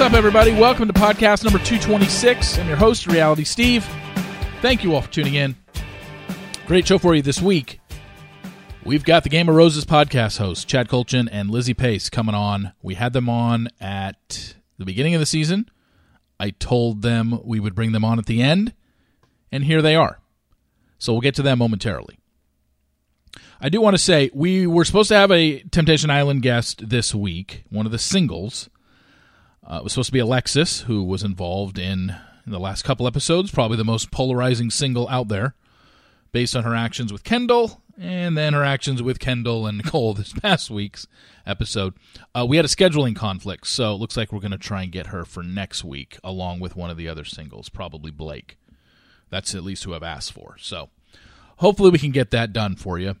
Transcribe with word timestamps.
What's 0.00 0.14
up, 0.14 0.18
everybody? 0.18 0.54
Welcome 0.54 0.88
to 0.88 0.94
podcast 0.94 1.44
number 1.44 1.58
226. 1.58 2.58
I'm 2.58 2.66
your 2.68 2.78
host, 2.78 3.06
Reality 3.06 3.44
Steve. 3.44 3.86
Thank 4.62 4.82
you 4.82 4.94
all 4.94 5.02
for 5.02 5.10
tuning 5.10 5.34
in. 5.34 5.54
Great 6.66 6.88
show 6.88 6.96
for 6.96 7.14
you 7.14 7.20
this 7.20 7.42
week. 7.42 7.80
We've 8.82 9.04
got 9.04 9.24
the 9.24 9.28
Game 9.28 9.50
of 9.50 9.56
Roses 9.56 9.84
podcast 9.84 10.38
hosts, 10.38 10.64
Chad 10.64 10.88
Kultgen 10.88 11.28
and 11.30 11.50
Lizzie 11.50 11.74
Pace, 11.74 12.08
coming 12.08 12.34
on. 12.34 12.72
We 12.80 12.94
had 12.94 13.12
them 13.12 13.28
on 13.28 13.68
at 13.78 14.54
the 14.78 14.86
beginning 14.86 15.14
of 15.14 15.20
the 15.20 15.26
season. 15.26 15.70
I 16.40 16.48
told 16.48 17.02
them 17.02 17.38
we 17.44 17.60
would 17.60 17.74
bring 17.74 17.92
them 17.92 18.02
on 18.02 18.18
at 18.18 18.24
the 18.24 18.40
end, 18.40 18.72
and 19.52 19.64
here 19.64 19.82
they 19.82 19.96
are. 19.96 20.18
So 20.96 21.12
we'll 21.12 21.20
get 21.20 21.34
to 21.34 21.42
them 21.42 21.58
momentarily. 21.58 22.18
I 23.60 23.68
do 23.68 23.82
want 23.82 23.92
to 23.92 24.02
say 24.02 24.30
we 24.32 24.66
were 24.66 24.86
supposed 24.86 25.08
to 25.08 25.16
have 25.16 25.30
a 25.30 25.58
Temptation 25.64 26.08
Island 26.08 26.40
guest 26.40 26.88
this 26.88 27.14
week, 27.14 27.64
one 27.68 27.84
of 27.84 27.92
the 27.92 27.98
singles. 27.98 28.70
Uh, 29.68 29.76
it 29.76 29.84
was 29.84 29.92
supposed 29.92 30.08
to 30.08 30.12
be 30.12 30.18
Alexis, 30.18 30.82
who 30.82 31.02
was 31.02 31.22
involved 31.22 31.78
in, 31.78 32.14
in 32.46 32.52
the 32.52 32.60
last 32.60 32.82
couple 32.82 33.06
episodes, 33.06 33.50
probably 33.50 33.76
the 33.76 33.84
most 33.84 34.10
polarizing 34.10 34.70
single 34.70 35.08
out 35.08 35.28
there, 35.28 35.54
based 36.32 36.56
on 36.56 36.64
her 36.64 36.74
actions 36.74 37.12
with 37.12 37.24
Kendall 37.24 37.80
and 38.00 38.36
then 38.36 38.54
her 38.54 38.64
actions 38.64 39.02
with 39.02 39.20
Kendall 39.20 39.66
and 39.66 39.78
Nicole 39.84 40.14
this 40.14 40.32
past 40.32 40.70
week's 40.70 41.06
episode. 41.46 41.94
Uh, 42.34 42.46
we 42.48 42.56
had 42.56 42.64
a 42.64 42.68
scheduling 42.68 43.14
conflict, 43.14 43.66
so 43.66 43.94
it 43.94 43.98
looks 43.98 44.16
like 44.16 44.32
we're 44.32 44.40
going 44.40 44.50
to 44.52 44.58
try 44.58 44.82
and 44.82 44.90
get 44.90 45.08
her 45.08 45.24
for 45.26 45.42
next 45.42 45.84
week, 45.84 46.18
along 46.24 46.60
with 46.60 46.76
one 46.76 46.88
of 46.88 46.96
the 46.96 47.08
other 47.08 47.24
singles, 47.24 47.68
probably 47.68 48.10
Blake. 48.10 48.56
That's 49.28 49.54
at 49.54 49.62
least 49.62 49.84
who 49.84 49.94
I've 49.94 50.02
asked 50.02 50.32
for. 50.32 50.56
So 50.58 50.88
hopefully 51.58 51.90
we 51.90 51.98
can 51.98 52.10
get 52.10 52.30
that 52.30 52.54
done 52.54 52.74
for 52.74 52.98
you. 52.98 53.16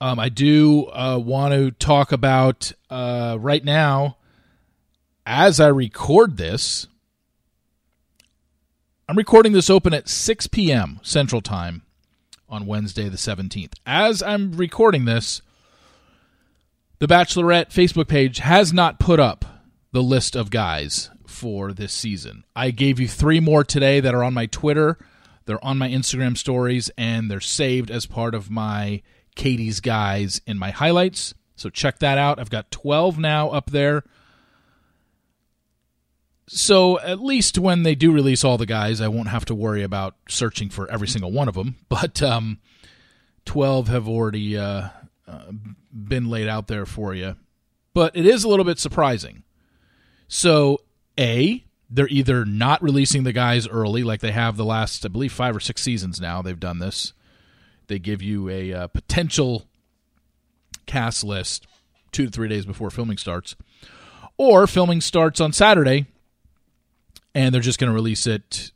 Um, 0.00 0.18
I 0.18 0.28
do 0.28 0.86
uh, 0.88 1.18
want 1.18 1.54
to 1.54 1.70
talk 1.70 2.10
about 2.10 2.72
uh, 2.90 3.38
right 3.40 3.64
now 3.64 4.16
as 5.26 5.60
I 5.60 5.68
record 5.68 6.36
this, 6.36 6.86
I'm 9.08 9.16
recording 9.16 9.52
this 9.52 9.70
open 9.70 9.94
at 9.94 10.08
6 10.08 10.46
p.m. 10.48 11.00
Central 11.02 11.40
Time 11.40 11.82
on 12.48 12.66
Wednesday, 12.66 13.08
the 13.08 13.16
17th. 13.16 13.74
As 13.86 14.22
I'm 14.22 14.52
recording 14.52 15.04
this, 15.04 15.42
the 16.98 17.06
Bachelorette 17.06 17.70
Facebook 17.70 18.08
page 18.08 18.38
has 18.38 18.72
not 18.72 19.00
put 19.00 19.20
up 19.20 19.44
the 19.92 20.02
list 20.02 20.36
of 20.36 20.50
guys 20.50 21.10
for 21.26 21.72
this 21.72 21.92
season. 21.92 22.44
I 22.54 22.70
gave 22.70 23.00
you 23.00 23.08
three 23.08 23.40
more 23.40 23.64
today 23.64 24.00
that 24.00 24.14
are 24.14 24.24
on 24.24 24.34
my 24.34 24.46
Twitter, 24.46 24.98
they're 25.46 25.64
on 25.64 25.78
my 25.78 25.88
Instagram 25.88 26.36
stories, 26.36 26.90
and 26.96 27.30
they're 27.30 27.40
saved 27.40 27.90
as 27.90 28.06
part 28.06 28.34
of 28.34 28.50
my 28.50 29.02
Katie's 29.34 29.80
Guys 29.80 30.40
in 30.46 30.58
my 30.58 30.70
highlights. 30.70 31.34
So 31.56 31.68
check 31.68 31.98
that 31.98 32.18
out. 32.18 32.38
I've 32.38 32.50
got 32.50 32.70
12 32.70 33.18
now 33.18 33.50
up 33.50 33.70
there 33.70 34.04
so 36.46 37.00
at 37.00 37.20
least 37.20 37.58
when 37.58 37.82
they 37.82 37.94
do 37.94 38.12
release 38.12 38.44
all 38.44 38.58
the 38.58 38.66
guys, 38.66 39.00
I 39.00 39.08
won't 39.08 39.28
have 39.28 39.44
to 39.46 39.54
worry 39.54 39.82
about 39.82 40.14
searching 40.28 40.68
for 40.68 40.90
every 40.90 41.08
single 41.08 41.32
one 41.32 41.48
of 41.48 41.54
them. 41.54 41.76
But 41.88 42.22
um, 42.22 42.58
twelve 43.44 43.88
have 43.88 44.08
already 44.08 44.58
uh, 44.58 44.88
uh, 45.26 45.52
been 45.92 46.28
laid 46.28 46.48
out 46.48 46.66
there 46.66 46.86
for 46.86 47.14
you. 47.14 47.36
But 47.94 48.16
it 48.16 48.26
is 48.26 48.44
a 48.44 48.48
little 48.48 48.64
bit 48.64 48.78
surprising. 48.78 49.44
So 50.28 50.80
a 51.18 51.64
they're 51.88 52.08
either 52.08 52.44
not 52.44 52.82
releasing 52.82 53.22
the 53.22 53.32
guys 53.32 53.68
early, 53.68 54.02
like 54.02 54.20
they 54.20 54.32
have 54.32 54.56
the 54.56 54.64
last, 54.64 55.04
I 55.04 55.08
believe, 55.08 55.32
five 55.32 55.54
or 55.54 55.60
six 55.60 55.82
seasons 55.82 56.20
now. 56.20 56.42
They've 56.42 56.58
done 56.58 56.80
this. 56.80 57.12
They 57.86 57.98
give 57.98 58.20
you 58.20 58.48
a 58.48 58.72
uh, 58.72 58.86
potential 58.88 59.66
cast 60.86 61.22
list 61.22 61.66
two 62.10 62.26
to 62.26 62.30
three 62.30 62.48
days 62.48 62.66
before 62.66 62.90
filming 62.90 63.18
starts, 63.18 63.54
or 64.36 64.66
filming 64.66 65.00
starts 65.00 65.40
on 65.40 65.52
Saturday 65.52 66.06
and 67.34 67.54
they're 67.54 67.62
just 67.62 67.78
going 67.78 67.90
to 67.90 67.94
release 67.94 68.26
it 68.26 68.70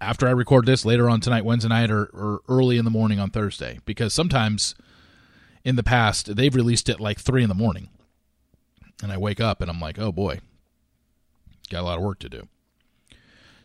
after 0.00 0.26
I 0.26 0.32
record 0.32 0.66
this 0.66 0.84
later 0.84 1.08
on 1.08 1.20
tonight, 1.20 1.44
Wednesday 1.44 1.68
night, 1.68 1.90
or, 1.90 2.04
or 2.12 2.40
early 2.48 2.78
in 2.78 2.84
the 2.84 2.90
morning 2.90 3.20
on 3.20 3.30
Thursday. 3.30 3.78
Because 3.84 4.12
sometimes 4.12 4.74
in 5.64 5.76
the 5.76 5.82
past 5.82 6.36
they've 6.36 6.54
released 6.54 6.88
it 6.88 7.00
like 7.00 7.18
three 7.18 7.42
in 7.42 7.48
the 7.48 7.54
morning, 7.54 7.88
and 9.02 9.12
I 9.12 9.16
wake 9.16 9.40
up 9.40 9.60
and 9.60 9.70
I'm 9.70 9.80
like, 9.80 9.98
oh 9.98 10.12
boy, 10.12 10.40
got 11.70 11.80
a 11.80 11.84
lot 11.86 11.98
of 11.98 12.04
work 12.04 12.18
to 12.20 12.28
do. 12.28 12.48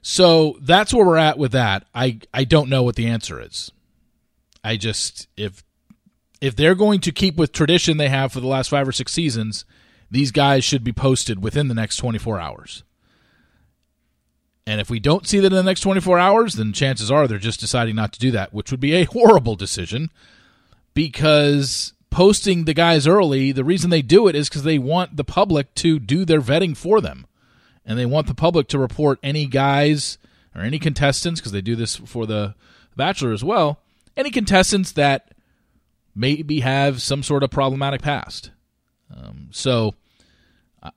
So 0.02 0.58
that's 0.62 0.94
where 0.94 1.06
we're 1.06 1.18
at 1.18 1.38
with 1.38 1.52
that. 1.52 1.86
I 1.94 2.20
I 2.34 2.44
don't 2.44 2.70
know 2.70 2.84
what 2.84 2.96
the 2.96 3.08
answer 3.08 3.42
is. 3.42 3.72
I 4.64 4.78
just 4.78 5.28
if 5.36 5.64
if 6.42 6.56
they're 6.56 6.76
going 6.76 7.02
to 7.02 7.12
keep 7.12 7.36
with 7.36 7.52
tradition 7.52 7.98
they 7.98 8.10
have 8.10 8.32
for 8.32 8.40
the 8.40 8.48
last 8.48 8.70
5 8.70 8.88
or 8.88 8.92
6 8.94 9.12
seasons, 9.12 9.66
these 10.10 10.32
guys 10.32 10.64
should 10.64 10.86
be 10.86 10.94
posted 10.94 11.44
within 11.44 11.68
the 11.68 11.74
next 11.74 11.98
24 11.98 12.40
hours. 12.40 12.84
And 14.70 14.80
if 14.80 14.88
we 14.88 15.00
don't 15.00 15.26
see 15.26 15.40
that 15.40 15.48
in 15.48 15.54
the 15.54 15.64
next 15.64 15.82
24 15.82 16.20
hours, 16.20 16.54
then 16.54 16.74
chances 16.74 17.10
are 17.10 17.28
they're 17.28 17.40
just 17.40 17.60
deciding 17.60 17.96
not 17.96 18.14
to 18.14 18.20
do 18.20 18.30
that, 18.30 18.54
which 18.54 18.70
would 18.70 18.80
be 18.80 18.94
a 18.94 19.04
horrible 19.12 19.56
decision 19.56 20.12
because 20.94 21.94
posting 22.12 22.66
the 22.66 22.76
guys 22.76 23.08
early, 23.08 23.52
the 23.52 23.64
reason 23.64 23.90
they 23.90 24.04
do 24.04 24.28
it 24.28 24.36
is 24.36 24.48
because 24.48 24.62
they 24.62 24.78
want 24.78 25.18
the 25.18 25.24
public 25.24 25.74
to 25.74 25.98
do 25.98 26.24
their 26.24 26.40
vetting 26.40 26.78
for 26.78 27.02
them. 27.02 27.26
And 27.84 27.98
they 27.98 28.06
want 28.06 28.28
the 28.28 28.36
public 28.36 28.68
to 28.68 28.78
report 28.78 29.18
any 29.24 29.48
guys 29.48 30.20
or 30.54 30.62
any 30.62 30.78
contestants, 30.78 31.40
because 31.40 31.52
they 31.52 31.62
do 31.62 31.76
this 31.76 31.96
for 31.96 32.28
the 32.28 32.54
Bachelor 32.96 33.34
as 33.34 33.44
well, 33.44 33.80
any 34.16 34.30
contestants 34.30 34.92
that 34.92 35.34
maybe 36.14 36.60
have 36.60 37.02
some 37.02 37.24
sort 37.24 37.42
of 37.42 37.50
problematic 37.50 38.04
past. 38.04 38.52
Um, 39.12 39.48
so 39.50 39.96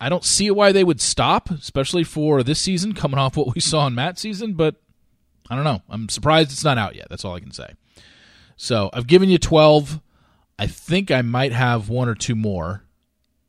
I 0.01 0.09
don't 0.09 0.25
see 0.25 0.51
why 0.51 0.73
they 0.73 0.85
would 0.85 1.01
stop, 1.01 1.51
especially 1.51 2.05
for 2.05 2.43
this 2.43 2.61
season, 2.61 2.93
coming 2.93 3.19
off 3.19 3.37
what 3.37 3.55
we 3.55 3.61
saw 3.61 3.87
in 3.87 3.95
Matt's 3.95 4.21
season. 4.21 4.55
But 4.55 4.77
I 5.51 5.57
don't 5.57 5.65
know. 5.65 5.83
I'm 5.89 6.09
surprised 6.09 6.53
it's 6.53 6.65
not 6.65 6.79
out 6.79 6.95
yet. 6.95 7.09
That's 7.11 7.25
all 7.25 7.35
I 7.35 7.41
can 7.41 7.53
say. 7.53 7.75
So 8.57 8.91
I've 8.93 9.07
given 9.07 9.29
you 9.29 9.39
12. 9.39 10.01
I 10.59 10.67
think 10.67 11.11
I 11.11 11.23
might 11.23 11.53
have 11.53 11.89
one 11.89 12.09
or 12.09 12.15
two 12.15 12.37
more. 12.37 12.85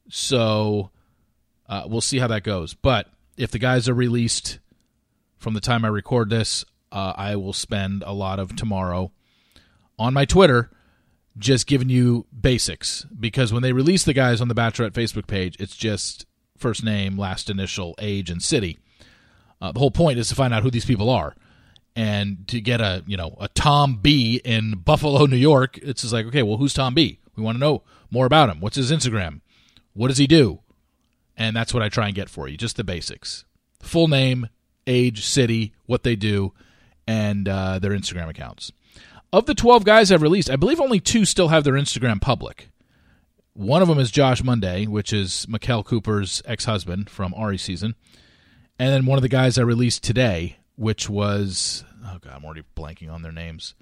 So 0.09 0.89
uh, 1.67 1.83
we'll 1.85 2.01
see 2.01 2.19
how 2.19 2.27
that 2.27 2.43
goes. 2.43 2.73
But 2.73 3.07
if 3.37 3.51
the 3.51 3.59
guys 3.59 3.87
are 3.87 3.93
released 3.93 4.59
from 5.37 5.53
the 5.53 5.61
time 5.61 5.85
I 5.85 5.89
record 5.89 6.29
this, 6.29 6.65
uh, 6.91 7.13
I 7.15 7.35
will 7.35 7.53
spend 7.53 8.03
a 8.05 8.13
lot 8.13 8.39
of 8.39 8.55
tomorrow 8.55 9.11
on 9.99 10.13
my 10.13 10.25
Twitter 10.25 10.71
just 11.37 11.67
giving 11.67 11.89
you 11.89 12.25
basics 12.39 13.05
because 13.19 13.51
when 13.51 13.63
they 13.63 13.73
release 13.73 14.03
the 14.03 14.13
guys 14.13 14.41
on 14.41 14.47
the 14.47 14.55
Bachelorette 14.55 14.91
Facebook 14.91 15.27
page, 15.27 15.55
it's 15.59 15.75
just 15.75 16.25
first 16.57 16.83
name, 16.83 17.17
last 17.17 17.49
initial, 17.49 17.95
age, 17.99 18.29
and 18.29 18.41
city. 18.41 18.79
Uh, 19.61 19.71
the 19.71 19.79
whole 19.79 19.91
point 19.91 20.19
is 20.19 20.29
to 20.29 20.35
find 20.35 20.53
out 20.53 20.63
who 20.63 20.71
these 20.71 20.85
people 20.85 21.09
are, 21.09 21.35
and 21.95 22.47
to 22.47 22.59
get 22.59 22.81
a 22.81 23.03
you 23.07 23.17
know 23.17 23.35
a 23.39 23.47
Tom 23.49 23.97
B 24.01 24.41
in 24.43 24.73
Buffalo, 24.77 25.25
New 25.25 25.37
York. 25.37 25.77
It's 25.79 26.01
just 26.01 26.13
like 26.13 26.25
okay, 26.27 26.43
well, 26.43 26.57
who's 26.57 26.73
Tom 26.73 26.93
B? 26.93 27.19
We 27.35 27.43
want 27.43 27.55
to 27.55 27.59
know 27.59 27.83
more 28.11 28.25
about 28.25 28.49
him. 28.49 28.59
What's 28.59 28.75
his 28.75 28.91
Instagram? 28.91 29.41
What 29.93 30.09
does 30.09 30.17
he 30.17 30.27
do? 30.27 30.59
And 31.35 31.55
that's 31.55 31.73
what 31.73 31.81
I 31.81 31.89
try 31.89 32.07
and 32.07 32.15
get 32.15 32.29
for 32.29 32.47
you, 32.47 32.57
just 32.57 32.77
the 32.77 32.83
basics: 32.83 33.45
full 33.81 34.07
name, 34.07 34.49
age, 34.85 35.25
city, 35.25 35.73
what 35.85 36.03
they 36.03 36.15
do, 36.15 36.53
and 37.07 37.47
uh, 37.47 37.79
their 37.79 37.91
Instagram 37.91 38.29
accounts. 38.29 38.71
Of 39.33 39.47
the 39.47 39.55
12 39.55 39.83
guys 39.83 40.11
I've 40.11 40.21
released, 40.21 40.51
I 40.51 40.57
believe 40.57 40.79
only 40.79 40.99
two 40.99 41.25
still 41.25 41.47
have 41.47 41.63
their 41.63 41.73
Instagram 41.73 42.21
public. 42.21 42.69
One 43.53 43.81
of 43.81 43.87
them 43.87 43.97
is 43.97 44.11
Josh 44.11 44.43
Monday, 44.43 44.85
which 44.85 45.11
is 45.11 45.47
Maquel 45.49 45.83
Cooper's 45.83 46.43
ex 46.45 46.65
husband 46.65 47.09
from 47.09 47.33
Arie 47.35 47.57
season. 47.57 47.95
And 48.77 48.93
then 48.93 49.07
one 49.07 49.17
of 49.17 49.23
the 49.23 49.29
guys 49.29 49.57
I 49.57 49.63
released 49.63 50.03
today, 50.03 50.57
which 50.75 51.09
was, 51.09 51.83
oh 52.05 52.19
God, 52.21 52.31
I'm 52.35 52.45
already 52.45 52.61
blanking 52.75 53.11
on 53.11 53.23
their 53.23 53.31
names. 53.31 53.73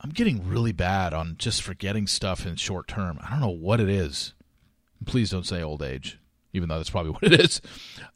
I'm 0.00 0.08
getting 0.08 0.48
really 0.48 0.72
bad 0.72 1.12
on 1.12 1.36
just 1.36 1.60
forgetting 1.60 2.06
stuff 2.06 2.46
in 2.46 2.56
short 2.56 2.88
term. 2.88 3.18
I 3.22 3.32
don't 3.32 3.40
know 3.40 3.50
what 3.50 3.78
it 3.78 3.90
is. 3.90 4.32
Please 5.04 5.30
don't 5.30 5.44
say 5.44 5.62
old 5.62 5.82
age, 5.82 6.18
even 6.54 6.70
though 6.70 6.78
that's 6.78 6.88
probably 6.88 7.12
what 7.20 7.30
it 7.30 7.38
is. 7.38 7.60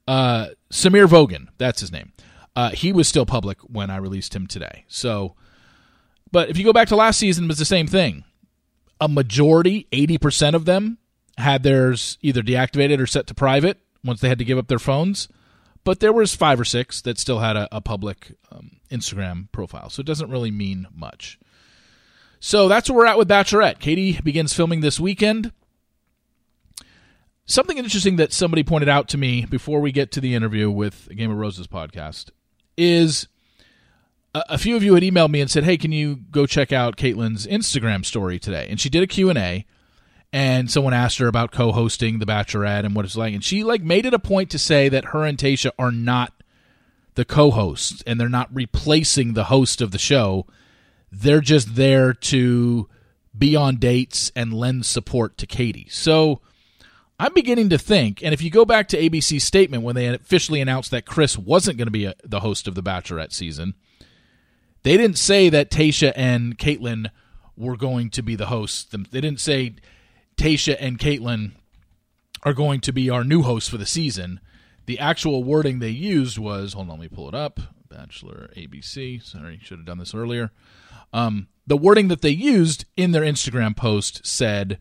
Uh, 0.09 0.49
Samir 0.73 1.07
Vogan, 1.07 1.49
that's 1.59 1.83
his 1.83 1.93
name. 1.93 2.15
Uh, 2.57 2.71
he 2.71 2.95
was 2.95 3.07
still 3.07 3.27
public 3.27 3.59
when 3.61 3.91
I 3.91 3.99
released 3.99 4.35
him 4.35 4.47
today. 4.47 4.87
So 4.89 5.37
but 6.33 6.51
if 6.51 6.59
you 6.59 6.65
go 6.65 6.73
back 6.73 6.89
to 6.89 6.97
last 6.97 7.19
season, 7.19 7.45
it 7.45 7.49
was 7.49 7.59
the 7.59 7.65
same 7.65 7.87
thing. 7.87 8.25
A 9.01 9.09
majority, 9.09 9.87
80% 9.93 10.55
of 10.55 10.65
them, 10.65 10.99
had 11.39 11.63
theirs 11.63 12.19
either 12.23 12.43
deactivated 12.43 13.01
or 13.01 13.07
set 13.07 13.27
to 13.29 13.35
private 13.35 13.79
once 14.05 14.21
they 14.21 14.29
had 14.29 14.39
to 14.39 14.45
give 14.45 14.59
up 14.59 14.69
their 14.69 14.79
phones. 14.79 15.29
But 15.85 16.01
there 16.01 16.13
was 16.13 16.35
five 16.35 16.61
or 16.61 16.65
six 16.65 17.01
that 17.03 17.19
still 17.19 17.39
had 17.39 17.57
a, 17.57 17.69
a 17.73 17.81
public 17.81 18.37
um, 18.53 18.81
Instagram 18.91 19.51
profile, 19.51 19.89
so 19.89 20.01
it 20.01 20.07
doesn't 20.07 20.31
really 20.31 20.51
mean 20.51 20.87
much. 20.95 21.39
So 22.39 22.69
that's 22.69 22.89
where 22.89 22.99
we're 22.99 23.07
at 23.07 23.19
with 23.19 23.29
Bachelorette. 23.29 23.79
Katie 23.79 24.19
begins 24.23 24.53
filming 24.53 24.81
this 24.81 25.01
weekend. 25.01 25.53
Something 27.45 27.79
interesting 27.79 28.17
that 28.17 28.33
somebody 28.33 28.63
pointed 28.63 28.89
out 28.89 29.09
to 29.09 29.19
me 29.19 29.45
before 29.45 29.81
we 29.81 29.91
get 29.91 30.13
to 30.13 30.21
the 30.21 30.35
interview 30.35 30.71
with 30.71 31.09
Game 31.15 31.31
of 31.31 31.37
Roses 31.37 31.67
podcast 31.67 32.31
is 32.77 33.27
a, 34.35 34.45
a 34.51 34.59
few 34.59 34.77
of 34.77 34.83
you 34.83 34.95
had 34.95 35.03
emailed 35.03 35.31
me 35.31 35.41
and 35.41 35.51
said, 35.51 35.65
"Hey, 35.65 35.77
can 35.77 35.93
you 35.93 36.17
go 36.31 36.47
check 36.47 36.73
out 36.73 36.97
Kaitlyn's 36.97 37.47
Instagram 37.47 38.05
story 38.05 38.39
today?" 38.39 38.67
And 38.69 38.81
she 38.81 38.89
did 38.89 39.03
a 39.03 39.07
Q&A 39.07 39.67
and 40.33 40.71
someone 40.71 40.95
asked 40.95 41.19
her 41.19 41.27
about 41.27 41.51
co-hosting 41.51 42.19
The 42.19 42.27
Bachelorette 42.27 42.85
and 42.85 42.95
what 42.95 43.05
it's 43.05 43.17
like 43.17 43.35
and 43.35 43.43
she 43.43 43.65
like 43.65 43.83
made 43.83 44.07
it 44.07 44.15
a 44.15 44.19
point 44.19 44.49
to 44.51 44.59
say 44.59 44.89
that 44.89 45.07
her 45.07 45.25
and 45.25 45.37
Tayshia 45.37 45.73
are 45.77 45.91
not 45.91 46.33
the 47.17 47.25
co-hosts 47.25 48.05
and 48.07 48.21
they're 48.21 48.29
not 48.29 48.49
replacing 48.55 49.33
the 49.33 49.45
host 49.45 49.81
of 49.81 49.91
the 49.91 49.99
show 49.99 50.47
they're 51.11 51.41
just 51.41 51.75
there 51.75 52.13
to 52.13 52.89
be 53.37 53.57
on 53.57 53.77
dates 53.77 54.31
and 54.35 54.53
lend 54.53 54.87
support 54.87 55.39
to 55.39 55.47
Katie. 55.47 55.89
So 55.91 56.41
I'm 57.19 57.35
beginning 57.35 57.69
to 57.71 57.79
think, 57.79 58.23
and 58.23 58.33
if 58.33 58.43
you 58.43 58.51
go 58.51 58.65
back 58.65 58.89
to 58.89 58.99
ABC's 58.99 59.45
statement 59.45 59.83
when 59.83 59.95
they 59.95 60.07
officially 60.07 60.61
announced 60.61 60.91
that 60.91 61.07
Chris 61.07 61.37
wasn't 61.37 61.79
going 61.79 61.87
to 61.87 61.93
be 61.93 62.07
a, 62.07 62.15
the 62.25 62.41
host 62.41 62.69
of 62.69 62.75
the 62.75 62.83
Bachelorette 62.83 63.33
season, 63.33 63.75
they 64.83 64.97
didn't 64.97 65.19
say 65.19 65.49
that 65.49 65.71
Tayshia 65.71 66.13
and 66.17 66.59
Kaitlyn 66.59 67.11
were 67.57 67.77
going 67.77 68.11
to 68.11 68.23
be 68.23 68.35
the 68.35 68.47
hosts. 68.47 68.85
They 68.85 69.21
didn't 69.21 69.41
say 69.41 69.75
Tayshia 70.37 70.77
and 70.81 70.99
Kaitlyn 70.99 71.53
are 72.43 72.55
going 72.55 72.81
to 72.81 72.93
be 72.93 73.11
our 73.11 73.25
new 73.25 73.43
hosts 73.43 73.69
for 73.69 73.77
the 73.77 73.87
season. 73.87 74.41
The 74.87 74.99
actual 74.99 75.45
wording 75.45 75.79
they 75.79 75.91
used 75.91 76.39
was 76.39 76.73
hold 76.73 76.89
on, 76.89 76.99
let 76.99 77.01
me 77.01 77.09
pull 77.09 77.29
it 77.29 77.35
up. 77.35 77.61
Bachelor 77.89 78.51
ABC. 78.57 79.23
Sorry, 79.23 79.59
should 79.63 79.79
have 79.79 79.87
done 79.87 79.99
this 79.99 80.15
earlier. 80.15 80.53
Um, 81.13 81.49
the 81.67 81.77
wording 81.77 82.09
that 82.09 82.23
they 82.23 82.31
used 82.31 82.85
in 82.97 83.13
their 83.13 83.23
Instagram 83.23 83.77
post 83.77 84.25
said, 84.25 84.79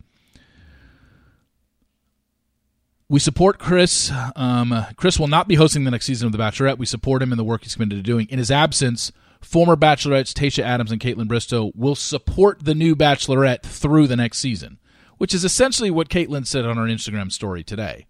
we 3.10 3.20
support 3.20 3.58
Chris. 3.58 4.12
Um, 4.36 4.86
Chris 4.96 5.20
will 5.20 5.28
not 5.28 5.48
be 5.48 5.56
hosting 5.56 5.84
the 5.84 5.92
next 5.92 6.06
season 6.06 6.28
of 6.28 6.32
The 6.32 6.38
Bachelorette. 6.38 6.78
We 6.78 6.86
support 6.86 7.24
him 7.24 7.32
in 7.32 7.38
the 7.38 7.44
work 7.44 7.64
he's 7.64 7.74
committed 7.74 7.98
to 7.98 8.04
doing. 8.04 8.28
In 8.30 8.38
his 8.38 8.52
absence, 8.52 9.12
former 9.42 9.76
Bachelorettes 9.76 10.34
Tayshia 10.34 10.64
Adams 10.64 10.92
and 10.92 11.02
Kaitlyn 11.02 11.28
Bristowe 11.28 11.72
will 11.76 11.96
support 11.96 12.64
the 12.64 12.76
new 12.76 12.96
Bachelorette 12.96 13.64
through 13.64 14.08
the 14.08 14.16
next 14.16 14.40
season, 14.40 14.80
which 15.18 15.34
is 15.34 15.44
essentially 15.44 15.90
what 15.92 16.10
Kaitlyn 16.10 16.46
said 16.46 16.66
on 16.66 16.78
her 16.78 16.84
Instagram 16.84 17.32
story 17.32 17.64
today. 17.64 18.06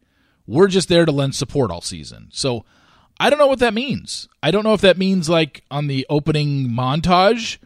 We're 0.48 0.68
just 0.68 0.90
there 0.90 1.06
to 1.06 1.12
lend 1.12 1.36
support 1.36 1.72
all 1.72 1.82
season. 1.82 2.30
So 2.32 2.66
I 3.20 3.30
don't 3.30 3.40
know 3.40 3.48
what 3.48 3.60
that 3.60 3.74
means. 3.74 4.28
I 4.42 4.52
don't 4.52 4.64
know 4.64 4.74
if 4.74 4.82
that 4.82 4.98
means 4.98 5.30
like 5.30 5.64
on 5.70 5.88
the 5.88 6.06
opening 6.10 6.70
montage 6.70 7.58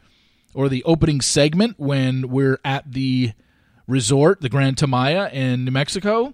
or 0.54 0.68
the 0.68 0.84
opening 0.84 1.22
segment 1.22 1.80
when 1.80 2.30
we're 2.30 2.60
at 2.66 2.92
the 2.92 3.34
resort, 3.88 4.42
the 4.42 4.50
Grand 4.50 4.78
Tamaya 4.78 5.32
in 5.32 5.66
New 5.66 5.72
Mexico, 5.72 6.34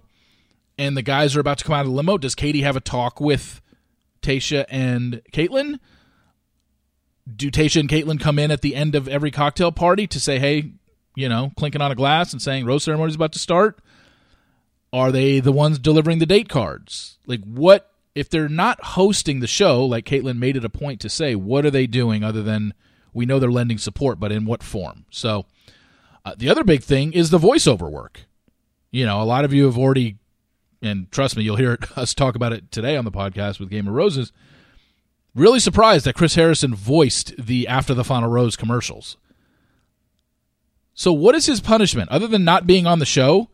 and 0.78 0.96
the 0.96 1.02
guys 1.02 1.36
are 1.36 1.40
about 1.40 1.58
to 1.58 1.64
come 1.64 1.74
out 1.74 1.82
of 1.82 1.86
the 1.86 1.92
limo. 1.92 2.18
Does 2.18 2.34
Katie 2.34 2.62
have 2.62 2.76
a 2.76 2.80
talk 2.80 3.20
with 3.20 3.60
Tayshia 4.22 4.64
and 4.68 5.22
Kaitlyn? 5.32 5.78
Do 7.36 7.50
Tayshia 7.50 7.80
and 7.80 7.88
Kaitlyn 7.88 8.20
come 8.20 8.38
in 8.38 8.50
at 8.50 8.62
the 8.62 8.74
end 8.74 8.94
of 8.94 9.08
every 9.08 9.30
cocktail 9.30 9.72
party 9.72 10.06
to 10.08 10.20
say, 10.20 10.38
hey, 10.38 10.72
you 11.14 11.28
know, 11.28 11.52
clinking 11.56 11.82
on 11.82 11.92
a 11.92 11.94
glass 11.94 12.32
and 12.32 12.40
saying 12.40 12.64
rose 12.64 12.84
ceremony 12.84 13.10
is 13.10 13.16
about 13.16 13.32
to 13.32 13.38
start? 13.38 13.80
Are 14.92 15.12
they 15.12 15.40
the 15.40 15.52
ones 15.52 15.78
delivering 15.78 16.18
the 16.18 16.26
date 16.26 16.48
cards? 16.48 17.18
Like, 17.26 17.44
what 17.44 17.92
if 18.14 18.28
they're 18.28 18.48
not 18.48 18.82
hosting 18.82 19.40
the 19.40 19.46
show? 19.46 19.84
Like 19.84 20.04
Kaitlyn 20.04 20.38
made 20.38 20.56
it 20.56 20.64
a 20.64 20.70
point 20.70 21.00
to 21.00 21.08
say, 21.08 21.34
what 21.34 21.64
are 21.64 21.70
they 21.70 21.86
doing 21.86 22.24
other 22.24 22.42
than 22.42 22.74
we 23.12 23.26
know 23.26 23.38
they're 23.38 23.50
lending 23.50 23.78
support, 23.78 24.18
but 24.18 24.32
in 24.32 24.44
what 24.44 24.62
form? 24.62 25.04
So 25.10 25.46
uh, 26.24 26.34
the 26.36 26.48
other 26.48 26.64
big 26.64 26.82
thing 26.82 27.12
is 27.12 27.30
the 27.30 27.38
voiceover 27.38 27.90
work. 27.90 28.26
You 28.90 29.06
know, 29.06 29.22
a 29.22 29.24
lot 29.24 29.44
of 29.44 29.52
you 29.52 29.66
have 29.66 29.78
already, 29.78 30.18
and 30.82 31.10
trust 31.12 31.36
me, 31.36 31.44
you'll 31.44 31.56
hear 31.56 31.78
us 31.96 32.14
talk 32.14 32.34
about 32.34 32.52
it 32.52 32.70
today 32.72 32.96
on 32.96 33.04
the 33.04 33.12
podcast 33.12 33.60
with 33.60 33.70
Game 33.70 33.86
of 33.86 33.94
Roses. 33.94 34.32
Really 35.34 35.60
surprised 35.60 36.04
that 36.06 36.14
Chris 36.14 36.34
Harrison 36.34 36.74
voiced 36.74 37.34
the 37.38 37.68
After 37.68 37.94
the 37.94 38.04
Final 38.04 38.28
Rose 38.28 38.56
commercials. 38.56 39.16
So, 40.92 41.12
what 41.12 41.34
is 41.34 41.46
his 41.46 41.60
punishment 41.60 42.10
other 42.10 42.26
than 42.26 42.44
not 42.44 42.66
being 42.66 42.86
on 42.86 42.98
the 42.98 43.06
show? 43.06 43.48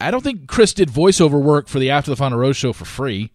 I 0.00 0.10
don't 0.10 0.24
think 0.24 0.48
Chris 0.48 0.74
did 0.74 0.88
voiceover 0.88 1.40
work 1.40 1.68
for 1.68 1.78
the 1.78 1.90
After 1.90 2.10
the 2.10 2.16
Final 2.16 2.38
Rose 2.38 2.56
show 2.56 2.72
for 2.72 2.84
free. 2.84 3.32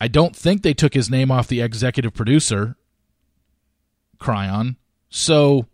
I 0.00 0.08
don't 0.08 0.36
think 0.36 0.62
they 0.62 0.74
took 0.74 0.94
his 0.94 1.10
name 1.10 1.30
off 1.30 1.48
the 1.48 1.62
executive 1.62 2.14
producer 2.14 2.76
chyron. 4.20 4.76
So 5.08 5.66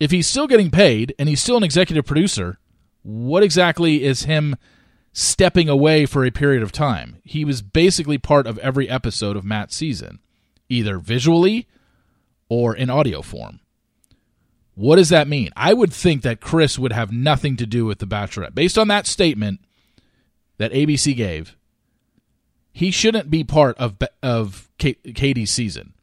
if 0.00 0.10
he's 0.10 0.26
still 0.26 0.46
getting 0.46 0.70
paid 0.70 1.14
and 1.18 1.28
he's 1.28 1.40
still 1.40 1.56
an 1.56 1.64
executive 1.64 2.04
producer, 2.04 2.58
what 3.02 3.42
exactly 3.42 4.04
is 4.04 4.24
him 4.24 4.56
stepping 5.14 5.70
away 5.70 6.04
for 6.04 6.26
a 6.26 6.30
period 6.30 6.62
of 6.62 6.72
time? 6.72 7.16
He 7.24 7.46
was 7.46 7.62
basically 7.62 8.18
part 8.18 8.46
of 8.46 8.58
every 8.58 8.88
episode 8.90 9.36
of 9.36 9.44
Matt's 9.44 9.74
season, 9.74 10.18
either 10.68 10.98
visually 10.98 11.66
or 12.50 12.76
in 12.76 12.90
audio 12.90 13.22
form. 13.22 13.60
What 14.74 14.96
does 14.96 15.08
that 15.08 15.28
mean? 15.28 15.50
I 15.56 15.72
would 15.72 15.92
think 15.92 16.22
that 16.22 16.40
Chris 16.40 16.78
would 16.78 16.92
have 16.92 17.12
nothing 17.12 17.56
to 17.56 17.66
do 17.66 17.86
with 17.86 18.00
The 18.00 18.06
Bachelorette. 18.06 18.54
Based 18.54 18.76
on 18.76 18.88
that 18.88 19.06
statement 19.06 19.60
that 20.58 20.72
ABC 20.72 21.16
gave, 21.16 21.56
he 22.72 22.90
shouldn't 22.90 23.30
be 23.30 23.44
part 23.44 23.78
of 23.78 23.96
of 24.22 24.68
Katie's 24.78 25.52
season. 25.52 25.94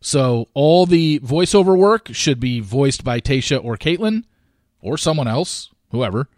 So 0.00 0.48
all 0.54 0.86
the 0.86 1.20
voiceover 1.20 1.76
work 1.76 2.08
should 2.12 2.40
be 2.40 2.60
voiced 2.60 3.04
by 3.04 3.20
Tayshia 3.20 3.62
or 3.62 3.76
Kaitlyn 3.76 4.24
or 4.80 4.96
someone 4.96 5.28
else, 5.28 5.68
whoever. 5.90 6.28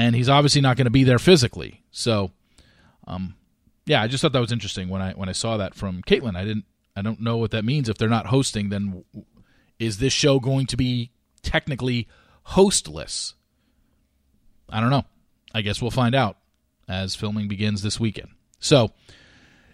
And 0.00 0.16
he's 0.16 0.30
obviously 0.30 0.62
not 0.62 0.78
going 0.78 0.86
to 0.86 0.90
be 0.90 1.04
there 1.04 1.18
physically. 1.18 1.82
So, 1.90 2.30
um, 3.06 3.34
yeah, 3.84 4.00
I 4.00 4.08
just 4.08 4.22
thought 4.22 4.32
that 4.32 4.40
was 4.40 4.50
interesting 4.50 4.88
when 4.88 5.02
I 5.02 5.12
when 5.12 5.28
I 5.28 5.32
saw 5.32 5.58
that 5.58 5.74
from 5.74 6.00
Kaitlyn. 6.00 6.36
I 6.36 6.44
didn't 6.46 6.64
I 6.96 7.02
don't 7.02 7.20
know 7.20 7.36
what 7.36 7.50
that 7.50 7.66
means. 7.66 7.86
If 7.86 7.98
they're 7.98 8.08
not 8.08 8.24
hosting, 8.24 8.70
then 8.70 9.04
is 9.78 9.98
this 9.98 10.14
show 10.14 10.40
going 10.40 10.64
to 10.68 10.76
be 10.78 11.10
technically 11.42 12.08
hostless? 12.46 13.34
I 14.70 14.80
don't 14.80 14.88
know. 14.88 15.04
I 15.52 15.60
guess 15.60 15.82
we'll 15.82 15.90
find 15.90 16.14
out 16.14 16.38
as 16.88 17.14
filming 17.14 17.46
begins 17.46 17.82
this 17.82 18.00
weekend. 18.00 18.30
So, 18.58 18.92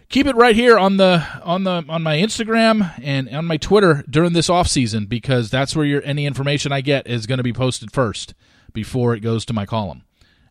keep 0.09 0.27
it 0.27 0.35
right 0.35 0.55
here 0.55 0.77
on 0.77 0.97
the 0.97 1.25
on 1.41 1.63
the 1.63 1.85
on 1.87 2.03
my 2.03 2.17
Instagram 2.17 2.91
and 3.01 3.33
on 3.33 3.45
my 3.45 3.55
Twitter 3.55 4.03
during 4.09 4.33
this 4.33 4.49
off 4.49 4.67
season 4.67 5.05
because 5.05 5.49
that's 5.49 5.73
where 5.73 5.85
your 5.85 6.01
any 6.03 6.25
information 6.25 6.73
I 6.73 6.81
get 6.81 7.07
is 7.07 7.27
going 7.27 7.37
to 7.37 7.43
be 7.43 7.53
posted 7.53 7.93
first 7.93 8.33
before 8.73 9.15
it 9.15 9.21
goes 9.21 9.45
to 9.45 9.53
my 9.53 9.65
column. 9.65 10.03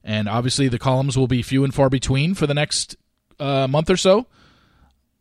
And 0.07 0.29
obviously 0.29 0.69
the 0.69 0.79
columns 0.79 1.19
will 1.19 1.27
be 1.27 1.43
few 1.43 1.65
and 1.65 1.75
far 1.75 1.91
between 1.91 2.35
for 2.35 2.47
the 2.47 2.55
next 2.55 2.97
uh, 3.41 3.67
month 3.67 3.91
or 3.91 3.97
so 3.97 4.27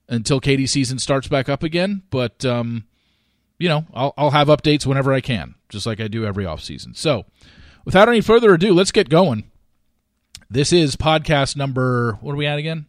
until 0.08 0.40
Katie's 0.40 0.72
season 0.72 1.00
starts 1.00 1.28
back 1.28 1.50
up 1.50 1.64
again. 1.64 2.04
But 2.12 2.46
um, 2.46 2.86
you 3.58 3.68
know, 3.68 3.86
I'll 3.96 4.14
I'll 4.16 4.30
have 4.30 4.48
updates 4.48 4.86
whenever 4.86 5.12
I 5.12 5.22
can, 5.22 5.56
just 5.70 5.88
like 5.88 6.00
I 6.00 6.08
do 6.08 6.24
every 6.24 6.46
off 6.46 6.62
season. 6.62 6.94
So, 6.94 7.26
without 7.84 8.08
any 8.08 8.22
further 8.22 8.54
ado, 8.54 8.74
let's 8.74 8.92
get 8.92 9.10
going. 9.10 9.50
This 10.52 10.72
is 10.72 10.96
podcast 10.96 11.56
number. 11.56 12.20
What 12.22 12.34
are 12.34 12.38
we 12.38 12.46
at 12.46 12.60
again? 12.60 12.86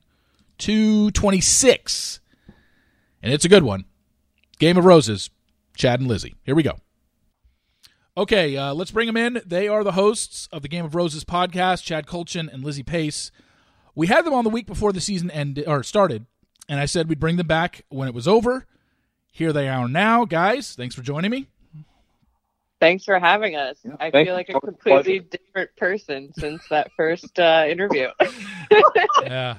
226. 0.59 2.21
And 3.23 3.33
it's 3.33 3.47
a 3.47 3.49
good 3.49 3.63
one. 3.63 3.87
Game 4.59 4.77
of 4.77 4.85
Roses, 4.85 5.31
Chad 5.77 6.01
and 6.01 6.09
Lizzie. 6.09 6.35
Here 6.45 6.55
we 6.55 6.63
go. 6.63 6.79
Okay, 8.19 8.57
uh, 8.57 8.73
let's 8.73 8.91
bring 8.91 9.07
them 9.07 9.17
in. 9.19 9.43
They 9.45 9.69
are 9.69 9.85
the 9.85 9.93
hosts 9.93 10.49
of 10.51 10.63
the 10.63 10.69
Game 10.69 10.87
of 10.87 10.95
Roses 10.95 11.23
podcast, 11.23 11.85
Chad 11.85 12.07
Kultgen 12.07 12.51
and 12.51 12.65
Lizzie 12.65 12.83
Pace. 12.83 13.31
We 13.95 14.07
had 14.07 14.25
them 14.25 14.33
on 14.33 14.43
the 14.43 14.49
week 14.49 14.67
before 14.67 14.91
the 14.91 15.03
season 15.03 15.31
ended 15.31 15.69
or 15.69 15.83
started, 15.83 16.25
and 16.67 16.81
I 16.81 16.87
said 16.87 17.11
we'd 17.11 17.21
bring 17.21 17.37
them 17.37 17.47
back 17.47 17.85
when 17.91 18.09
it 18.09 18.15
was 18.15 18.27
over. 18.27 18.65
Here 19.31 19.53
they 19.53 19.69
are 19.69 19.87
now, 19.87 20.25
guys. 20.25 20.75
Thanks 20.75 20.95
for 20.95 21.03
joining 21.03 21.31
me. 21.31 21.49
Thanks 22.81 23.05
for 23.05 23.19
having 23.19 23.55
us. 23.55 23.77
Yeah, 23.85 23.97
I 24.01 24.11
feel 24.11 24.33
like 24.33 24.49
a 24.49 24.61
completely 24.61 25.19
different 25.19 25.77
person 25.77 26.33
since 26.39 26.67
that 26.71 26.91
first 26.97 27.39
uh, 27.39 27.67
interview. 27.69 28.09
yeah, 29.25 29.59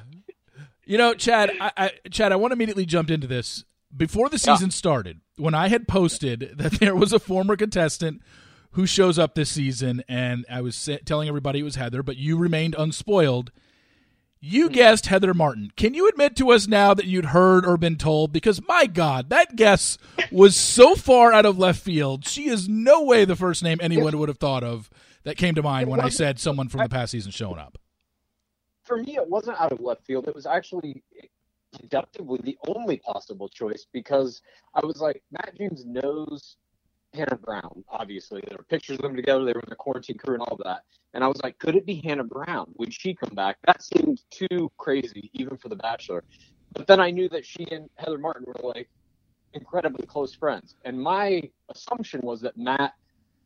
you 0.83 0.97
know, 0.97 1.13
Chad, 1.13 1.51
I, 1.61 1.71
I, 1.77 1.91
Chad, 2.09 2.31
I 2.31 2.37
want 2.37 2.53
to 2.53 2.55
immediately 2.55 2.87
jump 2.87 3.11
into 3.11 3.27
this. 3.27 3.65
Before 3.95 4.29
the 4.29 4.39
season 4.39 4.67
yeah. 4.67 4.73
started, 4.73 5.21
when 5.35 5.53
I 5.53 5.67
had 5.67 5.87
posted 5.87 6.55
that 6.57 6.73
there 6.79 6.95
was 6.95 7.13
a 7.13 7.19
former 7.19 7.55
contestant 7.55 8.23
who 8.71 8.85
shows 8.85 9.17
up 9.17 9.35
this 9.35 9.49
season, 9.49 10.03
and 10.07 10.45
I 10.49 10.61
was 10.61 10.89
telling 11.05 11.27
everybody 11.27 11.59
it 11.59 11.63
was 11.63 11.75
Heather, 11.75 12.03
but 12.03 12.17
you 12.17 12.37
remained 12.37 12.75
unspoiled. 12.77 13.51
You 14.39 14.67
hmm. 14.67 14.73
guessed 14.73 15.07
Heather 15.07 15.33
Martin. 15.33 15.71
Can 15.75 15.93
you 15.93 16.07
admit 16.07 16.35
to 16.37 16.51
us 16.51 16.67
now 16.67 16.93
that 16.93 17.05
you'd 17.05 17.25
heard 17.25 17.65
or 17.65 17.77
been 17.77 17.95
told? 17.95 18.31
Because 18.31 18.61
my 18.67 18.85
God, 18.85 19.29
that 19.29 19.55
guess 19.55 19.97
was 20.31 20.55
so 20.55 20.95
far 20.95 21.33
out 21.33 21.45
of 21.45 21.57
left 21.57 21.81
field. 21.81 22.27
She 22.27 22.47
is 22.47 22.69
no 22.69 23.03
way 23.03 23.25
the 23.25 23.35
first 23.35 23.63
name 23.63 23.79
anyone 23.81 24.17
would 24.17 24.29
have 24.29 24.37
thought 24.37 24.63
of 24.63 24.89
that 25.23 25.37
came 25.37 25.55
to 25.55 25.63
mind 25.63 25.89
when 25.89 25.99
I 25.99 26.09
said 26.09 26.39
someone 26.39 26.69
from 26.69 26.81
the 26.81 26.89
past 26.89 27.11
season 27.11 27.31
showing 27.31 27.59
up. 27.59 27.77
for 28.83 28.97
me, 28.97 29.17
it 29.17 29.27
wasn't 29.27 29.59
out 29.59 29.73
of 29.73 29.81
left 29.81 30.05
field. 30.05 30.27
It 30.27 30.35
was 30.35 30.45
actually 30.45 31.03
deductively 31.81 32.39
the 32.43 32.57
only 32.67 32.97
possible 32.97 33.49
choice 33.49 33.85
because 33.91 34.41
I 34.73 34.85
was 34.85 35.01
like, 35.01 35.21
Matt 35.31 35.55
James 35.57 35.85
knows 35.85 36.57
Hannah 37.17 37.37
Brown, 37.37 37.83
obviously. 37.89 38.41
There 38.47 38.57
were 38.57 38.63
pictures 38.63 38.97
of 38.97 39.03
them 39.03 39.15
together. 39.15 39.43
They 39.43 39.53
were 39.53 39.61
in 39.61 39.69
the 39.69 39.75
quarantine 39.75 40.17
crew 40.17 40.35
and 40.35 40.43
all 40.43 40.57
that. 40.63 40.81
And 41.13 41.23
I 41.23 41.27
was 41.27 41.41
like, 41.43 41.57
could 41.59 41.75
it 41.75 41.85
be 41.85 42.01
Hannah 42.03 42.23
Brown? 42.23 42.71
Would 42.77 42.93
she 42.93 43.13
come 43.13 43.33
back? 43.35 43.57
That 43.65 43.81
seemed 43.81 44.21
too 44.29 44.71
crazy, 44.77 45.29
even 45.33 45.57
for 45.57 45.69
The 45.69 45.75
Bachelor. 45.75 46.23
But 46.73 46.87
then 46.87 46.99
I 46.99 47.11
knew 47.11 47.27
that 47.29 47.45
she 47.45 47.65
and 47.71 47.89
Heather 47.95 48.17
Martin 48.17 48.45
were 48.45 48.69
like 48.69 48.89
incredibly 49.53 50.05
close 50.05 50.33
friends. 50.33 50.75
And 50.85 50.99
my 51.01 51.41
assumption 51.69 52.21
was 52.21 52.41
that 52.41 52.57
Matt 52.57 52.93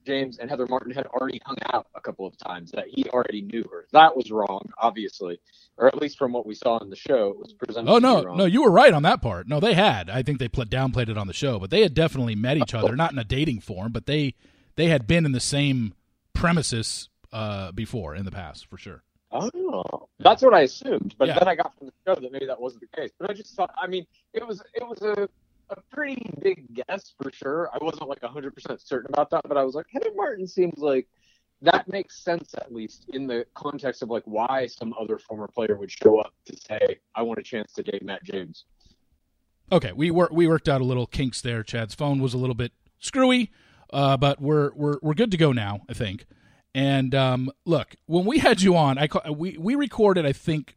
James 0.06 0.38
and 0.40 0.50
Heather 0.50 0.68
Martin 0.68 0.92
had 0.92 1.06
already 1.08 1.42
hung 1.46 1.58
out 1.74 1.88
a 1.96 2.02
couple 2.02 2.26
of 2.26 2.38
times, 2.38 2.72
that 2.72 2.86
he 2.88 3.06
already 3.10 3.42
knew 3.42 3.68
her. 3.72 3.88
That 3.92 4.16
was 4.16 4.32
wrong, 4.32 4.70
obviously, 4.78 5.40
or 5.78 5.88
at 5.88 5.96
least 5.96 6.18
from 6.18 6.34
what 6.34 6.46
we 6.46 6.56
saw 6.56 6.80
in 6.80 6.90
the 6.90 6.96
show, 6.96 7.30
it 7.30 7.38
was 7.38 7.54
presented. 7.54 7.92
Oh 7.92 8.00
no, 8.00 8.22
no, 8.36 8.46
you 8.46 8.64
were 8.64 8.72
right 8.72 8.94
on 8.94 9.04
that 9.04 9.22
part. 9.22 9.48
No, 9.48 9.60
they 9.60 9.74
had. 9.74 10.10
I 10.10 10.24
think 10.24 10.40
they 10.40 10.48
pl- 10.48 10.66
downplayed 10.66 11.10
it 11.10 11.18
on 11.18 11.28
the 11.28 11.34
show, 11.34 11.60
but 11.60 11.70
they 11.70 11.82
had 11.82 11.94
definitely 11.94 12.36
met 12.36 12.58
each 12.58 12.74
other, 12.74 12.96
not 12.96 13.12
in 13.12 13.20
a 13.20 13.24
dating 13.24 13.62
form, 13.62 13.92
but 13.92 14.06
they 14.06 14.36
they 14.76 14.88
had 14.88 15.08
been 15.08 15.26
in 15.26 15.32
the 15.32 15.40
same 15.40 15.94
premises 16.34 17.10
uh, 17.32 17.72
before 17.72 18.16
in 18.16 18.26
the 18.26 18.32
past 18.32 18.68
for 18.68 18.78
sure. 18.78 19.04
Oh, 19.32 20.10
that's 20.20 20.42
what 20.42 20.54
I 20.54 20.62
assumed, 20.62 21.16
but 21.18 21.30
yeah. 21.30 21.40
then 21.40 21.48
I 21.48 21.56
got 21.56 21.78
from 21.78 21.88
the 21.88 21.94
show 22.06 22.20
that 22.20 22.32
maybe 22.32 22.46
that 22.48 22.60
wasn't 22.60 22.82
the 22.82 23.02
case. 23.02 23.12
But 23.18 23.30
I 23.30 23.34
just 23.34 23.56
thought, 23.56 23.74
I 23.82 23.88
mean, 23.88 24.06
it 24.34 24.46
was 24.46 24.62
it 24.74 24.86
was 24.86 25.02
a 25.02 25.30
a 25.72 25.82
pretty 25.92 26.30
big 26.42 26.66
guess 26.74 27.14
for 27.22 27.32
sure. 27.32 27.70
I 27.74 27.78
wasn't 27.82 28.10
like 28.10 28.22
100% 28.22 28.86
certain 28.86 29.12
about 29.14 29.30
that, 29.32 29.42
but 29.48 29.58
I 29.58 29.64
was 29.64 29.76
like, 29.76 29.88
Heather 29.92 30.12
Martin 30.16 30.48
seems 30.48 30.78
like 30.78 31.08
that 31.62 31.88
makes 31.88 32.24
sense 32.24 32.54
at 32.56 32.74
least 32.74 33.06
in 33.14 33.28
the 33.28 33.46
context 33.54 34.02
of 34.02 34.10
like 34.10 34.24
why 34.26 34.68
some 34.68 34.94
other 35.00 35.18
former 35.18 35.48
player 35.48 35.78
would 35.78 35.92
show 35.92 36.20
up 36.20 36.34
to 36.46 36.58
say, 36.58 37.00
I 37.16 37.22
want 37.22 37.40
a 37.40 37.44
chance 37.44 37.74
to 37.74 37.84
date 37.84 38.04
Matt 38.04 38.24
James. 38.24 38.66
Okay, 39.72 39.94
we 39.94 40.12
wor- 40.12 40.30
we 40.32 40.48
worked 40.48 40.68
out 40.68 40.82
a 40.82 40.84
little 40.84 41.08
kinks 41.08 41.42
there. 41.42 41.64
Chad's 41.64 41.96
phone 41.96 42.22
was 42.22 42.34
a 42.34 42.38
little 42.38 42.56
bit 42.56 42.74
screwy, 43.00 43.52
uh, 43.94 44.18
but 44.18 44.42
we're 44.42 44.72
we're 44.76 44.98
we're 45.02 45.14
good 45.14 45.32
to 45.32 45.38
go 45.38 45.54
now, 45.54 45.82
I 45.88 45.94
think. 45.94 46.26
And 46.76 47.16
um, 47.16 47.52
look, 47.66 47.96
when 48.06 48.26
we 48.26 48.40
had 48.40 48.62
you 48.62 48.76
on, 48.76 48.98
I 48.98 49.08
we 49.30 49.58
we 49.58 49.76
recorded. 49.76 50.26
I 50.26 50.34
think 50.34 50.76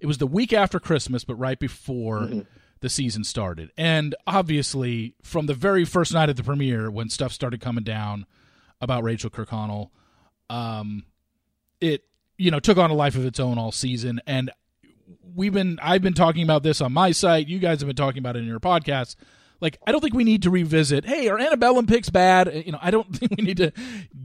it 0.00 0.06
was 0.06 0.18
the 0.18 0.26
week 0.26 0.52
after 0.52 0.78
Christmas, 0.78 1.24
but 1.24 1.36
right 1.36 1.58
before. 1.58 2.20
Mm-hmm 2.22 2.40
the 2.86 2.90
season 2.90 3.24
started. 3.24 3.72
And 3.76 4.14
obviously, 4.28 5.16
from 5.20 5.46
the 5.46 5.54
very 5.54 5.84
first 5.84 6.14
night 6.14 6.30
of 6.30 6.36
the 6.36 6.44
premiere, 6.44 6.88
when 6.88 7.08
stuff 7.08 7.32
started 7.32 7.60
coming 7.60 7.82
down 7.82 8.26
about 8.80 9.02
Rachel 9.02 9.28
Kirkconnell, 9.28 9.90
um, 10.48 11.04
it 11.80 12.04
you 12.38 12.52
know 12.52 12.60
took 12.60 12.78
on 12.78 12.90
a 12.90 12.94
life 12.94 13.16
of 13.16 13.26
its 13.26 13.40
own 13.40 13.58
all 13.58 13.72
season. 13.72 14.20
And 14.24 14.52
we've 15.34 15.52
been 15.52 15.80
I've 15.82 16.00
been 16.00 16.14
talking 16.14 16.44
about 16.44 16.62
this 16.62 16.80
on 16.80 16.92
my 16.92 17.10
site. 17.10 17.48
You 17.48 17.58
guys 17.58 17.80
have 17.80 17.88
been 17.88 17.96
talking 17.96 18.20
about 18.20 18.36
it 18.36 18.40
in 18.40 18.46
your 18.46 18.60
podcast. 18.60 19.16
Like 19.60 19.78
I 19.84 19.90
don't 19.90 20.00
think 20.00 20.14
we 20.14 20.22
need 20.22 20.44
to 20.44 20.50
revisit. 20.50 21.04
Hey, 21.04 21.28
are 21.28 21.40
antebellum 21.40 21.88
picks 21.88 22.08
bad? 22.08 22.62
You 22.64 22.70
know, 22.70 22.78
I 22.80 22.92
don't 22.92 23.12
think 23.16 23.32
we 23.36 23.44
need 23.44 23.56
to 23.56 23.72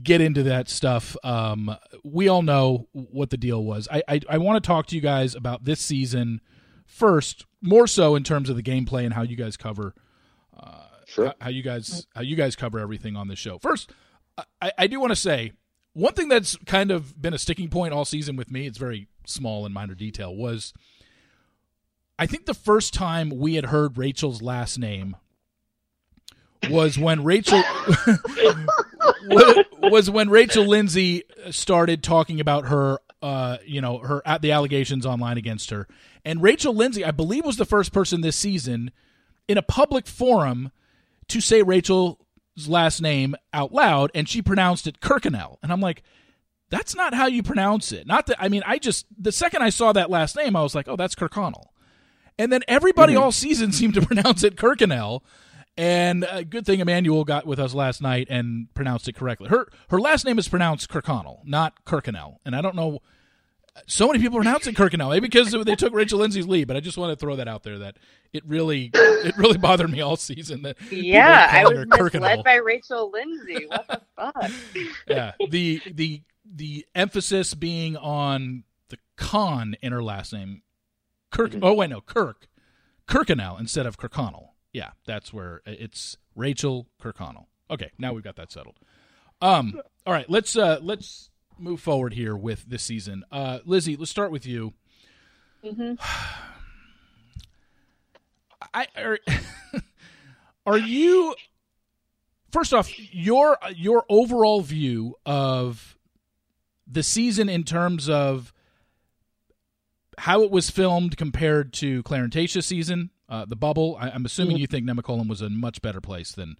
get 0.04 0.20
into 0.20 0.44
that 0.44 0.68
stuff. 0.68 1.16
Um, 1.24 1.76
we 2.04 2.28
all 2.28 2.42
know 2.42 2.86
what 2.92 3.30
the 3.30 3.36
deal 3.36 3.64
was. 3.64 3.88
I 3.90 4.04
I, 4.06 4.20
I 4.30 4.38
want 4.38 4.62
to 4.62 4.68
talk 4.68 4.86
to 4.86 4.94
you 4.94 5.02
guys 5.02 5.34
about 5.34 5.64
this 5.64 5.80
season 5.80 6.40
first, 6.92 7.46
more 7.60 7.86
so 7.86 8.14
in 8.14 8.22
terms 8.22 8.50
of 8.50 8.56
the 8.56 8.62
gameplay 8.62 9.04
and 9.04 9.14
how 9.14 9.22
you 9.22 9.36
guys 9.36 9.56
cover, 9.56 9.94
uh, 10.56 10.86
sure. 11.06 11.34
how 11.40 11.48
you 11.48 11.62
guys 11.62 12.06
how 12.14 12.20
you 12.20 12.36
guys 12.36 12.54
cover 12.54 12.78
everything 12.78 13.16
on 13.16 13.28
this 13.28 13.38
show. 13.38 13.58
First, 13.58 13.90
I, 14.60 14.72
I 14.78 14.86
do 14.86 15.00
want 15.00 15.10
to 15.10 15.16
say 15.16 15.52
one 15.94 16.12
thing 16.12 16.28
that's 16.28 16.56
kind 16.66 16.90
of 16.90 17.20
been 17.20 17.34
a 17.34 17.38
sticking 17.38 17.68
point 17.68 17.94
all 17.94 18.04
season 18.04 18.36
with 18.36 18.50
me. 18.50 18.66
It's 18.66 18.78
very 18.78 19.08
small 19.26 19.64
and 19.64 19.74
minor 19.74 19.94
detail. 19.94 20.34
Was 20.34 20.74
I 22.18 22.26
think 22.26 22.46
the 22.46 22.54
first 22.54 22.92
time 22.94 23.30
we 23.30 23.54
had 23.54 23.66
heard 23.66 23.96
Rachel's 23.96 24.42
last 24.42 24.78
name 24.78 25.16
was 26.70 26.98
when 26.98 27.24
Rachel 27.24 27.62
was 29.82 30.10
when 30.10 30.28
Rachel 30.30 30.66
Lindsay 30.66 31.24
started 31.50 32.02
talking 32.02 32.38
about 32.38 32.66
her 32.66 32.98
uh, 33.22 33.58
you 33.64 33.80
know, 33.80 33.98
her 33.98 34.22
at 34.26 34.42
the 34.42 34.52
allegations 34.52 35.06
online 35.06 35.38
against 35.38 35.70
her. 35.70 35.86
And 36.24 36.42
Rachel 36.42 36.74
Lindsay, 36.74 37.04
I 37.04 37.10
believe, 37.10 37.44
was 37.44 37.56
the 37.56 37.64
first 37.64 37.92
person 37.92 38.20
this 38.20 38.36
season 38.36 38.90
in 39.48 39.58
a 39.58 39.62
public 39.62 40.06
forum 40.06 40.72
to 41.28 41.40
say 41.40 41.62
Rachel's 41.62 42.18
last 42.66 43.00
name 43.00 43.34
out 43.52 43.72
loud, 43.72 44.10
and 44.14 44.28
she 44.28 44.42
pronounced 44.42 44.86
it 44.86 45.00
Kirkconnell. 45.00 45.56
And 45.62 45.72
I'm 45.72 45.80
like, 45.80 46.02
that's 46.70 46.94
not 46.94 47.14
how 47.14 47.26
you 47.26 47.42
pronounce 47.42 47.92
it. 47.92 48.06
Not 48.06 48.26
that 48.26 48.36
I 48.40 48.48
mean, 48.48 48.62
I 48.66 48.78
just 48.78 49.06
the 49.16 49.32
second 49.32 49.62
I 49.62 49.70
saw 49.70 49.92
that 49.92 50.10
last 50.10 50.36
name, 50.36 50.56
I 50.56 50.62
was 50.62 50.74
like, 50.74 50.88
oh, 50.88 50.96
that's 50.96 51.14
Kirkconnell. 51.14 51.66
And 52.38 52.50
then 52.50 52.62
everybody 52.66 53.12
mm-hmm. 53.12 53.22
all 53.22 53.32
season 53.32 53.72
seemed 53.72 53.94
to 53.94 54.02
pronounce 54.02 54.42
it 54.42 54.56
Kirkconnell. 54.56 55.22
And 55.76 56.24
a 56.24 56.34
uh, 56.34 56.42
good 56.42 56.66
thing 56.66 56.80
Emmanuel 56.80 57.24
got 57.24 57.46
with 57.46 57.58
us 57.58 57.72
last 57.72 58.02
night 58.02 58.26
and 58.28 58.72
pronounced 58.74 59.08
it 59.08 59.14
correctly. 59.14 59.48
Her 59.48 59.68
her 59.88 59.98
last 59.98 60.26
name 60.26 60.38
is 60.38 60.48
pronounced 60.48 60.90
Kirkconnell, 60.90 61.40
not 61.44 61.84
Kirkconnell. 61.86 62.36
And 62.44 62.54
I 62.54 62.60
don't 62.60 62.76
know. 62.76 63.00
So 63.86 64.06
many 64.06 64.18
people 64.18 64.36
pronounce 64.36 64.66
it 64.66 64.74
Kirkconnell, 64.76 65.08
maybe 65.08 65.28
because 65.28 65.50
they 65.50 65.74
took 65.74 65.94
Rachel 65.94 66.18
Lindsay's 66.18 66.46
lead. 66.46 66.68
But 66.68 66.76
I 66.76 66.80
just 66.80 66.98
want 66.98 67.10
to 67.10 67.16
throw 67.16 67.36
that 67.36 67.48
out 67.48 67.62
there 67.62 67.78
that 67.78 67.96
it 68.34 68.44
really 68.46 68.90
it 68.92 69.34
really 69.38 69.56
bothered 69.56 69.90
me 69.90 70.02
all 70.02 70.16
season 70.16 70.60
that 70.62 70.76
yeah 70.90 71.48
I 71.50 71.64
was 71.64 71.86
misled 71.86 72.44
by 72.44 72.56
Rachel 72.56 73.10
Lindsay. 73.10 73.66
What 73.66 73.88
the 73.88 74.02
fuck? 74.14 74.50
yeah, 75.08 75.32
the 75.48 75.80
the 75.90 76.22
the 76.44 76.86
emphasis 76.94 77.54
being 77.54 77.96
on 77.96 78.64
the 78.90 78.98
con 79.16 79.74
in 79.80 79.92
her 79.92 80.02
last 80.02 80.34
name, 80.34 80.60
Kirk. 81.30 81.52
Mm-hmm. 81.52 81.64
Oh 81.64 81.72
wait, 81.72 81.88
no, 81.88 82.02
Kirk, 82.02 82.48
Kirkconnell 83.08 83.58
instead 83.58 83.86
of 83.86 83.96
Kirkconnell 83.96 84.51
yeah, 84.72 84.90
that's 85.06 85.32
where 85.32 85.62
it's 85.66 86.16
Rachel 86.34 86.88
Kirkconnell. 87.00 87.46
Okay, 87.70 87.90
now 87.98 88.12
we've 88.12 88.24
got 88.24 88.36
that 88.36 88.50
settled. 88.50 88.76
Um, 89.40 89.80
all 90.06 90.12
right, 90.12 90.28
let's 90.28 90.56
uh, 90.56 90.78
let's 90.82 91.30
move 91.58 91.80
forward 91.80 92.14
here 92.14 92.36
with 92.36 92.64
this 92.66 92.82
season. 92.82 93.24
Uh, 93.30 93.58
Lizzie, 93.64 93.96
let's 93.96 94.10
start 94.10 94.30
with 94.30 94.46
you. 94.46 94.72
Mm-hmm. 95.64 95.94
I 98.74 98.86
are, 98.96 99.18
are 100.66 100.78
you 100.78 101.34
first 102.50 102.72
off 102.72 102.90
your 103.14 103.58
your 103.74 104.04
overall 104.08 104.60
view 104.60 105.16
of 105.26 105.96
the 106.86 107.02
season 107.02 107.48
in 107.48 107.64
terms 107.64 108.08
of 108.08 108.52
how 110.18 110.42
it 110.42 110.50
was 110.50 110.70
filmed 110.70 111.16
compared 111.16 111.72
to 111.72 112.02
Clare 112.02 112.24
and 112.24 112.32
Tayshia's 112.32 112.66
season 112.66 113.10
uh, 113.32 113.46
the 113.46 113.56
bubble. 113.56 113.96
I, 113.98 114.10
am 114.10 114.26
assuming 114.26 114.56
mm-hmm. 114.56 114.60
you 114.60 114.66
think 114.66 114.86
Nemacolin 114.86 115.26
was 115.26 115.40
a 115.40 115.48
much 115.48 115.80
better 115.80 116.02
place 116.02 116.32
than 116.32 116.56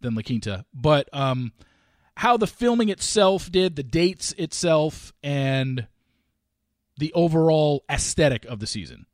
than 0.00 0.14
La 0.14 0.22
Quinta, 0.22 0.64
but 0.74 1.08
um, 1.12 1.52
how 2.16 2.36
the 2.36 2.46
filming 2.46 2.88
itself 2.88 3.52
did, 3.52 3.76
the 3.76 3.82
dates 3.82 4.32
itself, 4.32 5.12
and 5.22 5.86
the 6.98 7.12
overall 7.12 7.84
aesthetic 7.90 8.46
of 8.46 8.60
the 8.60 8.66
season. 8.66 9.06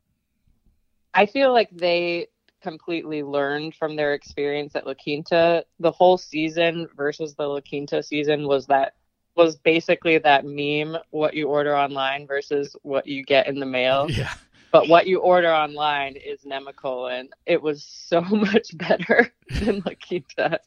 I 1.13 1.25
feel 1.25 1.51
like 1.51 1.69
they 1.71 2.27
completely 2.61 3.21
learned 3.21 3.75
from 3.75 3.95
their 3.97 4.13
experience 4.13 4.75
at 4.75 4.87
La 4.87 4.93
Quinta. 4.93 5.65
The 5.79 5.91
whole 5.91 6.17
season 6.17 6.87
versus 6.95 7.35
the 7.35 7.47
La 7.47 7.59
Quinta 7.59 8.01
season 8.01 8.47
was 8.47 8.67
that 8.67 8.93
was 9.35 9.57
basically 9.57 10.19
that 10.19 10.45
meme 10.45 10.97
what 11.09 11.33
you 11.33 11.49
order 11.49 11.75
online 11.75 12.27
versus 12.27 12.75
what 12.83 13.07
you 13.07 13.23
get 13.23 13.47
in 13.47 13.59
the 13.59 13.65
mail. 13.65 14.07
Yeah 14.09 14.33
but 14.73 14.89
what 14.89 15.05
you 15.05 15.19
order 15.19 15.53
online 15.53 16.15
is 16.15 16.41
Nemacolin. 16.41 17.27
It 17.45 17.61
was 17.61 17.83
so 17.83 18.21
much 18.31 18.75
better 18.75 19.31
than 19.61 19.83
La 19.85 19.93
Quinta. 20.05 20.59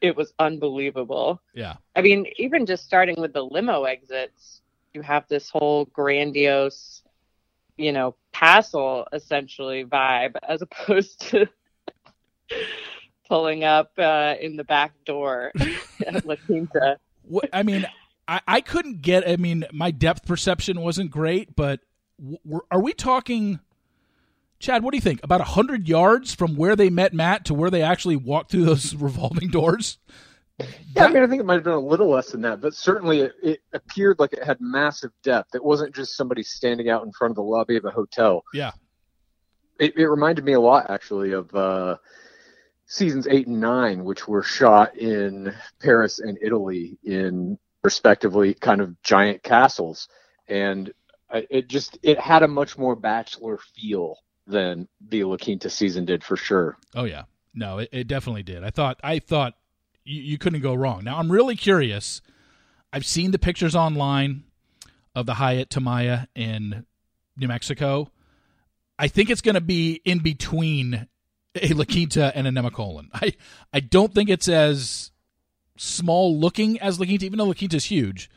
It 0.00 0.16
was 0.16 0.32
unbelievable. 0.38 1.42
Yeah. 1.52 1.74
I 1.96 2.00
mean, 2.00 2.26
even 2.38 2.64
just 2.64 2.84
starting 2.84 3.20
with 3.20 3.32
the 3.32 3.42
limo 3.42 3.82
exits, 3.82 4.62
you 4.94 5.02
have 5.02 5.26
this 5.28 5.50
whole 5.50 5.86
grandiose, 5.86 7.02
you 7.76 7.90
know, 7.90 8.14
castle 8.32 9.08
essentially 9.12 9.84
vibe 9.84 10.36
as 10.48 10.62
opposed 10.62 11.20
to 11.22 11.48
pulling 13.28 13.64
up 13.64 13.90
uh, 13.98 14.36
in 14.40 14.56
the 14.56 14.64
back 14.64 14.92
door 15.04 15.50
at 16.06 16.24
La 16.24 16.36
Quinta. 16.46 16.98
I 17.52 17.64
mean, 17.64 17.84
I, 18.28 18.40
I 18.46 18.60
couldn't 18.60 19.02
get, 19.02 19.28
I 19.28 19.36
mean, 19.36 19.64
my 19.72 19.90
depth 19.90 20.24
perception 20.24 20.80
wasn't 20.82 21.10
great, 21.10 21.56
but 21.56 21.80
are 22.70 22.80
we 22.80 22.92
talking 22.92 23.60
Chad, 24.58 24.82
what 24.82 24.90
do 24.90 24.96
you 24.96 25.02
think? 25.02 25.20
About 25.22 25.40
100 25.40 25.88
yards 25.88 26.34
from 26.34 26.56
where 26.56 26.74
they 26.74 26.90
met 26.90 27.14
Matt 27.14 27.44
to 27.46 27.54
where 27.54 27.70
they 27.70 27.82
actually 27.82 28.16
walked 28.16 28.50
through 28.50 28.64
those 28.64 28.94
revolving 28.96 29.48
doors? 29.48 29.98
Yeah, 30.58 31.04
I 31.04 31.08
mean, 31.08 31.22
I 31.22 31.28
think 31.28 31.40
it 31.40 31.46
might 31.46 31.54
have 31.54 31.64
been 31.64 31.74
a 31.74 31.78
little 31.78 32.10
less 32.10 32.32
than 32.32 32.40
that, 32.40 32.60
but 32.60 32.74
certainly 32.74 33.20
it, 33.20 33.32
it, 33.42 33.60
appeared 33.72 34.18
like 34.18 34.32
it 34.32 34.42
had 34.42 34.60
massive 34.60 35.12
depth. 35.22 35.54
It 35.54 35.62
wasn't 35.62 35.94
just 35.94 36.16
somebody 36.16 36.42
standing 36.42 36.90
out 36.90 37.04
in 37.04 37.12
front 37.12 37.30
of 37.30 37.36
the 37.36 37.42
lobby 37.42 37.76
of 37.76 37.84
a 37.84 37.92
hotel. 37.92 38.42
Yeah. 38.52 38.72
It, 39.78 39.96
it 39.96 40.08
reminded 40.08 40.44
me 40.44 40.54
a 40.54 40.60
lot, 40.60 40.90
actually, 40.90 41.30
of 41.30 41.54
uh, 41.54 41.98
seasons 42.86 43.28
eight 43.28 43.46
and 43.46 43.60
nine, 43.60 44.02
which 44.04 44.26
were 44.26 44.42
shot 44.42 44.96
in 44.96 45.54
Paris 45.80 46.18
and 46.18 46.36
Italy 46.42 46.98
in 47.04 47.56
respectively 47.84 48.54
kind 48.54 48.80
of 48.80 49.00
giant 49.02 49.44
castles. 49.44 50.08
And 50.48 50.92
it 51.30 51.68
just 51.68 51.98
it 52.02 52.18
had 52.18 52.42
a 52.42 52.48
much 52.48 52.78
more 52.78 52.96
bachelor 52.96 53.58
feel 53.76 54.16
than 54.46 54.88
the 55.08 55.24
La 55.24 55.36
Quinta 55.36 55.70
season 55.70 56.04
did 56.04 56.24
for 56.24 56.36
sure. 56.36 56.76
Oh 56.94 57.04
yeah, 57.04 57.24
no, 57.54 57.78
it, 57.78 57.88
it 57.92 58.06
definitely 58.06 58.42
did. 58.42 58.64
I 58.64 58.70
thought 58.70 58.98
I 59.02 59.18
thought 59.18 59.54
you, 60.04 60.22
you 60.22 60.38
couldn't 60.38 60.60
go 60.60 60.74
wrong. 60.74 61.04
Now 61.04 61.18
I'm 61.18 61.30
really 61.30 61.56
curious. 61.56 62.20
I've 62.92 63.06
seen 63.06 63.30
the 63.30 63.38
pictures 63.38 63.76
online 63.76 64.44
of 65.14 65.26
the 65.26 65.34
Hyatt 65.34 65.68
Tamaya 65.68 66.28
in 66.34 66.86
New 67.36 67.48
Mexico. 67.48 68.10
I 68.98 69.08
think 69.08 69.30
it's 69.30 69.42
going 69.42 69.54
to 69.54 69.60
be 69.60 70.00
in 70.04 70.20
between 70.20 71.06
a 71.54 71.72
La 71.74 71.84
Quinta 71.84 72.32
and 72.34 72.46
a 72.46 72.50
Nemacolin. 72.50 73.08
I 73.12 73.34
I 73.72 73.80
don't 73.80 74.14
think 74.14 74.30
it's 74.30 74.48
as 74.48 75.12
small 75.76 76.38
looking 76.38 76.80
as 76.80 76.98
La 76.98 77.06
Quinta, 77.06 77.26
even 77.26 77.38
though 77.38 77.44
La 77.44 77.54
Quinta's 77.54 77.86
huge, 77.86 78.30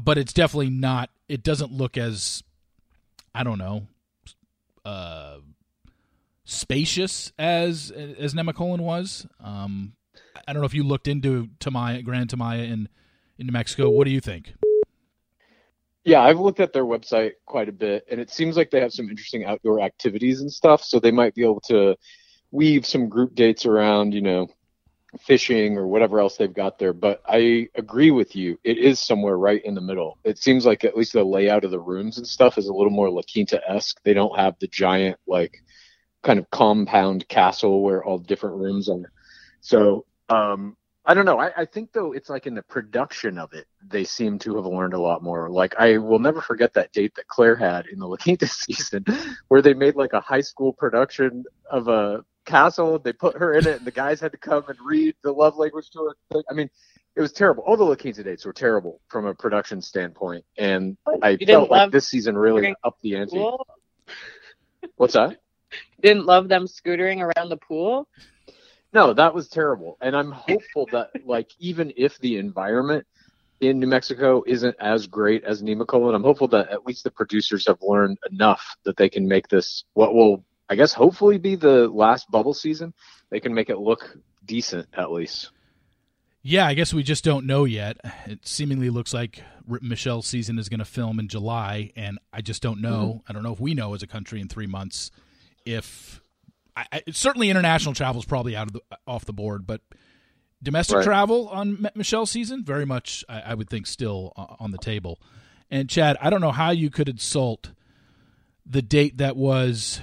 but 0.00 0.18
it's 0.18 0.32
definitely 0.32 0.70
not. 0.70 1.10
It 1.28 1.42
doesn't 1.42 1.72
look 1.72 1.96
as 1.96 2.42
I 3.34 3.44
don't 3.44 3.58
know, 3.58 3.86
uh, 4.84 5.38
spacious 6.44 7.32
as 7.38 7.90
as 7.90 8.34
Nemacolin 8.34 8.80
was. 8.80 9.26
Um, 9.40 9.94
I 10.46 10.52
don't 10.52 10.60
know 10.60 10.66
if 10.66 10.74
you 10.74 10.84
looked 10.84 11.08
into 11.08 11.48
Tamaya, 11.60 12.04
Grand 12.04 12.30
Tamaya 12.30 12.64
in 12.64 12.88
in 13.38 13.46
New 13.46 13.52
Mexico. 13.52 13.90
What 13.90 14.04
do 14.04 14.10
you 14.10 14.20
think? 14.20 14.52
Yeah, 16.04 16.20
I've 16.22 16.40
looked 16.40 16.58
at 16.58 16.72
their 16.72 16.84
website 16.84 17.32
quite 17.46 17.68
a 17.68 17.72
bit, 17.72 18.04
and 18.10 18.20
it 18.20 18.30
seems 18.30 18.56
like 18.56 18.70
they 18.70 18.80
have 18.80 18.92
some 18.92 19.08
interesting 19.08 19.44
outdoor 19.44 19.80
activities 19.80 20.40
and 20.40 20.52
stuff. 20.52 20.82
So 20.82 20.98
they 20.98 21.12
might 21.12 21.34
be 21.34 21.44
able 21.44 21.60
to 21.68 21.96
weave 22.50 22.84
some 22.84 23.08
group 23.08 23.34
dates 23.34 23.66
around, 23.66 24.12
you 24.12 24.20
know, 24.20 24.48
fishing 25.20 25.76
or 25.76 25.86
whatever 25.86 26.20
else 26.20 26.36
they've 26.36 26.52
got 26.52 26.78
there. 26.78 26.92
But 26.92 27.22
I 27.26 27.68
agree 27.74 28.10
with 28.10 28.34
you; 28.34 28.58
it 28.64 28.78
is 28.78 29.00
somewhere 29.00 29.36
right 29.36 29.62
in 29.64 29.74
the 29.74 29.80
middle. 29.80 30.18
It 30.24 30.38
seems 30.38 30.64
like 30.66 30.84
at 30.84 30.96
least 30.96 31.12
the 31.12 31.24
layout 31.24 31.64
of 31.64 31.70
the 31.70 31.80
rooms 31.80 32.18
and 32.18 32.26
stuff 32.26 32.58
is 32.58 32.68
a 32.68 32.72
little 32.72 32.90
more 32.90 33.10
La 33.10 33.22
Quinta 33.30 33.60
esque. 33.68 34.00
They 34.02 34.14
don't 34.14 34.38
have 34.38 34.58
the 34.58 34.68
giant 34.68 35.18
like 35.26 35.62
kind 36.22 36.38
of 36.38 36.50
compound 36.50 37.28
castle 37.28 37.82
where 37.82 38.04
all 38.04 38.18
different 38.18 38.56
rooms 38.56 38.88
are. 38.88 39.12
So 39.60 40.06
um, 40.28 40.76
I 41.04 41.14
don't 41.14 41.24
know. 41.24 41.38
I, 41.38 41.50
I, 41.56 41.64
think 41.64 41.92
though 41.92 42.12
it's 42.12 42.30
like 42.30 42.46
in 42.46 42.54
the 42.54 42.62
production 42.62 43.36
of 43.38 43.52
it, 43.54 43.66
they 43.84 44.04
seem 44.04 44.38
to 44.40 44.56
have 44.56 44.66
learned 44.66 44.94
a 44.94 45.00
lot 45.00 45.22
more. 45.22 45.50
Like 45.50 45.74
I 45.78 45.98
will 45.98 46.20
never 46.20 46.40
forget 46.40 46.74
that 46.74 46.92
date 46.92 47.16
that 47.16 47.26
Claire 47.26 47.56
had 47.56 47.86
in 47.86 47.98
the 47.98 48.06
La 48.06 48.16
Quinta 48.16 48.46
season, 48.46 49.04
where 49.48 49.62
they 49.62 49.74
made 49.74 49.96
like 49.96 50.12
a 50.12 50.20
high 50.20 50.40
school 50.40 50.72
production 50.72 51.44
of 51.70 51.88
a 51.88 52.24
castle. 52.44 52.98
They 52.98 53.12
put 53.12 53.36
her 53.36 53.54
in 53.54 53.66
it, 53.66 53.78
and 53.78 53.86
the 53.86 53.90
guys 53.92 54.20
had 54.20 54.32
to 54.32 54.38
come 54.38 54.64
and 54.68 54.78
read 54.84 55.14
the 55.22 55.32
love 55.32 55.56
language 55.56 55.90
to 55.90 56.12
her. 56.32 56.42
I 56.50 56.54
mean, 56.54 56.70
it 57.14 57.20
was 57.20 57.32
terrible. 57.32 57.62
All 57.64 57.76
the 57.76 57.84
La 57.84 57.94
Quinta 57.94 58.22
dates 58.22 58.44
were 58.44 58.52
terrible 58.52 59.00
from 59.08 59.26
a 59.26 59.34
production 59.34 59.82
standpoint, 59.82 60.44
and 60.56 60.96
I 61.22 61.36
felt 61.36 61.70
like 61.70 61.90
this 61.90 62.08
season 62.08 62.36
really 62.36 62.74
upped 62.84 63.02
the 63.02 63.16
ante. 63.16 63.44
What's 64.96 65.14
that? 65.14 65.40
Didn't 66.00 66.26
love 66.26 66.48
them 66.48 66.66
scootering 66.66 67.20
around 67.20 67.48
the 67.48 67.56
pool. 67.56 68.08
No, 68.92 69.14
that 69.14 69.34
was 69.34 69.48
terrible. 69.48 69.96
And 70.00 70.14
I'm 70.14 70.30
hopeful 70.30 70.86
that 70.92 71.10
like 71.24 71.50
even 71.58 71.92
if 71.96 72.18
the 72.18 72.36
environment 72.36 73.06
in 73.60 73.78
New 73.78 73.86
Mexico 73.86 74.42
isn't 74.46 74.76
as 74.80 75.06
great 75.06 75.44
as 75.44 75.62
Nemacolin, 75.62 76.14
I'm 76.14 76.24
hopeful 76.24 76.48
that 76.48 76.68
at 76.70 76.84
least 76.84 77.04
the 77.04 77.10
producers 77.10 77.66
have 77.66 77.78
learned 77.80 78.18
enough 78.30 78.76
that 78.84 78.96
they 78.96 79.08
can 79.08 79.26
make 79.26 79.48
this 79.48 79.84
what 79.94 80.14
will 80.14 80.44
I 80.68 80.76
guess 80.76 80.92
hopefully 80.92 81.38
be 81.38 81.56
the 81.56 81.88
last 81.88 82.30
bubble 82.30 82.54
season. 82.54 82.94
They 83.30 83.40
can 83.40 83.54
make 83.54 83.70
it 83.70 83.78
look 83.78 84.16
decent 84.44 84.88
at 84.94 85.10
least. 85.10 85.50
Yeah, 86.42 86.66
I 86.66 86.74
guess 86.74 86.92
we 86.92 87.02
just 87.02 87.22
don't 87.22 87.46
know 87.46 87.64
yet. 87.64 87.98
It 88.26 88.46
seemingly 88.46 88.90
looks 88.90 89.14
like 89.14 89.42
Michelle's 89.66 90.26
season 90.26 90.58
is 90.58 90.68
going 90.68 90.80
to 90.80 90.84
film 90.84 91.20
in 91.20 91.28
July, 91.28 91.92
and 91.94 92.18
I 92.32 92.40
just 92.40 92.62
don't 92.62 92.80
know. 92.80 93.20
Mm-hmm. 93.20 93.30
I 93.30 93.32
don't 93.32 93.44
know 93.44 93.52
if 93.52 93.60
we 93.60 93.74
know 93.74 93.94
as 93.94 94.02
a 94.02 94.08
country 94.08 94.40
in 94.40 94.48
three 94.48 94.66
months 94.66 95.12
if 95.64 96.20
I, 96.76 96.86
I, 96.92 97.02
certainly 97.12 97.50
international 97.50 97.94
travel 97.94 98.20
is 98.20 98.26
probably 98.26 98.56
out 98.56 98.68
of 98.68 98.72
the, 98.72 98.80
off 99.06 99.24
the 99.24 99.32
board, 99.32 99.66
but 99.66 99.82
domestic 100.62 100.96
right. 100.96 101.04
travel 101.04 101.48
on 101.48 101.86
Michelle's 101.94 102.30
season 102.30 102.64
very 102.64 102.84
much 102.84 103.24
I, 103.28 103.40
I 103.40 103.54
would 103.54 103.68
think 103.68 103.86
still 103.86 104.32
on 104.36 104.70
the 104.70 104.78
table. 104.78 105.20
And 105.70 105.88
Chad, 105.88 106.16
I 106.20 106.30
don't 106.30 106.40
know 106.40 106.52
how 106.52 106.70
you 106.70 106.90
could 106.90 107.08
insult 107.08 107.70
the 108.66 108.82
date 108.82 109.18
that 109.18 109.36
was 109.36 110.00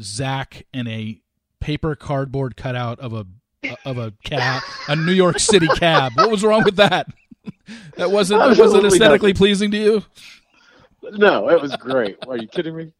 Zach 0.00 0.66
in 0.72 0.86
a 0.86 1.20
paper 1.60 1.94
cardboard 1.94 2.56
cutout 2.56 3.00
of 3.00 3.12
a 3.12 3.26
of 3.84 3.96
a 3.96 4.12
cab, 4.24 4.62
a 4.88 4.96
New 4.96 5.12
York 5.12 5.38
City 5.38 5.68
cab. 5.76 6.12
What 6.16 6.30
was 6.30 6.44
wrong 6.44 6.64
with 6.64 6.76
that? 6.76 7.08
that 7.96 8.10
wasn't 8.10 8.40
was 8.40 8.58
it 8.58 8.84
aesthetically 8.84 9.30
nothing. 9.30 9.34
pleasing 9.34 9.70
to 9.70 9.76
you? 9.76 10.02
No, 11.02 11.48
it 11.50 11.60
was 11.60 11.74
great. 11.76 12.18
Are 12.26 12.36
you 12.36 12.46
kidding 12.46 12.76
me? 12.76 12.92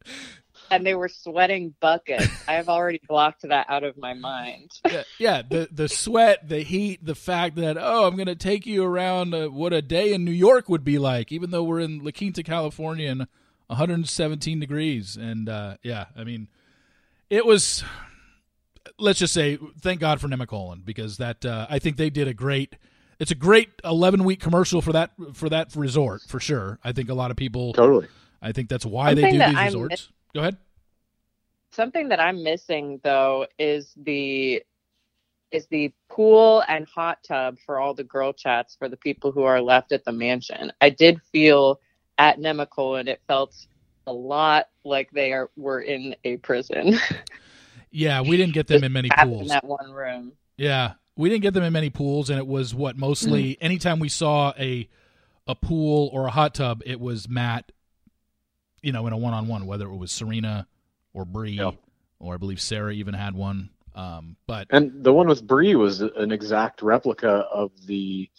and 0.71 0.85
they 0.85 0.95
were 0.95 1.09
sweating 1.09 1.73
buckets. 1.79 2.27
I've 2.47 2.69
already 2.69 3.01
blocked 3.07 3.43
that 3.43 3.67
out 3.69 3.83
of 3.83 3.97
my 3.97 4.13
mind. 4.13 4.71
Yeah, 4.91 5.03
yeah, 5.19 5.41
the 5.41 5.67
the 5.71 5.89
sweat, 5.89 6.47
the 6.47 6.61
heat, 6.61 7.03
the 7.03 7.15
fact 7.15 7.55
that 7.57 7.77
oh, 7.77 8.07
I'm 8.07 8.15
going 8.15 8.27
to 8.27 8.35
take 8.35 8.65
you 8.65 8.83
around 8.83 9.33
uh, 9.33 9.47
what 9.47 9.73
a 9.73 9.81
day 9.81 10.13
in 10.13 10.23
New 10.23 10.31
York 10.31 10.69
would 10.69 10.85
be 10.85 10.97
like, 10.97 11.31
even 11.31 11.49
though 11.49 11.63
we're 11.63 11.81
in 11.81 12.03
La 12.03 12.11
Quinta, 12.11 12.43
California, 12.43 13.09
and 13.09 13.27
117 13.67 14.59
degrees, 14.59 15.17
and 15.17 15.49
uh, 15.49 15.75
yeah, 15.83 16.05
I 16.15 16.23
mean, 16.23 16.47
it 17.29 17.45
was. 17.45 17.83
Let's 18.97 19.19
just 19.19 19.33
say, 19.33 19.57
thank 19.81 19.99
God 19.99 20.21
for 20.21 20.27
Nemacolin 20.27 20.85
because 20.85 21.17
that 21.17 21.45
uh, 21.45 21.67
I 21.69 21.79
think 21.79 21.97
they 21.97 22.09
did 22.09 22.27
a 22.27 22.33
great. 22.33 22.75
It's 23.19 23.31
a 23.31 23.35
great 23.35 23.69
11 23.83 24.23
week 24.23 24.41
commercial 24.41 24.81
for 24.81 24.91
that 24.93 25.11
for 25.33 25.49
that 25.49 25.75
resort 25.75 26.21
for 26.27 26.39
sure. 26.39 26.79
I 26.83 26.91
think 26.91 27.09
a 27.09 27.13
lot 27.13 27.31
of 27.31 27.37
people 27.37 27.73
totally. 27.73 28.07
I 28.41 28.51
think 28.51 28.69
that's 28.69 28.85
why 28.85 29.13
they 29.13 29.31
do 29.31 29.37
these 29.37 29.57
resorts. 29.57 30.09
Go 30.33 30.41
ahead. 30.41 30.57
Something 31.71 32.09
that 32.09 32.19
I'm 32.19 32.43
missing 32.43 32.99
though 33.03 33.47
is 33.57 33.93
the 33.97 34.63
is 35.51 35.67
the 35.67 35.93
pool 36.09 36.63
and 36.67 36.87
hot 36.87 37.19
tub 37.23 37.57
for 37.65 37.79
all 37.79 37.93
the 37.93 38.03
girl 38.03 38.33
chats 38.33 38.75
for 38.75 38.89
the 38.89 38.97
people 38.97 39.31
who 39.31 39.43
are 39.43 39.61
left 39.61 39.91
at 39.91 40.03
the 40.03 40.11
mansion. 40.11 40.71
I 40.81 40.89
did 40.89 41.21
feel 41.31 41.79
at 42.17 42.39
Nemacolin 42.39 43.07
it 43.07 43.21
felt 43.27 43.55
a 44.07 44.13
lot 44.13 44.69
like 44.83 45.11
they 45.11 45.33
are 45.33 45.49
were 45.55 45.81
in 45.81 46.15
a 46.23 46.37
prison. 46.37 46.97
yeah, 47.91 48.21
we 48.21 48.37
didn't 48.37 48.53
get 48.53 48.67
them 48.67 48.83
in 48.83 48.93
many 48.93 49.09
pools. 49.09 49.41
In 49.43 49.47
that 49.49 49.63
one 49.63 49.91
room. 49.91 50.33
Yeah, 50.57 50.93
we 51.15 51.29
didn't 51.29 51.43
get 51.43 51.53
them 51.53 51.63
in 51.63 51.73
many 51.73 51.89
pools, 51.89 52.29
and 52.29 52.39
it 52.39 52.47
was 52.47 52.73
what 52.73 52.97
mostly 52.97 53.53
mm-hmm. 53.53 53.65
anytime 53.65 53.99
we 53.99 54.09
saw 54.09 54.53
a 54.57 54.87
a 55.47 55.55
pool 55.55 56.09
or 56.13 56.27
a 56.27 56.31
hot 56.31 56.55
tub, 56.55 56.81
it 56.85 56.99
was 56.99 57.29
Matt 57.29 57.71
you 58.85 58.91
know, 58.91 59.07
in 59.07 59.13
a 59.13 59.17
one 59.17 59.33
on 59.33 59.47
one, 59.47 59.65
whether 59.65 59.85
it 59.87 59.97
was 59.97 60.11
Serena 60.11 60.67
or 61.15 61.25
Bri, 61.25 61.59
or 62.19 62.33
I 62.35 62.37
believe 62.37 62.61
Sarah 62.61 62.93
even 62.93 63.15
had 63.15 63.33
one. 63.33 63.71
Um, 63.95 64.35
but 64.45 64.67
and 64.69 65.03
the 65.03 65.11
one 65.11 65.27
with 65.27 65.45
Bri 65.45 65.75
was 65.75 66.01
an 66.01 66.31
exact 66.31 66.83
replica 66.83 67.47
of 67.51 67.71
the 67.87 68.29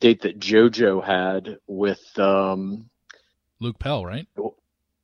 date 0.00 0.22
that 0.22 0.40
JoJo 0.40 1.04
had 1.04 1.58
with 1.68 2.02
um, 2.18 2.90
Luke 3.60 3.78
Pell, 3.78 4.04
right? 4.04 4.26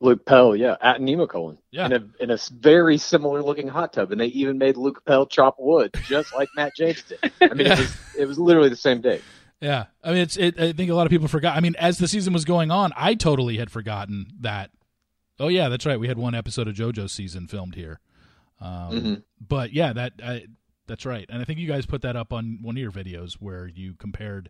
Luke 0.01 0.25
Pell, 0.25 0.55
yeah, 0.55 0.77
at 0.81 1.01
Nemacolin. 1.01 1.57
Yeah. 1.71 1.87
In 1.87 1.93
a, 1.93 2.23
in 2.23 2.31
a 2.31 2.37
very 2.51 2.97
similar 2.97 3.41
looking 3.41 3.67
hot 3.67 3.93
tub. 3.93 4.11
And 4.11 4.21
they 4.21 4.27
even 4.27 4.57
made 4.57 4.77
Luke 4.77 5.03
Pell 5.05 5.25
chop 5.25 5.55
wood, 5.59 5.93
just 6.05 6.33
like 6.33 6.49
Matt 6.55 6.73
James 6.75 7.03
did. 7.03 7.31
I 7.41 7.53
mean, 7.53 7.65
yeah. 7.67 7.73
it, 7.73 7.79
was, 7.79 7.97
it 8.17 8.25
was 8.25 8.39
literally 8.39 8.69
the 8.69 8.75
same 8.75 9.01
day. 9.01 9.21
Yeah. 9.59 9.85
I 10.03 10.11
mean, 10.11 10.19
it's, 10.19 10.37
it, 10.37 10.59
I 10.59 10.71
think 10.71 10.89
a 10.89 10.93
lot 10.93 11.05
of 11.05 11.09
people 11.09 11.27
forgot. 11.27 11.57
I 11.57 11.59
mean, 11.59 11.75
as 11.77 11.97
the 11.97 12.07
season 12.07 12.31
was 12.31 12.45
going 12.45 12.71
on, 12.71 12.93
I 12.95 13.15
totally 13.15 13.57
had 13.57 13.69
forgotten 13.69 14.27
that 14.39 14.71
Oh 15.39 15.47
yeah, 15.47 15.69
that's 15.69 15.85
right. 15.85 15.99
We 15.99 16.07
had 16.07 16.17
one 16.17 16.35
episode 16.35 16.67
of 16.67 16.75
JoJo 16.75 17.09
season 17.09 17.47
filmed 17.47 17.75
here. 17.75 17.99
Um, 18.59 18.91
mm-hmm. 18.91 19.13
But 19.39 19.71
yeah, 19.71 19.93
that 19.93 20.13
I, 20.21 20.45
that's 20.85 21.05
right. 21.05 21.25
And 21.29 21.41
I 21.41 21.45
think 21.45 21.59
you 21.59 21.67
guys 21.67 21.85
put 21.85 22.01
that 22.01 22.15
up 22.15 22.33
on 22.33 22.59
one 22.61 22.75
of 22.75 22.81
your 22.81 22.91
videos 22.91 23.33
where 23.35 23.67
you 23.67 23.93
compared. 23.93 24.49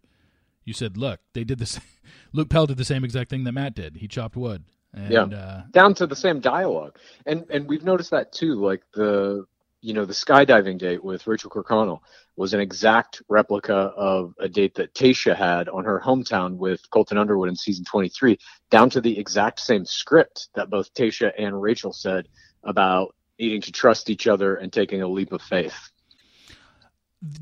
You 0.66 0.74
said, 0.74 0.98
"Look, 0.98 1.20
they 1.34 1.44
did 1.44 1.60
this. 1.60 1.80
Luke 2.34 2.50
Pell 2.50 2.66
did 2.66 2.78
the 2.78 2.86
same 2.86 3.04
exact 3.04 3.30
thing 3.30 3.44
that 3.44 3.52
Matt 3.52 3.76
did. 3.76 3.98
He 3.98 4.08
chopped 4.08 4.36
wood." 4.36 4.64
And, 4.94 5.12
yeah, 5.12 5.24
uh, 5.24 5.64
down 5.72 5.94
to 5.96 6.08
the 6.08 6.16
same 6.16 6.40
dialogue. 6.40 6.98
And 7.26 7.46
and 7.50 7.68
we've 7.68 7.84
noticed 7.84 8.12
that 8.12 8.32
too. 8.32 8.56
Like 8.56 8.84
the 8.94 9.46
you 9.82 9.94
know 9.94 10.06
the 10.06 10.14
skydiving 10.14 10.78
date 10.78 11.04
with 11.04 11.28
Rachel 11.28 11.50
Kirkconnell 11.50 12.00
was 12.36 12.54
an 12.54 12.60
exact 12.60 13.22
replica 13.28 13.74
of 13.74 14.34
a 14.40 14.48
date 14.48 14.76
that 14.76 14.94
Tayshia 14.94 15.36
had 15.36 15.68
on 15.70 15.84
her 15.84 16.02
hometown 16.04 16.56
with 16.56 16.90
Colton 16.90 17.18
Underwood 17.18 17.50
in 17.50 17.56
season 17.56 17.84
23, 17.84 18.38
down 18.70 18.90
to 18.92 19.02
the 19.02 19.20
exact 19.20 19.60
same 19.60 19.84
script 19.86 20.48
that 20.56 20.70
both 20.70 20.94
Tayshia 20.94 21.34
and 21.38 21.62
Rachel 21.62 21.92
said 21.92 22.30
about 22.64 23.14
needing 23.38 23.62
to 23.62 23.72
trust 23.72 24.10
each 24.10 24.26
other 24.26 24.56
and 24.56 24.72
taking 24.72 25.02
a 25.02 25.08
leap 25.08 25.34
of 25.34 25.42
faith. 25.42 25.92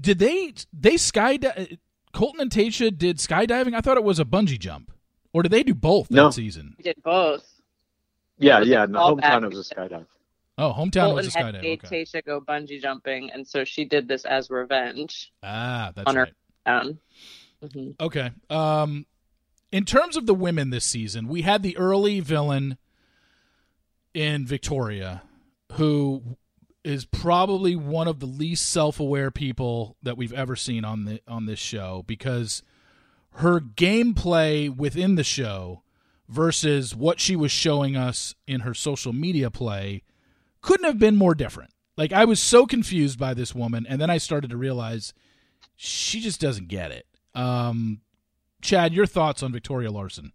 Did 0.02 0.20
they 0.20 0.54
they 0.74 0.96
skydive? 0.96 1.78
Colton 2.12 2.42
and 2.42 2.52
Tayshia 2.52 2.96
did 2.98 3.18
skydiving. 3.18 3.76
I 3.76 3.82
thought 3.82 3.98
it 3.98 4.04
was 4.04 4.20
a 4.20 4.26
bungee 4.26 4.60
jump, 4.60 4.92
or 5.38 5.44
did 5.44 5.52
they 5.52 5.62
do 5.62 5.76
both 5.76 6.10
no. 6.10 6.26
that 6.26 6.34
season? 6.34 6.74
We 6.80 6.84
did 6.84 7.04
both. 7.04 7.46
Yeah, 8.40 8.62
yeah. 8.62 8.86
In 8.86 8.92
the 8.92 8.98
hometown, 8.98 9.44
it 9.44 9.50
was 9.50 9.70
a 9.72 9.76
skydive. 9.76 10.08
Oh, 10.58 10.74
hometown 10.76 11.02
Colton 11.02 11.16
was 11.16 11.28
a 11.28 11.30
skydive. 11.38 11.54
Had 11.54 11.56
okay. 11.66 11.78
Tayshia 11.78 12.26
go 12.26 12.42
bungee 12.42 12.82
jumping, 12.82 13.30
and 13.32 13.48
so 13.48 13.64
she 13.64 13.86
did 13.86 14.08
this 14.08 14.26
as 14.26 14.50
revenge. 14.50 15.32
Ah, 15.44 15.92
that's 15.96 16.10
on 16.10 16.16
right. 16.16 16.28
Her 16.28 16.34
town. 16.66 17.00
Mm-hmm. 17.64 18.04
Okay. 18.04 18.32
Um, 18.50 19.06
in 19.72 19.86
terms 19.86 20.18
of 20.18 20.26
the 20.26 20.34
women 20.34 20.72
this 20.72 20.86
season, 20.86 21.28
we 21.28 21.44
had 21.44 21.62
the 21.62 21.78
early 21.78 22.20
villain 22.20 22.78
in 24.16 24.48
Victoria, 24.48 25.22
who 25.74 26.38
is 26.84 27.06
probably 27.06 27.76
one 27.76 28.08
of 28.08 28.20
the 28.20 28.26
least 28.26 28.68
self-aware 28.68 29.30
people 29.30 29.98
that 30.02 30.18
we've 30.18 30.34
ever 30.34 30.56
seen 30.56 30.84
on 30.84 31.06
the 31.06 31.22
on 31.28 31.46
this 31.46 31.60
show 31.60 32.04
because 32.08 32.64
her 33.38 33.60
gameplay 33.60 34.76
within 34.76 35.14
the 35.14 35.24
show 35.24 35.84
versus 36.28 36.96
what 36.96 37.20
she 37.20 37.36
was 37.36 37.52
showing 37.52 37.96
us 37.96 38.34
in 38.48 38.62
her 38.62 38.74
social 38.74 39.14
media 39.14 39.52
play 39.52 40.02
couldn't 40.62 40.86
have 40.86 40.98
been 40.98 41.16
more 41.16 41.36
different. 41.36 41.72
Like 41.96 42.12
I 42.12 42.26
was 42.26 42.42
so 42.42 42.66
confused 42.66 43.20
by 43.20 43.36
this 43.36 43.54
woman 43.54 43.86
and 43.88 44.02
then 44.02 44.10
I 44.10 44.18
started 44.18 44.50
to 44.50 44.58
realize 44.58 45.14
she 45.76 46.20
just 46.20 46.42
doesn't 46.42 46.68
get 46.68 46.92
it. 46.92 47.06
Um 47.36 48.02
Chad, 48.62 48.92
your 48.92 49.06
thoughts 49.06 49.44
on 49.44 49.52
Victoria 49.52 49.92
Larson? 49.92 50.34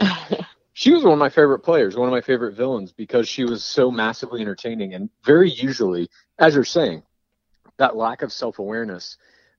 she 0.72 0.90
was 0.90 1.04
one 1.04 1.12
of 1.12 1.18
my 1.20 1.30
favorite 1.30 1.60
players, 1.60 1.96
one 1.96 2.08
of 2.08 2.12
my 2.12 2.20
favorite 2.20 2.56
villains 2.56 2.92
because 2.92 3.28
she 3.28 3.44
was 3.44 3.62
so 3.62 3.92
massively 3.92 4.40
entertaining 4.40 4.94
and 4.94 5.08
very 5.22 5.50
usually, 5.50 6.10
as 6.40 6.56
you're 6.56 6.64
saying, 6.64 7.04
that 7.76 7.94
lack 7.94 8.22
of 8.22 8.32
self 8.32 8.58
awareness 8.58 9.18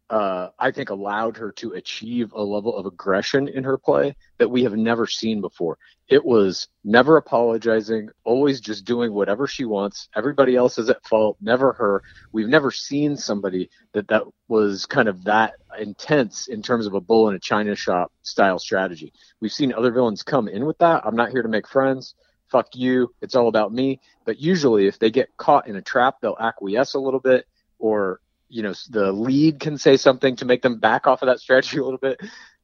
uh, 0.10 0.50
I 0.60 0.70
think 0.72 0.91
allowed 0.91 1.38
her 1.38 1.52
to 1.54 1.74
achieve 1.74 2.32
a 2.34 2.41
level 2.41 2.78
of 2.78 2.86
aggression 2.86 3.48
in 3.48 3.63
her 3.63 3.78
play 3.78 4.15
that 4.38 4.50
we 4.50 4.63
have 4.63 4.76
never 4.76 5.08
seen 5.08 5.41
before. 5.41 5.80
It 6.08 6.24
was 6.24 6.68
never 6.84 7.18
apologizing, 7.18 8.10
always 8.24 8.62
just 8.62 8.86
doing 8.86 9.13
whatever 9.13 9.48
she 9.48 9.65
wants. 9.65 10.08
Everybody 10.15 10.56
else 10.56 10.78
is 10.78 10.89
at 10.91 11.04
fault, 11.08 11.38
never 11.41 11.74
her. 11.74 12.04
We've 12.32 12.48
never 12.48 12.70
seen 12.70 13.18
somebody 13.18 13.72
that 13.94 14.08
that 14.10 14.24
was 14.48 14.86
kind 14.86 15.08
of 15.08 15.24
that 15.24 15.56
intense 15.80 16.48
in 16.48 16.62
terms 16.62 16.86
of 16.86 16.94
a 16.94 17.02
bull 17.02 17.30
in 17.30 17.36
a 17.36 17.39
china 17.39 17.76
shop 17.76 18.12
style 18.22 18.60
strategy. 18.60 19.12
We've 19.39 19.52
seen 19.52 19.74
other 19.74 19.91
villains 19.91 20.22
come 20.22 20.48
in 20.48 20.65
with 20.65 20.78
that. 20.78 21.04
I'm 21.04 21.15
not 21.15 21.32
here 21.32 21.41
to 21.41 21.50
make 21.50 21.68
friends. 21.68 22.13
Fuck 22.48 22.76
you. 22.76 23.12
It's 23.22 23.34
all 23.34 23.48
about 23.48 23.74
me. 23.74 24.00
But 24.24 24.39
usually, 24.39 24.86
if 24.86 25.00
they 25.00 25.10
get 25.10 25.36
caught 25.38 25.68
in 25.68 25.78
a 25.78 25.82
trap, 25.82 26.18
they'll 26.22 26.38
acquiesce 26.39 26.94
a 26.94 27.00
little 27.00 27.20
bit 27.20 27.48
or 27.80 28.22
you 28.50 28.64
know 28.64 28.74
the 28.90 29.12
lead 29.12 29.60
can 29.60 29.78
say 29.78 29.98
something 29.98 30.36
to 30.38 30.46
make 30.46 30.62
them 30.62 30.80
back 30.80 31.08
off 31.08 31.22
of 31.22 31.28
that 31.28 31.40
strategy 31.40 31.78
a 31.80 31.84
little 31.84 32.00
bit. 32.00 32.20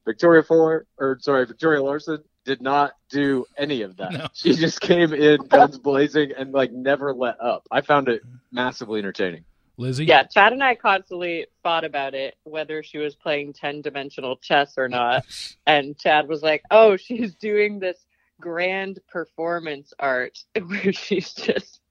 Victoria 0.06 0.41
Fuller, 0.41 0.88
or 0.98 1.17
sorry, 1.22 1.46
Victoria 1.46 1.82
Larson 1.84 2.24
did 2.44 2.62
not 2.62 2.94
do 3.10 3.46
any 3.58 3.84
of 3.84 3.98
that. 3.98 4.12
No. 4.22 4.28
She 4.34 4.54
just 4.54 4.82
came 4.82 5.13
in 5.13 5.38
guns 5.48 5.78
blazing 5.78 6.32
and 6.38 6.52
like 6.52 6.72
never 6.72 7.13
let 7.13 7.39
up. 7.39 7.67
I 7.72 7.82
found 7.82 8.10
it 8.10 8.22
massively 8.52 9.00
entertaining. 9.00 9.46
Lizzie? 9.78 10.06
Yeah, 10.06 10.24
Chad 10.24 10.54
and 10.54 10.63
I 10.63 10.76
constantly 10.76 11.48
thought 11.63 11.84
about 11.84 12.13
it, 12.13 12.36
whether 12.44 12.84
she 12.84 12.98
was 12.98 13.15
playing 13.15 13.54
10 13.54 13.82
dimensional 13.82 14.38
chess 14.38 14.78
or 14.78 14.88
not. 14.88 15.26
and 15.67 15.98
Chad 15.98 16.28
was 16.28 16.41
like, 16.41 16.63
oh, 16.72 16.98
she's 16.98 17.36
doing 17.36 17.80
this 17.80 17.98
grand 18.39 19.00
performance 19.08 19.94
art 20.00 20.38
where 20.65 20.94
she's 20.94 21.34
just 21.34 21.82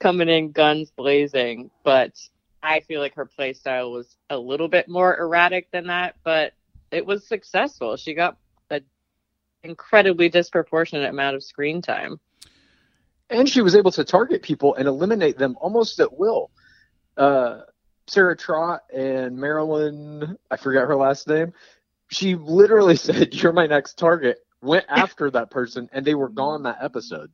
coming 0.00 0.28
in 0.28 0.52
guns 0.52 0.90
blazing. 0.90 1.70
But 1.84 2.12
I 2.62 2.80
feel 2.80 3.00
like 3.00 3.14
her 3.14 3.26
play 3.26 3.52
style 3.52 3.92
was 3.92 4.16
a 4.28 4.38
little 4.38 4.68
bit 4.68 4.88
more 4.88 5.18
erratic 5.18 5.70
than 5.70 5.86
that, 5.86 6.16
but 6.22 6.52
it 6.90 7.04
was 7.04 7.26
successful. 7.26 7.96
She 7.96 8.14
got 8.14 8.36
an 8.70 8.82
incredibly 9.62 10.28
disproportionate 10.28 11.08
amount 11.08 11.36
of 11.36 11.42
screen 11.42 11.82
time. 11.82 12.20
And 13.30 13.48
she 13.48 13.62
was 13.62 13.76
able 13.76 13.92
to 13.92 14.04
target 14.04 14.42
people 14.42 14.74
and 14.74 14.88
eliminate 14.88 15.38
them 15.38 15.56
almost 15.60 16.00
at 16.00 16.18
will. 16.18 16.50
Uh, 17.16 17.60
Sarah 18.06 18.36
Trott 18.36 18.82
and 18.92 19.36
Marilyn, 19.36 20.36
I 20.50 20.56
forgot 20.56 20.88
her 20.88 20.96
last 20.96 21.28
name, 21.28 21.52
she 22.10 22.34
literally 22.34 22.96
said, 22.96 23.34
You're 23.34 23.52
my 23.52 23.66
next 23.66 23.98
target, 23.98 24.38
went 24.60 24.84
after 24.88 25.30
that 25.30 25.50
person, 25.50 25.88
and 25.92 26.04
they 26.04 26.14
were 26.14 26.28
gone 26.28 26.64
that 26.64 26.78
episode. 26.80 27.30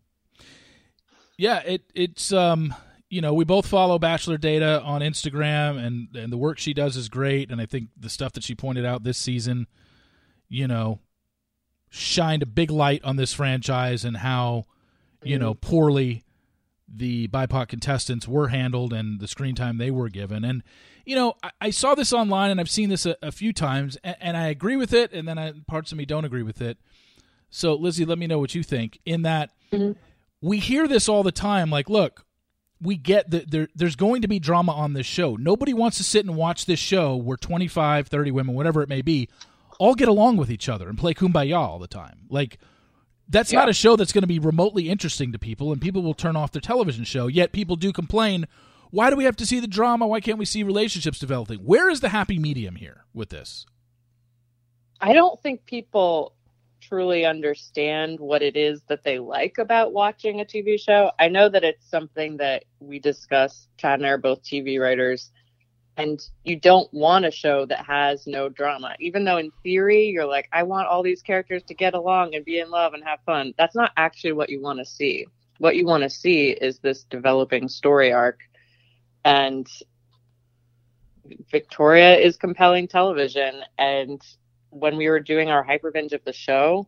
Yeah, 1.38 1.58
it 1.60 1.82
it's 1.94 2.32
um 2.32 2.74
you 3.16 3.22
know, 3.22 3.32
we 3.32 3.46
both 3.46 3.66
follow 3.66 3.98
Bachelor 3.98 4.36
Data 4.36 4.82
on 4.82 5.00
Instagram, 5.00 5.82
and 5.82 6.14
and 6.14 6.30
the 6.30 6.36
work 6.36 6.58
she 6.58 6.74
does 6.74 6.98
is 6.98 7.08
great. 7.08 7.50
And 7.50 7.62
I 7.62 7.64
think 7.64 7.88
the 7.98 8.10
stuff 8.10 8.32
that 8.32 8.44
she 8.44 8.54
pointed 8.54 8.84
out 8.84 9.04
this 9.04 9.16
season, 9.16 9.68
you 10.50 10.68
know, 10.68 11.00
shined 11.88 12.42
a 12.42 12.46
big 12.46 12.70
light 12.70 13.02
on 13.04 13.16
this 13.16 13.32
franchise 13.32 14.04
and 14.04 14.18
how, 14.18 14.66
you 15.22 15.38
know, 15.38 15.54
poorly 15.54 16.24
the 16.86 17.26
BIPOC 17.28 17.68
contestants 17.68 18.28
were 18.28 18.48
handled 18.48 18.92
and 18.92 19.18
the 19.18 19.26
screen 19.26 19.54
time 19.54 19.78
they 19.78 19.90
were 19.90 20.10
given. 20.10 20.44
And 20.44 20.62
you 21.06 21.16
know, 21.16 21.36
I, 21.42 21.50
I 21.62 21.70
saw 21.70 21.94
this 21.94 22.12
online, 22.12 22.50
and 22.50 22.60
I've 22.60 22.68
seen 22.68 22.90
this 22.90 23.06
a, 23.06 23.16
a 23.22 23.32
few 23.32 23.54
times, 23.54 23.96
and, 24.04 24.16
and, 24.20 24.36
I 24.36 24.48
agree 24.48 24.76
with 24.76 24.92
it, 24.92 25.14
and 25.14 25.26
then 25.26 25.38
I, 25.38 25.54
parts 25.66 25.90
of 25.90 25.96
me 25.96 26.04
don't 26.04 26.26
agree 26.26 26.42
with 26.42 26.60
it. 26.60 26.76
So, 27.48 27.72
Lizzie, 27.76 28.04
let 28.04 28.18
me 28.18 28.26
know 28.26 28.38
what 28.38 28.54
you 28.54 28.62
think. 28.62 28.98
In 29.06 29.22
that, 29.22 29.52
mm-hmm. 29.72 29.92
we 30.42 30.58
hear 30.58 30.86
this 30.86 31.08
all 31.08 31.22
the 31.22 31.32
time, 31.32 31.70
like, 31.70 31.88
look 31.88 32.25
we 32.80 32.96
get 32.96 33.30
that 33.30 33.50
there, 33.50 33.68
there's 33.74 33.96
going 33.96 34.22
to 34.22 34.28
be 34.28 34.38
drama 34.38 34.72
on 34.72 34.92
this 34.92 35.06
show. 35.06 35.36
Nobody 35.36 35.72
wants 35.72 35.96
to 35.98 36.04
sit 36.04 36.26
and 36.26 36.36
watch 36.36 36.66
this 36.66 36.78
show 36.78 37.16
where 37.16 37.36
25, 37.36 38.08
30 38.08 38.30
women, 38.30 38.54
whatever 38.54 38.82
it 38.82 38.88
may 38.88 39.02
be, 39.02 39.28
all 39.78 39.94
get 39.94 40.08
along 40.08 40.36
with 40.36 40.50
each 40.50 40.68
other 40.68 40.88
and 40.88 40.98
play 40.98 41.14
kumbaya 41.14 41.56
all 41.56 41.78
the 41.78 41.86
time. 41.86 42.26
Like, 42.28 42.58
that's 43.28 43.52
yeah. 43.52 43.60
not 43.60 43.68
a 43.68 43.72
show 43.72 43.96
that's 43.96 44.12
going 44.12 44.22
to 44.22 44.28
be 44.28 44.38
remotely 44.38 44.88
interesting 44.88 45.32
to 45.32 45.38
people, 45.38 45.72
and 45.72 45.80
people 45.80 46.02
will 46.02 46.14
turn 46.14 46.36
off 46.36 46.52
their 46.52 46.60
television 46.60 47.04
show. 47.04 47.26
Yet 47.26 47.52
people 47.52 47.76
do 47.76 47.92
complain 47.92 48.46
why 48.90 49.10
do 49.10 49.16
we 49.16 49.24
have 49.24 49.36
to 49.36 49.46
see 49.46 49.60
the 49.60 49.66
drama? 49.66 50.06
Why 50.06 50.20
can't 50.20 50.38
we 50.38 50.44
see 50.44 50.62
relationships 50.62 51.18
developing? 51.18 51.58
Where 51.58 51.90
is 51.90 52.00
the 52.00 52.10
happy 52.10 52.38
medium 52.38 52.76
here 52.76 53.04
with 53.12 53.30
this? 53.30 53.66
I 55.00 55.12
don't 55.12 55.40
think 55.42 55.66
people 55.66 56.35
truly 56.80 57.24
understand 57.24 58.20
what 58.20 58.42
it 58.42 58.56
is 58.56 58.82
that 58.88 59.04
they 59.04 59.18
like 59.18 59.58
about 59.58 59.92
watching 59.92 60.40
a 60.40 60.44
TV 60.44 60.80
show. 60.80 61.10
I 61.18 61.28
know 61.28 61.48
that 61.48 61.64
it's 61.64 61.88
something 61.88 62.36
that 62.38 62.64
we 62.80 62.98
discuss. 62.98 63.68
Chad 63.76 64.00
and 64.00 64.06
I 64.06 64.10
are 64.10 64.18
both 64.18 64.42
TV 64.42 64.80
writers, 64.80 65.32
and 65.96 66.20
you 66.44 66.56
don't 66.58 66.92
want 66.92 67.24
a 67.24 67.30
show 67.30 67.66
that 67.66 67.84
has 67.86 68.26
no 68.26 68.48
drama. 68.48 68.94
Even 69.00 69.24
though 69.24 69.38
in 69.38 69.50
theory 69.62 70.06
you're 70.06 70.26
like, 70.26 70.48
I 70.52 70.62
want 70.62 70.88
all 70.88 71.02
these 71.02 71.22
characters 71.22 71.62
to 71.64 71.74
get 71.74 71.94
along 71.94 72.34
and 72.34 72.44
be 72.44 72.60
in 72.60 72.70
love 72.70 72.94
and 72.94 73.02
have 73.04 73.20
fun. 73.24 73.54
That's 73.56 73.74
not 73.74 73.92
actually 73.96 74.32
what 74.32 74.50
you 74.50 74.60
want 74.60 74.78
to 74.78 74.84
see. 74.84 75.26
What 75.58 75.76
you 75.76 75.86
want 75.86 76.02
to 76.02 76.10
see 76.10 76.50
is 76.50 76.78
this 76.78 77.04
developing 77.04 77.68
story 77.68 78.12
arc. 78.12 78.40
And 79.24 79.66
Victoria 81.50 82.16
is 82.16 82.36
compelling 82.36 82.88
television 82.88 83.62
and 83.78 84.20
when 84.78 84.96
we 84.96 85.08
were 85.08 85.20
doing 85.20 85.50
our 85.50 85.64
hypervenge 85.64 86.12
of 86.12 86.24
the 86.24 86.32
show, 86.32 86.86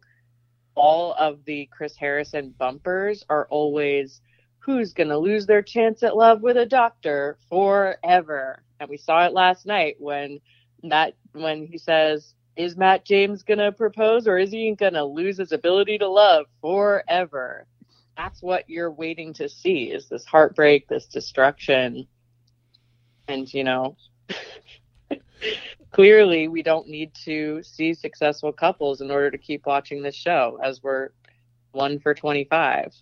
all 0.75 1.15
of 1.15 1.45
the 1.45 1.69
Chris 1.73 1.97
Harrison 1.97 2.55
bumpers 2.59 3.25
are 3.29 3.47
always 3.51 4.21
who's 4.59 4.93
going 4.93 5.09
to 5.09 5.19
lose 5.19 5.47
their 5.47 5.63
chance 5.63 6.03
at 6.03 6.17
love 6.17 6.43
with 6.43 6.57
a 6.57 6.67
doctor 6.67 7.39
forever. 7.49 8.63
And 8.81 8.89
we 8.89 8.97
saw 8.97 9.25
it 9.25 9.33
last 9.33 9.67
night 9.67 9.97
when 9.99 10.41
Matt 10.83 11.15
when 11.33 11.67
he 11.67 11.79
says, 11.79 12.35
"Is 12.57 12.77
Matt 12.77 13.05
James 13.05 13.43
going 13.43 13.59
to 13.59 13.73
propose 13.73 14.29
or 14.29 14.39
is 14.39 14.51
he 14.51 14.75
going 14.75 14.93
to 14.93 15.05
lose 15.05 15.39
his 15.39 15.53
ability 15.53 15.99
to 15.99 16.09
love 16.09 16.47
forever?" 16.61 17.67
That's 18.17 18.43
what 18.43 18.69
you're 18.69 18.91
waiting 18.91 19.33
to 19.35 19.49
see 19.49 19.85
is 19.85 20.09
this 20.09 20.25
heartbreak, 20.27 20.89
this 20.89 21.07
destruction. 21.07 22.07
And 23.27 23.53
you 23.53 23.65
know, 23.65 23.97
clearly 25.91 26.49
we 26.49 26.63
don't 26.63 26.89
need 26.89 27.13
to 27.25 27.63
see 27.63 27.95
successful 27.95 28.53
couples 28.53 29.01
in 29.01 29.11
order 29.11 29.31
to 29.31 29.39
keep 29.39 29.67
watching 29.67 30.03
this 30.03 30.15
show 30.15 30.59
as 30.63 30.83
we're 30.83 31.11
one 31.73 31.99
for 31.99 32.15
25 32.15 32.93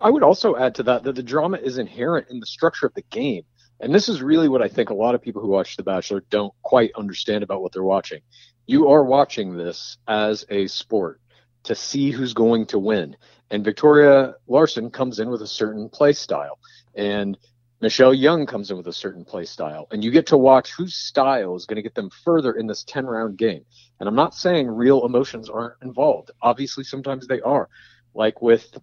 i 0.00 0.10
would 0.10 0.22
also 0.22 0.56
add 0.56 0.74
to 0.74 0.82
that 0.82 1.04
that 1.04 1.14
the 1.14 1.22
drama 1.22 1.56
is 1.56 1.78
inherent 1.78 2.28
in 2.28 2.40
the 2.40 2.46
structure 2.46 2.86
of 2.86 2.94
the 2.94 3.02
game. 3.02 3.44
And 3.80 3.94
this 3.94 4.08
is 4.08 4.22
really 4.22 4.48
what 4.48 4.62
i 4.62 4.68
think 4.68 4.90
a 4.90 4.94
lot 4.94 5.14
of 5.14 5.22
people 5.22 5.42
who 5.42 5.48
watch 5.48 5.76
the 5.76 5.82
bachelor 5.82 6.22
don't 6.30 6.52
quite 6.62 6.92
understand 6.96 7.42
about 7.42 7.62
what 7.62 7.72
they're 7.72 7.82
watching. 7.82 8.20
You 8.66 8.88
are 8.88 9.04
watching 9.04 9.56
this 9.56 9.98
as 10.06 10.44
a 10.50 10.66
sport 10.66 11.20
to 11.64 11.74
see 11.74 12.10
who's 12.10 12.34
going 12.34 12.66
to 12.66 12.78
win. 12.78 13.16
And 13.50 13.64
victoria 13.64 14.34
larson 14.46 14.90
comes 14.90 15.18
in 15.18 15.30
with 15.30 15.42
a 15.42 15.46
certain 15.46 15.88
play 15.88 16.12
style. 16.12 16.58
And 16.94 17.38
Michelle 17.82 18.14
Young 18.14 18.46
comes 18.46 18.70
in 18.70 18.76
with 18.76 18.86
a 18.86 18.92
certain 18.92 19.24
play 19.24 19.44
style, 19.44 19.88
and 19.90 20.04
you 20.04 20.12
get 20.12 20.28
to 20.28 20.38
watch 20.38 20.72
whose 20.72 20.94
style 20.94 21.56
is 21.56 21.66
going 21.66 21.76
to 21.76 21.82
get 21.82 21.96
them 21.96 22.10
further 22.24 22.52
in 22.52 22.68
this 22.68 22.84
10 22.84 23.06
round 23.06 23.36
game. 23.36 23.64
And 23.98 24.08
I'm 24.08 24.14
not 24.14 24.36
saying 24.36 24.68
real 24.68 25.04
emotions 25.04 25.50
aren't 25.50 25.74
involved. 25.82 26.30
Obviously, 26.40 26.84
sometimes 26.84 27.26
they 27.26 27.40
are. 27.40 27.68
Like 28.14 28.40
with 28.40 28.78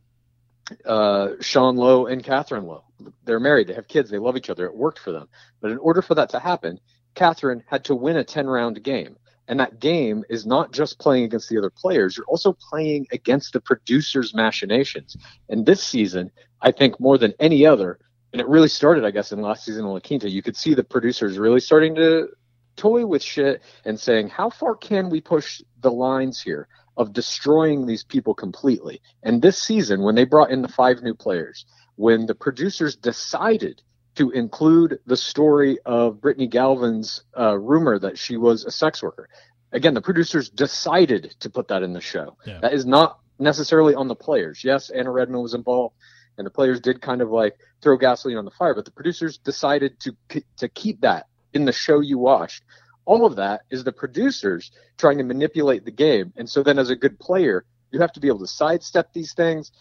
uh, 0.86 1.30
Sean 1.40 1.78
Lowe 1.78 2.08
and 2.08 2.22
Catherine 2.22 2.66
Lowe. 2.66 2.84
They're 3.24 3.40
married, 3.40 3.68
they 3.68 3.74
have 3.74 3.88
kids, 3.88 4.10
they 4.10 4.18
love 4.18 4.36
each 4.36 4.50
other. 4.50 4.66
It 4.66 4.76
worked 4.76 5.00
for 5.00 5.14
them. 5.14 5.30
But 5.62 5.72
in 5.72 5.78
order 5.78 6.02
for 6.02 6.16
that 6.16 6.30
to 6.32 6.40
happen, 6.40 6.78
Catherine 7.16 7.64
had 7.68 7.86
to 7.86 7.96
win 7.96 8.18
a 8.18 8.24
10 8.26 8.48
round 8.48 8.84
game. 8.84 9.16
And 9.48 9.62
that 9.62 9.80
game 9.80 10.26
is 10.30 10.46
not 10.46 10.74
just 10.74 11.00
playing 11.00 11.24
against 11.24 11.48
the 11.48 11.58
other 11.58 11.72
players, 11.72 12.18
you're 12.18 12.26
also 12.28 12.56
playing 12.70 13.08
against 13.14 13.54
the 13.54 13.62
producer's 13.62 14.34
machinations. 14.34 15.16
And 15.48 15.66
this 15.66 15.82
season, 15.82 16.32
I 16.62 16.72
think 16.72 17.00
more 17.00 17.18
than 17.18 17.34
any 17.40 17.66
other, 17.66 17.98
and 18.32 18.42
it 18.42 18.48
really 18.48 18.68
started, 18.68 19.06
I 19.06 19.12
guess, 19.12 19.32
in 19.32 19.42
last 19.42 19.66
season 19.66 19.86
in 19.86 19.92
La 19.92 20.00
Quinta. 20.00 20.30
You 20.30 20.42
could 20.42 20.58
see 20.58 20.74
the 20.74 20.84
producers 20.84 21.38
really 21.38 21.60
starting 21.60 21.96
to 21.96 22.30
toy 22.76 23.06
with 23.06 23.22
shit 23.22 23.62
and 23.86 24.00
saying, 24.00 24.30
how 24.30 24.50
far 24.50 24.76
can 24.76 25.10
we 25.10 25.20
push 25.20 25.62
the 25.82 25.92
lines 25.92 26.42
here 26.42 26.68
of 27.00 27.14
destroying 27.14 27.86
these 27.86 28.04
people 28.04 28.34
completely. 28.34 29.02
And 29.24 29.42
this 29.42 29.64
season, 29.64 30.04
when 30.04 30.16
they 30.16 30.26
brought 30.26 30.52
in 30.52 30.62
the 30.62 30.68
five 30.68 31.02
new 31.02 31.16
players, 31.16 31.66
when 31.96 32.26
the 32.26 32.36
producers 32.36 32.98
decided 32.98 33.82
to 34.16 34.32
include 34.32 35.00
the 35.06 35.16
story 35.16 35.80
of 35.86 36.20
Brittany 36.20 36.48
Galvin's 36.48 37.24
uh, 37.40 37.58
rumor 37.58 38.00
that 38.00 38.18
she 38.18 38.36
was 38.36 38.66
a 38.66 38.72
sex 38.72 39.02
worker, 39.02 39.30
again, 39.72 39.94
the 39.94 40.02
producers 40.02 40.50
decided 40.50 41.36
to 41.40 41.50
put 41.50 41.70
that 41.70 41.84
in 41.84 41.94
the 41.94 42.02
show. 42.02 42.36
Yeah. 42.46 42.60
That 42.60 42.74
is 42.74 42.86
not 42.86 43.20
necessarily 43.40 43.96
on 43.96 44.10
the 44.10 44.16
players. 44.16 44.62
Yes, 44.66 44.90
Anna 44.90 45.10
Redmond 45.10 45.42
was 45.42 45.54
involved, 45.54 45.96
and 46.40 46.46
the 46.46 46.52
players 46.52 46.80
did 46.80 47.02
kind 47.02 47.22
of 47.22 47.30
like 47.30 47.56
throw 47.82 47.98
gasoline 47.98 48.38
on 48.38 48.46
the 48.46 48.52
fire, 48.52 48.74
but 48.74 48.86
the 48.86 48.92
producers 48.92 49.38
decided 49.38 50.00
to 50.00 50.42
to 50.58 50.70
keep 50.70 51.02
that 51.02 51.28
in 51.54 51.66
the 51.66 51.72
show 51.72 52.00
you 52.00 52.18
watched. 52.18 52.64
All 53.06 53.26
of 53.26 53.36
that 53.36 53.62
is 53.70 53.84
the 53.84 53.92
producers 53.92 54.72
trying 54.98 55.18
to 55.18 55.24
manipulate 55.24 55.86
the 55.86 55.92
game, 55.92 56.34
and 56.38 56.50
so 56.50 56.64
then 56.64 56.80
as 56.80 56.90
a 56.90 56.96
good 56.96 57.20
player, 57.20 57.66
you 57.92 58.00
have 58.00 58.14
to 58.14 58.20
be 58.20 58.28
able 58.28 58.40
to 58.40 58.48
sidestep 58.48 59.12
these 59.14 59.34
things, 59.34 59.72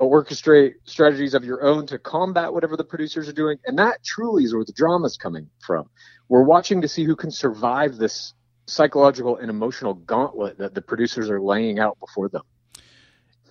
orchestrate 0.00 0.74
strategies 0.84 1.34
of 1.34 1.44
your 1.44 1.62
own 1.62 1.86
to 1.88 1.98
combat 1.98 2.52
whatever 2.52 2.76
the 2.76 2.84
producers 2.84 3.28
are 3.28 3.32
doing, 3.32 3.58
and 3.66 3.78
that 3.78 4.04
truly 4.04 4.44
is 4.44 4.54
where 4.54 4.64
the 4.64 4.72
drama 4.72 5.06
is 5.06 5.16
coming 5.16 5.50
from. 5.66 5.90
We're 6.28 6.42
watching 6.42 6.80
to 6.82 6.88
see 6.88 7.04
who 7.04 7.16
can 7.16 7.30
survive 7.30 7.96
this 7.96 8.34
psychological 8.66 9.36
and 9.36 9.50
emotional 9.50 9.94
gauntlet 9.94 10.58
that 10.58 10.74
the 10.74 10.82
producers 10.82 11.28
are 11.28 11.40
laying 11.40 11.78
out 11.78 11.98
before 12.00 12.28
them. 12.28 12.42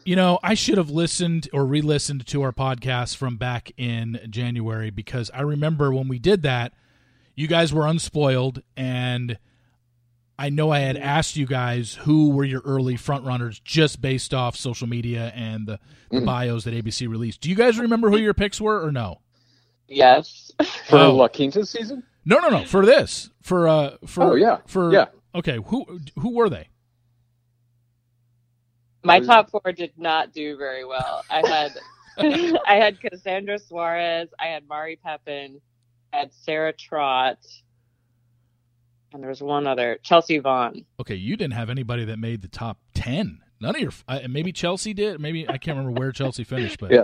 You 0.06 0.16
know, 0.18 0.38
I 0.44 0.54
should 0.54 0.78
have 0.78 0.90
listened 0.90 1.48
or 1.54 1.66
re 1.66 1.82
listened 1.82 2.28
to 2.28 2.42
our 2.42 2.52
podcast 2.52 3.16
from 3.16 3.38
back 3.38 3.72
in 3.78 4.20
January 4.30 4.90
because 4.90 5.32
I 5.34 5.42
remember 5.42 5.94
when 5.94 6.08
we 6.10 6.20
did 6.20 6.42
that, 6.44 6.74
you 7.36 7.48
guys 7.48 7.74
were 7.74 7.88
unspoiled, 7.88 8.62
and 8.76 9.38
I 10.38 10.50
know 10.50 10.72
I 10.72 10.80
had 10.80 10.98
asked 10.98 11.38
you 11.38 11.46
guys 11.46 11.96
who 12.02 12.32
were 12.32 12.44
your 12.44 12.62
early 12.66 12.98
front 12.98 13.26
runners 13.26 13.62
just 13.64 14.02
based 14.02 14.34
off 14.34 14.58
social 14.58 14.88
media 14.88 15.32
and 15.36 15.66
the, 15.68 15.80
the 16.12 16.20
Mhm. 16.20 16.26
bios 16.26 16.66
that 16.66 16.74
ABC 16.74 17.08
released. 17.08 17.40
Do 17.40 17.50
you 17.50 17.56
guys 17.56 17.80
remember 17.80 18.10
who 18.10 18.18
your 18.18 18.34
picks 18.34 18.60
were 18.60 18.84
or 18.86 18.92
no? 18.92 19.22
Yes. 19.88 20.52
For 20.90 20.98
Oh. 21.00 21.16
La 21.16 21.28
Quinta 21.30 21.66
season? 21.66 22.04
No, 22.26 22.40
no, 22.40 22.50
no. 22.50 22.66
For 22.66 22.86
this, 22.86 23.30
for 23.42 23.68
uh, 23.68 23.92
for 24.06 24.24
Oh, 24.32 24.36
yeah. 24.36 24.58
for 24.66 24.92
Yeah. 24.92 25.06
Okay, 25.36 25.60
who 25.68 26.00
who 26.20 26.36
were 26.36 26.50
they? 26.50 26.68
My 29.04 29.20
Was- 29.20 29.28
top 29.28 29.50
four 29.52 29.72
did 29.74 29.92
not 29.98 30.34
do 30.34 30.58
very 30.58 30.86
well. 30.86 31.24
I 31.30 31.48
had 31.48 31.78
I 32.68 32.76
had 32.76 33.00
Cassandra 33.02 33.58
Suarez, 33.60 34.30
I 34.40 34.48
had 34.48 34.68
Mari 34.68 34.98
Pepin, 35.04 35.60
I 36.14 36.18
had 36.18 36.34
Sarah 36.34 36.74
Trott, 36.74 37.40
and 39.14 39.22
there 39.22 39.30
was 39.30 39.42
one 39.42 39.68
other, 39.68 40.00
Chelsea 40.04 40.40
Vaughn. 40.40 40.86
Okay, 41.00 41.16
you 41.16 41.36
didn't 41.36 41.54
have 41.54 41.70
anybody 41.70 42.06
that 42.06 42.18
made 42.18 42.42
the 42.42 42.48
top 42.48 42.78
ten. 42.94 43.40
None 43.60 43.76
of 43.76 43.82
your 43.82 43.92
uh, 44.08 44.20
maybe 44.30 44.52
Chelsea 44.52 44.94
did. 44.94 45.20
Maybe 45.20 45.48
I 45.48 45.58
can't 45.58 45.78
remember 45.78 46.00
where 46.00 46.12
Chelsea 46.12 46.44
finished, 46.44 46.80
but 46.80 46.92
Yeah. 46.92 47.04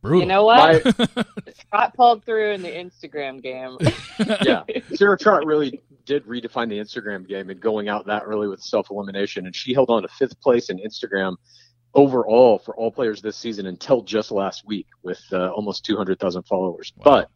brutal. 0.00 0.20
You 0.22 0.26
know 0.26 0.44
what? 0.44 0.84
My, 1.16 1.24
Trott 1.70 1.94
pulled 1.94 2.24
through 2.24 2.52
in 2.52 2.62
the 2.62 2.68
Instagram 2.70 3.42
game. 3.42 3.76
yeah, 4.44 4.62
Sarah 4.94 5.18
Trott 5.18 5.44
really 5.44 5.80
did 6.04 6.26
redefine 6.26 6.68
the 6.68 6.78
Instagram 6.78 7.26
game 7.26 7.50
and 7.50 7.60
going 7.60 7.88
out 7.88 8.06
that 8.06 8.22
early 8.24 8.48
with 8.48 8.60
self 8.60 8.90
elimination, 8.90 9.46
and 9.46 9.54
she 9.54 9.74
held 9.74 9.90
on 9.90 10.02
to 10.02 10.08
fifth 10.08 10.40
place 10.40 10.70
in 10.70 10.78
Instagram 10.78 11.36
overall 11.94 12.58
for 12.58 12.74
all 12.76 12.90
players 12.90 13.20
this 13.20 13.36
season 13.36 13.66
until 13.66 14.02
just 14.02 14.30
last 14.30 14.64
week 14.66 14.86
with 15.02 15.20
uh, 15.32 15.50
almost 15.50 15.84
200,000 15.84 16.42
followers. 16.44 16.92
Wow. 16.96 17.02
But 17.04 17.30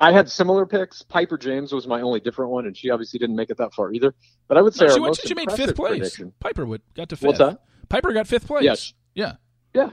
I 0.00 0.12
had 0.12 0.30
similar 0.30 0.66
picks. 0.66 1.02
Piper 1.02 1.38
James 1.38 1.72
was 1.72 1.86
my 1.86 2.00
only 2.00 2.20
different 2.20 2.50
one, 2.50 2.66
and 2.66 2.76
she 2.76 2.90
obviously 2.90 3.18
didn't 3.18 3.36
make 3.36 3.50
it 3.50 3.56
that 3.58 3.72
far 3.74 3.92
either. 3.92 4.14
But 4.48 4.58
I 4.58 4.62
would 4.62 4.74
say 4.74 4.86
No, 4.86 4.94
she, 4.94 5.00
went, 5.00 5.16
she 5.16 5.34
made 5.34 5.52
fifth 5.52 5.76
place. 5.76 5.98
prediction. 5.98 6.32
Piper 6.40 6.66
would 6.66 6.82
got 6.94 7.08
to 7.08 7.16
fifth. 7.16 7.26
What's 7.26 7.38
that? 7.38 7.60
Piper 7.88 8.12
got 8.12 8.26
fifth 8.26 8.46
place. 8.46 8.64
Yes. 8.64 8.92
Yeah. 9.14 9.32
Yeah. 9.74 9.90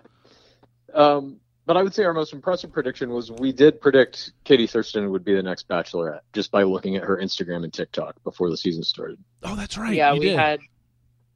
Um, 0.93 1.39
but 1.71 1.77
I 1.77 1.83
would 1.83 1.93
say 1.93 2.03
our 2.03 2.11
most 2.11 2.33
impressive 2.33 2.69
prediction 2.73 3.11
was 3.11 3.31
we 3.31 3.53
did 3.53 3.79
predict 3.79 4.33
Katie 4.43 4.67
Thurston 4.67 5.09
would 5.09 5.23
be 5.23 5.33
the 5.33 5.41
next 5.41 5.69
Bachelorette 5.69 6.19
just 6.33 6.51
by 6.51 6.63
looking 6.63 6.97
at 6.97 7.03
her 7.03 7.15
Instagram 7.15 7.63
and 7.63 7.71
TikTok 7.71 8.21
before 8.25 8.49
the 8.49 8.57
season 8.57 8.83
started. 8.83 9.23
Oh, 9.41 9.55
that's 9.55 9.77
right. 9.77 9.93
yeah, 9.95 10.11
you 10.11 10.19
we 10.19 10.25
did. 10.25 10.37
had 10.37 10.59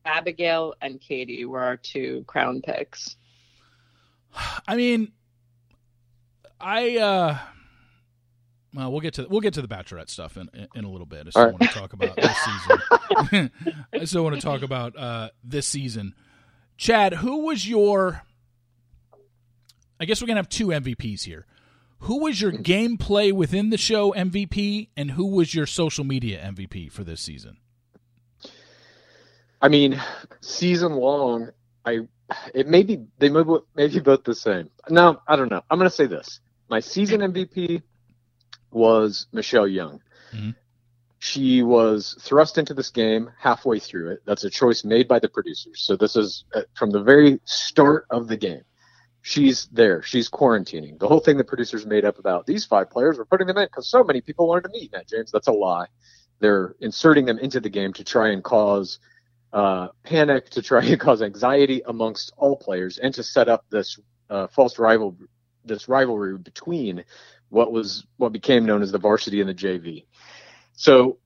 Abigail 0.03 0.73
and 0.81 0.99
Katie 0.99 1.45
were 1.45 1.61
our 1.61 1.77
two 1.77 2.25
crown 2.27 2.61
picks. 2.61 3.15
I 4.67 4.75
mean, 4.75 5.13
I 6.59 6.97
uh 6.97 7.37
well, 8.73 8.91
we'll 8.91 8.99
get 8.99 9.13
to 9.13 9.27
we'll 9.29 9.39
get 9.39 9.53
to 9.53 9.61
the 9.61 9.69
Bachelorette 9.69 10.09
stuff 10.09 10.35
in 10.35 10.49
in, 10.53 10.67
in 10.75 10.83
a 10.83 10.89
little 10.89 11.07
bit. 11.07 11.27
I 11.27 11.29
still 11.29 11.43
All 11.43 11.47
right. 11.47 11.59
want 11.61 11.71
to 11.71 11.79
talk 11.79 11.93
about 11.93 12.17
this 12.17 12.37
season. 13.29 13.51
I 13.93 14.03
still 14.03 14.25
want 14.25 14.35
to 14.35 14.41
talk 14.41 14.63
about 14.63 14.97
uh 14.97 15.29
this 15.45 15.65
season. 15.65 16.13
Chad, 16.75 17.13
who 17.13 17.45
was 17.45 17.69
your? 17.69 18.23
I 19.99 20.05
guess 20.05 20.21
we're 20.21 20.27
gonna 20.27 20.39
have 20.39 20.49
two 20.49 20.67
MVPs 20.67 21.23
here. 21.23 21.45
Who 21.99 22.21
was 22.23 22.41
your 22.41 22.51
gameplay 22.51 23.31
within 23.31 23.69
the 23.69 23.77
show 23.77 24.11
MVP, 24.13 24.89
and 24.95 25.11
who 25.11 25.27
was 25.27 25.55
your 25.55 25.65
social 25.65 26.03
media 26.03 26.39
MVP 26.39 26.91
for 26.91 27.03
this 27.03 27.21
season? 27.21 27.57
I 29.61 29.69
mean, 29.69 29.99
season 30.41 30.93
long, 30.93 31.49
I 31.85 32.01
it 32.53 32.67
may 32.67 32.83
be 32.83 33.05
they 33.19 33.29
may, 33.29 33.43
be 33.87 33.99
both 33.99 34.23
the 34.23 34.35
same. 34.35 34.69
No, 34.89 35.21
I 35.27 35.35
don't 35.35 35.49
know. 35.49 35.61
I'm 35.69 35.79
going 35.79 35.89
to 35.89 35.95
say 35.95 36.05
this: 36.05 36.39
my 36.69 36.79
season 36.79 37.21
MVP 37.21 37.81
was 38.71 39.27
Michelle 39.31 39.67
Young. 39.67 40.01
Mhm. 40.33 40.55
She 41.19 41.63
was 41.63 42.15
thrust 42.21 42.57
into 42.59 42.73
this 42.73 42.91
game 42.91 43.31
halfway 43.39 43.79
through 43.79 44.11
it. 44.11 44.19
That's 44.25 44.43
a 44.43 44.49
choice 44.49 44.83
made 44.83 45.07
by 45.07 45.17
the 45.17 45.29
producers. 45.29 45.79
So 45.81 45.95
this 45.95 46.15
is 46.15 46.43
uh, 46.53 46.61
from 46.75 46.91
the 46.91 47.01
very 47.01 47.39
start 47.45 48.05
of 48.11 48.27
the 48.27 48.37
game. 48.37 48.61
She's 49.27 49.65
there. 49.71 50.03
She's 50.03 50.29
quarantining. 50.29 50.99
The 50.99 51.07
whole 51.07 51.19
thing 51.19 51.37
the 51.37 51.43
producers 51.43 51.83
made 51.83 52.05
up 52.05 52.19
about 52.19 52.45
these 52.45 52.63
five 52.63 52.91
players, 52.91 53.17
we're 53.17 53.25
putting 53.25 53.47
them 53.47 53.57
in 53.57 53.65
because 53.65 53.89
so 53.89 54.03
many 54.03 54.21
people 54.21 54.47
wanted 54.47 54.65
to 54.65 54.69
meet 54.69 54.91
Matt 54.91 55.07
James. 55.09 55.31
That's 55.31 55.47
a 55.47 55.51
lie. 55.51 55.87
They're 56.41 56.75
inserting 56.79 57.25
them 57.25 57.39
into 57.39 57.59
the 57.59 57.69
game 57.71 57.91
to 57.93 58.03
try 58.03 58.29
and 58.29 58.43
cause 58.43 58.99
uh, 59.51 59.87
panic, 60.03 60.51
to 60.51 60.61
try 60.61 60.83
and 60.83 60.99
cause 61.07 61.23
anxiety 61.23 61.81
amongst 61.87 62.33
all 62.37 62.55
players, 62.55 62.99
and 62.99 63.15
to 63.15 63.23
set 63.23 63.49
up 63.49 63.65
this 63.71 63.97
uh, 64.29 64.45
false 64.45 64.77
rival, 64.77 65.17
this 65.63 65.89
rivalry 65.89 66.37
between 66.37 67.03
what 67.49 67.71
was 67.71 68.05
what 68.17 68.31
became 68.31 68.63
known 68.63 68.83
as 68.83 68.91
the 68.91 68.99
varsity 68.99 69.41
and 69.41 69.49
the 69.49 69.55
JV. 69.55 70.05
So 70.73 71.17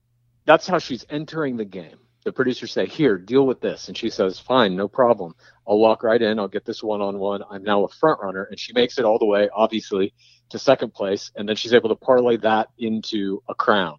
that's 0.46 0.66
how 0.66 0.78
she's 0.78 1.04
entering 1.10 1.58
the 1.58 1.66
game. 1.66 1.98
The 2.24 2.32
producers 2.32 2.72
say, 2.72 2.86
"Here, 2.86 3.16
deal 3.16 3.46
with 3.46 3.60
this," 3.60 3.88
and 3.88 3.96
she 3.96 4.10
says, 4.10 4.38
"Fine, 4.38 4.76
no 4.76 4.88
problem. 4.88 5.34
I'll 5.66 5.78
walk 5.78 6.02
right 6.02 6.20
in. 6.20 6.38
I'll 6.38 6.48
get 6.48 6.66
this 6.66 6.82
one-on-one. 6.82 7.42
I'm 7.50 7.62
now 7.62 7.84
a 7.84 7.88
front 7.88 8.20
runner," 8.22 8.44
and 8.44 8.58
she 8.58 8.74
makes 8.74 8.98
it 8.98 9.04
all 9.06 9.18
the 9.18 9.24
way, 9.24 9.48
obviously, 9.54 10.12
to 10.50 10.58
second 10.58 10.92
place, 10.92 11.30
and 11.36 11.48
then 11.48 11.56
she's 11.56 11.72
able 11.72 11.88
to 11.88 11.94
parlay 11.94 12.36
that 12.38 12.68
into 12.78 13.42
a 13.48 13.54
crown, 13.54 13.98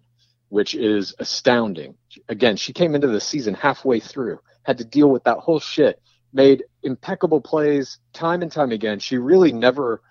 which 0.49 0.75
is 0.75 1.15
astounding. 1.17 1.95
Again, 2.29 2.57
she 2.57 2.73
came 2.73 2.93
into 2.93 3.07
the 3.07 3.21
season 3.21 3.55
halfway 3.55 3.99
through, 3.99 4.39
had 4.63 4.77
to 4.77 4.85
deal 4.85 5.09
with 5.09 5.23
that 5.23 5.39
whole 5.39 5.59
shit, 5.59 5.99
made 6.33 6.63
impeccable 6.83 7.41
plays 7.41 7.97
time 8.13 8.41
and 8.41 8.51
time 8.51 8.71
again. 8.71 8.99
She 8.99 9.17
really 9.17 9.51
never 9.51 10.01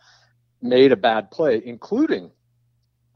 made 0.61 0.93
a 0.93 0.97
bad 0.97 1.31
play, 1.31 1.63
including 1.65 2.33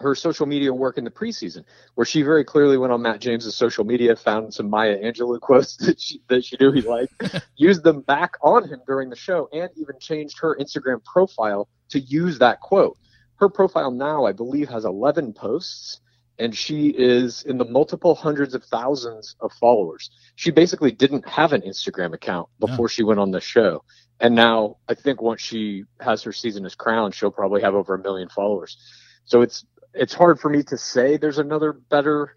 her 0.01 0.15
social 0.15 0.47
media 0.47 0.73
work 0.73 0.99
in 0.99 1.05
the 1.05 1.11
preseason, 1.11 1.65
where 1.95 2.05
she 2.05 2.23
very 2.23 2.45
clearly 2.45 2.77
went 2.77 2.93
on 2.93 3.03
Matt 3.03 3.21
James's 3.21 3.55
social 3.55 3.85
media, 3.85 4.17
found 4.17 4.53
some 4.53 4.69
Maya 4.69 4.99
Angelou 4.99 5.41
quotes 5.41 5.77
that 5.79 6.01
she 6.01 6.21
that 6.29 6.45
she 6.45 6.57
knew 6.61 6.73
he 6.73 6.83
liked, 6.83 7.13
used 7.57 7.85
them 7.85 8.01
back 8.03 8.35
on 8.43 8.69
him 8.69 8.81
during 8.87 9.11
the 9.11 9.17
show, 9.17 9.49
and 9.53 9.71
even 9.77 9.99
changed 10.01 10.39
her 10.41 10.57
Instagram 10.61 11.03
profile 11.05 11.69
to 11.91 12.01
use 12.01 12.39
that 12.39 12.61
quote. 12.61 12.99
Her 13.37 13.49
profile 13.49 13.91
now, 13.91 14.25
I 14.25 14.33
believe, 14.33 14.69
has 14.69 14.85
11 14.85 15.33
posts, 15.33 16.01
and 16.39 16.57
she 16.57 16.89
is 16.89 17.43
in 17.45 17.59
the 17.59 17.65
multiple 17.65 18.15
hundreds 18.15 18.55
of 18.55 18.65
thousands 18.65 19.37
of 19.41 19.53
followers. 19.53 20.11
She 20.37 20.51
basically 20.51 20.93
didn't 20.93 21.29
have 21.29 21.53
an 21.53 21.63
Instagram 21.63 22.15
account 22.15 22.49
before 22.59 22.89
she 22.89 23.03
went 23.03 23.21
on 23.21 23.31
the 23.31 23.41
show. 23.41 23.85
And 24.21 24.35
now 24.35 24.77
I 24.89 24.95
think 24.95 25.21
once 25.21 25.41
she 25.41 25.85
has 26.01 26.23
her 26.23 26.33
season 26.33 26.65
as 26.65 26.75
crowned, 26.75 27.15
she'll 27.15 27.31
probably 27.31 27.61
have 27.63 27.75
over 27.75 27.95
a 27.95 27.99
million 27.99 28.29
followers. 28.29 28.77
So 29.25 29.43
it's 29.43 29.65
it's 29.95 30.15
hard 30.15 30.41
for 30.41 30.49
me 30.49 30.63
to 30.65 30.77
say 30.77 31.17
there's 31.17 31.39
another 31.39 31.73
better 31.73 32.37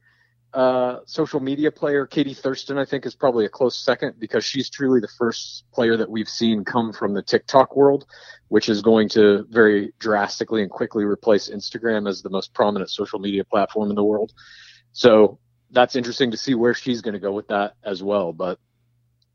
uh, 0.53 0.99
social 1.05 1.39
media 1.39 1.71
player. 1.71 2.05
Katie 2.05 2.33
Thurston, 2.33 2.77
I 2.77 2.85
think, 2.85 3.05
is 3.05 3.15
probably 3.15 3.45
a 3.45 3.49
close 3.49 3.77
second 3.77 4.15
because 4.19 4.45
she's 4.45 4.69
truly 4.69 4.99
the 4.99 5.09
first 5.17 5.65
player 5.73 5.97
that 5.97 6.09
we've 6.09 6.29
seen 6.29 6.63
come 6.63 6.93
from 6.93 7.13
the 7.13 7.21
TikTok 7.21 7.75
world, 7.75 8.05
which 8.47 8.69
is 8.69 8.81
going 8.81 9.09
to 9.09 9.45
very 9.49 9.93
drastically 9.99 10.61
and 10.61 10.71
quickly 10.71 11.03
replace 11.03 11.49
Instagram 11.49 12.07
as 12.07 12.21
the 12.21 12.29
most 12.29 12.53
prominent 12.53 12.89
social 12.89 13.19
media 13.19 13.43
platform 13.43 13.89
in 13.89 13.95
the 13.95 14.03
world. 14.03 14.33
So 14.93 15.39
that's 15.71 15.95
interesting 15.95 16.31
to 16.31 16.37
see 16.37 16.55
where 16.55 16.73
she's 16.73 17.01
going 17.01 17.13
to 17.13 17.19
go 17.19 17.31
with 17.31 17.49
that 17.49 17.73
as 17.83 18.01
well. 18.01 18.33
But 18.33 18.57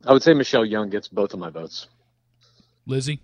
I 0.07 0.13
would 0.13 0.23
say 0.23 0.35
Michelle 0.35 0.65
Young 0.65 0.91
gets 0.91 1.09
both 1.09 1.35
of 1.35 1.41
my 1.41 1.51
votes. 1.51 1.87
Lizzie. 2.87 3.21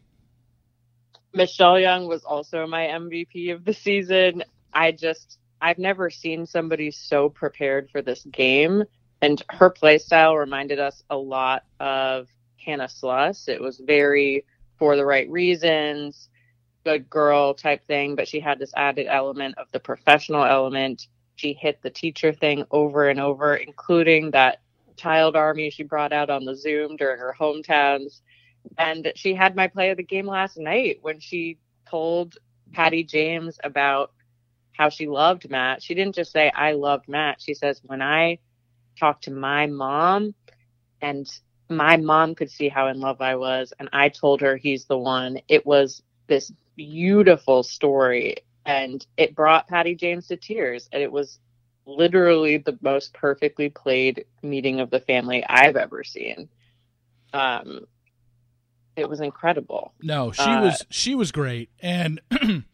Michelle 1.32 1.80
Young 1.80 2.06
was 2.06 2.24
also 2.24 2.66
my 2.66 2.86
MVP 2.86 3.52
of 3.52 3.64
the 3.64 3.74
season. 3.74 4.44
I 4.72 4.92
just 4.92 5.38
I've 5.60 5.78
never 5.78 6.10
seen 6.10 6.46
somebody 6.46 6.90
so 6.90 7.28
prepared 7.28 7.90
for 7.90 8.00
this 8.00 8.24
game 8.24 8.84
and 9.20 9.42
her 9.50 9.70
play 9.70 9.98
style 9.98 10.36
reminded 10.36 10.78
us 10.78 11.02
a 11.10 11.16
lot 11.16 11.64
of 11.80 12.28
Hannah 12.64 12.88
Sluss. 12.88 13.48
It 13.48 13.60
was 13.60 13.78
very 13.78 14.44
for 14.78 14.96
the 14.96 15.04
right 15.04 15.28
reasons, 15.28 16.28
good 16.84 17.10
girl 17.10 17.54
type 17.54 17.84
thing, 17.86 18.14
but 18.14 18.28
she 18.28 18.38
had 18.38 18.58
this 18.58 18.72
added 18.76 19.06
element 19.08 19.58
of 19.58 19.66
the 19.72 19.80
professional 19.80 20.44
element. 20.44 21.08
She 21.34 21.52
hit 21.52 21.82
the 21.82 21.90
teacher 21.90 22.32
thing 22.32 22.64
over 22.70 23.08
and 23.08 23.18
over, 23.18 23.56
including 23.56 24.30
that 24.30 24.60
child 24.96 25.36
army 25.36 25.70
she 25.70 25.82
brought 25.82 26.12
out 26.12 26.30
on 26.30 26.44
the 26.44 26.54
Zoom 26.54 26.96
during 26.96 27.18
her 27.18 27.34
hometowns. 27.38 28.20
And 28.76 29.12
she 29.16 29.34
had 29.34 29.56
my 29.56 29.66
play 29.66 29.90
of 29.90 29.96
the 29.96 30.02
game 30.02 30.26
last 30.26 30.58
night 30.58 30.98
when 31.02 31.18
she 31.18 31.58
told 31.88 32.38
Patty 32.72 33.02
James 33.02 33.58
about 33.64 34.12
how 34.78 34.88
she 34.88 35.08
loved 35.08 35.50
Matt. 35.50 35.82
She 35.82 35.94
didn't 35.94 36.14
just 36.14 36.32
say, 36.32 36.50
I 36.54 36.72
loved 36.72 37.08
Matt. 37.08 37.42
She 37.42 37.54
says, 37.54 37.80
when 37.84 38.00
I 38.00 38.38
talked 38.98 39.24
to 39.24 39.32
my 39.32 39.66
mom 39.66 40.34
and 41.02 41.28
my 41.68 41.96
mom 41.96 42.34
could 42.34 42.50
see 42.50 42.68
how 42.68 42.86
in 42.86 43.00
love 43.00 43.20
I 43.20 43.34
was, 43.34 43.72
and 43.78 43.88
I 43.92 44.08
told 44.08 44.40
her 44.40 44.56
he's 44.56 44.84
the 44.84 44.96
one, 44.96 45.40
it 45.48 45.66
was 45.66 46.02
this 46.28 46.52
beautiful 46.76 47.62
story. 47.62 48.36
And 48.64 49.04
it 49.16 49.34
brought 49.34 49.68
Patty 49.68 49.94
James 49.96 50.28
to 50.28 50.36
tears. 50.36 50.88
And 50.92 51.02
it 51.02 51.10
was 51.10 51.40
literally 51.84 52.58
the 52.58 52.78
most 52.80 53.12
perfectly 53.14 53.70
played 53.70 54.26
meeting 54.42 54.78
of 54.78 54.90
the 54.90 55.00
family 55.00 55.44
I've 55.44 55.76
ever 55.76 56.04
seen. 56.04 56.48
Um, 57.32 57.86
it 58.94 59.08
was 59.08 59.20
incredible. 59.20 59.92
No, 60.02 60.32
she 60.32 60.42
uh, 60.42 60.62
was 60.62 60.86
she 60.90 61.14
was 61.14 61.30
great, 61.30 61.70
and 61.80 62.20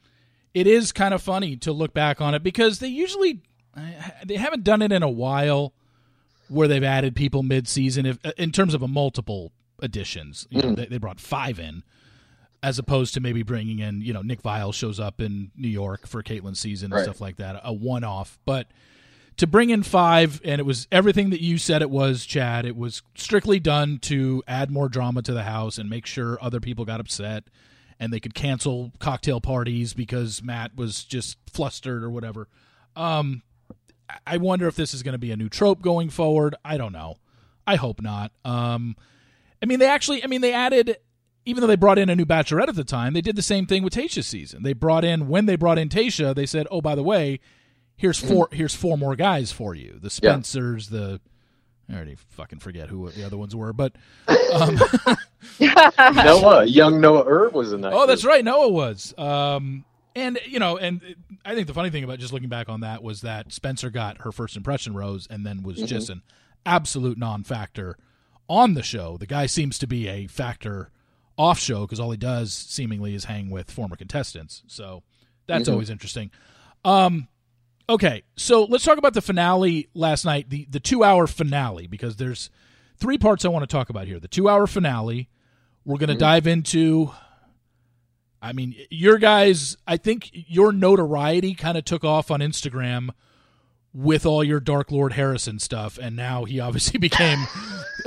it 0.54 0.66
is 0.66 0.92
kind 0.92 1.12
of 1.12 1.20
funny 1.20 1.56
to 1.56 1.72
look 1.72 1.92
back 1.92 2.20
on 2.20 2.34
it 2.34 2.42
because 2.42 2.78
they 2.78 2.88
usually 2.88 3.42
they 4.24 4.36
haven't 4.36 4.64
done 4.64 4.80
it 4.80 4.92
in 4.92 5.02
a 5.02 5.10
while 5.10 5.74
where 6.48 6.68
they've 6.68 6.84
added 6.84 7.16
people 7.16 7.42
mid-season 7.42 8.06
if, 8.06 8.18
in 8.38 8.52
terms 8.52 8.72
of 8.74 8.82
a 8.82 8.88
multiple 8.88 9.52
additions. 9.80 10.46
You 10.50 10.62
know, 10.62 10.68
mm. 10.68 10.76
they, 10.76 10.86
they, 10.86 10.98
brought 10.98 11.18
five 11.18 11.58
in 11.58 11.82
as 12.62 12.78
opposed 12.78 13.14
to 13.14 13.20
maybe 13.20 13.42
bringing 13.42 13.80
in 13.80 14.00
you 14.00 14.12
know 14.12 14.22
Nick 14.22 14.42
Viall 14.42 14.72
shows 14.72 15.00
up 15.00 15.20
in 15.20 15.50
New 15.56 15.68
York 15.68 16.06
for 16.06 16.22
Kaitlyn's 16.22 16.60
season 16.60 16.86
and 16.86 16.94
right. 16.94 17.04
stuff 17.04 17.20
like 17.20 17.36
that, 17.36 17.60
a 17.64 17.72
one-off, 17.72 18.38
but 18.44 18.68
to 19.38 19.48
bring 19.48 19.70
in 19.70 19.82
five, 19.82 20.40
and 20.44 20.60
it 20.60 20.64
was 20.64 20.86
everything 20.92 21.30
that 21.30 21.40
you 21.40 21.58
said 21.58 21.82
it 21.82 21.90
was, 21.90 22.24
Chad. 22.24 22.64
It 22.64 22.76
was 22.76 23.02
strictly 23.16 23.58
done 23.58 23.98
to 24.02 24.44
add 24.46 24.70
more 24.70 24.88
drama 24.88 25.22
to 25.22 25.32
the 25.32 25.42
house 25.42 25.76
and 25.76 25.90
make 25.90 26.06
sure 26.06 26.38
other 26.40 26.60
people 26.60 26.84
got 26.84 27.00
upset 27.00 27.44
and 27.98 28.12
they 28.12 28.20
could 28.20 28.34
cancel 28.34 28.92
cocktail 28.98 29.40
parties 29.40 29.94
because 29.94 30.42
Matt 30.42 30.76
was 30.76 31.04
just 31.04 31.38
flustered 31.50 32.02
or 32.02 32.10
whatever. 32.10 32.48
Um, 32.96 33.42
I 34.26 34.36
wonder 34.36 34.66
if 34.68 34.76
this 34.76 34.94
is 34.94 35.02
going 35.02 35.12
to 35.12 35.18
be 35.18 35.32
a 35.32 35.36
new 35.36 35.48
trope 35.48 35.82
going 35.82 36.10
forward. 36.10 36.54
I 36.64 36.76
don't 36.76 36.92
know. 36.92 37.16
I 37.66 37.76
hope 37.76 38.02
not. 38.02 38.32
Um, 38.44 38.96
I 39.62 39.66
mean, 39.66 39.78
they 39.78 39.88
actually, 39.88 40.22
I 40.22 40.26
mean, 40.26 40.42
they 40.42 40.52
added, 40.52 40.98
even 41.46 41.60
though 41.60 41.66
they 41.66 41.76
brought 41.76 41.98
in 41.98 42.10
a 42.10 42.16
new 42.16 42.26
bachelorette 42.26 42.68
at 42.68 42.76
the 42.76 42.84
time, 42.84 43.14
they 43.14 43.20
did 43.20 43.36
the 43.36 43.42
same 43.42 43.66
thing 43.66 43.82
with 43.82 43.94
Tayshia's 43.94 44.26
season. 44.26 44.62
They 44.62 44.74
brought 44.74 45.04
in, 45.04 45.28
when 45.28 45.46
they 45.46 45.56
brought 45.56 45.78
in 45.78 45.88
Tayshia, 45.88 46.34
they 46.34 46.46
said, 46.46 46.66
oh, 46.70 46.80
by 46.80 46.94
the 46.94 47.02
way, 47.02 47.40
here's. 47.96 48.18
4 48.18 48.48
here's 48.52 48.74
four 48.74 48.98
more 48.98 49.16
guys 49.16 49.52
for 49.52 49.74
you. 49.74 49.98
The 50.00 50.10
Spencers, 50.10 50.90
yeah. 50.90 50.98
the 50.98 51.20
I 51.88 51.94
already 51.94 52.16
fucking 52.30 52.60
forget 52.60 52.88
who 52.88 53.10
the 53.10 53.24
other 53.24 53.36
ones 53.36 53.54
were, 53.54 53.72
but 53.72 53.94
um, 54.54 54.78
Noah, 56.14 56.64
young 56.64 57.00
Noah 57.00 57.24
Erb 57.26 57.54
was 57.54 57.72
in 57.72 57.82
that. 57.82 57.92
Oh, 57.92 57.98
group. 57.98 58.08
that's 58.08 58.24
right, 58.24 58.44
Noah 58.44 58.70
was. 58.70 59.12
Um, 59.18 59.84
and 60.16 60.38
you 60.46 60.58
know, 60.58 60.78
and 60.78 61.00
I 61.44 61.54
think 61.54 61.66
the 61.66 61.74
funny 61.74 61.90
thing 61.90 62.04
about 62.04 62.18
just 62.18 62.32
looking 62.32 62.48
back 62.48 62.68
on 62.68 62.80
that 62.80 63.02
was 63.02 63.20
that 63.20 63.52
Spencer 63.52 63.90
got 63.90 64.22
her 64.22 64.32
first 64.32 64.56
impression 64.56 64.94
rose, 64.94 65.26
and 65.28 65.44
then 65.44 65.62
was 65.62 65.76
mm-hmm. 65.76 65.86
just 65.86 66.08
an 66.08 66.22
absolute 66.64 67.18
non-factor 67.18 67.98
on 68.48 68.74
the 68.74 68.82
show. 68.82 69.16
The 69.18 69.26
guy 69.26 69.46
seems 69.46 69.78
to 69.78 69.86
be 69.86 70.08
a 70.08 70.26
factor 70.26 70.90
off 71.36 71.58
show 71.58 71.82
because 71.82 72.00
all 72.00 72.10
he 72.10 72.16
does 72.16 72.54
seemingly 72.54 73.14
is 73.14 73.24
hang 73.24 73.50
with 73.50 73.70
former 73.70 73.96
contestants. 73.96 74.62
So 74.66 75.02
that's 75.46 75.64
mm-hmm. 75.64 75.72
always 75.72 75.90
interesting. 75.90 76.30
Um, 76.84 77.28
Okay, 77.88 78.22
so 78.36 78.64
let's 78.64 78.84
talk 78.84 78.96
about 78.96 79.12
the 79.12 79.20
finale 79.20 79.88
last 79.94 80.24
night, 80.24 80.48
the 80.48 80.66
the 80.70 80.80
two 80.80 81.04
hour 81.04 81.26
finale, 81.26 81.86
because 81.86 82.16
there's 82.16 82.50
three 82.96 83.18
parts 83.18 83.44
I 83.44 83.48
want 83.48 83.62
to 83.62 83.72
talk 83.72 83.90
about 83.90 84.06
here. 84.06 84.18
The 84.18 84.28
two 84.28 84.48
hour 84.48 84.66
finale, 84.66 85.28
we're 85.84 85.98
going 85.98 86.08
to 86.08 86.14
mm-hmm. 86.14 86.20
dive 86.20 86.46
into. 86.46 87.12
I 88.40 88.52
mean, 88.52 88.74
your 88.90 89.18
guys, 89.18 89.76
I 89.86 89.96
think 89.96 90.30
your 90.32 90.70
notoriety 90.70 91.54
kind 91.54 91.78
of 91.78 91.84
took 91.84 92.04
off 92.04 92.30
on 92.30 92.40
Instagram 92.40 93.08
with 93.94 94.26
all 94.26 94.44
your 94.44 94.60
Dark 94.60 94.90
Lord 94.90 95.14
Harrison 95.14 95.58
stuff, 95.58 95.98
and 96.00 96.16
now 96.16 96.44
he 96.44 96.60
obviously 96.60 96.98
became. 97.00 97.38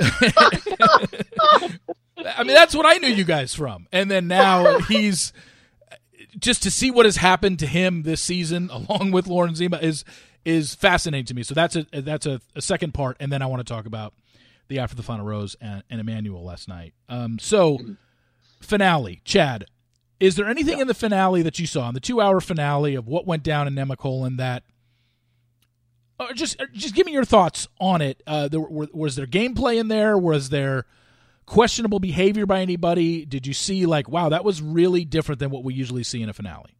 I 2.26 2.44
mean, 2.44 2.54
that's 2.54 2.74
what 2.74 2.86
I 2.86 2.98
knew 2.98 3.08
you 3.08 3.24
guys 3.24 3.54
from, 3.54 3.86
and 3.92 4.10
then 4.10 4.26
now 4.26 4.80
he's 4.80 5.32
just 6.38 6.62
to 6.62 6.70
see 6.70 6.90
what 6.90 7.04
has 7.04 7.16
happened 7.16 7.58
to 7.60 7.66
him 7.66 8.02
this 8.02 8.22
season, 8.22 8.70
along 8.72 9.10
with 9.10 9.26
Lauren 9.26 9.54
Zima, 9.54 9.78
is 9.78 10.04
is 10.44 10.74
fascinating 10.74 11.26
to 11.26 11.34
me. 11.34 11.42
So 11.42 11.54
that's 11.54 11.76
a 11.76 11.86
that's 11.92 12.26
a, 12.26 12.40
a 12.54 12.62
second 12.62 12.94
part, 12.94 13.16
and 13.20 13.32
then 13.32 13.42
I 13.42 13.46
want 13.46 13.66
to 13.66 13.72
talk 13.72 13.86
about 13.86 14.14
the 14.68 14.78
after 14.78 14.96
the 14.96 15.02
final 15.02 15.26
rose 15.26 15.56
and, 15.60 15.82
and 15.90 16.00
Emmanuel 16.00 16.44
last 16.44 16.68
night. 16.68 16.94
Um, 17.08 17.38
so 17.38 17.78
finale, 18.60 19.20
Chad, 19.24 19.66
is 20.20 20.36
there 20.36 20.46
anything 20.46 20.76
yeah. 20.76 20.82
in 20.82 20.88
the 20.88 20.94
finale 20.94 21.42
that 21.42 21.58
you 21.58 21.66
saw 21.66 21.88
in 21.88 21.94
the 21.94 22.00
two 22.00 22.20
hour 22.20 22.40
finale 22.40 22.94
of 22.94 23.06
what 23.06 23.26
went 23.26 23.42
down 23.42 23.66
in 23.66 23.74
Nemacolin 23.74 24.36
that? 24.36 24.62
Uh, 26.20 26.32
just, 26.32 26.60
just 26.72 26.96
give 26.96 27.06
me 27.06 27.12
your 27.12 27.24
thoughts 27.24 27.68
on 27.80 28.02
it. 28.02 28.22
Uh, 28.26 28.48
there, 28.48 28.58
were, 28.58 28.88
was 28.92 29.14
there 29.14 29.26
gameplay 29.26 29.78
in 29.78 29.86
there? 29.86 30.18
Was 30.18 30.48
there 30.48 30.84
questionable 31.48 31.98
behavior 31.98 32.46
by 32.46 32.60
anybody? 32.60 33.24
Did 33.24 33.46
you 33.46 33.54
see 33.54 33.86
like, 33.86 34.08
wow, 34.08 34.28
that 34.28 34.44
was 34.44 34.60
really 34.60 35.04
different 35.04 35.40
than 35.40 35.50
what 35.50 35.64
we 35.64 35.74
usually 35.74 36.04
see 36.04 36.22
in 36.22 36.28
a 36.28 36.32
finale? 36.32 36.76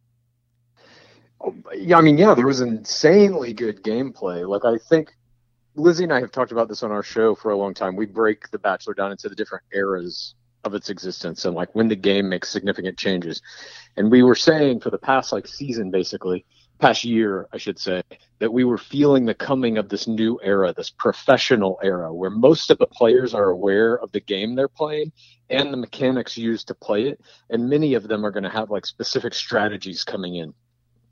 Oh, 1.41 1.55
yeah, 1.73 1.97
I 1.97 2.01
mean, 2.01 2.17
yeah, 2.17 2.35
there 2.35 2.45
was 2.45 2.61
insanely 2.61 3.53
good 3.53 3.83
gameplay. 3.83 4.47
Like 4.47 4.65
I 4.65 4.77
think 4.89 5.11
Lizzie 5.75 6.03
and 6.03 6.13
I 6.13 6.19
have 6.19 6.31
talked 6.31 6.51
about 6.51 6.69
this 6.69 6.83
on 6.83 6.91
our 6.91 7.03
show 7.03 7.35
for 7.35 7.51
a 7.51 7.57
long 7.57 7.73
time. 7.73 7.95
We 7.95 8.05
break 8.05 8.51
The 8.51 8.59
Bachelor 8.59 8.93
down 8.93 9.11
into 9.11 9.27
the 9.27 9.35
different 9.35 9.63
eras 9.73 10.35
of 10.63 10.73
its 10.73 10.89
existence 10.89 11.45
and 11.45 11.55
like 11.55 11.73
when 11.73 11.87
the 11.87 11.95
game 11.95 12.29
makes 12.29 12.49
significant 12.49 12.97
changes. 12.97 13.41
And 13.97 14.11
we 14.11 14.23
were 14.23 14.35
saying 14.35 14.81
for 14.81 14.89
the 14.89 14.97
past 14.97 15.31
like 15.31 15.47
season 15.47 15.89
basically 15.89 16.45
past 16.79 17.03
year, 17.03 17.47
I 17.51 17.57
should 17.57 17.77
say, 17.77 18.01
that 18.39 18.51
we 18.51 18.63
were 18.63 18.77
feeling 18.77 19.25
the 19.25 19.33
coming 19.33 19.77
of 19.77 19.89
this 19.89 20.07
new 20.07 20.39
era, 20.41 20.73
this 20.75 20.89
professional 20.89 21.79
era, 21.83 22.13
where 22.13 22.29
most 22.29 22.71
of 22.71 22.77
the 22.77 22.87
players 22.87 23.33
are 23.33 23.49
aware 23.49 23.99
of 23.99 24.11
the 24.11 24.21
game 24.21 24.55
they're 24.55 24.67
playing 24.67 25.11
and 25.49 25.73
the 25.73 25.77
mechanics 25.77 26.37
used 26.37 26.67
to 26.67 26.73
play 26.75 27.07
it. 27.07 27.21
And 27.49 27.69
many 27.69 27.93
of 27.93 28.07
them 28.07 28.25
are 28.25 28.31
going 28.31 28.43
to 28.43 28.49
have 28.49 28.71
like 28.71 28.85
specific 28.85 29.33
strategies 29.33 30.03
coming 30.03 30.35
in. 30.35 30.53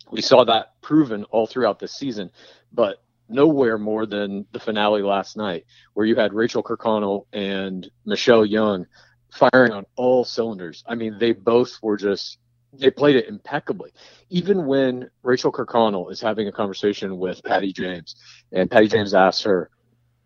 We 0.09 0.21
saw 0.21 0.45
that 0.45 0.81
proven 0.81 1.25
all 1.25 1.47
throughout 1.47 1.79
the 1.79 1.87
season, 1.87 2.31
but 2.71 3.03
nowhere 3.29 3.77
more 3.77 4.05
than 4.05 4.45
the 4.53 4.59
finale 4.59 5.01
last 5.01 5.35
night, 5.35 5.65
where 5.93 6.05
you 6.05 6.15
had 6.15 6.33
Rachel 6.33 6.63
Kirkconnell 6.63 7.25
and 7.33 7.89
Michelle 8.05 8.45
Young 8.45 8.85
firing 9.31 9.73
on 9.73 9.85
all 9.97 10.23
cylinders. 10.23 10.83
I 10.87 10.95
mean, 10.95 11.17
they 11.19 11.33
both 11.33 11.77
were 11.81 11.97
just 11.97 12.39
they 12.73 12.89
played 12.91 13.15
it 13.15 13.27
impeccably. 13.27 13.91
Even 14.29 14.65
when 14.65 15.09
Rachel 15.23 15.51
Kirkconnell 15.51 16.11
is 16.11 16.21
having 16.21 16.47
a 16.47 16.51
conversation 16.51 17.17
with 17.17 17.43
Patty 17.43 17.73
James, 17.73 18.15
and 18.51 18.69
Patty 18.69 18.87
James 18.87 19.13
asks 19.13 19.43
her, 19.43 19.69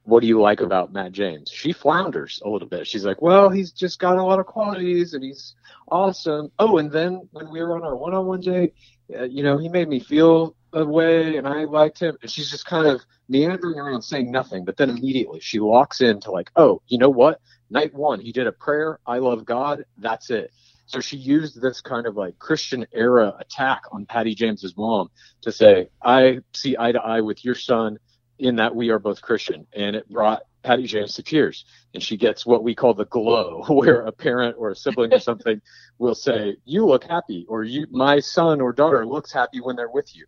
"What 0.03 0.21
do 0.21 0.27
you 0.27 0.41
like 0.41 0.61
about 0.61 0.91
Matt 0.91 1.11
James?" 1.11 1.49
She 1.51 1.71
flounders 1.71 2.41
a 2.43 2.49
little 2.49 2.67
bit. 2.67 2.87
She's 2.87 3.05
like, 3.05 3.21
"Well, 3.21 3.49
he's 3.49 3.71
just 3.71 3.99
got 3.99 4.17
a 4.17 4.23
lot 4.23 4.39
of 4.39 4.47
qualities, 4.47 5.13
and 5.13 5.23
he's 5.23 5.55
awesome." 5.89 6.51
Oh, 6.57 6.77
and 6.77 6.91
then 6.91 7.27
when 7.31 7.51
we 7.51 7.61
were 7.61 7.75
on 7.75 7.83
our 7.83 7.95
one-on-one 7.95 8.41
date, 8.41 8.73
uh, 9.15 9.23
you 9.23 9.43
know, 9.43 9.57
he 9.57 9.69
made 9.69 9.87
me 9.87 9.99
feel 9.99 10.55
a 10.73 10.85
way, 10.85 11.37
and 11.37 11.47
I 11.47 11.65
liked 11.65 11.99
him. 11.99 12.17
And 12.21 12.31
she's 12.31 12.49
just 12.49 12.65
kind 12.65 12.87
of 12.87 13.01
meandering 13.29 13.77
around 13.79 14.01
saying 14.01 14.31
nothing, 14.31 14.65
but 14.65 14.77
then 14.77 14.89
immediately 14.89 15.39
she 15.41 15.59
locks 15.59 16.01
into 16.01 16.31
like, 16.31 16.49
"Oh, 16.55 16.81
you 16.87 16.97
know 16.97 17.09
what? 17.09 17.39
Night 17.69 17.93
one, 17.93 18.19
he 18.19 18.31
did 18.31 18.47
a 18.47 18.51
prayer. 18.51 18.99
I 19.05 19.19
love 19.19 19.45
God. 19.45 19.85
That's 19.97 20.29
it." 20.31 20.51
So 20.91 20.99
she 20.99 21.15
used 21.15 21.61
this 21.61 21.79
kind 21.79 22.05
of 22.05 22.17
like 22.17 22.37
Christian 22.37 22.85
era 22.91 23.33
attack 23.39 23.83
on 23.93 24.05
Patty 24.05 24.35
James's 24.35 24.75
mom 24.75 25.09
to 25.41 25.49
say, 25.49 25.89
I 26.03 26.39
see 26.53 26.75
eye 26.77 26.91
to 26.91 27.01
eye 27.01 27.21
with 27.21 27.45
your 27.45 27.55
son 27.55 27.97
in 28.39 28.57
that 28.57 28.75
we 28.75 28.89
are 28.89 28.99
both 28.99 29.21
Christian. 29.21 29.65
And 29.73 29.95
it 29.95 30.09
brought 30.09 30.41
Patty 30.63 30.87
James 30.87 31.15
to 31.15 31.23
tears. 31.23 31.63
And 31.93 32.03
she 32.03 32.17
gets 32.17 32.45
what 32.45 32.61
we 32.65 32.75
call 32.75 32.93
the 32.93 33.05
glow, 33.05 33.63
where 33.69 34.01
a 34.01 34.11
parent 34.11 34.57
or 34.59 34.71
a 34.71 34.75
sibling 34.75 35.13
or 35.13 35.19
something 35.21 35.61
will 35.97 36.13
say, 36.13 36.57
You 36.65 36.85
look 36.85 37.05
happy, 37.05 37.45
or 37.47 37.63
you 37.63 37.87
my 37.89 38.19
son 38.19 38.59
or 38.59 38.73
daughter 38.73 39.05
looks 39.05 39.31
happy 39.31 39.61
when 39.61 39.77
they're 39.77 39.89
with 39.89 40.13
you. 40.13 40.25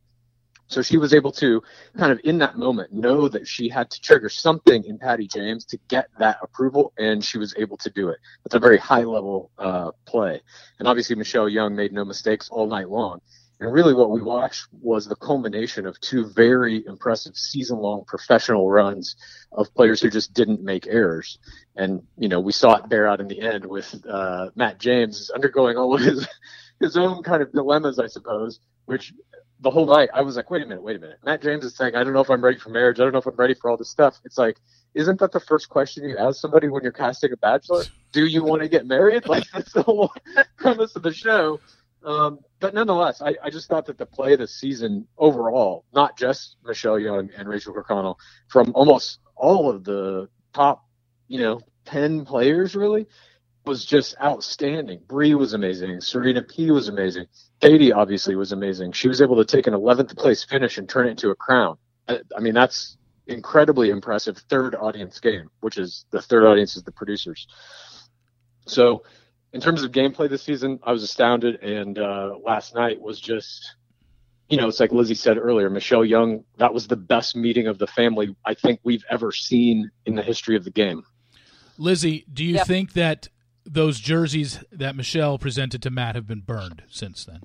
So 0.68 0.82
she 0.82 0.98
was 0.98 1.14
able 1.14 1.32
to 1.34 1.62
kind 1.98 2.12
of 2.12 2.20
in 2.24 2.38
that 2.40 2.58
moment 2.58 2.94
know 2.94 3.28
that 3.28 3.48
she 3.48 3.70
had 3.70 3.92
to 3.92 4.02
trigger 4.02 4.30
something 4.30 4.84
in 4.86 4.98
Patty 4.98 5.28
James 5.28 5.66
to 5.66 5.78
get 5.88 6.08
that 6.20 6.38
approval, 6.42 6.94
and 6.98 7.24
she 7.24 7.38
was 7.38 7.54
able 7.58 7.78
to 7.78 7.90
do 7.90 8.10
it. 8.10 8.20
It's 8.46 8.56
a 8.56 8.60
very 8.60 8.78
high 8.78 9.04
level 9.04 9.52
uh, 9.58 9.92
play. 10.06 10.42
And 10.80 10.88
obviously, 10.88 11.16
Michelle 11.16 11.50
Young 11.50 11.76
made 11.76 11.94
no 11.94 12.06
mistakes 12.06 12.50
all 12.50 12.68
night 12.68 12.90
long. 12.90 13.20
And 13.60 13.72
really, 13.72 13.94
what 13.94 14.10
we 14.10 14.22
watched 14.22 14.68
was 14.82 15.06
the 15.06 15.16
culmination 15.16 15.86
of 15.86 16.00
two 16.02 16.26
very 16.26 16.86
impressive 16.86 17.38
season 17.38 17.78
long 17.78 18.04
professional 18.06 18.70
runs 18.70 19.16
of 19.54 19.74
players 19.74 20.02
who 20.02 20.10
just 20.10 20.34
didn't 20.34 20.62
make 20.62 20.88
errors. 20.88 21.40
And, 21.78 22.02
you 22.18 22.28
know, 22.28 22.42
we 22.42 22.52
saw 22.52 22.76
it 22.76 22.90
bear 22.90 23.08
out 23.08 23.22
in 23.22 23.28
the 23.28 23.40
end 23.40 23.66
with 23.66 23.96
uh, 24.10 24.50
Matt 24.56 24.80
James 24.80 25.30
undergoing 25.30 25.78
all 25.78 25.96
of 25.96 26.02
his, 26.02 26.28
his 26.82 26.98
own 26.98 27.24
kind 27.24 27.42
of 27.42 27.54
dilemmas, 27.54 28.00
I 28.00 28.08
suppose, 28.08 28.60
which 28.86 29.14
the 29.64 29.72
whole 29.72 29.86
night 29.86 30.10
I 30.14 30.22
was 30.22 30.36
like, 30.36 30.52
wait 30.52 30.62
a 30.62 30.66
minute, 30.66 30.84
wait 30.84 30.98
a 30.98 31.00
minute. 31.00 31.20
Matt 31.26 31.42
James 31.42 31.64
is 31.64 31.76
saying, 31.76 31.96
I 31.96 32.04
don't 32.04 32.14
know 32.14 32.20
if 32.20 32.30
I'm 32.30 32.44
ready 32.44 32.60
for 32.60 32.70
marriage. 32.70 33.00
I 33.00 33.04
don't 33.04 33.14
know 33.14 33.20
if 33.20 33.26
I'm 33.26 33.36
ready 33.36 33.54
for 33.54 33.70
all 33.72 33.78
this 33.78 33.90
stuff. 33.90 34.20
It's 34.26 34.38
like, 34.38 34.58
isn't 34.94 35.20
that 35.20 35.32
the 35.32 35.40
first 35.40 35.70
question 35.70 36.08
you 36.08 36.18
ask 36.18 36.40
somebody 36.40 36.68
when 36.68 36.84
you're 36.84 36.92
casting 36.92 37.32
a 37.32 37.38
bachelor? 37.38 37.86
Do 38.12 38.26
you 38.26 38.44
want 38.44 38.62
to 38.62 38.68
get 38.68 38.86
married? 38.86 39.24
Like 39.34 39.46
that's 39.52 39.72
the 39.72 39.82
whole 39.82 40.14
premise 40.58 40.96
of 40.96 41.02
the 41.02 41.14
show. 41.14 41.60
Um, 42.04 42.40
but 42.60 42.74
nonetheless, 42.74 43.22
I, 43.22 43.36
I, 43.42 43.50
just 43.50 43.70
thought 43.70 43.86
that 43.86 43.98
the 43.98 44.06
play 44.06 44.34
of 44.34 44.40
the 44.40 44.48
season 44.48 45.08
overall, 45.18 45.86
not 45.94 46.18
just 46.18 46.58
Michelle 46.66 47.00
Young 47.00 47.30
and 47.38 47.48
Rachel 47.48 47.74
Kirkconnell, 47.74 48.18
from 48.50 48.74
almost 48.76 49.20
all 49.36 49.70
of 49.70 49.86
the 49.86 50.28
top, 50.54 50.86
you 51.30 51.40
know, 51.40 51.62
ten 51.86 52.26
players 52.26 52.76
really, 52.76 53.08
was 53.66 53.86
just 53.86 54.16
outstanding. 54.22 55.02
Bri 55.08 55.36
was 55.36 55.54
amazing. 55.54 56.02
Serena 56.02 56.42
P 56.42 56.72
was 56.72 56.90
amazing. 56.90 57.26
Katie 57.62 57.94
obviously 57.94 58.36
was 58.36 58.52
amazing. 58.52 58.92
She 58.92 59.08
was 59.08 59.22
able 59.22 59.38
to 59.38 59.46
take 59.46 59.68
an 59.68 59.74
11th 59.74 60.18
place 60.18 60.44
finish 60.44 60.78
and 60.78 60.88
turn 60.88 61.08
it 61.08 61.12
into 61.12 61.30
a 61.30 61.36
crown. 61.36 61.78
I, 62.08 62.20
I 62.36 62.42
mean, 62.42 62.54
that's 62.54 62.98
incredibly 63.28 63.90
impressive 63.90 64.38
third 64.50 64.76
audience 64.76 65.20
game, 65.20 65.50
which 65.62 65.78
is 65.78 66.06
the 66.12 66.22
third 66.22 66.46
audience 66.46 66.76
is 66.76 66.84
the 66.84 66.92
producers. 66.92 67.48
So 68.66 69.04
in 69.54 69.62
terms 69.62 69.84
of 69.84 69.92
gameplay 69.92 70.30
this 70.30 70.44
season, 70.44 70.80
I 70.84 70.92
was 70.92 71.04
astounded. 71.04 71.62
And 71.64 71.98
uh, 71.98 72.36
last 72.44 72.76
night 72.76 73.00
was 73.00 73.20
just, 73.20 73.76
you 74.50 74.58
know, 74.58 74.68
it's 74.68 74.80
like 74.80 74.92
Lizzie 74.92 75.16
said 75.16 75.38
earlier, 75.38 75.70
Michelle 75.70 76.04
Young, 76.04 76.44
that 76.58 76.74
was 76.74 76.88
the 76.88 76.98
best 76.98 77.36
meeting 77.36 77.68
of 77.68 77.78
the 77.78 77.88
family 77.88 78.36
I 78.46 78.56
think 78.56 78.82
we've 78.84 79.06
ever 79.10 79.32
seen 79.32 79.90
in 80.06 80.16
the 80.16 80.24
history 80.24 80.58
of 80.58 80.66
the 80.66 80.72
game. 80.72 81.04
Lizzie, 81.78 82.26
do 82.32 82.44
you 82.44 82.56
yep. 82.56 82.68
think 82.68 82.94
that 82.94 83.30
those 83.66 84.00
jerseys 84.00 84.64
that 84.72 84.96
Michelle 84.96 85.38
presented 85.38 85.82
to 85.84 85.90
Matt 85.90 86.16
have 86.16 86.28
been 86.28 86.42
burned 86.42 86.84
since 86.90 87.26
then? 87.26 87.42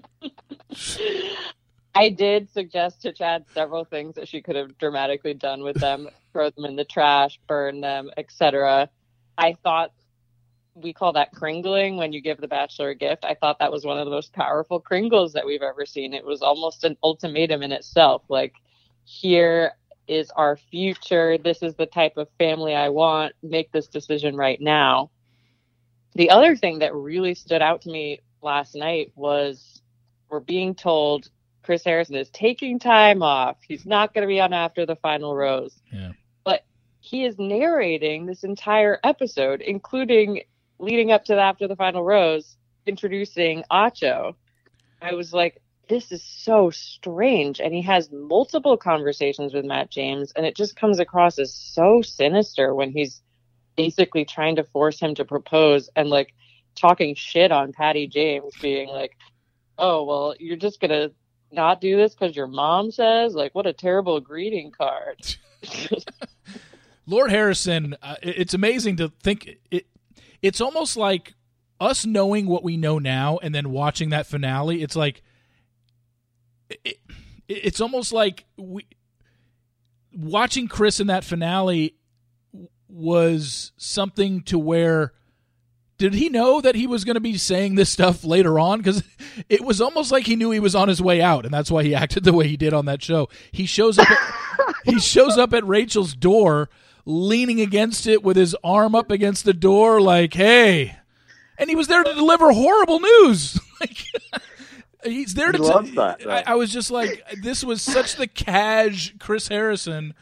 I 1.95 2.11
did 2.11 2.49
suggest 2.51 3.03
to 3.03 3.13
Chad 3.13 3.45
several 3.53 3.85
things 3.85 4.15
that 4.15 4.29
she 4.29 4.41
could 4.41 4.57
have 4.57 4.79
dramatically 4.79 5.35
done 5.35 5.63
with 5.63 5.77
them, 5.77 6.09
throw 6.33 6.51
them 6.51 6.65
in 6.65 6.77
the 6.77 6.85
trash, 6.85 7.41
burn 7.49 7.81
them, 7.81 8.11
etc. 8.17 8.89
I 9.37 9.55
thought 9.65 9.93
we 10.75 10.93
call 10.93 11.13
that 11.15 11.35
kringling 11.35 11.97
when 11.97 12.13
you 12.13 12.21
give 12.21 12.41
the 12.41 12.47
bachelor 12.47 12.91
a 12.91 12.95
gift. 12.95 13.25
I 13.25 13.35
thought 13.35 13.59
that 13.59 13.73
was 13.73 13.85
one 13.85 13.99
of 13.99 14.05
the 14.05 14.13
most 14.13 14.33
powerful 14.33 14.81
kringles 14.81 15.33
that 15.33 15.45
we've 15.45 15.63
ever 15.63 15.85
seen. 15.85 16.15
It 16.15 16.25
was 16.25 16.41
almost 16.41 16.85
an 16.85 16.97
ultimatum 17.03 17.63
in 17.63 17.73
itself. 17.73 18.23
Like, 18.29 18.55
here 19.05 19.73
is 20.07 20.31
our 20.31 20.57
future. 20.57 21.37
This 21.37 21.63
is 21.63 21.75
the 21.75 21.87
type 21.87 22.17
of 22.17 22.29
family 22.39 22.75
I 22.75 22.91
want. 22.91 23.35
Make 23.43 23.73
this 23.73 23.89
decision 23.89 24.37
right 24.37 24.61
now. 24.61 25.11
The 26.15 26.31
other 26.31 26.57
thing 26.57 26.81
that 26.81 26.95
really 26.95 27.35
stood 27.35 27.63
out 27.63 27.83
to 27.83 27.91
me 27.91 28.21
last 28.43 28.75
night 28.75 29.13
was 29.15 29.83
we're 30.29 30.41
being 30.41 30.75
told 30.75 31.29
Chris 31.63 31.85
Harrison 31.85 32.17
is 32.17 32.31
taking 32.31 32.79
time 32.79 33.23
off. 33.23 33.59
He's 33.67 33.85
not 33.85 34.15
going 34.15 34.23
to 34.23 34.29
be 34.29 34.41
on 34.41 34.53
after 34.53 34.87
the 34.87 34.97
final 34.97 35.37
rose. 35.37 35.79
Yeah. 35.93 36.13
But 36.45 36.65
he 37.01 37.25
is 37.25 37.39
narrating 37.39 38.27
this 38.27 38.45
entire 38.45 38.99
episode, 39.05 39.61
including 39.61 40.43
leading 40.79 41.13
up 41.13 41.25
to 41.27 41.35
the 41.35 41.41
after 41.41 41.69
the 41.69 41.77
final 41.77 42.03
rose, 42.03 42.57
introducing 42.87 43.65
Acho. 43.71 44.35
I 45.03 45.15
was 45.15 45.33
like, 45.33 45.61
this 45.89 46.13
is 46.13 46.23
so 46.23 46.71
strange. 46.71 47.61
And 47.61 47.75
he 47.75 47.83
has 47.83 48.11
multiple 48.11 48.77
conversations 48.77 49.55
with 49.55 49.65
Matt 49.65 49.91
James, 49.91 50.33
and 50.37 50.47
it 50.47 50.57
just 50.57 50.77
comes 50.77 50.99
across 50.99 51.39
as 51.39 51.55
so 51.55 52.03
sinister 52.03 52.75
when 52.75 52.91
he's 52.91 53.23
basically 53.79 54.25
trying 54.25 54.57
to 54.57 54.65
force 54.65 54.99
him 54.99 55.15
to 55.15 55.25
propose 55.25 55.89
and 55.95 56.11
like 56.11 56.35
talking 56.75 57.15
shit 57.15 57.53
on 57.53 57.73
Patty 57.73 58.09
James, 58.09 58.53
being 58.61 58.89
like, 58.89 59.17
oh, 59.79 60.03
well, 60.05 60.35
you're 60.41 60.57
just 60.57 60.81
going 60.81 60.91
to 60.91 61.13
not 61.53 61.81
do 61.81 61.97
this 61.97 62.13
because 62.13 62.35
your 62.35 62.49
mom 62.49 62.91
says? 62.91 63.35
Like, 63.35 63.55
what 63.55 63.69
a 63.69 63.73
terrible 63.73 64.19
greeting 64.19 64.73
card. 64.73 65.37
Lord 67.07 67.31
Harrison, 67.31 67.97
uh, 68.03 68.17
it's 68.21 68.53
amazing 68.53 68.97
to 68.97 69.13
think 69.23 69.49
it 69.71 69.87
it's 70.43 70.61
almost 70.61 70.97
like 70.97 71.35
us 71.81 72.05
knowing 72.05 72.47
what 72.47 72.63
we 72.63 72.77
know 72.77 72.99
now 72.99 73.39
and 73.43 73.55
then 73.55 73.71
watching 73.71 74.11
that 74.11 74.27
finale. 74.27 74.83
It's 74.83 74.95
like 74.95 75.23
it, 76.69 76.99
it's 77.49 77.81
almost 77.81 78.13
like 78.13 78.45
we 78.57 78.87
watching 80.13 80.69
Chris 80.69 81.01
in 81.01 81.07
that 81.07 81.25
finale 81.25 81.95
was 82.89 83.73
something 83.77 84.43
to 84.43 84.59
where 84.59 85.13
did 85.99 86.15
he 86.15 86.29
know 86.29 86.61
that 86.61 86.75
he 86.75 86.87
was 86.87 87.05
going 87.05 87.17
to 87.17 87.21
be 87.21 87.37
saying 87.37 87.75
this 87.75 87.91
stuff 87.91 88.25
later 88.25 88.59
on 88.59 88.79
because 88.79 89.03
it 89.49 89.63
was 89.63 89.81
almost 89.81 90.13
like 90.13 90.27
he 90.27 90.37
knew 90.37 90.51
he 90.51 90.61
was 90.61 90.75
on 90.75 90.89
his 90.89 91.03
way 91.03 91.21
out 91.21 91.45
and 91.45 91.53
that's 91.53 91.71
why 91.71 91.83
he 91.83 91.95
acted 91.95 92.25
the 92.25 92.33
way 92.33 92.49
he 92.49 92.57
did 92.57 92.73
on 92.73 92.87
that 92.87 93.03
show 93.03 93.29
he 93.53 93.67
shows 93.67 93.99
up 93.99 94.11
at, 94.11 94.19
he 94.85 94.99
shows 94.99 95.37
up 95.37 95.53
at 95.53 95.67
rachel's 95.67 96.15
door 96.15 96.71
leaning 97.09 97.59
against 97.61 98.07
it 98.07 98.23
with 98.23 98.37
his 98.37 98.55
arm 98.63 98.95
up 98.95 99.11
against 99.11 99.45
the 99.45 99.55
door, 99.55 99.99
like, 100.01 100.35
hey. 100.35 100.95
And 101.57 101.71
he 101.71 101.75
was 101.75 101.89
there 101.89 102.05
to 102.05 102.15
deliver 102.15 102.53
horrible 102.53 103.01
news. 103.01 103.59
like, 103.81 104.05
he's 105.03 105.33
there 105.33 105.51
to. 105.51 105.59
He 105.59 105.89
t- 105.89 105.97
that, 105.97 106.21
I, 106.29 106.53
I, 106.53 106.55
was 106.57 106.71
just 106.71 106.91
like, 106.91 107.25
this 107.43 107.65
was 107.65 107.81
such 107.81 108.17
the 108.17 108.27
cash 108.27 109.15
Chris 109.19 109.49
Harrison 109.49 110.15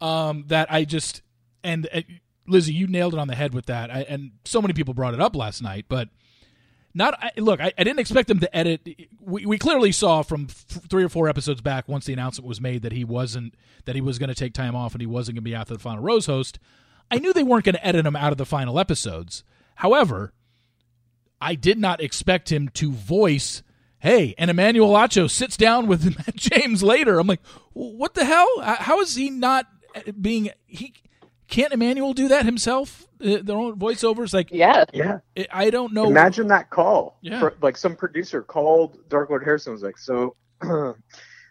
um, 0.00 0.44
that 0.48 0.70
I 0.70 0.84
just 0.84 1.22
and 1.62 1.88
uh, 1.92 2.02
Lizzie, 2.46 2.72
you 2.72 2.86
nailed 2.86 3.14
it 3.14 3.20
on 3.20 3.28
the 3.28 3.34
head 3.34 3.54
with 3.54 3.66
that. 3.66 3.90
I, 3.90 4.02
and 4.02 4.32
so 4.44 4.60
many 4.62 4.74
people 4.74 4.94
brought 4.94 5.14
it 5.14 5.20
up 5.20 5.34
last 5.36 5.62
night, 5.62 5.86
but 5.88 6.08
not 6.96 7.22
I, 7.22 7.30
look. 7.36 7.60
I, 7.60 7.72
I, 7.76 7.84
didn't 7.84 7.98
expect 7.98 8.28
them 8.28 8.40
to 8.40 8.56
edit. 8.56 8.88
We, 9.20 9.44
we 9.44 9.58
clearly 9.58 9.92
saw 9.92 10.22
from 10.22 10.46
f- 10.48 10.64
three 10.88 11.04
or 11.04 11.10
four 11.10 11.28
episodes 11.28 11.60
back, 11.60 11.88
once 11.88 12.06
the 12.06 12.14
announcement 12.14 12.48
was 12.48 12.60
made 12.60 12.82
that 12.82 12.92
he 12.92 13.04
wasn't 13.04 13.54
that 13.84 13.94
he 13.94 14.00
was 14.00 14.18
going 14.18 14.30
to 14.30 14.34
take 14.34 14.54
time 14.54 14.74
off 14.74 14.94
and 14.94 15.02
he 15.02 15.06
wasn't 15.06 15.36
going 15.36 15.44
to 15.44 15.50
be 15.50 15.54
after 15.54 15.74
the 15.74 15.80
final 15.80 16.02
Rose 16.02 16.26
host. 16.26 16.58
I 17.10 17.18
knew 17.18 17.32
they 17.32 17.42
weren't 17.42 17.66
going 17.66 17.74
to 17.74 17.86
edit 17.86 18.06
him 18.06 18.16
out 18.16 18.32
of 18.32 18.38
the 18.38 18.46
final 18.46 18.80
episodes. 18.80 19.44
However, 19.76 20.32
I 21.40 21.54
did 21.54 21.78
not 21.78 22.00
expect 22.00 22.50
him 22.50 22.70
to 22.70 22.90
voice, 22.92 23.62
"Hey," 23.98 24.34
and 24.38 24.50
Emmanuel 24.50 24.94
Acho 24.94 25.30
sits 25.30 25.58
down 25.58 25.86
with 25.86 26.16
James 26.34 26.82
later. 26.82 27.18
I'm 27.18 27.26
like, 27.26 27.44
what 27.74 28.14
the 28.14 28.24
hell? 28.24 28.48
How 28.62 29.00
is 29.02 29.16
he 29.16 29.28
not 29.28 29.66
being 30.18 30.50
he? 30.66 30.94
Can't 31.48 31.72
Emmanuel 31.72 32.12
do 32.12 32.28
that 32.28 32.44
himself? 32.44 33.06
Uh, 33.20 33.38
their 33.42 33.56
own 33.56 33.78
voiceovers, 33.78 34.34
like 34.34 34.50
yeah, 34.50 34.84
yeah. 34.92 35.18
I 35.50 35.70
don't 35.70 35.92
know. 35.92 36.06
Imagine 36.06 36.48
that 36.48 36.70
call. 36.70 37.18
Yeah, 37.22 37.40
For, 37.40 37.54
like 37.62 37.76
some 37.76 37.96
producer 37.96 38.42
called 38.42 38.98
Dark 39.08 39.30
Lord 39.30 39.44
Harrison 39.44 39.72
was 39.72 39.82
like, 39.82 39.98
so. 39.98 40.36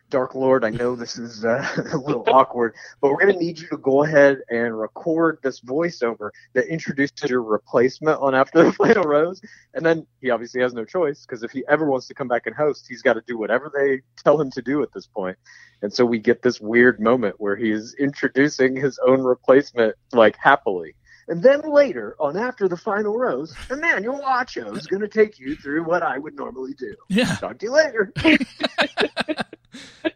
Dark 0.09 0.35
Lord, 0.35 0.63
I 0.63 0.69
know 0.69 0.95
this 0.95 1.17
is 1.17 1.43
uh, 1.43 1.67
a 1.93 1.97
little 1.97 2.23
awkward, 2.27 2.75
but 3.01 3.09
we're 3.09 3.19
going 3.19 3.33
to 3.33 3.39
need 3.39 3.59
you 3.59 3.67
to 3.69 3.77
go 3.77 4.03
ahead 4.03 4.39
and 4.49 4.77
record 4.77 5.39
this 5.41 5.61
voiceover 5.61 6.29
that 6.53 6.67
introduces 6.67 7.29
your 7.29 7.41
replacement 7.41 8.19
on 8.21 8.35
After 8.35 8.63
the 8.63 8.71
Final 8.73 9.03
Rose. 9.03 9.41
And 9.73 9.85
then 9.85 10.05
he 10.21 10.29
obviously 10.29 10.61
has 10.61 10.73
no 10.73 10.85
choice 10.85 11.25
because 11.25 11.43
if 11.43 11.51
he 11.51 11.63
ever 11.67 11.89
wants 11.89 12.07
to 12.07 12.13
come 12.13 12.27
back 12.27 12.45
and 12.45 12.55
host, 12.55 12.85
he's 12.87 13.01
got 13.01 13.13
to 13.13 13.23
do 13.25 13.37
whatever 13.37 13.71
they 13.75 14.01
tell 14.23 14.39
him 14.39 14.51
to 14.51 14.61
do 14.61 14.83
at 14.83 14.93
this 14.93 15.07
point. 15.07 15.37
And 15.81 15.91
so 15.91 16.05
we 16.05 16.19
get 16.19 16.41
this 16.41 16.61
weird 16.61 16.99
moment 16.99 17.35
where 17.39 17.55
he's 17.55 17.93
introducing 17.95 18.75
his 18.75 18.99
own 19.05 19.21
replacement 19.21 19.95
like 20.13 20.37
happily. 20.37 20.95
And 21.27 21.41
then 21.41 21.61
later, 21.61 22.15
on 22.19 22.37
After 22.37 22.67
the 22.67 22.77
Final 22.77 23.17
Rose, 23.17 23.53
Emmanuel 23.69 24.21
Acho 24.21 24.75
is 24.77 24.87
going 24.87 25.01
to 25.01 25.07
take 25.07 25.39
you 25.39 25.55
through 25.55 25.83
what 25.83 26.03
I 26.03 26.17
would 26.17 26.35
normally 26.35 26.73
do. 26.73 26.95
Yeah. 27.09 27.35
Talk 27.35 27.59
to 27.59 27.65
you 27.65 27.71
later. 27.71 28.13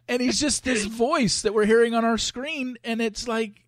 and 0.08 0.22
he's 0.22 0.40
just 0.40 0.64
this 0.64 0.86
voice 0.86 1.42
that 1.42 1.54
we're 1.54 1.66
hearing 1.66 1.94
on 1.94 2.06
our 2.06 2.18
screen, 2.18 2.78
and 2.84 3.02
it's 3.02 3.28
like, 3.28 3.66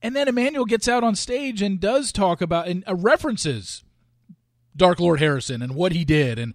and 0.00 0.14
then 0.14 0.28
Emmanuel 0.28 0.64
gets 0.64 0.86
out 0.86 1.02
on 1.02 1.16
stage 1.16 1.60
and 1.60 1.80
does 1.80 2.12
talk 2.12 2.40
about 2.40 2.68
and 2.68 2.84
uh, 2.86 2.94
references 2.94 3.82
Dark 4.76 5.00
Lord 5.00 5.18
Harrison 5.18 5.62
and 5.62 5.74
what 5.74 5.92
he 5.92 6.04
did, 6.04 6.38
and 6.38 6.54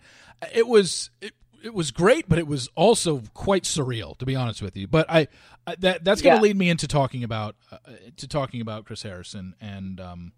it 0.53 0.67
was 0.67 1.09
it, 1.19 1.33
it 1.63 1.73
was 1.73 1.91
great, 1.91 2.27
but 2.27 2.39
it 2.39 2.47
was 2.47 2.69
also 2.75 3.23
quite 3.33 3.63
surreal, 3.63 4.17
to 4.17 4.25
be 4.25 4.35
honest 4.35 4.61
with 4.61 4.75
you. 4.77 4.87
But 4.87 5.09
I, 5.09 5.27
I 5.65 5.75
that 5.79 6.03
that's 6.03 6.21
going 6.21 6.37
to 6.37 6.37
yeah. 6.37 6.49
lead 6.49 6.57
me 6.57 6.69
into 6.69 6.87
talking 6.87 7.23
about 7.23 7.55
uh, 7.71 7.77
to 8.17 8.27
talking 8.27 8.61
about 8.61 8.85
Chris 8.85 9.03
Harrison 9.03 9.55
and 9.59 9.99
um, 9.99 10.31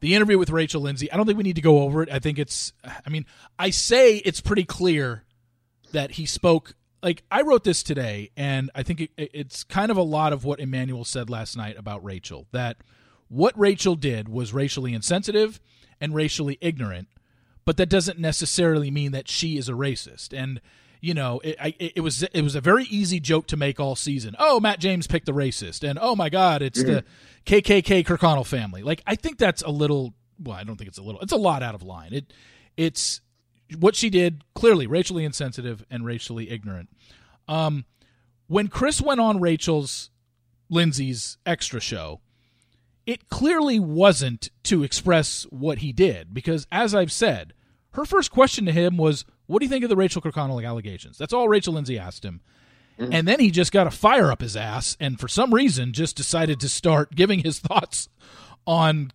the 0.00 0.14
interview 0.14 0.38
with 0.38 0.50
Rachel 0.50 0.82
Lindsay. 0.82 1.10
I 1.10 1.16
don't 1.16 1.26
think 1.26 1.38
we 1.38 1.44
need 1.44 1.56
to 1.56 1.62
go 1.62 1.80
over 1.80 2.02
it. 2.02 2.10
I 2.10 2.18
think 2.18 2.38
it's. 2.38 2.72
I 2.84 3.10
mean, 3.10 3.26
I 3.58 3.70
say 3.70 4.16
it's 4.16 4.40
pretty 4.40 4.64
clear 4.64 5.24
that 5.92 6.12
he 6.12 6.26
spoke. 6.26 6.74
Like 7.02 7.22
I 7.30 7.42
wrote 7.42 7.64
this 7.64 7.82
today, 7.82 8.30
and 8.36 8.70
I 8.74 8.82
think 8.82 9.00
it, 9.00 9.10
it's 9.16 9.64
kind 9.64 9.90
of 9.90 9.96
a 9.96 10.02
lot 10.02 10.32
of 10.32 10.44
what 10.44 10.60
Emmanuel 10.60 11.04
said 11.04 11.30
last 11.30 11.56
night 11.56 11.78
about 11.78 12.04
Rachel. 12.04 12.46
That 12.52 12.78
what 13.28 13.58
Rachel 13.58 13.94
did 13.94 14.28
was 14.28 14.52
racially 14.52 14.94
insensitive 14.94 15.60
and 16.00 16.14
racially 16.14 16.58
ignorant, 16.60 17.08
but 17.64 17.76
that 17.76 17.88
doesn't 17.88 18.18
necessarily 18.18 18.90
mean 18.90 19.12
that 19.12 19.28
she 19.28 19.56
is 19.56 19.68
a 19.68 19.72
racist. 19.72 20.36
And 20.36 20.60
you 21.00 21.12
know, 21.12 21.40
it, 21.44 21.56
I, 21.60 21.74
it 21.78 22.00
was 22.00 22.22
it 22.22 22.42
was 22.42 22.54
a 22.54 22.60
very 22.60 22.84
easy 22.84 23.20
joke 23.20 23.46
to 23.48 23.56
make 23.56 23.78
all 23.78 23.94
season. 23.94 24.34
Oh, 24.38 24.58
Matt 24.58 24.80
James 24.80 25.06
picked 25.06 25.26
the 25.26 25.32
racist, 25.32 25.88
and 25.88 25.98
oh 26.00 26.16
my 26.16 26.30
God, 26.30 26.62
it's 26.62 26.82
mm-hmm. 26.82 26.94
the 26.94 27.04
KKK 27.44 28.06
Kirkconnell 28.06 28.46
family. 28.46 28.82
Like 28.82 29.02
I 29.06 29.14
think 29.14 29.38
that's 29.38 29.62
a 29.62 29.70
little. 29.70 30.14
Well, 30.42 30.56
I 30.56 30.64
don't 30.64 30.76
think 30.76 30.88
it's 30.88 30.98
a 30.98 31.02
little. 31.02 31.20
It's 31.20 31.32
a 31.32 31.36
lot 31.36 31.62
out 31.62 31.74
of 31.74 31.82
line. 31.82 32.12
It 32.12 32.32
it's 32.76 33.20
what 33.78 33.94
she 33.94 34.10
did 34.10 34.44
clearly 34.54 34.86
racially 34.86 35.24
insensitive 35.24 35.84
and 35.90 36.04
racially 36.04 36.50
ignorant. 36.50 36.88
Um, 37.48 37.84
when 38.46 38.68
Chris 38.68 39.00
went 39.00 39.20
on 39.20 39.40
Rachel's 39.40 40.10
Lindsay's 40.70 41.38
extra 41.44 41.80
show, 41.80 42.20
it 43.06 43.28
clearly 43.28 43.78
wasn't 43.78 44.50
to 44.64 44.82
express 44.82 45.44
what 45.50 45.78
he 45.78 45.92
did 45.92 46.32
because, 46.32 46.66
as 46.72 46.94
I've 46.94 47.12
said, 47.12 47.52
her 47.94 48.04
first 48.04 48.30
question 48.30 48.66
to 48.66 48.72
him 48.72 48.96
was, 48.96 49.24
"What 49.46 49.60
do 49.60 49.64
you 49.64 49.70
think 49.70 49.84
of 49.84 49.90
the 49.90 49.96
Rachel 49.96 50.22
Kirkconnell 50.22 50.64
allegations?" 50.64 51.18
That's 51.18 51.32
all 51.32 51.48
Rachel 51.48 51.74
Lindsay 51.74 51.98
asked 51.98 52.24
him. 52.24 52.40
Mm-hmm. 52.98 53.12
And 53.12 53.26
then 53.26 53.40
he 53.40 53.50
just 53.50 53.72
got 53.72 53.86
a 53.86 53.90
fire 53.90 54.30
up 54.30 54.40
his 54.40 54.56
ass 54.56 54.96
and 55.00 55.18
for 55.18 55.26
some 55.26 55.52
reason 55.52 55.92
just 55.92 56.16
decided 56.16 56.60
to 56.60 56.68
start 56.68 57.14
giving 57.14 57.40
his 57.40 57.58
thoughts 57.58 58.08
on 58.66 59.10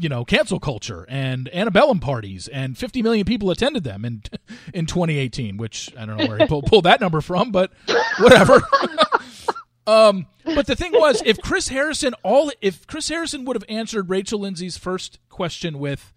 you 0.00 0.08
know 0.08 0.24
cancel 0.24 0.58
culture 0.58 1.06
and 1.08 1.48
antebellum 1.54 2.00
parties 2.00 2.48
and 2.48 2.76
50 2.76 3.02
million 3.02 3.24
people 3.24 3.50
attended 3.50 3.84
them 3.84 4.04
in 4.04 4.22
in 4.74 4.86
2018 4.86 5.58
which 5.58 5.90
i 5.98 6.04
don't 6.04 6.16
know 6.16 6.26
where 6.26 6.38
he 6.38 6.46
pulled, 6.46 6.66
pulled 6.66 6.84
that 6.84 7.00
number 7.00 7.20
from 7.20 7.52
but 7.52 7.70
whatever 8.18 8.62
um 9.86 10.26
but 10.44 10.66
the 10.66 10.76
thing 10.76 10.92
was 10.92 11.22
if 11.24 11.40
chris 11.40 11.68
harrison 11.68 12.14
all 12.22 12.50
if 12.60 12.86
chris 12.86 13.08
harrison 13.08 13.44
would 13.44 13.56
have 13.56 13.64
answered 13.68 14.08
rachel 14.08 14.38
lindsay's 14.40 14.78
first 14.78 15.18
question 15.28 15.78
with 15.78 16.12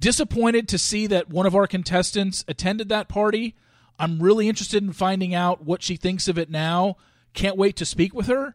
disappointed 0.00 0.68
to 0.68 0.78
see 0.78 1.06
that 1.06 1.28
one 1.28 1.46
of 1.46 1.54
our 1.54 1.66
contestants 1.66 2.44
attended 2.48 2.88
that 2.88 3.08
party 3.08 3.54
i'm 3.98 4.22
really 4.22 4.48
interested 4.48 4.82
in 4.82 4.92
finding 4.92 5.34
out 5.34 5.64
what 5.64 5.82
she 5.82 5.96
thinks 5.96 6.28
of 6.28 6.38
it 6.38 6.50
now 6.50 6.96
can't 7.32 7.56
wait 7.56 7.76
to 7.76 7.84
speak 7.84 8.14
with 8.14 8.26
her 8.26 8.54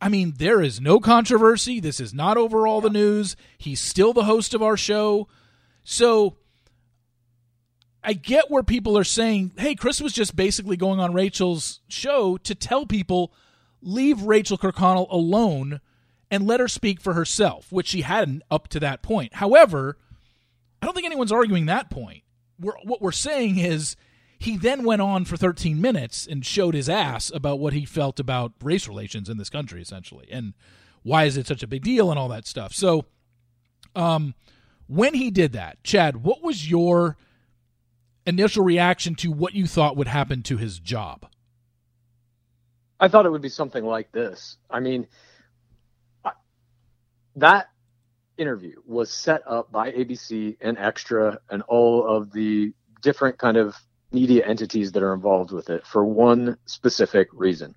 I 0.00 0.08
mean, 0.08 0.34
there 0.36 0.60
is 0.60 0.80
no 0.80 1.00
controversy. 1.00 1.80
This 1.80 2.00
is 2.00 2.12
not 2.12 2.36
over 2.36 2.66
all 2.66 2.80
the 2.80 2.90
news. 2.90 3.36
He's 3.56 3.80
still 3.80 4.12
the 4.12 4.24
host 4.24 4.52
of 4.52 4.62
our 4.62 4.76
show. 4.76 5.28
So 5.84 6.36
I 8.04 8.12
get 8.12 8.50
where 8.50 8.62
people 8.62 8.96
are 8.98 9.04
saying, 9.04 9.52
hey, 9.58 9.74
Chris 9.74 10.00
was 10.00 10.12
just 10.12 10.36
basically 10.36 10.76
going 10.76 11.00
on 11.00 11.12
Rachel's 11.12 11.80
show 11.88 12.36
to 12.38 12.54
tell 12.54 12.86
people, 12.86 13.32
leave 13.80 14.22
Rachel 14.22 14.58
Kirkconnell 14.58 15.10
alone 15.10 15.80
and 16.30 16.46
let 16.46 16.60
her 16.60 16.68
speak 16.68 17.00
for 17.00 17.14
herself, 17.14 17.72
which 17.72 17.88
she 17.88 18.02
hadn't 18.02 18.42
up 18.50 18.68
to 18.68 18.80
that 18.80 19.02
point. 19.02 19.34
However, 19.34 19.96
I 20.86 20.88
don't 20.88 20.94
think 20.94 21.06
anyone's 21.06 21.32
arguing 21.32 21.66
that 21.66 21.90
point. 21.90 22.22
We're, 22.60 22.76
what 22.84 23.02
we're 23.02 23.10
saying 23.10 23.58
is 23.58 23.96
he 24.38 24.56
then 24.56 24.84
went 24.84 25.02
on 25.02 25.24
for 25.24 25.36
13 25.36 25.80
minutes 25.80 26.28
and 26.28 26.46
showed 26.46 26.74
his 26.74 26.88
ass 26.88 27.28
about 27.34 27.58
what 27.58 27.72
he 27.72 27.84
felt 27.84 28.20
about 28.20 28.52
race 28.62 28.86
relations 28.86 29.28
in 29.28 29.36
this 29.36 29.50
country, 29.50 29.82
essentially, 29.82 30.28
and 30.30 30.54
why 31.02 31.24
is 31.24 31.36
it 31.36 31.48
such 31.48 31.64
a 31.64 31.66
big 31.66 31.82
deal 31.82 32.08
and 32.12 32.20
all 32.20 32.28
that 32.28 32.46
stuff. 32.46 32.72
So, 32.72 33.04
um, 33.96 34.36
when 34.86 35.14
he 35.14 35.32
did 35.32 35.54
that, 35.54 35.82
Chad, 35.82 36.22
what 36.22 36.40
was 36.40 36.70
your 36.70 37.16
initial 38.24 38.62
reaction 38.62 39.16
to 39.16 39.32
what 39.32 39.54
you 39.54 39.66
thought 39.66 39.96
would 39.96 40.06
happen 40.06 40.44
to 40.44 40.56
his 40.56 40.78
job? 40.78 41.26
I 43.00 43.08
thought 43.08 43.26
it 43.26 43.30
would 43.30 43.42
be 43.42 43.48
something 43.48 43.84
like 43.84 44.12
this. 44.12 44.56
I 44.70 44.78
mean, 44.78 45.08
that 47.34 47.70
interview 48.38 48.80
was 48.84 49.10
set 49.10 49.42
up 49.46 49.70
by 49.72 49.90
ABC 49.92 50.56
and 50.60 50.78
Extra 50.78 51.38
and 51.50 51.62
all 51.62 52.06
of 52.06 52.32
the 52.32 52.72
different 53.02 53.38
kind 53.38 53.56
of 53.56 53.76
media 54.12 54.46
entities 54.46 54.92
that 54.92 55.02
are 55.02 55.14
involved 55.14 55.52
with 55.52 55.70
it 55.70 55.86
for 55.86 56.04
one 56.04 56.56
specific 56.66 57.28
reason. 57.32 57.74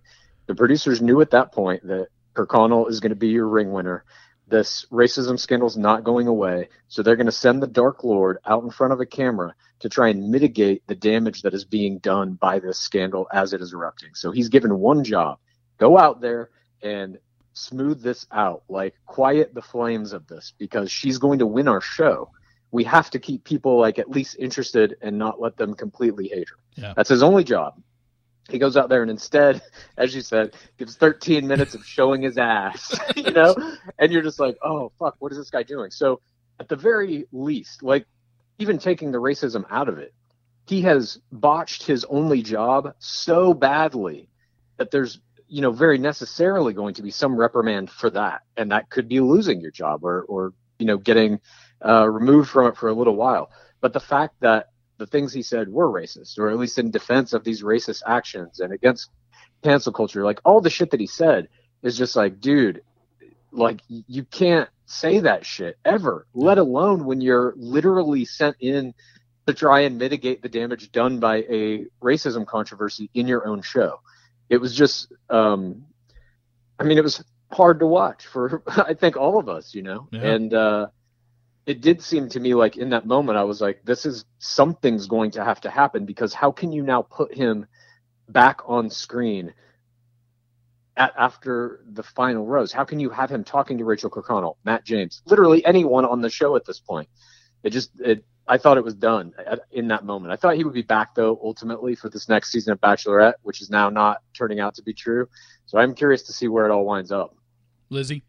The 0.47 0.55
producers 0.55 1.01
knew 1.01 1.22
at 1.22 1.32
that 1.32 1.51
point 1.51 1.86
that 1.88 2.07
Kirkconnell 2.34 2.89
is 2.89 2.99
going 2.99 3.12
to 3.12 3.16
be 3.16 3.30
your 3.30 3.47
ring 3.47 3.72
winner. 3.72 4.05
This 4.47 4.86
racism 4.91 5.38
scandal 5.38 5.68
is 5.68 5.78
not 5.78 6.03
going 6.03 6.28
away, 6.28 6.70
so 6.88 7.03
they're 7.03 7.16
going 7.16 7.28
to 7.28 7.32
send 7.32 7.62
the 7.62 7.68
Dark 7.68 8.03
Lord 8.03 8.39
out 8.45 8.64
in 8.64 8.72
front 8.72 8.93
of 8.93 8.99
a 8.99 9.05
camera 9.05 9.53
to 9.80 9.89
try 9.89 10.10
and 10.10 10.30
mitigate 10.30 10.86
the 10.88 10.95
damage 10.95 11.43
that 11.43 11.53
is 11.53 11.66
being 11.66 11.99
done 11.99 12.34
by 12.34 12.60
this 12.60 12.80
scandal 12.80 13.28
as 13.32 13.53
it 13.53 13.62
is 13.62 13.74
erupting. 13.74 14.16
So 14.16 14.32
he's 14.32 14.49
given 14.49 14.80
one 14.80 15.03
job: 15.03 15.38
go 15.78 15.97
out 15.99 16.20
there 16.22 16.49
and 16.82 17.20
smooth 17.54 18.02
this 18.02 18.26
out, 18.32 18.64
like 18.70 18.95
quiet 19.06 19.54
the 19.54 19.62
flames 19.62 20.14
of 20.14 20.28
this, 20.28 20.54
because 20.58 20.91
she's 20.91 21.18
going 21.18 21.39
to 21.39 21.45
win 21.45 21.68
our 21.68 21.82
show 21.82 22.30
we 22.72 22.84
have 22.84 23.10
to 23.12 23.20
keep 23.20 23.43
people 23.43 23.80
like 23.80 24.00
at 24.00 24.10
least 24.10 24.36
interested 24.39 24.95
and 25.02 25.18
not 25.18 25.41
let 25.41 25.58
them 25.58 25.74
completely 25.74 26.28
hate 26.28 26.50
her. 26.50 26.56
Yeah. 26.76 26.93
That's 26.95 27.10
his 27.10 27.24
only 27.24 27.43
job. 27.43 27.82
He 28.50 28.58
goes 28.58 28.78
out 28.78 28.89
there 28.89 29.02
and 29.02 29.12
instead, 29.12 29.62
as 29.97 30.14
you 30.14 30.22
said, 30.22 30.56
gives 30.78 30.95
13 30.95 31.47
minutes 31.47 31.76
of 31.76 31.86
showing 31.86 32.22
his 32.22 32.38
ass, 32.38 32.97
you 33.16 33.32
know, 33.32 33.56
and 33.97 34.12
you're 34.12 34.22
just 34.22 34.39
like, 34.39 34.58
oh 34.64 34.91
fuck, 35.00 35.16
what 35.20 35.32
is 35.32 35.38
this 35.38 35.50
guy 35.50 35.64
doing? 35.64 35.91
So 35.91 36.22
at 36.60 36.70
the 36.70 36.76
very 36.76 37.28
least, 37.32 37.84
like 37.84 38.06
even 38.60 38.78
taking 38.78 39.12
the 39.12 39.20
racism 39.20 39.66
out 39.70 39.89
of 39.89 39.97
it, 39.97 40.14
he 40.68 40.82
has 40.82 41.20
botched 41.32 41.84
his 41.84 42.06
only 42.06 42.43
job 42.43 42.93
so 43.00 43.54
badly 43.54 44.30
that 44.78 44.91
there's 44.91 45.20
you 45.50 45.62
know 45.62 45.72
very 45.72 45.97
necessarily 45.97 46.74
going 46.74 46.93
to 46.93 47.02
be 47.02 47.12
some 47.12 47.36
reprimand 47.36 47.89
for 47.89 48.10
that 48.10 48.41
and 48.56 48.72
that 48.72 48.89
could 48.89 49.10
be 49.10 49.20
losing 49.20 49.60
your 49.60 49.72
job 49.72 50.04
or 50.04 50.22
or 50.24 50.54
you 50.78 50.86
know 50.86 50.97
getting 50.97 51.39
uh, 51.86 52.10
removed 52.10 52.50
from 52.50 52.68
it 52.68 52.78
for 52.78 52.89
a 52.89 52.93
little 52.93 53.16
while. 53.16 53.52
But 53.82 53.93
the 53.93 54.00
fact 54.00 54.36
that 54.41 54.70
the 54.97 55.08
things 55.08 55.32
he 55.32 55.41
said 55.41 55.70
were 55.70 55.89
racist, 55.89 56.38
or 56.38 56.50
at 56.50 56.58
least 56.58 56.78
in 56.78 56.91
defense 56.91 57.34
of 57.34 57.43
these 57.43 57.64
racist 57.64 58.02
actions 58.06 58.60
and 58.60 58.74
against 58.74 59.10
cancel 59.64 59.93
culture, 59.93 60.24
like 60.24 60.41
all 60.43 60.62
the 60.62 60.70
shit 60.70 60.91
that 60.91 61.00
he 61.00 61.08
said 61.08 61.47
is 61.82 61.97
just 61.97 62.16
like, 62.16 62.41
dude, 62.41 62.82
like 63.52 63.82
you 63.88 64.24
can't 64.26 64.70
say 64.86 65.20
that 65.20 65.45
shit 65.45 65.78
ever, 65.86 66.28
let 66.34 66.58
alone 66.58 67.06
when 67.06 67.22
you're 67.22 67.54
literally 67.56 68.26
sent 68.26 68.58
in 68.60 68.93
to 69.47 69.54
try 69.54 69.82
and 69.82 69.97
mitigate 69.97 70.41
the 70.41 70.50
damage 70.50 70.91
done 70.91 71.20
by 71.20 71.38
a 71.38 71.86
racism 72.04 72.45
controversy 72.45 73.10
in 73.14 73.28
your 73.28 73.47
own 73.47 73.62
show. 73.62 74.02
It 74.50 74.58
was 74.58 74.76
just, 74.76 75.12
um, 75.30 75.86
I 76.80 76.84
mean, 76.84 76.97
it 76.97 77.04
was 77.04 77.24
hard 77.52 77.80
to 77.80 77.86
watch 77.86 78.26
for 78.28 78.64
I 78.68 78.93
think 78.93 79.18
all 79.18 79.39
of 79.39 79.50
us, 79.50 79.74
you 79.74 79.84
know, 79.84 80.08
yeah. 80.12 80.22
and 80.22 80.54
uh, 80.54 80.88
it 81.66 81.82
did 81.82 82.02
seem 82.02 82.30
to 82.30 82.39
me 82.39 82.54
like 82.54 82.78
in 82.78 82.89
that 82.89 83.06
moment 83.06 83.38
I 83.38 83.43
was 83.43 83.62
like, 83.62 83.82
this 83.84 84.06
is 84.06 84.26
something's 84.39 85.08
going 85.08 85.32
to 85.32 85.43
have 85.43 85.62
to 85.62 85.70
happen 85.70 86.06
because 86.06 86.34
how 86.34 86.52
can 86.52 86.72
you 86.72 86.84
now 86.84 87.04
put 87.04 87.34
him 87.34 87.68
back 88.28 88.62
on 88.66 88.89
screen 88.89 89.54
at, 90.95 91.14
after 91.18 91.84
the 91.91 92.04
final 92.04 92.45
rose? 92.45 92.72
How 92.72 92.84
can 92.86 93.00
you 93.00 93.10
have 93.10 93.30
him 93.30 93.43
talking 93.43 93.78
to 93.78 93.86
Rachel 93.86 94.10
Kirkconnell, 94.10 94.56
Matt 94.64 94.84
James, 94.84 95.22
literally 95.26 95.66
anyone 95.66 96.06
on 96.06 96.22
the 96.22 96.30
show 96.30 96.56
at 96.56 96.66
this 96.66 96.80
point? 96.80 97.10
It 97.64 97.72
just 97.72 97.91
it. 98.00 98.24
I 98.50 98.58
thought 98.58 98.78
it 98.78 98.84
was 98.84 98.95
done 98.95 99.32
in 99.72 99.88
that 99.89 100.04
moment. 100.04 100.34
I 100.34 100.36
thought 100.36 100.56
he 100.56 100.64
would 100.64 100.74
be 100.74 100.82
back 100.82 101.14
though 101.14 101.39
ultimately 101.43 101.93
for 101.93 102.10
this 102.10 102.28
next 102.28 102.52
season 102.52 102.74
of 102.74 102.82
Bachelorette, 102.82 103.36
which 103.43 103.62
is 103.62 103.70
now 103.70 103.89
not 103.89 104.24
turning 104.34 104.60
out 104.60 104.74
to 104.76 104.82
be 104.82 104.91
true. 104.91 105.30
So 105.68 105.78
I'm 105.78 105.93
curious 105.93 106.24
to 106.24 106.34
see 106.34 106.47
where 106.47 106.66
it 106.66 106.72
all 106.72 106.84
winds 106.84 107.12
up. 107.12 107.36
Lizzie, 107.91 108.24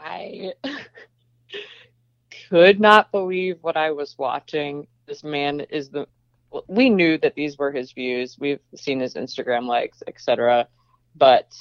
I 0.00 0.52
could 2.50 2.80
not 2.80 3.12
believe 3.12 3.58
what 3.60 3.76
I 3.76 3.92
was 3.92 4.16
watching. 4.18 4.88
This 5.06 5.22
man 5.22 5.60
is 5.60 5.90
the. 5.90 6.06
We 6.66 6.90
knew 6.90 7.18
that 7.18 7.36
these 7.36 7.56
were 7.56 7.70
his 7.70 7.92
views. 7.92 8.36
We've 8.38 8.60
seen 8.74 8.98
his 8.98 9.14
Instagram 9.14 9.66
likes, 9.66 10.02
etc. 10.08 10.66
But 11.14 11.52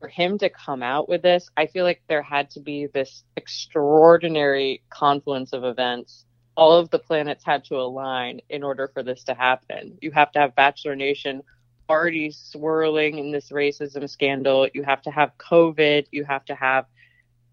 for 0.00 0.08
him 0.08 0.38
to 0.38 0.50
come 0.50 0.82
out 0.82 1.08
with 1.08 1.22
this, 1.22 1.48
I 1.56 1.66
feel 1.66 1.84
like 1.84 2.02
there 2.08 2.22
had 2.22 2.50
to 2.50 2.60
be 2.60 2.86
this 2.86 3.24
extraordinary 3.36 4.82
confluence 4.90 5.52
of 5.52 5.64
events. 5.64 6.24
All 6.56 6.72
of 6.72 6.90
the 6.90 6.98
planets 6.98 7.44
had 7.44 7.64
to 7.64 7.76
align 7.76 8.40
in 8.48 8.62
order 8.62 8.88
for 8.92 9.02
this 9.02 9.24
to 9.24 9.34
happen. 9.34 9.98
You 10.00 10.10
have 10.12 10.32
to 10.32 10.38
have 10.38 10.54
Bachelor 10.54 10.96
Nation 10.96 11.42
already 11.88 12.30
swirling 12.30 13.18
in 13.18 13.30
this 13.30 13.50
racism 13.50 14.08
scandal. 14.08 14.68
You 14.74 14.82
have 14.82 15.02
to 15.02 15.10
have 15.10 15.32
COVID. 15.38 16.06
You 16.10 16.24
have 16.24 16.44
to 16.46 16.54
have 16.54 16.86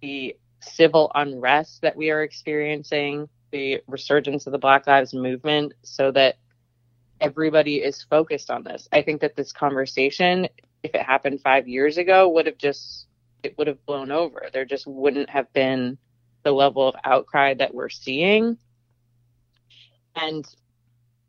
the 0.01 0.35
civil 0.61 1.11
unrest 1.15 1.81
that 1.81 1.95
we 1.95 2.09
are 2.09 2.23
experiencing, 2.23 3.27
the 3.51 3.81
resurgence 3.87 4.47
of 4.47 4.51
the 4.51 4.57
Black 4.57 4.87
Lives 4.87 5.13
Movement, 5.13 5.73
so 5.83 6.11
that 6.11 6.37
everybody 7.21 7.77
is 7.77 8.03
focused 8.03 8.49
on 8.49 8.63
this. 8.63 8.87
I 8.91 9.01
think 9.01 9.21
that 9.21 9.35
this 9.35 9.51
conversation, 9.51 10.47
if 10.83 10.93
it 10.93 11.01
happened 11.01 11.41
five 11.41 11.67
years 11.67 11.97
ago, 11.97 12.29
would 12.29 12.45
have 12.45 12.57
just 12.57 13.07
it 13.41 13.57
would 13.57 13.67
have 13.67 13.85
blown 13.85 14.11
over. 14.11 14.49
There 14.51 14.65
just 14.65 14.87
wouldn't 14.87 15.29
have 15.29 15.51
been 15.53 15.97
the 16.43 16.51
level 16.51 16.87
of 16.87 16.95
outcry 17.03 17.53
that 17.55 17.73
we're 17.73 17.89
seeing. 17.89 18.57
And 20.15 20.45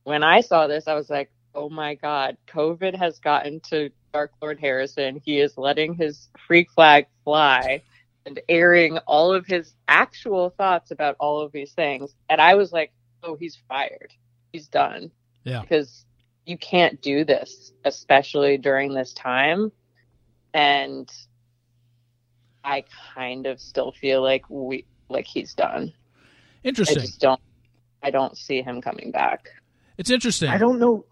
when 0.05 0.23
I 0.23 0.41
saw 0.41 0.67
this, 0.67 0.87
I 0.87 0.95
was 0.95 1.11
like, 1.11 1.31
oh 1.55 1.69
my 1.69 1.95
God, 1.95 2.37
COVID 2.49 2.95
has 2.95 3.19
gotten 3.19 3.61
to 3.71 3.91
Dark 4.13 4.33
Lord 4.43 4.61
Harrison. 4.61 5.21
He 5.25 5.41
is 5.41 5.57
letting 5.57 5.95
his 5.95 6.29
freak 6.47 6.71
flag 6.71 7.07
fly 7.25 7.83
and 8.27 8.41
airing 8.49 8.99
all 9.07 9.33
of 9.33 9.47
his 9.47 9.75
actual 9.89 10.51
thoughts 10.51 10.91
about 10.91 11.17
all 11.19 11.41
of 11.41 11.53
these 11.53 11.73
things. 11.73 12.15
And 12.29 12.41
I 12.41 12.55
was 12.55 12.73
like, 12.73 12.93
oh, 13.23 13.37
he's 13.37 13.59
fired. 13.69 14.13
He's 14.53 14.69
done. 14.69 15.11
Yeah. 15.45 15.61
Because 15.61 16.05
you 16.47 16.59
can't 16.59 17.01
do 17.01 17.25
this, 17.25 17.73
especially 17.85 18.59
during 18.59 18.95
this 18.95 19.13
time. 19.13 19.73
And 20.53 21.11
I 22.63 22.85
kind 23.15 23.47
of 23.47 23.61
still 23.61 23.93
feel 23.93 24.23
like 24.23 24.49
we 24.49 24.87
like 25.09 25.27
he's 25.27 25.55
done. 25.55 25.93
Interesting. 26.63 26.99
I 26.99 27.01
just 27.01 27.21
don't 27.21 27.41
I 28.03 28.11
don't 28.11 28.37
see 28.37 28.63
him 28.63 28.81
coming 28.81 29.11
back. 29.11 29.49
It's 29.99 30.11
interesting. 30.11 30.49
I 30.49 30.59
don't 30.59 30.79
know. 30.79 31.05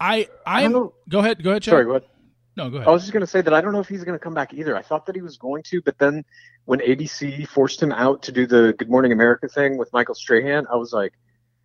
I 0.00 0.28
I 0.46 0.64
I'm 0.64 0.72
don't 0.72 0.72
know. 0.72 0.94
go 1.08 1.18
ahead. 1.20 1.42
Go 1.42 1.50
ahead, 1.50 1.62
Chad. 1.62 1.72
Sorry, 1.72 1.86
what? 1.86 2.08
No, 2.56 2.70
go 2.70 2.76
ahead. 2.78 2.88
I 2.88 2.90
was 2.90 3.02
just 3.02 3.12
going 3.12 3.20
to 3.20 3.26
say 3.26 3.40
that 3.40 3.54
I 3.54 3.60
don't 3.60 3.72
know 3.72 3.80
if 3.80 3.88
he's 3.88 4.04
going 4.04 4.18
to 4.18 4.22
come 4.22 4.34
back 4.34 4.52
either. 4.54 4.76
I 4.76 4.82
thought 4.82 5.06
that 5.06 5.14
he 5.14 5.22
was 5.22 5.36
going 5.36 5.62
to, 5.64 5.80
but 5.82 5.98
then 5.98 6.24
when 6.64 6.80
ABC 6.80 7.46
forced 7.48 7.82
him 7.82 7.92
out 7.92 8.22
to 8.24 8.32
do 8.32 8.46
the 8.46 8.74
Good 8.76 8.90
Morning 8.90 9.12
America 9.12 9.48
thing 9.48 9.78
with 9.78 9.92
Michael 9.92 10.14
Strahan, 10.14 10.66
I 10.72 10.76
was 10.76 10.92
like, 10.92 11.12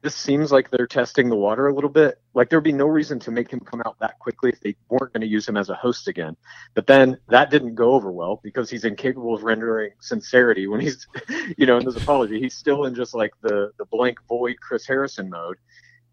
this 0.04 0.14
seems 0.16 0.52
like 0.52 0.70
they're 0.70 0.86
testing 0.86 1.30
the 1.30 1.36
water 1.36 1.68
a 1.68 1.74
little 1.74 1.90
bit. 1.90 2.20
Like 2.34 2.50
there'd 2.50 2.64
be 2.64 2.74
no 2.74 2.88
reason 2.88 3.20
to 3.22 3.32
make 3.32 3.50
him 3.50 3.62
come 3.62 3.82
out 3.86 3.96
that 4.02 4.20
quickly 4.20 4.50
if 4.50 4.60
they 4.60 4.76
weren't 4.90 5.14
going 5.14 5.22
to 5.22 5.28
use 5.28 5.48
him 5.48 5.56
as 5.56 5.70
a 5.70 5.76
host 5.76 6.10
again. 6.10 6.36
But 6.74 6.88
then 6.88 7.18
that 7.30 7.50
didn't 7.50 7.76
go 7.76 7.94
over 7.94 8.12
well 8.12 8.42
because 8.44 8.70
he's 8.70 8.84
incapable 8.84 9.34
of 9.34 9.44
rendering 9.44 9.92
sincerity 10.02 10.68
when 10.68 10.82
he's, 10.82 11.08
you 11.58 11.66
know, 11.66 11.78
in 11.78 11.86
his 11.86 11.96
apology. 11.96 12.38
He's 12.38 12.54
still 12.54 12.84
in 12.84 12.94
just 12.96 13.16
like 13.16 13.32
the 13.42 13.72
the 13.78 13.86
blank 13.86 14.20
void 14.28 14.58
Chris 14.60 14.86
Harrison 14.86 15.30
mode. 15.30 15.58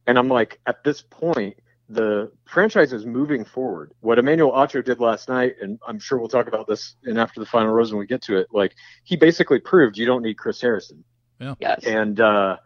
And 0.06 0.16
I'm 0.18 0.28
like, 0.28 0.60
at 0.66 0.84
this 0.84 1.02
point, 1.02 1.56
the 1.88 2.30
franchise 2.46 2.92
is 2.92 3.04
moving 3.04 3.44
forward. 3.44 3.92
What 4.00 4.20
Emmanuel 4.20 4.52
Acho 4.52 4.84
did 4.84 5.00
last 5.00 5.28
night, 5.28 5.56
and 5.60 5.80
I'm 5.86 5.98
sure 5.98 6.18
we'll 6.18 6.28
talk 6.28 6.46
about 6.46 6.68
this 6.68 6.94
in 7.04 7.18
after 7.18 7.40
the 7.40 7.46
final 7.46 7.72
rose 7.72 7.92
when 7.92 7.98
we 7.98 8.06
get 8.06 8.22
to 8.22 8.36
it. 8.36 8.46
Like 8.52 8.76
he 9.02 9.16
basically 9.16 9.58
proved 9.58 9.98
you 9.98 10.06
don't 10.06 10.22
need 10.22 10.38
Chris 10.38 10.60
Harrison, 10.60 11.02
Yes. 11.58 11.82
and 11.84 12.20
uh, 12.20 12.58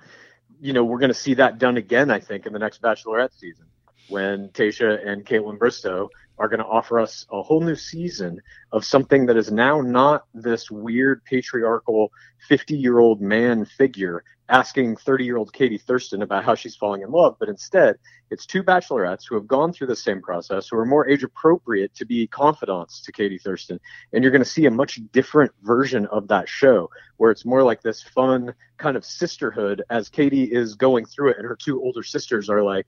you 0.65 0.73
know 0.73 0.83
we're 0.83 0.99
going 0.99 1.13
to 1.13 1.15
see 1.15 1.35
that 1.35 1.59
done 1.59 1.77
again. 1.77 2.11
I 2.11 2.21
think 2.21 2.47
in 2.47 2.55
the 2.55 2.59
next 2.59 2.81
Bachelorette 2.81 3.39
season 3.39 3.67
when 4.09 4.49
Tayshia 4.49 5.07
and 5.07 5.25
Kaitlyn 5.25 5.59
Bristowe 5.59 6.09
are 6.39 6.49
going 6.49 6.61
to 6.61 6.67
offer 6.67 6.99
us 6.99 7.27
a 7.31 7.43
whole 7.43 7.61
new 7.61 7.77
season 7.77 8.41
of 8.73 8.83
something 8.83 9.27
that 9.27 9.37
is 9.37 9.53
now 9.53 9.83
not 9.83 10.25
this 10.33 10.71
weird 10.71 11.23
patriarchal 11.27 12.11
50 12.49 12.77
year 12.79 12.99
old 12.99 13.21
man 13.21 13.67
figure 13.67 14.25
asking 14.49 14.97
30 14.97 15.25
year 15.25 15.37
old 15.37 15.53
Katie 15.53 15.79
Thurston 15.79 16.23
about 16.23 16.45
how 16.45 16.55
she's 16.55 16.77
falling 16.77 17.03
in 17.03 17.11
love, 17.11 17.37
but 17.39 17.49
instead 17.49 17.97
it's 18.31 18.47
two 18.47 18.63
bachelorettes 18.63 19.25
who 19.29 19.35
have 19.37 19.47
gone 19.47 19.73
through 19.73 19.87
the 19.87 19.97
same 19.97 20.21
process, 20.21 20.69
who 20.69 20.77
are 20.77 20.85
more 20.85 21.09
age 21.09 21.23
appropriate 21.23 21.95
to 21.95 22.05
be 22.05 22.27
confidants 22.27 23.01
to 23.03 23.13
Katie 23.13 23.39
Thurston. 23.39 23.79
And 24.13 24.23
you're 24.23 24.33
going 24.33 24.43
to 24.43 24.49
see 24.49 24.67
a 24.67 24.71
much 24.71 25.01
different 25.13 25.53
version 25.63 26.07
of 26.07 26.29
that 26.29 26.49
show 26.49 26.91
where 27.17 27.31
it's 27.31 27.45
more 27.45 27.63
like 27.63 27.83
this 27.83 28.03
fun 28.03 28.55
kind 28.77 28.97
of 28.97 29.05
sisterhood 29.05 29.83
as 29.91 30.09
Katie 30.09 30.45
is 30.45 30.75
going 30.75 31.07
through 31.07 31.31
it 31.31 31.39
and 31.39 31.47
her 31.47 31.57
two 31.57 31.81
older 31.81 32.03
sisters 32.03 32.51
are 32.51 32.63
like, 32.63 32.87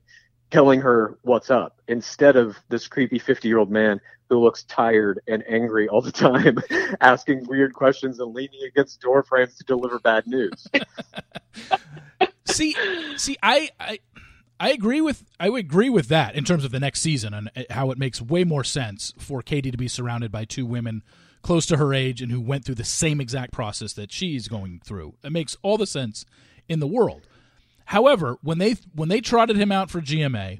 telling 0.51 0.81
her 0.81 1.17
what's 1.23 1.49
up 1.49 1.81
instead 1.87 2.35
of 2.35 2.57
this 2.69 2.87
creepy 2.87 3.19
50 3.19 3.47
year 3.47 3.57
old 3.57 3.71
man 3.71 3.99
who 4.29 4.39
looks 4.39 4.63
tired 4.63 5.21
and 5.27 5.43
angry 5.47 5.87
all 5.87 6.01
the 6.01 6.11
time, 6.11 6.57
asking 7.01 7.45
weird 7.47 7.73
questions 7.73 8.19
and 8.19 8.33
leaning 8.33 8.61
against 8.67 8.99
door 9.01 9.23
frames 9.23 9.55
to 9.55 9.63
deliver 9.63 9.99
bad 9.99 10.27
news. 10.27 10.67
see, 12.45 12.75
see, 13.17 13.37
I, 13.41 13.69
I, 13.79 13.99
I 14.59 14.71
agree 14.71 15.01
with 15.01 15.23
I 15.39 15.49
would 15.49 15.59
agree 15.59 15.89
with 15.89 16.07
that 16.07 16.35
in 16.35 16.43
terms 16.43 16.65
of 16.65 16.71
the 16.71 16.79
next 16.79 17.01
season 17.01 17.33
and 17.33 17.51
uh, 17.55 17.63
how 17.69 17.91
it 17.91 17.97
makes 17.97 18.21
way 18.21 18.43
more 18.43 18.63
sense 18.63 19.13
for 19.17 19.41
Katie 19.41 19.71
to 19.71 19.77
be 19.77 19.87
surrounded 19.87 20.31
by 20.31 20.45
two 20.45 20.65
women 20.65 21.03
close 21.41 21.65
to 21.67 21.77
her 21.77 21.93
age 21.93 22.21
and 22.21 22.31
who 22.31 22.41
went 22.41 22.65
through 22.65 22.75
the 22.75 22.83
same 22.83 23.21
exact 23.21 23.53
process 23.53 23.93
that 23.93 24.11
she's 24.11 24.47
going 24.47 24.81
through. 24.83 25.13
It 25.23 25.31
makes 25.31 25.55
all 25.61 25.77
the 25.77 25.87
sense 25.87 26.25
in 26.67 26.79
the 26.79 26.87
world. 26.87 27.27
However, 27.87 28.37
when 28.41 28.57
they 28.57 28.75
when 28.93 29.07
they 29.07 29.21
trotted 29.21 29.55
him 29.55 29.71
out 29.71 29.89
for 29.89 30.01
GMA, 30.01 30.59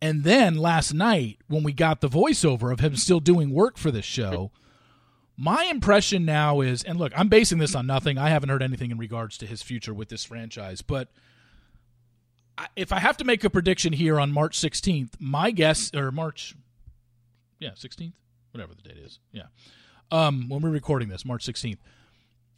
and 0.00 0.24
then 0.24 0.56
last 0.56 0.94
night 0.94 1.38
when 1.46 1.62
we 1.62 1.74
got 1.74 2.00
the 2.00 2.08
voiceover 2.08 2.72
of 2.72 2.80
him 2.80 2.96
still 2.96 3.20
doing 3.20 3.50
work 3.50 3.76
for 3.76 3.90
this 3.90 4.06
show, 4.06 4.50
my 5.36 5.64
impression 5.64 6.24
now 6.24 6.62
is, 6.62 6.82
and 6.82 6.98
look, 6.98 7.12
I'm 7.14 7.28
basing 7.28 7.58
this 7.58 7.74
on 7.74 7.86
nothing. 7.86 8.16
I 8.16 8.30
haven't 8.30 8.48
heard 8.48 8.62
anything 8.62 8.90
in 8.90 8.96
regards 8.96 9.36
to 9.38 9.46
his 9.46 9.60
future 9.60 9.92
with 9.92 10.08
this 10.08 10.24
franchise, 10.24 10.80
but 10.80 11.08
if 12.76 12.92
I 12.92 12.98
have 12.98 13.18
to 13.18 13.24
make 13.24 13.44
a 13.44 13.50
prediction 13.50 13.92
here 13.92 14.18
on 14.18 14.32
March 14.32 14.58
16th, 14.58 15.10
my 15.20 15.50
guess 15.50 15.90
or 15.94 16.10
March, 16.10 16.54
yeah, 17.58 17.72
16th, 17.72 18.14
whatever 18.52 18.72
the 18.74 18.88
date 18.88 18.98
is, 19.04 19.18
yeah, 19.32 19.48
um, 20.10 20.48
when 20.48 20.62
we're 20.62 20.70
recording 20.70 21.08
this, 21.08 21.26
March 21.26 21.44
16th, 21.44 21.78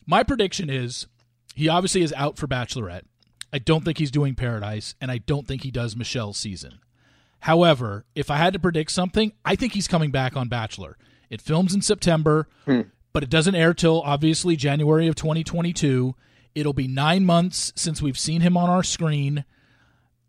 my 0.06 0.22
prediction 0.22 0.70
is 0.70 1.08
he 1.56 1.68
obviously 1.68 2.02
is 2.02 2.12
out 2.12 2.36
for 2.36 2.46
Bachelorette. 2.46 3.02
I 3.56 3.58
don't 3.58 3.86
think 3.86 3.96
he's 3.96 4.10
doing 4.10 4.34
Paradise, 4.34 4.94
and 5.00 5.10
I 5.10 5.16
don't 5.16 5.48
think 5.48 5.62
he 5.62 5.70
does 5.70 5.96
Michelle's 5.96 6.36
season. 6.36 6.78
However, 7.38 8.04
if 8.14 8.30
I 8.30 8.36
had 8.36 8.52
to 8.52 8.58
predict 8.58 8.90
something, 8.90 9.32
I 9.46 9.56
think 9.56 9.72
he's 9.72 9.88
coming 9.88 10.10
back 10.10 10.36
on 10.36 10.48
Bachelor. 10.48 10.98
It 11.30 11.40
films 11.40 11.74
in 11.74 11.80
September, 11.80 12.48
hmm. 12.66 12.82
but 13.14 13.22
it 13.22 13.30
doesn't 13.30 13.54
air 13.54 13.72
till 13.72 14.02
obviously 14.02 14.56
January 14.56 15.06
of 15.06 15.14
2022. 15.14 16.14
It'll 16.54 16.74
be 16.74 16.86
nine 16.86 17.24
months 17.24 17.72
since 17.76 18.02
we've 18.02 18.18
seen 18.18 18.42
him 18.42 18.58
on 18.58 18.68
our 18.68 18.82
screen. 18.82 19.46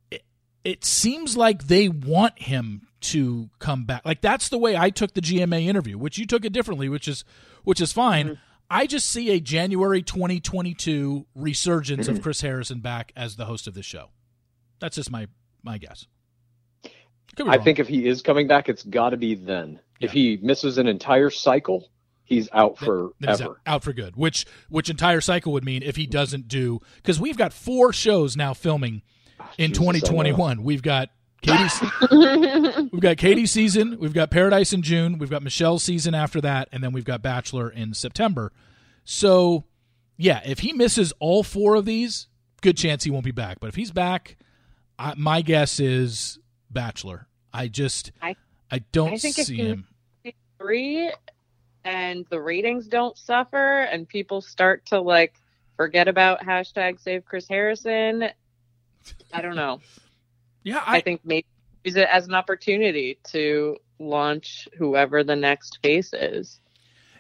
It, 0.10 0.24
it 0.64 0.86
seems 0.86 1.36
like 1.36 1.68
they 1.68 1.90
want 1.90 2.40
him 2.42 2.88
to 3.02 3.50
come 3.60 3.84
back. 3.84 4.06
Like 4.06 4.22
that's 4.22 4.48
the 4.48 4.58
way 4.58 4.78
I 4.78 4.90
took 4.90 5.16
the 5.16 5.22
GMA 5.22 5.66
interview, 5.66 5.98
which 5.98 6.18
you 6.18 6.26
took 6.26 6.46
it 6.46 6.54
differently, 6.54 6.88
which 6.88 7.10
is 7.10 7.26
which 7.66 7.82
is 7.82 7.92
fine. 7.92 8.28
Hmm. 8.28 8.34
I 8.70 8.86
just 8.86 9.10
see 9.10 9.32
a 9.32 9.40
January 9.40 10.02
2022 10.02 11.26
resurgence 11.36 12.08
of 12.08 12.16
mm-hmm. 12.16 12.24
Chris 12.24 12.42
Harrison 12.42 12.80
back 12.80 13.14
as 13.16 13.36
the 13.36 13.46
host 13.46 13.68
of 13.68 13.74
this 13.74 13.86
show. 13.86 14.10
That's 14.80 14.96
just 14.96 15.10
my 15.12 15.28
my 15.64 15.78
guess. 15.78 16.06
I 17.46 17.58
think 17.58 17.80
if 17.80 17.88
he 17.88 18.08
is 18.08 18.22
coming 18.22 18.48
back, 18.48 18.68
it's 18.68 18.84
got 18.84 19.12
to 19.12 19.18
be 19.18 19.36
then. 19.36 19.80
If 20.00 20.12
he 20.12 20.38
misses 20.42 20.78
an 20.78 20.88
entire 20.88 21.30
cycle, 21.30 21.90
he's 22.24 22.50
out 22.52 22.80
Then 22.80 23.12
he's 23.20 23.40
forever. 23.40 23.52
out, 23.66 23.74
out 23.76 23.84
for 23.84 23.94
good. 23.94 24.16
Which 24.16 24.46
which 24.70 24.90
entire 24.90 25.22
cycle 25.22 25.54
would 25.54 25.66
mean 25.66 25.84
if 25.84 25.96
he 25.96 26.06
doesn't 26.06 26.48
do 26.48 26.80
because 26.98 27.20
we've 27.20 27.38
got 27.38 27.54
four 27.54 27.94
shows 27.94 28.36
now 28.36 28.54
filming 28.54 29.02
ah, 29.40 29.52
in 29.58 29.70
Jesus, 29.72 29.80
2021. 29.80 30.64
We've 30.64 30.82
got 30.82 31.10
Katie's 31.42 31.82
we've 32.92 33.02
got 33.02 33.18
Katie's 33.18 33.52
season, 33.52 33.98
we've 34.00 34.14
got 34.14 34.32
Paradise 34.32 34.74
in 34.74 34.82
June, 34.82 35.18
we've 35.18 35.30
got 35.30 35.44
Michelle's 35.44 35.84
season 35.84 36.14
after 36.16 36.42
that, 36.42 36.68
and 36.72 36.84
then 36.84 36.92
we've 36.92 37.06
got 37.06 37.22
Bachelor 37.22 37.70
in 37.70 37.94
September. 37.94 38.52
So 39.04 39.66
yeah, 40.18 40.42
if 40.46 40.60
he 40.60 40.74
misses 40.74 41.14
all 41.20 41.44
four 41.44 41.76
of 41.76 41.86
these, 41.86 42.28
good 42.62 42.76
chance 42.78 43.04
he 43.04 43.12
won't 43.12 43.26
be 43.26 43.32
back. 43.32 43.60
But 43.60 43.68
if 43.68 43.76
he's 43.76 43.92
back, 43.92 44.38
I, 44.98 45.14
my 45.16 45.42
guess 45.42 45.80
is 45.80 46.40
Bachelor. 46.72 47.28
I 47.54 47.68
just 47.68 48.12
I- 48.22 48.36
I 48.70 48.80
don't 48.92 49.14
I 49.14 49.18
think 49.18 49.36
see 49.36 49.56
him. 49.58 49.88
three 50.60 51.10
and 51.86 52.26
the 52.30 52.42
ratings 52.42 52.88
don't 52.88 53.18
suffer 53.18 53.84
and 53.84 54.06
people 54.10 54.42
start 54.42 54.86
to 54.88 55.00
like 55.00 55.36
forget 55.78 56.10
about 56.10 56.42
hashtag 56.42 57.00
save 57.00 57.24
Chris 57.24 57.48
Harrison, 57.48 58.26
I 59.32 59.42
don't 59.42 59.56
know. 59.56 59.80
Yeah, 60.68 60.84
I, 60.86 60.98
I, 60.98 61.02
think 61.02 61.22
maybe 61.24 61.48
use 61.86 61.96
it 61.96 62.10
as 62.12 62.28
an 62.28 62.34
opportunity 62.34 63.18
to 63.30 63.78
launch 64.00 64.68
whoever 64.78 65.24
the 65.24 65.36
next 65.36 65.80
face 65.82 66.12
is, 66.14 66.60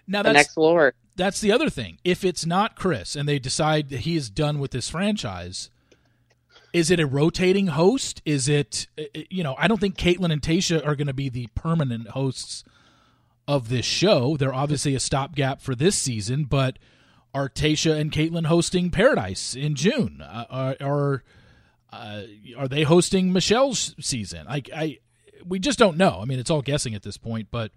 now 0.05 0.21
the 0.21 0.29
that's 0.29 0.35
next 0.35 0.57
Lord. 0.57 0.93
that's 1.15 1.39
the 1.39 1.53
other 1.53 1.69
thing. 1.69 1.97
If 2.03 2.25
it's 2.25 2.45
not 2.45 2.75
Chris 2.75 3.15
and 3.15 3.27
they 3.27 3.39
decide 3.39 3.89
that 3.89 4.01
he 4.01 4.17
is 4.17 4.29
done 4.29 4.59
with 4.59 4.71
this 4.71 4.89
franchise, 4.89 5.69
is 6.73 6.91
it 6.91 6.99
a 6.99 7.07
rotating 7.07 7.67
host? 7.67 8.21
Is 8.25 8.49
it, 8.49 8.87
uh, 8.99 9.03
you 9.29 9.43
know, 9.43 9.55
I 9.57 9.69
don't 9.69 9.79
think 9.79 9.97
Kaitlyn 9.97 10.33
and 10.33 10.41
Tayshia 10.41 10.85
are 10.85 10.95
going 10.95 11.07
to 11.07 11.13
be 11.13 11.29
the 11.29 11.47
permanent 11.55 12.09
hosts 12.09 12.65
of 13.47 13.69
this 13.69 13.85
show. 13.85 14.35
They're 14.35 14.53
obviously 14.53 14.93
a 14.93 14.99
stopgap 14.99 15.61
for 15.61 15.73
this 15.73 15.95
season, 15.95 16.43
but 16.43 16.77
are 17.33 17.47
Tayshia 17.47 17.97
and 17.97 18.11
Kaitlyn 18.11 18.47
hosting 18.47 18.89
Paradise 18.89 19.55
in 19.55 19.75
June? 19.75 20.21
Uh, 20.21 20.45
are 20.49 20.75
are, 20.81 21.23
uh, 21.91 22.23
are 22.57 22.67
they 22.67 22.83
hosting 22.83 23.31
Michelle's 23.31 23.95
season? 23.99 24.45
I, 24.47 24.61
I, 24.75 24.97
we 25.45 25.59
just 25.59 25.79
don't 25.79 25.97
know. 25.97 26.19
I 26.21 26.25
mean, 26.25 26.39
it's 26.39 26.49
all 26.49 26.61
guessing 26.61 26.95
at 26.95 27.03
this 27.03 27.17
point, 27.17 27.47
but 27.51 27.71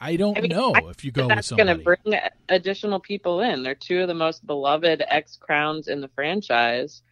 I 0.00 0.16
don't 0.16 0.38
I 0.38 0.40
mean, 0.42 0.50
know 0.50 0.72
I 0.74 0.80
if 0.90 1.04
you 1.04 1.12
go 1.12 1.26
with 1.26 1.36
That's 1.36 1.50
going 1.52 1.66
to 1.66 1.76
bring 1.76 2.18
additional 2.48 3.00
people 3.00 3.40
in. 3.40 3.62
They're 3.62 3.74
two 3.74 4.00
of 4.00 4.08
the 4.08 4.14
most 4.14 4.46
beloved 4.46 5.02
ex 5.08 5.36
crowns 5.36 5.88
in 5.88 6.00
the 6.00 6.08
franchise. 6.08 7.02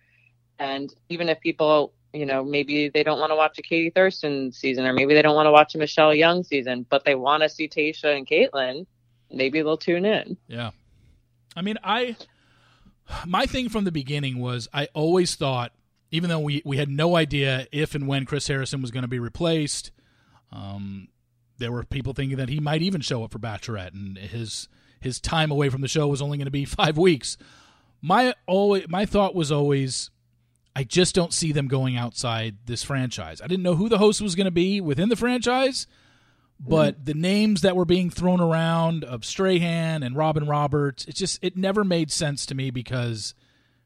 And 0.58 0.92
even 1.08 1.28
if 1.28 1.40
people, 1.40 1.92
you 2.12 2.26
know, 2.26 2.44
maybe 2.44 2.88
they 2.88 3.02
don't 3.02 3.20
want 3.20 3.30
to 3.30 3.36
watch 3.36 3.58
a 3.58 3.62
Katie 3.62 3.90
Thurston 3.90 4.50
season 4.52 4.86
or 4.86 4.92
maybe 4.92 5.14
they 5.14 5.22
don't 5.22 5.36
want 5.36 5.46
to 5.46 5.52
watch 5.52 5.74
a 5.74 5.78
Michelle 5.78 6.14
Young 6.14 6.42
season, 6.42 6.86
but 6.88 7.04
they 7.04 7.14
want 7.14 7.42
to 7.42 7.48
see 7.48 7.68
Tayshia 7.68 8.16
and 8.16 8.26
Kaitlyn, 8.26 8.86
maybe 9.30 9.60
they'll 9.60 9.76
tune 9.76 10.04
in. 10.04 10.36
Yeah. 10.46 10.70
I 11.54 11.62
mean, 11.62 11.76
I 11.82 12.16
my 13.26 13.46
thing 13.46 13.68
from 13.68 13.84
the 13.84 13.92
beginning 13.92 14.38
was 14.38 14.68
I 14.72 14.88
always 14.94 15.34
thought, 15.34 15.72
even 16.10 16.30
though 16.30 16.40
we, 16.40 16.62
we 16.64 16.76
had 16.76 16.88
no 16.88 17.16
idea 17.16 17.66
if 17.72 17.94
and 17.94 18.06
when 18.06 18.24
Chris 18.24 18.46
Harrison 18.48 18.82
was 18.82 18.90
going 18.90 19.02
to 19.02 19.08
be 19.08 19.18
replaced, 19.18 19.90
um, 20.52 21.08
there 21.58 21.72
were 21.72 21.84
people 21.84 22.12
thinking 22.12 22.38
that 22.38 22.48
he 22.48 22.60
might 22.60 22.82
even 22.82 23.00
show 23.00 23.24
up 23.24 23.32
for 23.32 23.38
Bachelorette, 23.38 23.92
and 23.92 24.16
his 24.16 24.68
his 25.00 25.20
time 25.20 25.50
away 25.50 25.68
from 25.68 25.80
the 25.80 25.88
show 25.88 26.08
was 26.08 26.22
only 26.22 26.38
going 26.38 26.46
to 26.46 26.50
be 26.50 26.64
five 26.64 26.96
weeks. 26.96 27.36
My 28.00 28.34
always 28.46 28.88
my 28.88 29.06
thought 29.06 29.34
was 29.34 29.50
always, 29.50 30.10
I 30.74 30.84
just 30.84 31.14
don't 31.14 31.34
see 31.34 31.52
them 31.52 31.68
going 31.68 31.96
outside 31.96 32.56
this 32.66 32.82
franchise. 32.82 33.40
I 33.40 33.46
didn't 33.46 33.64
know 33.64 33.74
who 33.74 33.88
the 33.88 33.98
host 33.98 34.20
was 34.20 34.34
going 34.34 34.46
to 34.46 34.50
be 34.50 34.80
within 34.80 35.08
the 35.08 35.16
franchise, 35.16 35.86
but 36.60 36.94
mm-hmm. 36.94 37.04
the 37.04 37.14
names 37.14 37.60
that 37.62 37.76
were 37.76 37.84
being 37.84 38.10
thrown 38.10 38.40
around 38.40 39.04
of 39.04 39.24
Strahan 39.24 40.02
and 40.02 40.16
Robin 40.16 40.46
Roberts, 40.46 41.04
it 41.04 41.14
just 41.14 41.38
it 41.42 41.56
never 41.56 41.84
made 41.84 42.10
sense 42.10 42.46
to 42.46 42.54
me 42.54 42.70
because 42.70 43.34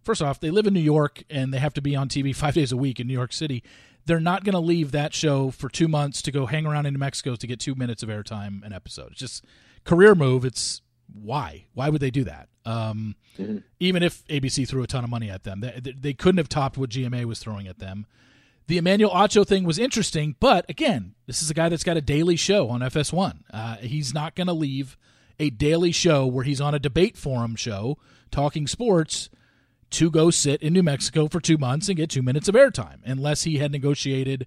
first 0.03 0.23
off, 0.23 0.41
they 0.41 0.51
live 0.51 0.67
in 0.67 0.75
New 0.75 0.81
York 0.81 1.23
and 1.29 1.53
they 1.53 1.59
have 1.59 1.75
to 1.75 1.83
be 1.83 1.95
on 1.95 2.09
TV 2.09 2.35
5 2.37 2.55
days 2.55 2.73
a 2.73 2.77
week 2.77 2.99
in 2.99 3.07
New 3.07 3.13
York 3.13 3.33
City. 3.33 3.63
They're 4.05 4.21
not 4.21 4.43
going 4.43 4.55
to 4.55 4.59
leave 4.59 4.91
that 4.93 5.15
show 5.15 5.51
for 5.51 5.69
2 5.69 5.87
months 5.87 6.23
to 6.23 6.33
go 6.33 6.47
hang 6.47 6.67
around 6.67 6.87
in 6.87 6.95
New 6.95 6.99
Mexico 6.99 7.37
to 7.37 7.47
get 7.47 7.61
2 7.61 7.75
minutes 7.75 8.03
of 8.03 8.09
airtime 8.09 8.65
an 8.65 8.73
episode. 8.73 9.13
It's 9.13 9.21
just 9.21 9.45
career 9.85 10.15
move. 10.15 10.45
It's 10.45 10.81
why? 11.13 11.67
Why 11.75 11.89
would 11.91 12.01
they 12.01 12.11
do 12.11 12.25
that? 12.25 12.49
Um, 12.65 13.17
mm-hmm. 13.39 13.59
Even 13.81 14.03
if 14.03 14.27
ABC 14.29 14.67
threw 14.67 14.83
a 14.83 14.87
ton 14.87 15.05
of 15.05 15.11
money 15.11 15.31
at 15.31 15.45
them, 15.45 15.61
they, 15.61 15.81
they 15.81 16.15
couldn't 16.15 16.39
have 16.39 16.49
topped 16.49 16.79
what 16.79 16.91
GMA 16.91 17.25
was 17.27 17.39
throwing 17.39 17.67
at 17.67 17.79
them. 17.79 18.07
The 18.67 18.79
Emmanuel 18.79 19.11
Acho 19.11 19.47
thing 19.47 19.65
was 19.65 19.79
interesting, 19.79 20.37
but 20.39 20.65
again, 20.69 21.15
this 21.27 21.43
is 21.43 21.51
a 21.51 21.55
guy 21.55 21.69
that's 21.69 21.85
got 21.85 21.97
a 21.97 22.01
daily 22.01 22.37
show 22.37 22.69
on 22.69 22.81
FS1. 22.81 23.41
Uh, 23.53 23.77
he's 23.77 24.15
not 24.15 24.35
going 24.35 24.47
to 24.47 24.53
leave 24.53 24.97
a 25.39 25.51
daily 25.51 25.93
show 25.93 26.27
where 26.27 26.45
he's 26.45 26.61
on 26.61 26.75
a 26.75 26.79
debate 26.79 27.17
forum 27.17 27.57
show 27.57 27.99
talking 28.31 28.67
sports 28.67 29.29
to 29.91 30.11
go 30.11 30.31
sit 30.31 30.63
in 30.63 30.73
New 30.73 30.83
Mexico 30.83 31.29
for 31.29 31.41
two 31.41 31.59
months 31.59 31.89
and 31.89 31.97
get 31.97 32.11
two 32.11 32.23
minutes 32.23 32.49
of 32.49 32.55
airtime, 32.55 32.99
unless 33.05 33.43
he 33.43 33.59
had 33.59 33.73
negotiated, 33.73 34.47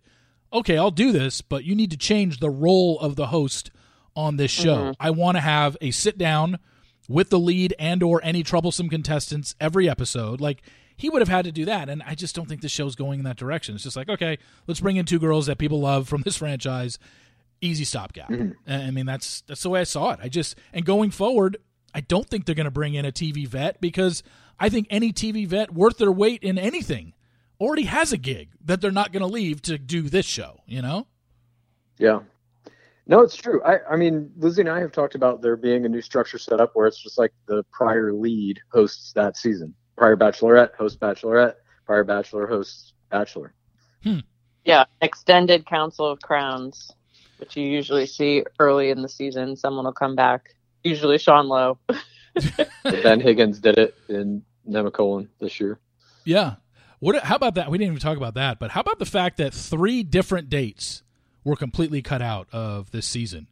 okay, 0.51 0.77
I'll 0.77 0.91
do 0.91 1.11
this, 1.11 1.41
but 1.41 1.63
you 1.63 1.75
need 1.75 1.91
to 1.91 1.97
change 1.97 2.39
the 2.39 2.49
role 2.49 2.99
of 2.99 3.15
the 3.15 3.27
host 3.27 3.69
on 4.15 4.37
this 4.37 4.51
show. 4.51 4.77
Mm-hmm. 4.77 4.91
I 4.99 5.11
want 5.11 5.37
to 5.37 5.41
have 5.41 5.77
a 5.81 5.91
sit 5.91 6.17
down 6.17 6.59
with 7.07 7.29
the 7.29 7.39
lead 7.39 7.75
and 7.77 8.01
or 8.01 8.21
any 8.23 8.41
troublesome 8.41 8.89
contestants 8.89 9.55
every 9.59 9.89
episode. 9.89 10.41
Like 10.41 10.63
he 10.97 11.09
would 11.09 11.21
have 11.21 11.29
had 11.29 11.45
to 11.45 11.51
do 11.51 11.65
that, 11.65 11.89
and 11.89 12.01
I 12.03 12.15
just 12.15 12.35
don't 12.35 12.47
think 12.47 12.61
the 12.61 12.69
show's 12.69 12.95
going 12.95 13.19
in 13.19 13.25
that 13.25 13.37
direction. 13.37 13.75
It's 13.75 13.83
just 13.83 13.95
like, 13.95 14.09
okay, 14.09 14.37
let's 14.67 14.79
bring 14.79 14.95
in 14.95 15.05
two 15.05 15.19
girls 15.19 15.45
that 15.47 15.57
people 15.57 15.79
love 15.79 16.07
from 16.07 16.21
this 16.25 16.37
franchise. 16.37 16.99
Easy 17.61 17.85
stopgap. 17.85 18.29
Mm-hmm. 18.29 18.71
I 18.71 18.91
mean, 18.91 19.05
that's 19.05 19.41
that's 19.41 19.63
the 19.63 19.69
way 19.69 19.79
I 19.79 19.85
saw 19.85 20.11
it. 20.11 20.19
I 20.21 20.29
just 20.29 20.55
and 20.73 20.85
going 20.85 21.09
forward, 21.09 21.57
I 21.93 22.01
don't 22.01 22.27
think 22.27 22.45
they're 22.45 22.55
going 22.55 22.65
to 22.65 22.71
bring 22.71 22.93
in 22.93 23.05
a 23.05 23.11
TV 23.11 23.47
vet 23.47 23.79
because 23.79 24.23
I 24.59 24.69
think 24.69 24.87
any 24.89 25.13
TV 25.13 25.47
vet 25.47 25.73
worth 25.73 25.97
their 25.97 26.11
weight 26.11 26.43
in 26.43 26.57
anything 26.57 27.13
already 27.59 27.83
has 27.83 28.11
a 28.11 28.17
gig 28.17 28.49
that 28.63 28.81
they're 28.81 28.91
not 28.91 29.13
going 29.13 29.21
to 29.21 29.27
leave 29.27 29.61
to 29.63 29.77
do 29.77 30.03
this 30.03 30.25
show. 30.25 30.61
You 30.67 30.81
know? 30.81 31.07
Yeah, 31.97 32.19
no, 33.07 33.21
it's 33.21 33.35
true. 33.35 33.61
I, 33.63 33.79
I 33.91 33.95
mean, 33.95 34.31
Lizzie 34.37 34.61
and 34.61 34.69
I 34.69 34.79
have 34.79 34.91
talked 34.91 35.15
about 35.15 35.41
there 35.41 35.55
being 35.55 35.85
a 35.85 35.89
new 35.89 36.01
structure 36.01 36.39
set 36.39 36.59
up 36.59 36.71
where 36.73 36.87
it's 36.87 37.01
just 37.01 37.17
like 37.17 37.31
the 37.45 37.63
prior 37.71 38.11
lead 38.11 38.59
hosts 38.71 39.13
that 39.13 39.37
season. 39.37 39.75
Prior 39.97 40.15
Bachelorette 40.15 40.75
host 40.75 40.99
Bachelorette. 40.99 41.55
Prior 41.85 42.03
Bachelor 42.03 42.47
host 42.47 42.93
Bachelor. 43.09 43.53
Hmm. 44.03 44.19
Yeah, 44.63 44.85
extended 45.01 45.65
Council 45.65 46.05
of 46.07 46.19
Crowns, 46.21 46.91
which 47.37 47.55
you 47.55 47.65
usually 47.65 48.05
see 48.05 48.43
early 48.59 48.89
in 48.89 49.01
the 49.01 49.09
season. 49.09 49.55
Someone 49.55 49.85
will 49.85 49.93
come 49.93 50.15
back. 50.15 50.55
Usually 50.83 51.17
Sean 51.17 51.47
Lowe. 51.47 51.77
ben 52.83 53.19
Higgins 53.19 53.59
did 53.59 53.77
it 53.77 53.95
in 54.09 54.43
Nemacolin 54.67 55.27
this 55.39 55.59
year. 55.59 55.79
Yeah. 56.25 56.55
What? 56.99 57.23
How 57.23 57.35
about 57.35 57.55
that? 57.55 57.69
We 57.69 57.77
didn't 57.77 57.93
even 57.93 58.01
talk 58.01 58.17
about 58.17 58.33
that, 58.35 58.59
but 58.59 58.71
how 58.71 58.81
about 58.81 58.99
the 58.99 59.05
fact 59.05 59.37
that 59.37 59.53
three 59.53 60.01
different 60.03 60.49
dates 60.49 61.03
were 61.45 61.55
completely 61.55 62.01
cut 62.01 62.21
out 62.21 62.49
of 62.51 62.91
this 62.91 63.05
season. 63.05 63.47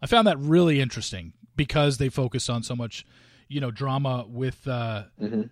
I 0.00 0.06
found 0.06 0.26
that 0.26 0.38
really 0.38 0.80
interesting 0.80 1.34
because 1.56 1.98
they 1.98 2.08
focused 2.08 2.48
on 2.48 2.62
so 2.62 2.74
much, 2.74 3.04
you 3.48 3.60
know, 3.60 3.70
drama 3.70 4.24
with 4.26 4.66
uh, 4.66 5.04
mm-hmm. 5.20 5.42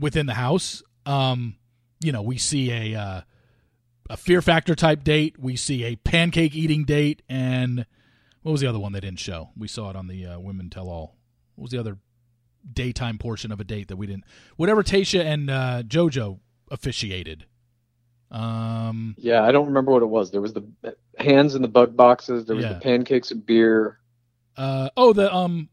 Within 0.00 0.26
the 0.26 0.34
house. 0.34 0.82
Um, 1.06 1.56
you 2.00 2.12
know, 2.12 2.22
we 2.22 2.38
see 2.38 2.72
a 2.72 2.98
uh, 2.98 3.20
a 4.10 4.16
Fear 4.16 4.42
Factor 4.42 4.74
type 4.74 5.04
date, 5.04 5.38
we 5.38 5.54
see 5.54 5.84
a 5.84 5.96
pancake 5.96 6.54
eating 6.54 6.84
date, 6.84 7.22
and 7.28 7.86
what 8.42 8.52
was 8.52 8.60
the 8.60 8.66
other 8.66 8.78
one 8.78 8.92
they 8.92 9.00
didn't 9.00 9.20
show? 9.20 9.50
We 9.56 9.68
saw 9.68 9.90
it 9.90 9.96
on 9.96 10.08
the 10.08 10.26
uh, 10.26 10.40
Women 10.40 10.68
Tell 10.68 10.88
All. 10.88 11.16
What 11.54 11.62
was 11.62 11.70
the 11.70 11.78
other 11.78 11.98
daytime 12.70 13.18
portion 13.18 13.52
of 13.52 13.60
a 13.60 13.64
date 13.64 13.88
that 13.88 13.96
we 13.96 14.08
didn't? 14.08 14.24
Whatever 14.56 14.82
Tayshia 14.82 15.24
and 15.24 15.48
uh, 15.48 15.82
JoJo 15.86 16.40
officiated. 16.70 17.46
Um, 18.32 19.14
yeah, 19.18 19.42
I 19.42 19.52
don't 19.52 19.66
remember 19.66 19.92
what 19.92 20.02
it 20.02 20.06
was. 20.06 20.30
There 20.30 20.40
was 20.40 20.54
the 20.54 20.64
hands 21.18 21.54
in 21.54 21.62
the 21.62 21.68
bug 21.68 21.96
boxes. 21.96 22.46
There 22.46 22.56
was 22.56 22.64
yeah. 22.64 22.74
the 22.74 22.80
pancakes 22.80 23.30
and 23.30 23.44
beer. 23.44 23.98
Uh, 24.56 24.90
oh, 24.96 25.12
the 25.12 25.32
um, 25.32 25.68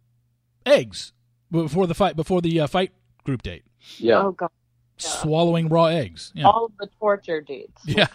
eggs 0.65 1.11
before 1.49 1.87
the 1.87 1.95
fight 1.95 2.15
before 2.15 2.41
the 2.41 2.61
uh, 2.61 2.67
fight 2.67 2.91
group 3.23 3.41
date. 3.41 3.63
Yeah. 3.97 4.23
Oh 4.23 4.31
god. 4.31 4.49
Yeah. 4.99 5.09
Swallowing 5.09 5.69
raw 5.69 5.85
eggs. 5.85 6.31
Yeah. 6.33 6.45
All 6.45 6.71
the 6.79 6.89
torture 6.99 7.41
dates. 7.41 7.81
Yeah. 7.85 8.07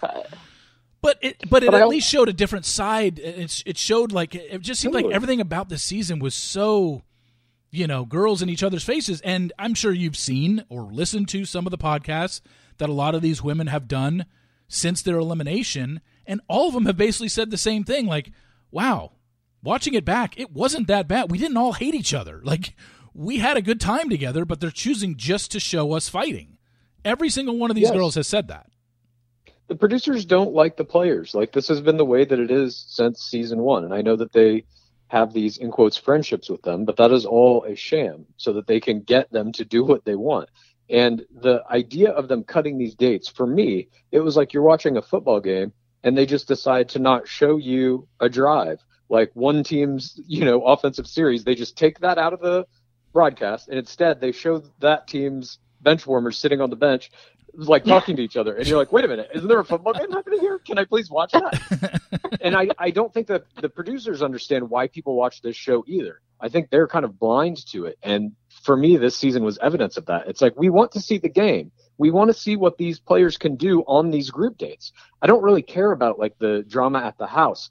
But 1.01 1.17
it, 1.21 1.49
but 1.49 1.63
it 1.63 1.71
but 1.71 1.81
at 1.81 1.89
least 1.89 2.09
showed 2.09 2.29
a 2.29 2.33
different 2.33 2.65
side. 2.65 3.19
It, 3.19 3.63
it 3.65 3.77
showed 3.77 4.11
like 4.13 4.35
it 4.35 4.61
just 4.61 4.79
seemed 4.81 4.93
like 4.93 5.05
everything 5.11 5.41
about 5.41 5.67
the 5.67 5.77
season 5.77 6.19
was 6.19 6.33
so, 6.33 7.03
you 7.71 7.87
know, 7.87 8.05
girls 8.05 8.41
in 8.41 8.49
each 8.49 8.63
other's 8.63 8.85
faces. 8.85 9.19
And 9.21 9.51
I'm 9.59 9.73
sure 9.73 9.91
you've 9.91 10.15
seen 10.15 10.63
or 10.69 10.83
listened 10.83 11.27
to 11.29 11.43
some 11.43 11.67
of 11.67 11.71
the 11.71 11.77
podcasts 11.77 12.39
that 12.77 12.89
a 12.89 12.93
lot 12.93 13.15
of 13.15 13.21
these 13.21 13.43
women 13.43 13.67
have 13.67 13.89
done 13.89 14.25
since 14.69 15.01
their 15.01 15.17
elimination. 15.17 15.99
And 16.25 16.39
all 16.47 16.69
of 16.69 16.73
them 16.73 16.85
have 16.85 16.97
basically 16.97 17.27
said 17.27 17.51
the 17.51 17.57
same 17.57 17.83
thing 17.83 18.05
like, 18.05 18.31
wow, 18.71 19.11
watching 19.61 19.93
it 19.95 20.05
back, 20.05 20.39
it 20.39 20.51
wasn't 20.51 20.87
that 20.87 21.07
bad. 21.09 21.29
We 21.31 21.37
didn't 21.37 21.57
all 21.57 21.73
hate 21.73 21.95
each 21.95 22.13
other. 22.13 22.41
Like, 22.43 22.75
we 23.13 23.39
had 23.39 23.57
a 23.57 23.61
good 23.61 23.79
time 23.79 24.09
together, 24.09 24.45
but 24.45 24.59
they're 24.59 24.71
choosing 24.71 25.15
just 25.15 25.51
to 25.51 25.59
show 25.59 25.93
us 25.93 26.09
fighting. 26.09 26.57
Every 27.05 27.29
single 27.29 27.57
one 27.57 27.69
of 27.69 27.75
these 27.75 27.89
yes. 27.89 27.93
girls 27.93 28.15
has 28.15 28.27
said 28.27 28.47
that. 28.47 28.67
The 29.67 29.75
producers 29.75 30.25
don't 30.25 30.53
like 30.53 30.77
the 30.77 30.85
players. 30.85 31.33
Like, 31.33 31.51
this 31.51 31.67
has 31.67 31.81
been 31.81 31.97
the 31.97 32.05
way 32.05 32.25
that 32.25 32.39
it 32.39 32.51
is 32.51 32.85
since 32.87 33.21
season 33.21 33.59
one. 33.59 33.83
And 33.83 33.93
I 33.93 34.01
know 34.01 34.15
that 34.15 34.33
they 34.33 34.65
have 35.07 35.33
these, 35.33 35.57
in 35.57 35.71
quotes, 35.71 35.97
friendships 35.97 36.49
with 36.49 36.61
them, 36.63 36.85
but 36.85 36.97
that 36.97 37.11
is 37.11 37.25
all 37.25 37.63
a 37.63 37.75
sham 37.75 38.25
so 38.37 38.53
that 38.53 38.67
they 38.67 38.79
can 38.79 39.01
get 39.01 39.31
them 39.31 39.51
to 39.53 39.63
do 39.63 39.83
what 39.83 40.05
they 40.05 40.15
want. 40.15 40.49
And 40.89 41.25
the 41.31 41.63
idea 41.69 42.11
of 42.11 42.27
them 42.27 42.43
cutting 42.43 42.77
these 42.77 42.95
dates, 42.95 43.29
for 43.29 43.47
me, 43.47 43.87
it 44.11 44.19
was 44.19 44.35
like 44.35 44.53
you're 44.53 44.63
watching 44.63 44.97
a 44.97 45.01
football 45.01 45.39
game 45.39 45.71
and 46.03 46.17
they 46.17 46.25
just 46.25 46.47
decide 46.47 46.89
to 46.89 46.99
not 46.99 47.27
show 47.27 47.57
you 47.57 48.07
a 48.19 48.27
drive. 48.27 48.79
Like 49.09 49.31
one 49.33 49.63
team's, 49.63 50.19
you 50.27 50.43
know, 50.43 50.63
offensive 50.63 51.07
series, 51.07 51.43
they 51.43 51.55
just 51.55 51.77
take 51.77 51.99
that 51.99 52.17
out 52.17 52.33
of 52.33 52.41
the 52.41 52.65
broadcast 53.13 53.69
and 53.69 53.77
instead 53.77 54.19
they 54.19 54.31
show 54.31 54.63
that 54.79 55.07
team's 55.07 55.59
bench 55.81 56.05
warmers 56.05 56.37
sitting 56.37 56.59
on 56.59 56.69
the 56.69 56.75
bench 56.75 57.11
like 57.55 57.85
talking 57.85 58.15
to 58.15 58.23
each 58.23 58.35
other 58.35 58.55
and 58.55 58.67
you're 58.67 58.79
like 58.79 58.91
wait 58.91 59.05
a 59.05 59.07
minute 59.07 59.29
isn't 59.35 59.47
there 59.47 59.59
a 59.59 59.65
football 59.65 59.93
game 59.93 60.11
happening 60.11 60.39
here 60.39 60.57
can 60.59 60.79
i 60.79 60.85
please 60.85 61.11
watch 61.11 61.31
that 61.33 62.01
and 62.41 62.55
i 62.55 62.67
i 62.79 62.89
don't 62.89 63.13
think 63.13 63.27
that 63.27 63.43
the 63.61 63.69
producers 63.69 64.23
understand 64.23 64.67
why 64.67 64.87
people 64.87 65.15
watch 65.15 65.41
this 65.41 65.55
show 65.55 65.83
either 65.87 66.19
i 66.39 66.49
think 66.49 66.69
they're 66.71 66.87
kind 66.87 67.05
of 67.05 67.19
blind 67.19 67.63
to 67.67 67.85
it 67.85 67.97
and 68.01 68.31
for 68.63 68.77
me, 68.77 68.95
this 68.97 69.17
season 69.17 69.43
was 69.43 69.57
evidence 69.61 69.97
of 69.97 70.05
that. 70.05 70.27
It's 70.27 70.41
like 70.41 70.57
we 70.57 70.69
want 70.69 70.93
to 70.93 71.01
see 71.01 71.17
the 71.17 71.29
game. 71.29 71.71
We 71.97 72.11
want 72.11 72.29
to 72.29 72.33
see 72.33 72.55
what 72.55 72.77
these 72.77 72.99
players 72.99 73.37
can 73.37 73.55
do 73.55 73.81
on 73.87 74.09
these 74.09 74.31
group 74.31 74.57
dates. 74.57 74.93
I 75.21 75.27
don't 75.27 75.43
really 75.43 75.61
care 75.61 75.91
about 75.91 76.17
like 76.17 76.37
the 76.39 76.63
drama 76.67 76.99
at 76.99 77.17
the 77.17 77.27
house. 77.27 77.69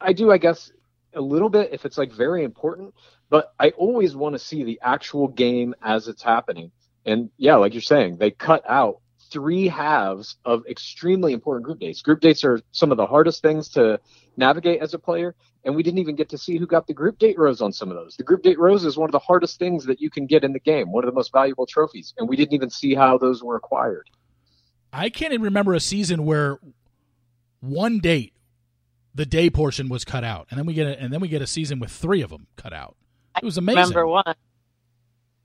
I 0.00 0.12
do, 0.12 0.32
I 0.32 0.38
guess, 0.38 0.72
a 1.14 1.20
little 1.20 1.48
bit 1.48 1.70
if 1.72 1.84
it's 1.84 1.96
like 1.96 2.12
very 2.12 2.42
important, 2.42 2.92
but 3.32 3.54
I 3.58 3.70
always 3.70 4.14
want 4.14 4.34
to 4.34 4.38
see 4.38 4.62
the 4.62 4.78
actual 4.82 5.26
game 5.26 5.74
as 5.80 6.06
it's 6.06 6.22
happening. 6.22 6.70
And 7.06 7.30
yeah, 7.38 7.56
like 7.56 7.72
you're 7.72 7.80
saying, 7.80 8.18
they 8.18 8.30
cut 8.30 8.62
out 8.68 9.00
three 9.30 9.66
halves 9.68 10.36
of 10.44 10.66
extremely 10.68 11.32
important 11.32 11.64
group 11.64 11.80
dates. 11.80 12.02
Group 12.02 12.20
dates 12.20 12.44
are 12.44 12.60
some 12.72 12.90
of 12.90 12.98
the 12.98 13.06
hardest 13.06 13.40
things 13.40 13.70
to 13.70 13.98
navigate 14.36 14.82
as 14.82 14.92
a 14.92 14.98
player, 14.98 15.34
and 15.64 15.74
we 15.74 15.82
didn't 15.82 15.98
even 15.98 16.14
get 16.14 16.28
to 16.28 16.36
see 16.36 16.58
who 16.58 16.66
got 16.66 16.86
the 16.86 16.92
group 16.92 17.18
date 17.18 17.38
rose 17.38 17.62
on 17.62 17.72
some 17.72 17.88
of 17.88 17.96
those. 17.96 18.16
The 18.18 18.22
group 18.22 18.42
date 18.42 18.58
rose 18.58 18.84
is 18.84 18.98
one 18.98 19.08
of 19.08 19.12
the 19.12 19.18
hardest 19.18 19.58
things 19.58 19.86
that 19.86 19.98
you 19.98 20.10
can 20.10 20.26
get 20.26 20.44
in 20.44 20.52
the 20.52 20.60
game, 20.60 20.92
one 20.92 21.02
of 21.02 21.08
the 21.08 21.14
most 21.14 21.32
valuable 21.32 21.64
trophies, 21.64 22.12
and 22.18 22.28
we 22.28 22.36
didn't 22.36 22.52
even 22.52 22.68
see 22.68 22.94
how 22.94 23.16
those 23.16 23.42
were 23.42 23.56
acquired. 23.56 24.10
I 24.92 25.08
can't 25.08 25.32
even 25.32 25.44
remember 25.44 25.72
a 25.72 25.80
season 25.80 26.26
where 26.26 26.58
one 27.60 27.98
date, 27.98 28.34
the 29.14 29.24
day 29.24 29.48
portion 29.48 29.88
was 29.88 30.04
cut 30.04 30.22
out, 30.22 30.48
and 30.50 30.58
then 30.58 30.66
we 30.66 30.74
get 30.74 30.86
a, 30.86 31.00
and 31.00 31.10
then 31.10 31.20
we 31.20 31.28
get 31.28 31.40
a 31.40 31.46
season 31.46 31.78
with 31.78 31.90
three 31.90 32.20
of 32.20 32.28
them 32.28 32.46
cut 32.56 32.74
out. 32.74 32.94
It 33.36 33.44
was 33.44 33.58
amazing. 33.58 33.82
Number 33.82 34.06
one, 34.06 34.34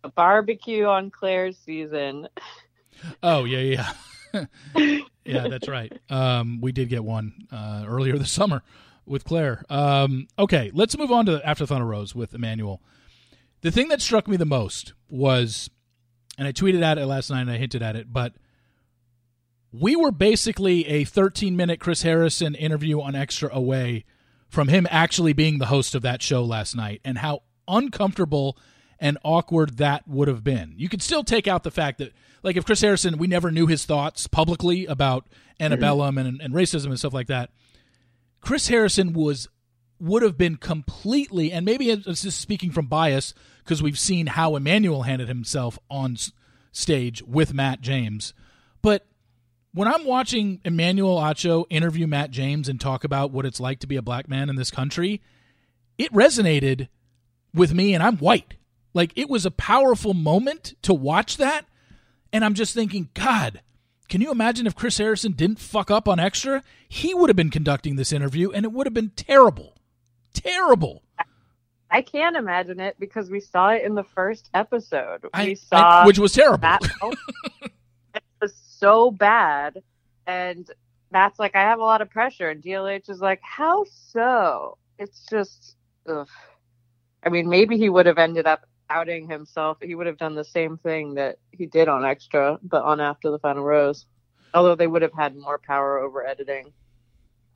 a 0.03 0.09
barbecue 0.09 0.85
on 0.85 1.09
Clare's 1.09 1.57
season. 1.57 2.27
Oh 3.21 3.45
yeah, 3.45 3.93
yeah, 4.33 4.47
yeah. 5.25 5.47
That's 5.47 5.67
right. 5.67 5.93
Um, 6.09 6.61
we 6.61 6.71
did 6.71 6.89
get 6.89 7.03
one 7.03 7.47
uh, 7.51 7.85
earlier 7.87 8.17
this 8.17 8.31
summer 8.31 8.63
with 9.05 9.23
Clare. 9.23 9.63
Um, 9.69 10.27
okay, 10.37 10.71
let's 10.73 10.97
move 10.97 11.11
on 11.11 11.25
to 11.27 11.41
After 11.47 11.63
the 11.63 11.67
Final 11.67 11.87
Rose 11.87 12.13
with 12.13 12.33
Emmanuel. 12.33 12.81
The 13.61 13.71
thing 13.71 13.87
that 13.87 14.01
struck 14.01 14.27
me 14.27 14.37
the 14.37 14.45
most 14.45 14.93
was, 15.09 15.69
and 16.37 16.47
I 16.47 16.51
tweeted 16.51 16.81
at 16.83 16.97
it 16.97 17.05
last 17.05 17.29
night 17.29 17.41
and 17.41 17.51
I 17.51 17.57
hinted 17.57 17.81
at 17.81 17.95
it, 17.95 18.11
but 18.11 18.33
we 19.71 19.95
were 19.95 20.11
basically 20.11 20.85
a 20.87 21.03
13 21.03 21.55
minute 21.55 21.79
Chris 21.79 22.03
Harrison 22.03 22.55
interview 22.55 23.01
on 23.01 23.15
Extra 23.15 23.49
away 23.51 24.05
from 24.49 24.67
him 24.69 24.87
actually 24.89 25.33
being 25.33 25.57
the 25.57 25.65
host 25.67 25.95
of 25.95 26.01
that 26.03 26.21
show 26.21 26.43
last 26.43 26.75
night 26.75 27.01
and 27.03 27.17
how 27.17 27.43
uncomfortable 27.67 28.57
and 28.99 29.17
awkward 29.23 29.77
that 29.77 30.07
would 30.07 30.27
have 30.27 30.43
been. 30.43 30.73
You 30.77 30.89
could 30.89 31.01
still 31.01 31.23
take 31.23 31.47
out 31.47 31.63
the 31.63 31.71
fact 31.71 31.99
that, 31.99 32.13
like, 32.43 32.55
if 32.55 32.65
Chris 32.65 32.81
Harrison, 32.81 33.17
we 33.17 33.27
never 33.27 33.51
knew 33.51 33.67
his 33.67 33.85
thoughts 33.85 34.27
publicly 34.27 34.85
about 34.85 35.27
antebellum 35.59 36.15
mm-hmm. 36.15 36.27
and, 36.27 36.41
and 36.41 36.53
racism 36.53 36.87
and 36.87 36.99
stuff 36.99 37.13
like 37.13 37.27
that. 37.27 37.51
Chris 38.41 38.67
Harrison 38.67 39.13
was 39.13 39.47
would 39.99 40.21
have 40.21 40.37
been 40.37 40.57
completely, 40.57 41.51
and 41.51 41.65
maybe 41.65 41.89
it's 41.89 42.21
just 42.21 42.39
speaking 42.39 42.71
from 42.71 42.85
bias 42.85 43.33
because 43.63 43.81
we've 43.81 43.97
seen 43.97 44.27
how 44.27 44.55
Emmanuel 44.55 45.03
handled 45.03 45.27
himself 45.27 45.79
on 45.89 46.15
stage 46.71 47.23
with 47.23 47.51
Matt 47.51 47.81
James, 47.81 48.35
but 48.83 49.07
when 49.73 49.87
I'm 49.87 50.05
watching 50.05 50.59
Emmanuel 50.63 51.17
Acho 51.17 51.65
interview 51.69 52.07
Matt 52.07 52.31
James 52.31 52.67
and 52.67 52.81
talk 52.81 53.03
about 53.03 53.31
what 53.31 53.45
it's 53.45 53.59
like 53.59 53.79
to 53.79 53.87
be 53.87 53.95
a 53.95 54.01
black 54.01 54.27
man 54.27 54.49
in 54.49 54.55
this 54.55 54.71
country, 54.71 55.21
it 55.97 56.11
resonated 56.11 56.87
with 57.57 57.73
me, 57.73 57.93
and 57.93 58.03
I'm 58.03 58.17
white. 58.17 58.55
Like, 58.93 59.11
it 59.15 59.29
was 59.29 59.45
a 59.45 59.51
powerful 59.51 60.13
moment 60.13 60.75
to 60.83 60.93
watch 60.93 61.37
that. 61.37 61.65
And 62.33 62.43
I'm 62.43 62.53
just 62.53 62.73
thinking, 62.73 63.09
God, 63.13 63.61
can 64.09 64.21
you 64.21 64.31
imagine 64.31 64.67
if 64.67 64.75
Chris 64.75 64.97
Harrison 64.97 65.33
didn't 65.33 65.59
fuck 65.59 65.91
up 65.91 66.07
on 66.07 66.19
extra? 66.19 66.63
He 66.87 67.13
would 67.13 67.29
have 67.29 67.35
been 67.35 67.49
conducting 67.49 67.95
this 67.95 68.11
interview, 68.11 68.51
and 68.51 68.65
it 68.65 68.71
would 68.71 68.87
have 68.87 68.93
been 68.93 69.11
terrible. 69.11 69.75
Terrible. 70.33 71.03
I 71.89 72.01
can't 72.01 72.35
imagine 72.35 72.79
it 72.79 72.95
because 72.99 73.29
we 73.29 73.39
saw 73.39 73.69
it 73.69 73.83
in 73.83 73.95
the 73.95 74.03
first 74.03 74.49
episode. 74.53 75.23
We 75.23 75.29
I, 75.33 75.53
saw 75.53 76.01
I, 76.01 76.05
which 76.05 76.19
was 76.19 76.33
terrible. 76.33 76.67
It 78.15 78.23
was 78.41 78.53
so 78.77 79.09
bad. 79.11 79.81
And 80.25 80.69
Matt's 81.11 81.39
like, 81.39 81.55
I 81.55 81.61
have 81.61 81.79
a 81.79 81.83
lot 81.83 82.01
of 82.01 82.09
pressure. 82.09 82.49
And 82.49 82.61
DLH 82.61 83.09
is 83.09 83.19
like, 83.19 83.41
how 83.41 83.85
so? 84.11 84.77
It's 84.99 85.25
just, 85.29 85.75
ugh. 86.07 86.27
I 87.27 87.29
mean, 87.29 87.49
maybe 87.49 87.77
he 87.77 87.89
would 87.89 88.05
have 88.05 88.17
ended 88.17 88.47
up 88.47 88.65
outing 88.89 89.29
himself. 89.29 89.79
He 89.81 89.95
would 89.95 90.07
have 90.07 90.17
done 90.17 90.33
the 90.33 90.45
same 90.45 90.77
thing 90.77 91.15
that 91.15 91.39
he 91.51 91.65
did 91.65 91.89
on 91.89 92.05
Extra, 92.05 92.57
but 92.63 92.83
on 92.83 93.01
After 93.01 93.31
the 93.31 93.39
Final 93.39 93.65
Rose. 93.65 94.05
Although 94.53 94.75
they 94.75 94.87
would 94.87 95.01
have 95.01 95.11
had 95.11 95.35
more 95.35 95.57
power 95.59 95.97
over 95.97 96.25
editing. 96.25 96.71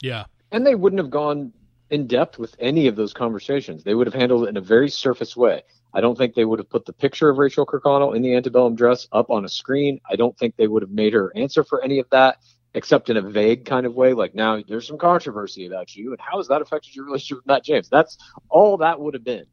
Yeah. 0.01 0.25
And 0.51 0.67
they 0.67 0.75
wouldn't 0.75 0.99
have 0.99 1.09
gone 1.09 1.53
in 1.89 2.05
depth 2.05 2.37
with 2.37 2.53
any 2.59 2.87
of 2.87 2.97
those 2.97 3.13
conversations. 3.13 3.85
They 3.85 3.95
would 3.95 4.07
have 4.07 4.13
handled 4.13 4.43
it 4.43 4.49
in 4.49 4.57
a 4.57 4.61
very 4.61 4.89
surface 4.89 5.37
way. 5.37 5.61
I 5.93 6.01
don't 6.01 6.17
think 6.17 6.35
they 6.35 6.43
would 6.43 6.59
have 6.59 6.69
put 6.69 6.85
the 6.85 6.91
picture 6.91 7.29
of 7.29 7.37
Rachel 7.37 7.65
Kirkconnell 7.65 8.13
in 8.13 8.21
the 8.21 8.35
antebellum 8.35 8.75
dress 8.75 9.07
up 9.13 9.29
on 9.29 9.45
a 9.45 9.49
screen. 9.49 10.01
I 10.09 10.17
don't 10.17 10.37
think 10.37 10.57
they 10.57 10.67
would 10.67 10.81
have 10.81 10.91
made 10.91 11.13
her 11.13 11.31
answer 11.33 11.63
for 11.63 11.81
any 11.81 11.99
of 11.99 12.09
that, 12.09 12.39
except 12.73 13.09
in 13.09 13.15
a 13.15 13.21
vague 13.21 13.63
kind 13.63 13.85
of 13.85 13.95
way, 13.95 14.11
like 14.11 14.35
now 14.35 14.61
there's 14.67 14.85
some 14.85 14.97
controversy 14.97 15.65
about 15.65 15.95
you, 15.95 16.11
and 16.11 16.19
how 16.19 16.35
has 16.37 16.49
that 16.49 16.61
affected 16.61 16.93
your 16.93 17.05
relationship 17.05 17.37
with 17.37 17.47
Matt 17.47 17.63
James? 17.63 17.87
That's 17.87 18.17
all 18.49 18.75
that 18.77 18.99
would 18.99 19.13
have 19.13 19.23
been. 19.23 19.45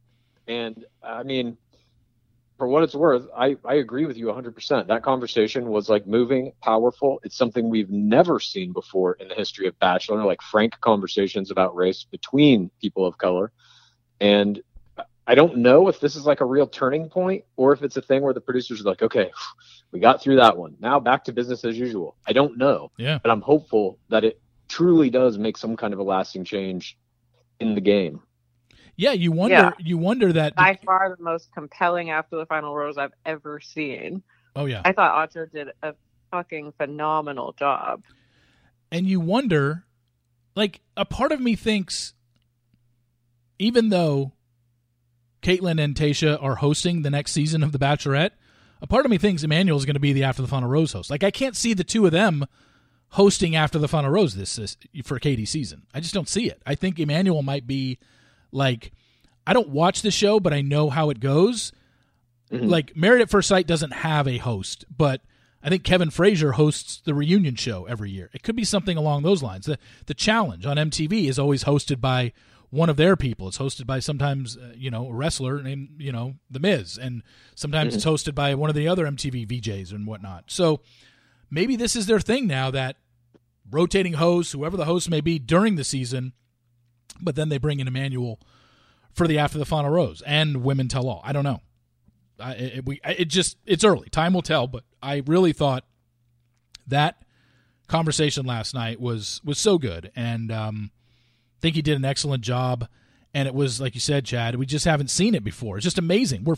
And 0.49 0.85
I 1.03 1.23
mean, 1.23 1.59
for 2.57 2.67
what 2.67 2.83
it's 2.83 2.95
worth, 2.95 3.27
I, 3.37 3.57
I 3.65 3.75
agree 3.75 4.07
with 4.07 4.17
you 4.17 4.27
100%. 4.27 4.89
That 4.89 5.03
conversation 5.05 5.69
was 5.69 5.89
like 5.89 6.07
moving, 6.07 6.53
powerful. 6.63 7.21
It's 7.23 7.37
something 7.37 7.69
we've 7.69 7.91
never 7.91 8.41
seen 8.41 8.73
before 8.73 9.13
in 9.15 9.29
the 9.29 9.35
history 9.35 9.69
of 9.69 9.79
Bachelor, 9.79 10.25
like 10.25 10.43
frank 10.43 10.81
conversations 10.81 11.53
about 11.53 11.77
race 11.77 12.05
between 12.11 12.71
people 12.81 13.07
of 13.07 13.17
color. 13.17 13.53
And 14.21 14.61
I 15.29 15.35
don't 15.35 15.59
know 15.59 15.89
if 15.89 16.01
this 16.01 16.17
is 16.17 16.27
like 16.27 16.41
a 16.41 16.45
real 16.45 16.67
turning 16.67 17.09
point 17.11 17.45
or 17.57 17.73
if 17.73 17.83
it's 17.83 17.97
a 17.97 18.03
thing 18.03 18.23
where 18.23 18.35
the 18.35 18.41
producers 18.41 18.81
are 18.81 18.85
like, 18.85 19.03
okay, 19.03 19.31
we 19.93 20.01
got 20.01 20.21
through 20.21 20.37
that 20.37 20.57
one. 20.57 20.75
Now 20.81 20.99
back 20.99 21.25
to 21.25 21.33
business 21.33 21.65
as 21.65 21.79
usual. 21.79 22.17
I 22.27 22.33
don't 22.33 22.59
know. 22.59 22.91
Yeah. 22.97 23.19
But 23.23 23.31
I'm 23.31 23.43
hopeful 23.43 23.99
that 24.09 24.25
it 24.25 24.41
truly 24.67 25.11
does 25.11 25.39
make 25.39 25.57
some 25.57 25.77
kind 25.77 25.93
of 25.93 26.01
a 26.01 26.03
lasting 26.03 26.45
change 26.45 26.99
in 27.61 27.75
the 27.75 27.81
game. 27.81 28.21
Yeah, 28.99 29.13
you 29.13 29.31
wonder 29.31 29.55
yeah. 29.55 29.73
you 29.79 29.97
wonder 29.97 30.33
that 30.33 30.57
by 30.57 30.79
far 30.85 31.15
the 31.17 31.23
most 31.23 31.53
compelling 31.55 32.11
after 32.11 32.37
the 32.37 32.47
final 32.47 32.75
rose 32.75 32.99
I've 32.99 33.13
ever 33.25 33.61
seen. 33.61 34.25
Oh 34.57 34.67
yeah. 34.67 34.83
I 34.85 34.93
thought 34.93 35.31
Acho 35.31 35.51
did 35.51 35.69
a 35.83 35.95
fucking 36.33 36.73
phenomenal 36.77 37.53
job. 37.53 38.03
And 38.91 39.07
you 39.07 39.21
wonder 39.21 39.85
like 40.57 40.81
a 40.97 41.05
part 41.05 41.31
of 41.31 41.41
me 41.41 41.55
thinks 41.55 42.13
even 43.61 43.91
though 43.91 44.33
Kaitlyn 45.43 45.83
and 45.83 45.95
Tayshia 45.95 46.43
are 46.43 46.57
hosting 46.57 47.03
the 47.03 47.11
next 47.11 47.31
season 47.31 47.63
of 47.63 47.71
The 47.71 47.79
Bachelorette, 47.79 48.33
a 48.83 48.87
part 48.89 49.05
of 49.05 49.11
me 49.11 49.19
thinks 49.19 49.45
Emmanuel 49.45 49.79
is 49.79 49.85
going 49.85 49.95
to 49.95 50.01
be 50.01 50.13
the 50.13 50.25
After 50.25 50.43
the 50.43 50.49
Final 50.49 50.69
Rose 50.69 50.93
host. 50.93 51.11
Like, 51.11 51.25
I 51.25 51.31
can't 51.31 51.57
see 51.57 51.75
the 51.75 51.85
two 51.85 52.07
of 52.07 52.13
them 52.13 52.47
hosting 53.11 53.57
After 53.57 53.79
the 53.79 53.89
Final 53.89 54.11
Rose 54.11 54.35
this, 54.35 54.57
this 54.57 54.77
for 55.05 55.19
Katie's 55.19 55.51
season. 55.51 55.87
I 55.95 56.01
just 56.01 56.15
don't 56.15 56.29
see 56.29 56.49
it. 56.49 56.63
I 56.67 56.75
think 56.75 56.99
Emmanuel 56.99 57.43
might 57.43 57.67
be 57.67 57.99
like, 58.53 58.93
I 59.47 59.53
don't 59.53 59.71
watch 59.71 60.03
the 60.03 60.11
show, 60.11 60.41
but 60.41 60.53
I 60.53 60.61
know 60.61 60.91
how 60.91 61.11
it 61.11 61.21
goes. 61.21 61.73
Mm-hmm. 62.51 62.67
Like, 62.67 62.97
Married 62.97 63.23
at 63.23 63.31
First 63.31 63.49
Sight 63.49 63.67
doesn't 63.67 63.93
have 63.93 64.27
a 64.27 64.39
host, 64.39 64.85
but 64.95 65.23
I 65.63 65.69
think 65.69 65.85
Kevin 65.85 66.11
Frazier 66.11 66.53
hosts 66.53 67.01
the 67.05 67.15
reunion 67.15 67.57
show 67.57 67.85
every 67.87 68.11
year. 68.11 68.31
It 68.33 68.43
could 68.43 68.57
be 68.57 68.65
something 68.65 68.97
along 68.97 69.23
those 69.23 69.43
lines. 69.43 69.67
The 69.67 69.79
the 70.07 70.15
challenge 70.15 70.65
on 70.65 70.77
MTV 70.77 71.29
is 71.29 71.39
always 71.39 71.65
hosted 71.65 72.01
by 72.01 72.33
one 72.71 72.89
of 72.89 72.97
their 72.97 73.17
people. 73.17 73.49
It's 73.49 73.59
hosted 73.59 73.87
by 73.87 73.99
sometimes 73.99 74.57
uh, 74.57 74.73
you 74.77 74.91
know 74.91 75.09
a 75.09 75.13
wrestler 75.13 75.63
named 75.63 75.97
you 75.99 76.13
know 76.13 76.35
The 76.51 76.61
Miz, 76.61 76.97
and 76.97 77.23
sometimes 77.55 77.89
mm-hmm. 77.89 77.97
it's 77.97 78.07
hosted 78.07 78.35
by 78.35 78.55
one 78.55 78.71
of 78.71 78.77
the 78.77 78.87
other 78.87 79.05
MTV 79.07 79.47
VJs 79.49 79.93
and 79.93 80.07
whatnot. 80.07 80.45
So 80.47 80.81
maybe 81.51 81.77
this 81.77 81.97
is 81.97 82.07
their 82.07 82.21
thing 82.21 82.47
now 82.47 82.71
that 82.71 82.97
rotating 83.69 84.15
hosts, 84.15 84.53
whoever 84.53 84.77
the 84.77 84.85
host 84.85 85.11
may 85.11 85.21
be 85.21 85.39
during 85.39 85.75
the 85.75 85.85
season, 85.85 86.33
but 87.21 87.35
then 87.35 87.49
they 87.49 87.59
bring 87.59 87.81
in 87.81 87.89
Emmanuel 87.89 88.41
for 89.13 89.27
the 89.27 89.39
after 89.39 89.59
the 89.59 89.67
final 89.67 89.91
rose 89.91 90.23
and 90.23 90.63
women 90.63 90.89
tell 90.89 91.09
all. 91.09 91.21
I 91.25 91.33
don't 91.33 91.45
know. 91.45 91.61
I, 92.41 92.53
it, 92.53 92.87
we, 92.87 93.01
it 93.05 93.27
just 93.27 93.57
it's 93.67 93.85
early. 93.85 94.09
Time 94.09 94.33
will 94.33 94.43
tell. 94.43 94.67
But 94.67 94.85
I 95.03 95.23
really 95.27 95.53
thought 95.53 95.85
that 96.87 97.23
conversation 97.89 98.47
last 98.47 98.75
night 98.75 99.01
was 99.01 99.41
was 99.45 99.59
so 99.59 99.79
good 99.79 100.11
and. 100.15 100.53
um 100.53 100.91
think 101.61 101.77
he 101.77 101.83
did 101.83 101.97
an 101.97 102.05
excellent 102.05 102.43
job. 102.43 102.89
And 103.35 103.47
it 103.47 103.55
was, 103.55 103.81
like 103.81 103.95
you 103.95 104.01
said, 104.01 104.25
Chad, 104.25 104.55
we 104.55 104.67
just 104.67 104.85
haven't 104.85 105.09
seen 105.11 105.35
it 105.35 105.45
before. 105.45 105.77
It's 105.77 105.85
just 105.85 105.99
amazing. 105.99 106.45
We're 106.45 106.57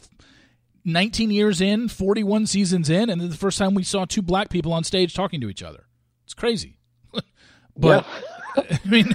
19 0.84 1.30
years 1.30 1.60
in, 1.60 1.88
41 1.88 2.46
seasons 2.46 2.88
in, 2.88 3.10
and 3.10 3.20
the 3.20 3.36
first 3.36 3.58
time 3.58 3.74
we 3.74 3.82
saw 3.82 4.04
two 4.04 4.22
black 4.22 4.50
people 4.50 4.72
on 4.72 4.84
stage 4.84 5.14
talking 5.14 5.40
to 5.40 5.50
each 5.50 5.62
other. 5.62 5.86
It's 6.24 6.34
crazy. 6.34 6.78
but, 7.76 8.06
I 8.56 8.78
mean, 8.88 9.14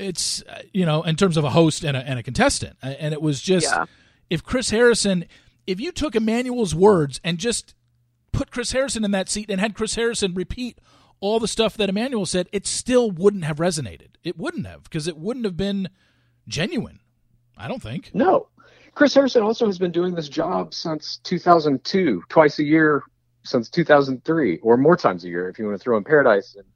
it's, 0.00 0.42
uh, 0.42 0.62
you 0.72 0.86
know, 0.86 1.02
in 1.02 1.16
terms 1.16 1.36
of 1.36 1.44
a 1.44 1.50
host 1.50 1.84
and 1.84 1.96
a, 1.96 2.00
and 2.00 2.18
a 2.18 2.22
contestant. 2.22 2.76
Uh, 2.82 2.94
and 2.98 3.14
it 3.14 3.22
was 3.22 3.40
just, 3.40 3.66
yeah. 3.66 3.86
if 4.28 4.42
Chris 4.42 4.70
Harrison, 4.70 5.24
if 5.66 5.80
you 5.80 5.92
took 5.92 6.16
Emmanuel's 6.16 6.74
words 6.74 7.20
and 7.22 7.38
just 7.38 7.74
put 8.32 8.50
Chris 8.50 8.72
Harrison 8.72 9.04
in 9.04 9.10
that 9.10 9.28
seat 9.28 9.50
and 9.50 9.60
had 9.60 9.74
Chris 9.74 9.94
Harrison 9.94 10.34
repeat 10.34 10.78
all 11.20 11.38
the 11.38 11.48
stuff 11.48 11.76
that 11.76 11.88
Emmanuel 11.88 12.26
said, 12.26 12.48
it 12.52 12.66
still 12.66 13.10
wouldn't 13.10 13.44
have 13.44 13.58
resonated. 13.58 14.08
It 14.24 14.38
wouldn't 14.38 14.66
have 14.66 14.84
because 14.84 15.06
it 15.06 15.16
wouldn't 15.16 15.44
have 15.44 15.56
been 15.56 15.88
genuine. 16.48 17.00
I 17.56 17.68
don't 17.68 17.82
think. 17.82 18.10
No. 18.14 18.48
Chris 18.94 19.14
Harrison 19.14 19.42
also 19.42 19.66
has 19.66 19.78
been 19.78 19.92
doing 19.92 20.14
this 20.14 20.28
job 20.28 20.74
since 20.74 21.18
2002, 21.24 22.22
twice 22.28 22.58
a 22.58 22.64
year 22.64 23.02
since 23.42 23.68
2003, 23.68 24.58
or 24.58 24.76
more 24.76 24.96
times 24.96 25.24
a 25.24 25.28
year 25.28 25.48
if 25.48 25.58
you 25.58 25.66
want 25.66 25.78
to 25.78 25.82
throw 25.82 25.96
in 25.96 26.04
Paradise 26.04 26.56
and 26.56 26.66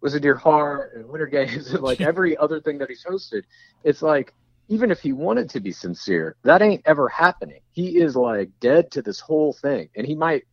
Was 0.00 0.14
a 0.14 0.20
Dear 0.20 0.34
Heart 0.34 0.92
and 0.94 1.08
Winter 1.08 1.26
Games 1.26 1.70
and 1.70 1.82
like 1.82 2.00
every 2.00 2.36
other 2.36 2.60
thing 2.60 2.78
that 2.78 2.88
he's 2.88 3.04
hosted. 3.04 3.42
It's 3.84 4.02
like 4.02 4.34
even 4.68 4.90
if 4.90 5.00
he 5.00 5.12
wanted 5.12 5.50
to 5.50 5.60
be 5.60 5.72
sincere, 5.72 6.36
that 6.44 6.62
ain't 6.62 6.82
ever 6.86 7.08
happening. 7.08 7.60
He 7.72 7.98
is 7.98 8.16
like 8.16 8.50
dead 8.60 8.90
to 8.92 9.02
this 9.02 9.20
whole 9.20 9.52
thing, 9.52 9.88
and 9.96 10.06
he 10.06 10.14
might 10.14 10.44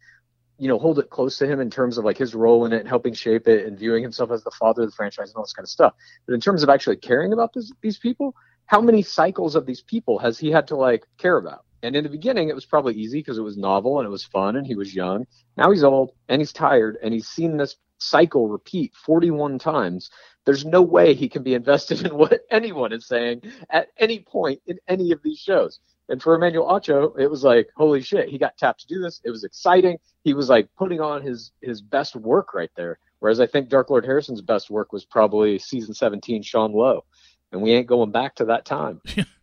you 0.57 0.67
know, 0.67 0.79
hold 0.79 0.97
it 0.99 1.09
close 1.09 1.37
to 1.37 1.47
him 1.47 1.59
in 1.59 1.69
terms 1.69 1.97
of 1.97 2.05
like 2.05 2.17
his 2.17 2.33
role 2.33 2.65
in 2.65 2.73
it 2.73 2.79
and 2.79 2.87
helping 2.87 3.13
shape 3.13 3.47
it 3.47 3.67
and 3.67 3.77
viewing 3.77 4.01
himself 4.01 4.31
as 4.31 4.43
the 4.43 4.51
father 4.51 4.83
of 4.83 4.89
the 4.89 4.95
franchise 4.95 5.29
and 5.29 5.35
all 5.35 5.43
this 5.43 5.53
kind 5.53 5.65
of 5.65 5.69
stuff. 5.69 5.93
But 6.25 6.33
in 6.33 6.41
terms 6.41 6.63
of 6.63 6.69
actually 6.69 6.97
caring 6.97 7.33
about 7.33 7.53
this, 7.53 7.71
these 7.81 7.99
people, 7.99 8.33
how 8.65 8.81
many 8.81 9.01
cycles 9.01 9.55
of 9.55 9.65
these 9.65 9.81
people 9.81 10.17
has 10.19 10.39
he 10.39 10.49
had 10.51 10.67
to 10.67 10.75
like 10.75 11.05
care 11.17 11.37
about? 11.37 11.63
And 11.83 11.95
in 11.95 12.03
the 12.03 12.09
beginning, 12.09 12.49
it 12.49 12.55
was 12.55 12.65
probably 12.65 12.95
easy 12.95 13.19
because 13.19 13.37
it 13.37 13.43
was 13.43 13.57
novel 13.57 13.99
and 13.99 14.07
it 14.07 14.11
was 14.11 14.23
fun 14.23 14.55
and 14.55 14.65
he 14.65 14.75
was 14.75 14.95
young. 14.95 15.25
Now 15.55 15.71
he's 15.71 15.83
old 15.83 16.11
and 16.27 16.41
he's 16.41 16.53
tired 16.53 16.97
and 17.03 17.13
he's 17.13 17.27
seen 17.27 17.57
this 17.57 17.75
cycle 17.99 18.47
repeat 18.47 18.93
41 19.05 19.59
times. 19.59 20.09
There's 20.45 20.65
no 20.65 20.81
way 20.81 21.13
he 21.13 21.29
can 21.29 21.43
be 21.43 21.53
invested 21.53 22.01
in 22.05 22.15
what 22.15 22.41
anyone 22.49 22.93
is 22.93 23.07
saying 23.07 23.41
at 23.69 23.89
any 23.97 24.19
point 24.19 24.61
in 24.65 24.79
any 24.87 25.11
of 25.11 25.21
these 25.23 25.39
shows. 25.39 25.79
And 26.09 26.21
for 26.21 26.35
Emmanuel 26.35 26.67
Acho, 26.67 27.19
it 27.19 27.27
was 27.29 27.43
like, 27.43 27.67
holy 27.75 28.01
shit, 28.01 28.29
he 28.29 28.37
got 28.37 28.57
tapped 28.57 28.81
to 28.81 28.87
do 28.87 29.01
this. 29.01 29.19
It 29.25 29.29
was 29.29 29.43
exciting. 29.43 29.97
He 30.23 30.33
was 30.33 30.49
like 30.49 30.69
putting 30.77 31.01
on 31.01 31.21
his 31.21 31.51
his 31.61 31.81
best 31.81 32.15
work 32.15 32.53
right 32.53 32.71
there. 32.75 32.97
Whereas 33.19 33.39
I 33.39 33.47
think 33.47 33.67
Dark 33.67 33.89
Lord 33.89 34.05
Harrison's 34.05 34.41
best 34.41 34.69
work 34.69 34.93
was 34.93 35.03
probably 35.03 35.59
season 35.59 35.93
17, 35.93 36.43
Sean 36.43 36.71
Lowe. 36.71 37.03
And 37.51 37.61
we 37.61 37.71
ain't 37.73 37.87
going 37.87 38.11
back 38.11 38.35
to 38.35 38.45
that 38.45 38.65
time. 38.65 39.01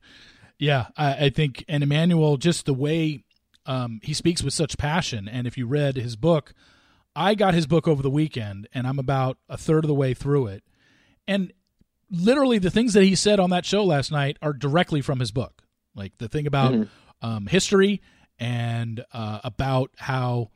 yeah, 0.64 0.86
I, 0.96 1.26
I 1.26 1.30
think, 1.30 1.64
and 1.68 1.82
Emmanuel, 1.82 2.36
just 2.36 2.66
the 2.66 2.74
way 2.74 3.24
um, 3.66 4.00
he 4.02 4.14
speaks 4.14 4.42
with 4.42 4.54
such 4.54 4.78
passion. 4.78 5.28
And 5.28 5.46
if 5.46 5.58
you 5.58 5.66
read 5.66 5.96
his 5.96 6.16
book, 6.16 6.54
I 7.14 7.34
got 7.34 7.54
his 7.54 7.66
book 7.66 7.86
over 7.86 8.02
the 8.02 8.10
weekend, 8.10 8.68
and 8.74 8.86
I'm 8.86 8.98
about 8.98 9.38
a 9.48 9.56
third 9.56 9.84
of 9.84 9.88
the 9.88 9.94
way 9.94 10.14
through 10.14 10.48
it. 10.48 10.64
And 11.28 11.52
literally, 12.10 12.58
the 12.58 12.70
things 12.70 12.94
that 12.94 13.04
he 13.04 13.14
said 13.14 13.38
on 13.38 13.50
that 13.50 13.66
show 13.66 13.84
last 13.84 14.10
night 14.10 14.38
are 14.42 14.52
directly 14.52 15.00
from 15.00 15.20
his 15.20 15.30
book. 15.30 15.62
Like 15.94 16.16
the 16.18 16.28
thing 16.28 16.46
about 16.46 16.72
mm-hmm. 16.72 17.26
um, 17.26 17.46
history 17.46 18.02
and 18.38 19.04
uh, 19.12 19.40
about 19.44 19.90
how 19.96 20.50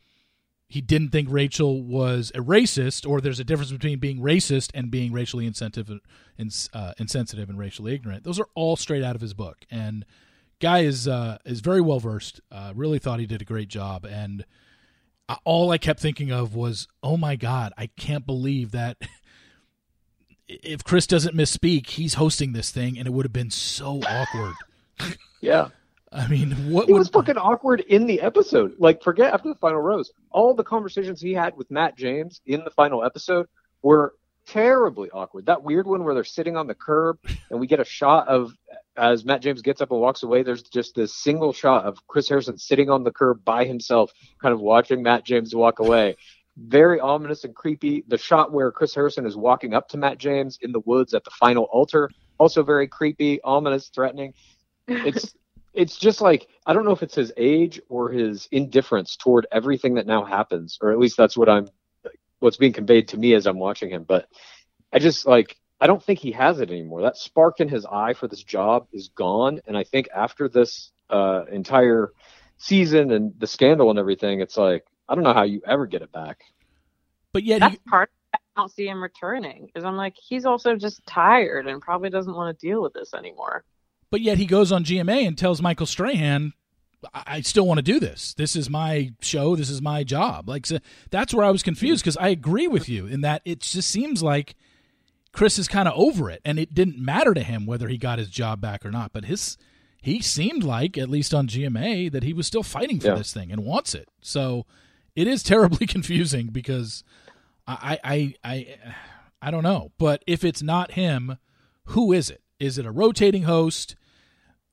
he 0.68 0.82
didn't 0.82 1.08
think 1.10 1.28
Rachel 1.30 1.82
was 1.82 2.30
a 2.34 2.40
racist, 2.40 3.08
or 3.08 3.22
there's 3.22 3.40
a 3.40 3.44
difference 3.44 3.72
between 3.72 3.98
being 3.98 4.20
racist 4.20 4.70
and 4.74 4.90
being 4.90 5.12
racially 5.12 5.46
insensitive, 5.46 6.00
uh, 6.74 6.92
insensitive 6.98 7.48
and 7.48 7.58
racially 7.58 7.94
ignorant. 7.94 8.24
Those 8.24 8.38
are 8.38 8.48
all 8.54 8.76
straight 8.76 9.02
out 9.02 9.14
of 9.14 9.22
his 9.22 9.32
book, 9.32 9.64
and 9.70 10.04
guy 10.60 10.80
is 10.80 11.08
uh, 11.08 11.38
is 11.46 11.60
very 11.60 11.80
well 11.80 12.00
versed. 12.00 12.42
Uh, 12.52 12.72
really 12.76 12.98
thought 12.98 13.18
he 13.18 13.26
did 13.26 13.40
a 13.40 13.46
great 13.46 13.68
job, 13.68 14.04
and 14.04 14.44
all 15.44 15.70
I 15.70 15.78
kept 15.78 16.00
thinking 16.00 16.30
of 16.30 16.54
was, 16.54 16.86
"Oh 17.02 17.16
my 17.16 17.36
God, 17.36 17.72
I 17.78 17.86
can't 17.86 18.26
believe 18.26 18.72
that." 18.72 18.98
if 20.48 20.84
Chris 20.84 21.06
doesn't 21.06 21.36
misspeak, 21.36 21.88
he's 21.90 22.14
hosting 22.14 22.52
this 22.52 22.70
thing, 22.70 22.98
and 22.98 23.06
it 23.06 23.10
would 23.12 23.24
have 23.24 23.32
been 23.32 23.50
so 23.50 24.00
awkward. 24.02 24.54
yeah, 25.40 25.68
I 26.12 26.26
mean, 26.28 26.52
what 26.70 26.88
it 26.88 26.92
would... 26.92 26.98
was 26.98 27.08
fucking 27.08 27.36
awkward 27.36 27.80
in 27.80 28.06
the 28.06 28.20
episode. 28.20 28.74
Like, 28.78 29.02
forget 29.02 29.32
after 29.32 29.48
the 29.48 29.54
final 29.56 29.80
rose. 29.80 30.10
All 30.30 30.54
the 30.54 30.64
conversations 30.64 31.20
he 31.20 31.34
had 31.34 31.56
with 31.56 31.70
Matt 31.70 31.96
James 31.96 32.40
in 32.46 32.64
the 32.64 32.70
final 32.70 33.04
episode 33.04 33.46
were 33.82 34.14
terribly 34.46 35.10
awkward. 35.10 35.46
That 35.46 35.62
weird 35.62 35.86
one 35.86 36.04
where 36.04 36.14
they're 36.14 36.24
sitting 36.24 36.56
on 36.56 36.66
the 36.66 36.74
curb 36.74 37.18
and 37.50 37.60
we 37.60 37.66
get 37.66 37.80
a 37.80 37.84
shot 37.84 38.28
of 38.28 38.52
as 38.96 39.24
Matt 39.24 39.42
James 39.42 39.62
gets 39.62 39.80
up 39.80 39.90
and 39.90 40.00
walks 40.00 40.22
away. 40.22 40.42
There's 40.42 40.62
just 40.62 40.94
this 40.94 41.14
single 41.14 41.52
shot 41.52 41.84
of 41.84 41.98
Chris 42.08 42.28
Harrison 42.28 42.58
sitting 42.58 42.90
on 42.90 43.04
the 43.04 43.12
curb 43.12 43.44
by 43.44 43.64
himself, 43.64 44.10
kind 44.40 44.52
of 44.52 44.60
watching 44.60 45.02
Matt 45.02 45.24
James 45.24 45.54
walk 45.54 45.78
away. 45.78 46.16
Very 46.56 46.98
ominous 46.98 47.44
and 47.44 47.54
creepy. 47.54 48.04
The 48.08 48.18
shot 48.18 48.52
where 48.52 48.72
Chris 48.72 48.94
Harrison 48.94 49.26
is 49.26 49.36
walking 49.36 49.74
up 49.74 49.88
to 49.90 49.98
Matt 49.98 50.18
James 50.18 50.58
in 50.62 50.72
the 50.72 50.80
woods 50.80 51.14
at 51.14 51.22
the 51.24 51.30
final 51.30 51.64
altar, 51.64 52.10
also 52.38 52.62
very 52.62 52.88
creepy, 52.88 53.40
ominous, 53.42 53.88
threatening. 53.94 54.34
It's 54.88 55.34
it's 55.78 55.96
just 55.96 56.20
like 56.20 56.48
I 56.66 56.72
don't 56.72 56.84
know 56.84 56.90
if 56.90 57.04
it's 57.04 57.14
his 57.14 57.32
age 57.36 57.80
or 57.88 58.10
his 58.10 58.48
indifference 58.50 59.16
toward 59.16 59.46
everything 59.52 59.94
that 59.94 60.08
now 60.08 60.24
happens, 60.24 60.76
or 60.82 60.90
at 60.90 60.98
least 60.98 61.16
that's 61.16 61.36
what 61.36 61.48
I'm 61.48 61.68
what's 62.40 62.56
being 62.56 62.72
conveyed 62.72 63.08
to 63.08 63.16
me 63.16 63.34
as 63.34 63.46
I'm 63.46 63.60
watching 63.60 63.88
him. 63.88 64.02
But 64.02 64.28
I 64.92 64.98
just 64.98 65.24
like 65.24 65.56
I 65.80 65.86
don't 65.86 66.02
think 66.02 66.18
he 66.18 66.32
has 66.32 66.58
it 66.58 66.70
anymore. 66.70 67.02
That 67.02 67.16
spark 67.16 67.60
in 67.60 67.68
his 67.68 67.86
eye 67.86 68.14
for 68.14 68.26
this 68.26 68.42
job 68.42 68.88
is 68.92 69.08
gone, 69.10 69.60
and 69.68 69.78
I 69.78 69.84
think 69.84 70.08
after 70.12 70.48
this 70.48 70.90
uh, 71.10 71.44
entire 71.50 72.12
season 72.56 73.12
and 73.12 73.32
the 73.38 73.46
scandal 73.46 73.90
and 73.90 74.00
everything, 74.00 74.40
it's 74.40 74.56
like 74.56 74.84
I 75.08 75.14
don't 75.14 75.22
know 75.22 75.32
how 75.32 75.44
you 75.44 75.62
ever 75.64 75.86
get 75.86 76.02
it 76.02 76.10
back. 76.10 76.40
But 77.32 77.44
yet, 77.44 77.60
that's 77.60 77.74
he, 77.74 77.80
part. 77.88 78.10
I 78.34 78.38
don't 78.56 78.72
see 78.72 78.88
him 78.88 79.00
returning 79.00 79.66
because 79.66 79.84
I'm 79.84 79.96
like 79.96 80.16
he's 80.16 80.44
also 80.44 80.74
just 80.74 81.06
tired 81.06 81.68
and 81.68 81.80
probably 81.80 82.10
doesn't 82.10 82.34
want 82.34 82.58
to 82.58 82.66
deal 82.66 82.82
with 82.82 82.94
this 82.94 83.14
anymore. 83.14 83.64
But 84.10 84.20
yet 84.20 84.38
he 84.38 84.46
goes 84.46 84.72
on 84.72 84.84
GMA 84.84 85.26
and 85.26 85.36
tells 85.36 85.60
Michael 85.60 85.86
Strahan, 85.86 86.52
I 87.12 87.42
still 87.42 87.66
want 87.66 87.78
to 87.78 87.82
do 87.82 88.00
this. 88.00 88.34
This 88.34 88.56
is 88.56 88.68
my 88.68 89.12
show. 89.20 89.54
This 89.54 89.70
is 89.70 89.80
my 89.80 90.02
job. 90.02 90.48
Like 90.48 90.66
so 90.66 90.78
that's 91.10 91.32
where 91.32 91.44
I 91.44 91.50
was 91.50 91.62
confused 91.62 92.02
because 92.02 92.16
I 92.16 92.28
agree 92.28 92.66
with 92.66 92.88
you 92.88 93.06
in 93.06 93.20
that 93.20 93.42
it 93.44 93.60
just 93.60 93.90
seems 93.90 94.22
like 94.22 94.56
Chris 95.32 95.58
is 95.58 95.68
kind 95.68 95.86
of 95.86 95.94
over 95.96 96.30
it, 96.30 96.40
and 96.44 96.58
it 96.58 96.74
didn't 96.74 96.98
matter 96.98 97.34
to 97.34 97.42
him 97.42 97.66
whether 97.66 97.88
he 97.88 97.98
got 97.98 98.18
his 98.18 98.28
job 98.28 98.60
back 98.60 98.84
or 98.84 98.90
not. 98.90 99.12
But 99.12 99.26
his 99.26 99.56
he 100.00 100.20
seemed 100.20 100.64
like, 100.64 100.96
at 100.96 101.08
least 101.08 101.34
on 101.34 101.48
GMA, 101.48 102.10
that 102.12 102.22
he 102.22 102.32
was 102.32 102.46
still 102.46 102.62
fighting 102.62 103.00
for 103.00 103.08
yeah. 103.08 103.14
this 103.14 103.32
thing 103.32 103.52
and 103.52 103.64
wants 103.64 103.94
it. 103.94 104.08
So 104.20 104.66
it 105.14 105.26
is 105.26 105.42
terribly 105.42 105.86
confusing 105.88 106.48
because 106.48 107.04
I 107.66 107.98
I 108.02 108.34
I 108.42 108.76
I 109.40 109.50
don't 109.50 109.62
know. 109.62 109.92
But 109.98 110.24
if 110.26 110.44
it's 110.44 110.62
not 110.62 110.92
him, 110.92 111.38
who 111.86 112.12
is 112.12 112.30
it? 112.30 112.42
Is 112.60 112.78
it 112.78 112.86
a 112.86 112.90
rotating 112.90 113.44
host? 113.44 113.94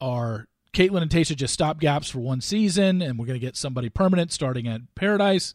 Are 0.02 0.48
Kaitlyn 0.74 1.02
and 1.02 1.12
Tayshia 1.12 1.36
just 1.36 1.58
stopgaps 1.58 2.12
for 2.12 2.20
one 2.20 2.42
season, 2.42 3.02
and 3.02 3.18
we're 3.18 3.26
going 3.26 3.40
to 3.40 3.46
get 3.46 3.56
somebody 3.56 3.90
permanent 3.90 4.32
starting 4.32 4.68
at 4.68 4.82
Paradise? 4.96 5.54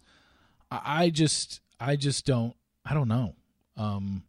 I 0.70 1.10
just, 1.10 1.60
I 1.80 1.96
just 1.96 2.24
don't, 2.24 2.54
I 2.84 2.94
don't 2.94 3.08
know. 3.08 3.34
Um, 3.76 4.22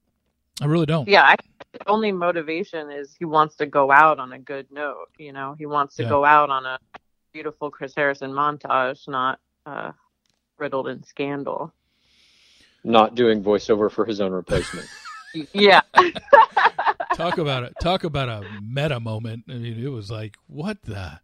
I 0.61 0.65
really 0.65 0.85
don't. 0.85 1.07
Yeah, 1.07 1.23
I, 1.23 1.35
the 1.73 1.87
only 1.87 2.11
motivation 2.11 2.89
is 2.91 3.15
he 3.17 3.25
wants 3.25 3.55
to 3.57 3.65
go 3.65 3.91
out 3.91 4.19
on 4.19 4.33
a 4.33 4.39
good 4.39 4.67
note. 4.71 5.09
You 5.17 5.33
know, 5.33 5.55
he 5.57 5.65
wants 5.65 5.95
to 5.95 6.03
yeah. 6.03 6.09
go 6.09 6.25
out 6.25 6.49
on 6.49 6.65
a 6.65 6.79
beautiful 7.33 7.69
Chris 7.69 7.93
Harrison 7.95 8.31
montage, 8.31 9.07
not 9.07 9.39
uh, 9.65 9.91
riddled 10.57 10.87
in 10.87 11.03
scandal. 11.03 11.73
Not 12.83 13.15
doing 13.15 13.43
voiceover 13.43 13.91
for 13.91 14.05
his 14.05 14.21
own 14.21 14.31
replacement. 14.31 14.87
yeah. 15.53 15.81
talk 17.16 17.38
about 17.38 17.64
it. 17.64 17.74
Talk 17.82 18.03
about 18.03 18.30
a 18.30 18.45
meta 18.62 18.99
moment. 18.99 19.45
I 19.49 19.53
mean, 19.53 19.84
it 19.84 19.89
was 19.89 20.12
like, 20.12 20.38
what 20.47 20.84
the? 20.84 21.20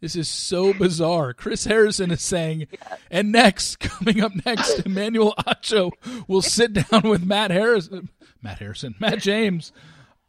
This 0.00 0.14
is 0.14 0.28
so 0.28 0.72
bizarre. 0.72 1.34
Chris 1.34 1.64
Harrison 1.64 2.10
is 2.12 2.22
saying, 2.22 2.68
and 3.10 3.32
next, 3.32 3.76
coming 3.80 4.20
up 4.20 4.32
next, 4.46 4.80
Emmanuel 4.86 5.34
Acho 5.38 5.90
will 6.28 6.42
sit 6.42 6.72
down 6.72 7.02
with 7.02 7.24
Matt 7.24 7.50
Harrison, 7.50 8.08
Matt 8.40 8.60
Harrison, 8.60 8.94
Matt 9.00 9.18
James. 9.20 9.72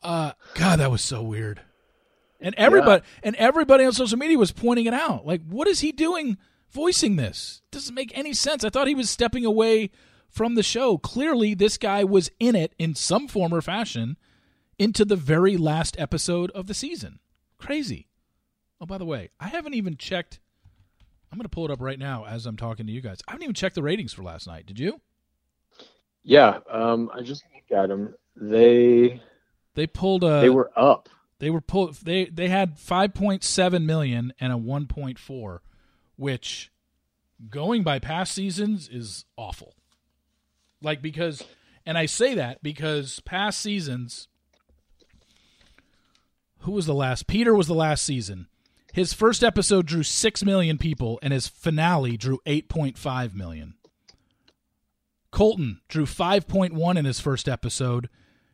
Uh, 0.02 0.32
God, 0.56 0.80
that 0.80 0.92
was 0.92 1.04
so 1.04 1.22
weird. 1.22 1.62
And 2.42 2.56
everybody, 2.56 3.04
yeah. 3.04 3.20
and 3.24 3.36
everybody 3.36 3.84
on 3.84 3.92
social 3.92 4.18
media 4.18 4.38
was 4.38 4.52
pointing 4.52 4.86
it 4.86 4.94
out. 4.94 5.28
Like, 5.28 5.42
what 5.48 5.68
is 5.68 5.82
he 5.82 5.92
doing, 5.92 6.38
voicing 6.72 7.18
this? 7.18 7.62
Doesn't 7.70 7.94
make 7.94 8.18
any 8.18 8.34
sense. 8.34 8.64
I 8.64 8.70
thought 8.70 8.88
he 8.88 8.96
was 8.96 9.10
stepping 9.10 9.46
away 9.46 9.92
from 10.30 10.56
the 10.56 10.64
show. 10.64 10.98
Clearly, 10.98 11.54
this 11.54 11.78
guy 11.78 12.04
was 12.04 12.32
in 12.40 12.56
it 12.56 12.74
in 12.80 12.96
some 12.96 13.28
form 13.28 13.54
or 13.54 13.62
fashion 13.62 14.18
into 14.80 15.04
the 15.04 15.18
very 15.18 15.58
last 15.58 16.00
episode 16.00 16.50
of 16.52 16.66
the 16.66 16.74
season. 16.74 17.20
Crazy. 17.60 18.08
Oh, 18.82 18.86
by 18.86 18.98
the 18.98 19.06
way, 19.06 19.30
I 19.40 19.50
haven't 19.50 19.74
even 19.76 19.98
checked. 19.98 20.40
I'm 21.32 21.38
going 21.38 21.44
to 21.44 21.50
pull 21.50 21.66
it 21.66 21.72
up 21.72 21.82
right 21.82 22.00
now 22.00 22.26
as 22.26 22.46
I'm 22.46 22.58
talking 22.58 22.88
to 22.88 22.92
you 22.92 23.02
guys. 23.02 23.20
I 23.28 23.32
haven't 23.32 23.44
even 23.44 23.54
checked 23.54 23.76
the 23.76 23.84
ratings 23.84 24.14
for 24.14 24.24
last 24.24 24.48
night. 24.48 24.66
Did 24.66 24.80
you? 24.80 25.02
Yeah, 26.24 26.60
um, 26.72 27.12
I 27.14 27.22
just 27.22 27.44
looked 27.54 27.72
at 27.72 27.90
them. 27.90 28.16
They 28.36 29.22
they 29.76 29.86
pulled 29.86 30.24
a. 30.24 30.42
They 30.42 30.50
were 30.50 30.72
up. 30.76 31.10
They 31.40 31.50
were 31.50 31.62
pulled. 31.62 31.96
They 31.96 32.26
they 32.26 32.48
had 32.48 32.78
5.7 32.78 33.84
million 33.84 34.34
and 34.40 34.54
a 34.54 34.58
1.4, 34.58 35.60
which, 36.16 36.72
going 37.50 37.84
by 37.84 38.00
past 38.00 38.34
seasons, 38.34 38.90
is 38.90 39.26
awful. 39.38 39.76
Like 40.82 41.02
because, 41.02 41.44
and 41.86 41.98
I 41.98 42.06
say 42.06 42.34
that 42.36 42.64
because 42.64 43.20
past 43.22 43.60
seasons 43.60 44.29
who 46.62 46.72
was 46.72 46.86
the 46.86 46.94
last? 46.94 47.28
Peter 47.28 47.56
was 47.56 47.68
the 47.68 47.74
last 47.74 48.04
season. 48.04 48.48
His 48.94 49.14
first 49.14 49.44
episode 49.44 49.86
drew 49.86 50.04
6 50.04 50.44
million 50.44 50.78
people, 50.78 51.20
and 51.22 51.32
his 51.32 51.48
finale 51.48 52.18
drew 52.18 52.40
8.5 52.46 53.34
million. 53.34 53.76
Colton 55.32 55.82
drew 55.88 56.06
5.1 56.06 56.98
in 56.98 57.06
his 57.06 57.20
first 57.20 57.48
episode, 57.48 58.10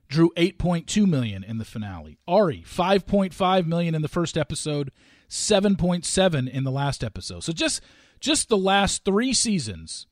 drew 0.09 0.31
8.2 0.35 1.07
million 1.07 1.43
in 1.43 1.57
the 1.57 1.65
finale. 1.65 2.19
Ari, 2.27 2.63
5.5 2.67 3.65
million 3.65 3.95
in 3.95 4.01
the 4.01 4.07
first 4.07 4.37
episode, 4.37 4.91
7.7 5.29 6.49
in 6.49 6.63
the 6.63 6.71
last 6.71 7.03
episode. 7.03 7.43
So 7.43 7.53
just 7.53 7.81
just 8.19 8.49
the 8.49 8.57
last 8.57 9.05
3 9.05 9.33
seasons. 9.33 10.07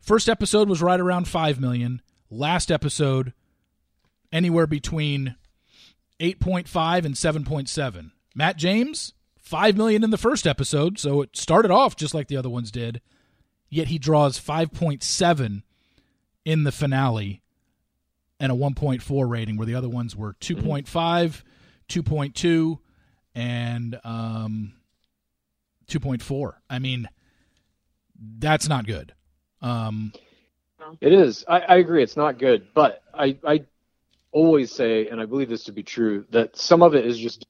First 0.00 0.28
episode 0.28 0.68
was 0.68 0.82
right 0.82 1.00
around 1.00 1.28
5 1.28 1.60
million, 1.60 2.02
last 2.30 2.70
episode 2.70 3.32
anywhere 4.32 4.66
between 4.66 5.36
8.5 6.20 7.04
and 7.04 7.14
7.7. 7.14 8.10
Matt 8.34 8.56
James, 8.56 9.14
5 9.38 9.76
million 9.76 10.04
in 10.04 10.10
the 10.10 10.18
first 10.18 10.46
episode, 10.46 10.98
so 10.98 11.22
it 11.22 11.36
started 11.36 11.70
off 11.70 11.96
just 11.96 12.14
like 12.14 12.28
the 12.28 12.36
other 12.36 12.50
ones 12.50 12.70
did. 12.70 13.00
Yet 13.70 13.88
he 13.88 13.98
draws 13.98 14.40
5.7 14.40 15.62
in 16.44 16.64
the 16.64 16.72
finale 16.72 17.42
and 18.40 18.52
a 18.52 18.54
1.4 18.54 19.28
rating 19.28 19.56
where 19.56 19.66
the 19.66 19.74
other 19.74 19.88
ones 19.88 20.16
were 20.16 20.34
2.5, 20.34 21.42
2.2 21.88 22.78
and 23.34 24.00
um 24.04 24.72
2.4. 25.88 26.52
I 26.68 26.78
mean, 26.78 27.08
that's 28.38 28.68
not 28.68 28.86
good. 28.86 29.14
Um 29.60 30.12
it 31.00 31.12
is. 31.12 31.44
I, 31.48 31.60
I 31.60 31.76
agree. 31.76 32.02
It's 32.02 32.16
not 32.16 32.38
good, 32.38 32.68
but 32.72 33.02
I, 33.12 33.36
I 33.44 33.64
always 34.32 34.72
say, 34.72 35.08
and 35.08 35.20
I 35.20 35.26
believe 35.26 35.48
this 35.48 35.64
to 35.64 35.72
be 35.72 35.82
true, 35.82 36.24
that 36.30 36.56
some 36.56 36.82
of 36.82 36.94
it 36.94 37.06
is 37.06 37.18
just 37.18 37.46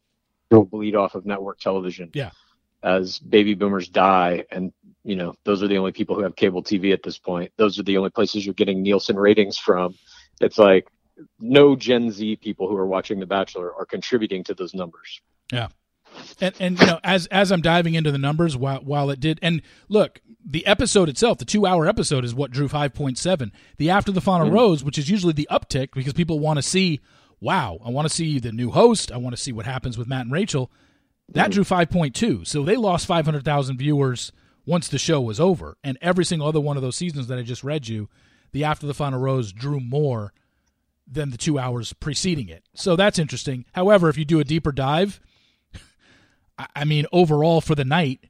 bleed 0.51 0.95
off 0.95 1.15
of 1.15 1.27
network 1.27 1.59
television. 1.59 2.11
Yeah. 2.15 2.31
As 2.83 3.19
baby 3.19 3.55
boomers 3.55 3.89
die, 3.89 4.45
and 4.53 4.73
you 5.03 5.17
know 5.17 5.35
those 5.43 5.65
are 5.65 5.69
the 5.69 5.79
only 5.79 5.91
people 5.91 6.15
who 6.15 6.23
have 6.23 6.37
cable 6.37 6.63
TV 6.63 6.93
at 6.93 7.03
this 7.03 7.19
point. 7.19 7.51
Those 7.57 7.77
are 7.81 7.83
the 7.83 7.97
only 7.97 8.11
places 8.11 8.47
you're 8.47 8.55
getting 8.55 8.83
Nielsen 8.83 9.17
ratings 9.17 9.59
from. 9.59 9.97
It's 10.41 10.59
like 10.59 10.87
no 11.41 11.75
Gen 11.75 12.13
Z 12.13 12.37
people 12.37 12.69
who 12.69 12.77
are 12.77 12.87
watching 12.87 13.19
The 13.19 13.27
Bachelor 13.27 13.75
are 13.75 13.85
contributing 13.85 14.45
to 14.45 14.55
those 14.55 14.75
numbers. 14.75 15.21
Yeah. 15.53 15.69
And 16.41 16.55
and 16.61 16.81
you 16.81 16.87
know, 16.87 17.01
as 17.03 17.27
as 17.27 17.51
I'm 17.51 17.61
diving 17.61 17.95
into 17.95 18.13
the 18.13 18.19
numbers, 18.19 18.57
while 18.57 18.81
while 18.81 19.11
it 19.11 19.21
did, 19.21 19.39
and 19.43 19.63
look, 19.89 20.21
the 20.45 20.67
episode 20.67 21.09
itself, 21.09 21.39
the 21.39 21.45
two 21.45 21.67
hour 21.67 21.87
episode, 21.87 22.25
is 22.25 22.35
what 22.35 22.51
drew 22.51 22.69
5.7. 22.69 23.51
The 23.77 23.91
After 23.91 24.13
the 24.13 24.21
Final 24.21 24.47
mm-hmm. 24.47 24.57
Rose, 24.57 24.85
which 24.85 24.99
is 24.99 25.11
usually 25.11 25.35
the 25.35 25.49
uptick 25.51 25.93
because 25.93 26.15
people 26.15 26.39
want 26.39 26.57
to 26.59 26.63
see, 26.63 27.01
wow, 27.41 27.79
I 27.85 27.91
want 27.91 28.09
to 28.09 28.15
see 28.15 28.39
the 28.39 28.53
new 28.53 28.71
host. 28.71 29.13
I 29.13 29.19
want 29.19 29.37
to 29.37 29.43
see 29.43 29.53
what 29.53 29.67
happens 29.67 29.99
with 29.99 30.09
Matt 30.09 30.23
and 30.23 30.33
Rachel. 30.33 30.71
That 31.31 31.51
drew 31.51 31.65
5.2. 31.65 32.47
So 32.47 32.63
they 32.63 32.77
lost 32.77 33.07
500,000 33.07 33.77
viewers 33.77 34.33
once 34.65 34.89
the 34.89 34.99
show 34.99 35.21
was 35.21 35.39
over. 35.39 35.77
And 35.85 35.99
every 36.01 36.25
single 36.25 36.49
other 36.49 36.61
one 36.61 36.77
of 36.77 36.83
those 36.83 36.97
seasons 36.97 37.27
that 37.27 37.39
I 37.39 37.43
just 37.43 37.65
read 37.65 37.87
you, 37.89 38.09
the 38.53 38.65
After 38.65 38.87
the 38.87 38.95
Final 38.95 39.21
Rose 39.21 39.53
drew 39.53 39.81
more 39.81 40.33
than 41.07 41.31
the 41.31 41.39
two 41.39 41.59
hours 41.59 41.93
preceding 41.93 42.49
it. 42.49 42.65
So 42.75 42.97
that's 42.97 43.19
interesting. 43.19 43.67
However, 43.73 44.09
if 44.09 44.17
you 44.17 44.25
do 44.25 44.41
a 44.41 44.45
deeper 44.45 44.73
dive, 44.73 45.21
I 46.75 46.85
mean, 46.85 47.07
overall 47.13 47.61
for 47.61 47.75
the 47.75 47.85
night, 47.85 48.25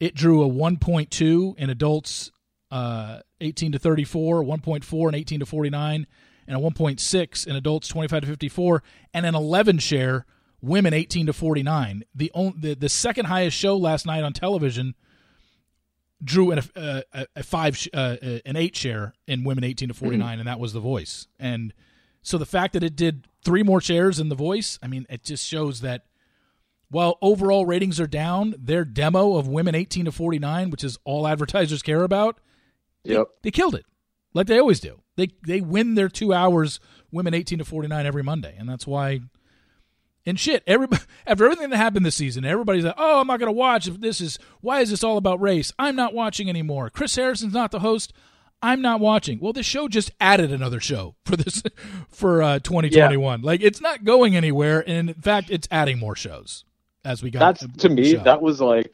it 0.00 0.14
drew 0.14 0.42
a 0.42 0.48
1.2 0.48 1.58
in 1.58 1.70
adults 1.70 2.32
uh, 2.70 3.20
18 3.40 3.72
to 3.72 3.78
34, 3.78 4.42
1.4 4.42 5.08
in 5.08 5.14
18 5.14 5.40
to 5.40 5.46
49, 5.46 6.06
and 6.46 6.56
a 6.56 6.60
1.6 6.60 7.46
in 7.46 7.56
adults 7.56 7.88
25 7.88 8.22
to 8.22 8.26
54, 8.26 8.82
and 9.12 9.26
an 9.26 9.34
11 9.34 9.78
share 9.78 10.24
women 10.62 10.94
18 10.94 11.26
to 11.26 11.32
49. 11.32 12.04
The, 12.14 12.30
only, 12.34 12.54
the 12.58 12.74
the 12.74 12.88
second 12.88 13.26
highest 13.26 13.56
show 13.56 13.76
last 13.76 14.06
night 14.06 14.24
on 14.24 14.32
television 14.32 14.94
drew 16.24 16.52
an, 16.52 16.60
uh, 16.76 17.02
a, 17.12 17.26
a 17.36 17.42
five 17.42 17.86
uh, 17.92 18.16
an 18.46 18.56
eight 18.56 18.76
share 18.76 19.12
in 19.26 19.44
women 19.44 19.64
18 19.64 19.88
to 19.88 19.94
49, 19.94 20.26
mm-hmm. 20.26 20.40
and 20.40 20.48
that 20.48 20.58
was 20.58 20.72
The 20.72 20.80
Voice. 20.80 21.26
And 21.38 21.74
so 22.22 22.38
the 22.38 22.46
fact 22.46 22.72
that 22.72 22.82
it 22.82 22.96
did 22.96 23.26
three 23.44 23.62
more 23.62 23.80
shares 23.80 24.18
in 24.20 24.28
The 24.28 24.34
Voice, 24.34 24.78
I 24.82 24.86
mean, 24.86 25.04
it 25.10 25.24
just 25.24 25.46
shows 25.46 25.80
that 25.80 26.06
while 26.92 27.18
overall 27.22 27.64
ratings 27.66 27.98
are 27.98 28.06
down, 28.06 28.54
their 28.58 28.84
demo 28.84 29.36
of 29.36 29.48
women 29.48 29.74
18 29.74 30.04
to 30.04 30.12
49, 30.12 30.70
which 30.70 30.84
is 30.84 30.98
all 31.04 31.26
advertisers 31.26 31.82
care 31.82 32.02
about, 32.02 32.38
yep. 33.02 33.28
they, 33.42 33.48
they 33.48 33.50
killed 33.50 33.74
it 33.74 33.86
like 34.34 34.46
they 34.46 34.58
always 34.58 34.80
do. 34.80 35.00
They 35.16 35.28
they 35.46 35.60
win 35.60 35.94
their 35.94 36.08
two 36.08 36.32
hours 36.32 36.80
women 37.10 37.34
18 37.34 37.58
to 37.58 37.64
49 37.64 38.06
every 38.06 38.22
Monday, 38.22 38.54
and 38.58 38.68
that's 38.68 38.86
why 38.86 39.20
and 40.24 40.38
shit, 40.38 40.62
everybody 40.66 41.02
after 41.26 41.44
everything 41.44 41.70
that 41.70 41.76
happened 41.76 42.06
this 42.06 42.14
season, 42.14 42.44
everybody's 42.44 42.84
like, 42.84 42.94
"Oh, 42.96 43.20
I'm 43.20 43.26
not 43.26 43.38
going 43.38 43.48
to 43.48 43.52
watch 43.52 43.88
if 43.88 44.00
this 44.00 44.20
is 44.20 44.38
why 44.60 44.80
is 44.80 44.90
this 44.90 45.02
all 45.04 45.16
about 45.16 45.40
race? 45.40 45.72
I'm 45.78 45.96
not 45.96 46.14
watching 46.14 46.48
anymore. 46.48 46.90
Chris 46.90 47.16
Harrison's 47.16 47.54
not 47.54 47.70
the 47.70 47.80
host. 47.80 48.12
I'm 48.62 48.80
not 48.80 49.00
watching." 49.00 49.38
Well, 49.40 49.52
this 49.52 49.66
show 49.66 49.88
just 49.88 50.10
added 50.20 50.52
another 50.52 50.80
show 50.80 51.16
for 51.24 51.36
this 51.36 51.62
for 52.08 52.42
uh, 52.42 52.58
2021. 52.60 53.40
Yeah. 53.40 53.46
Like 53.46 53.62
it's 53.62 53.80
not 53.80 54.04
going 54.04 54.36
anywhere, 54.36 54.84
and 54.86 55.10
in 55.10 55.20
fact, 55.20 55.50
it's 55.50 55.68
adding 55.70 55.98
more 55.98 56.16
shows 56.16 56.64
as 57.04 57.22
we 57.22 57.30
got. 57.30 57.58
That's 57.58 57.78
to 57.78 57.88
me, 57.88 58.12
show. 58.12 58.22
that 58.24 58.40
was 58.40 58.60
like 58.60 58.92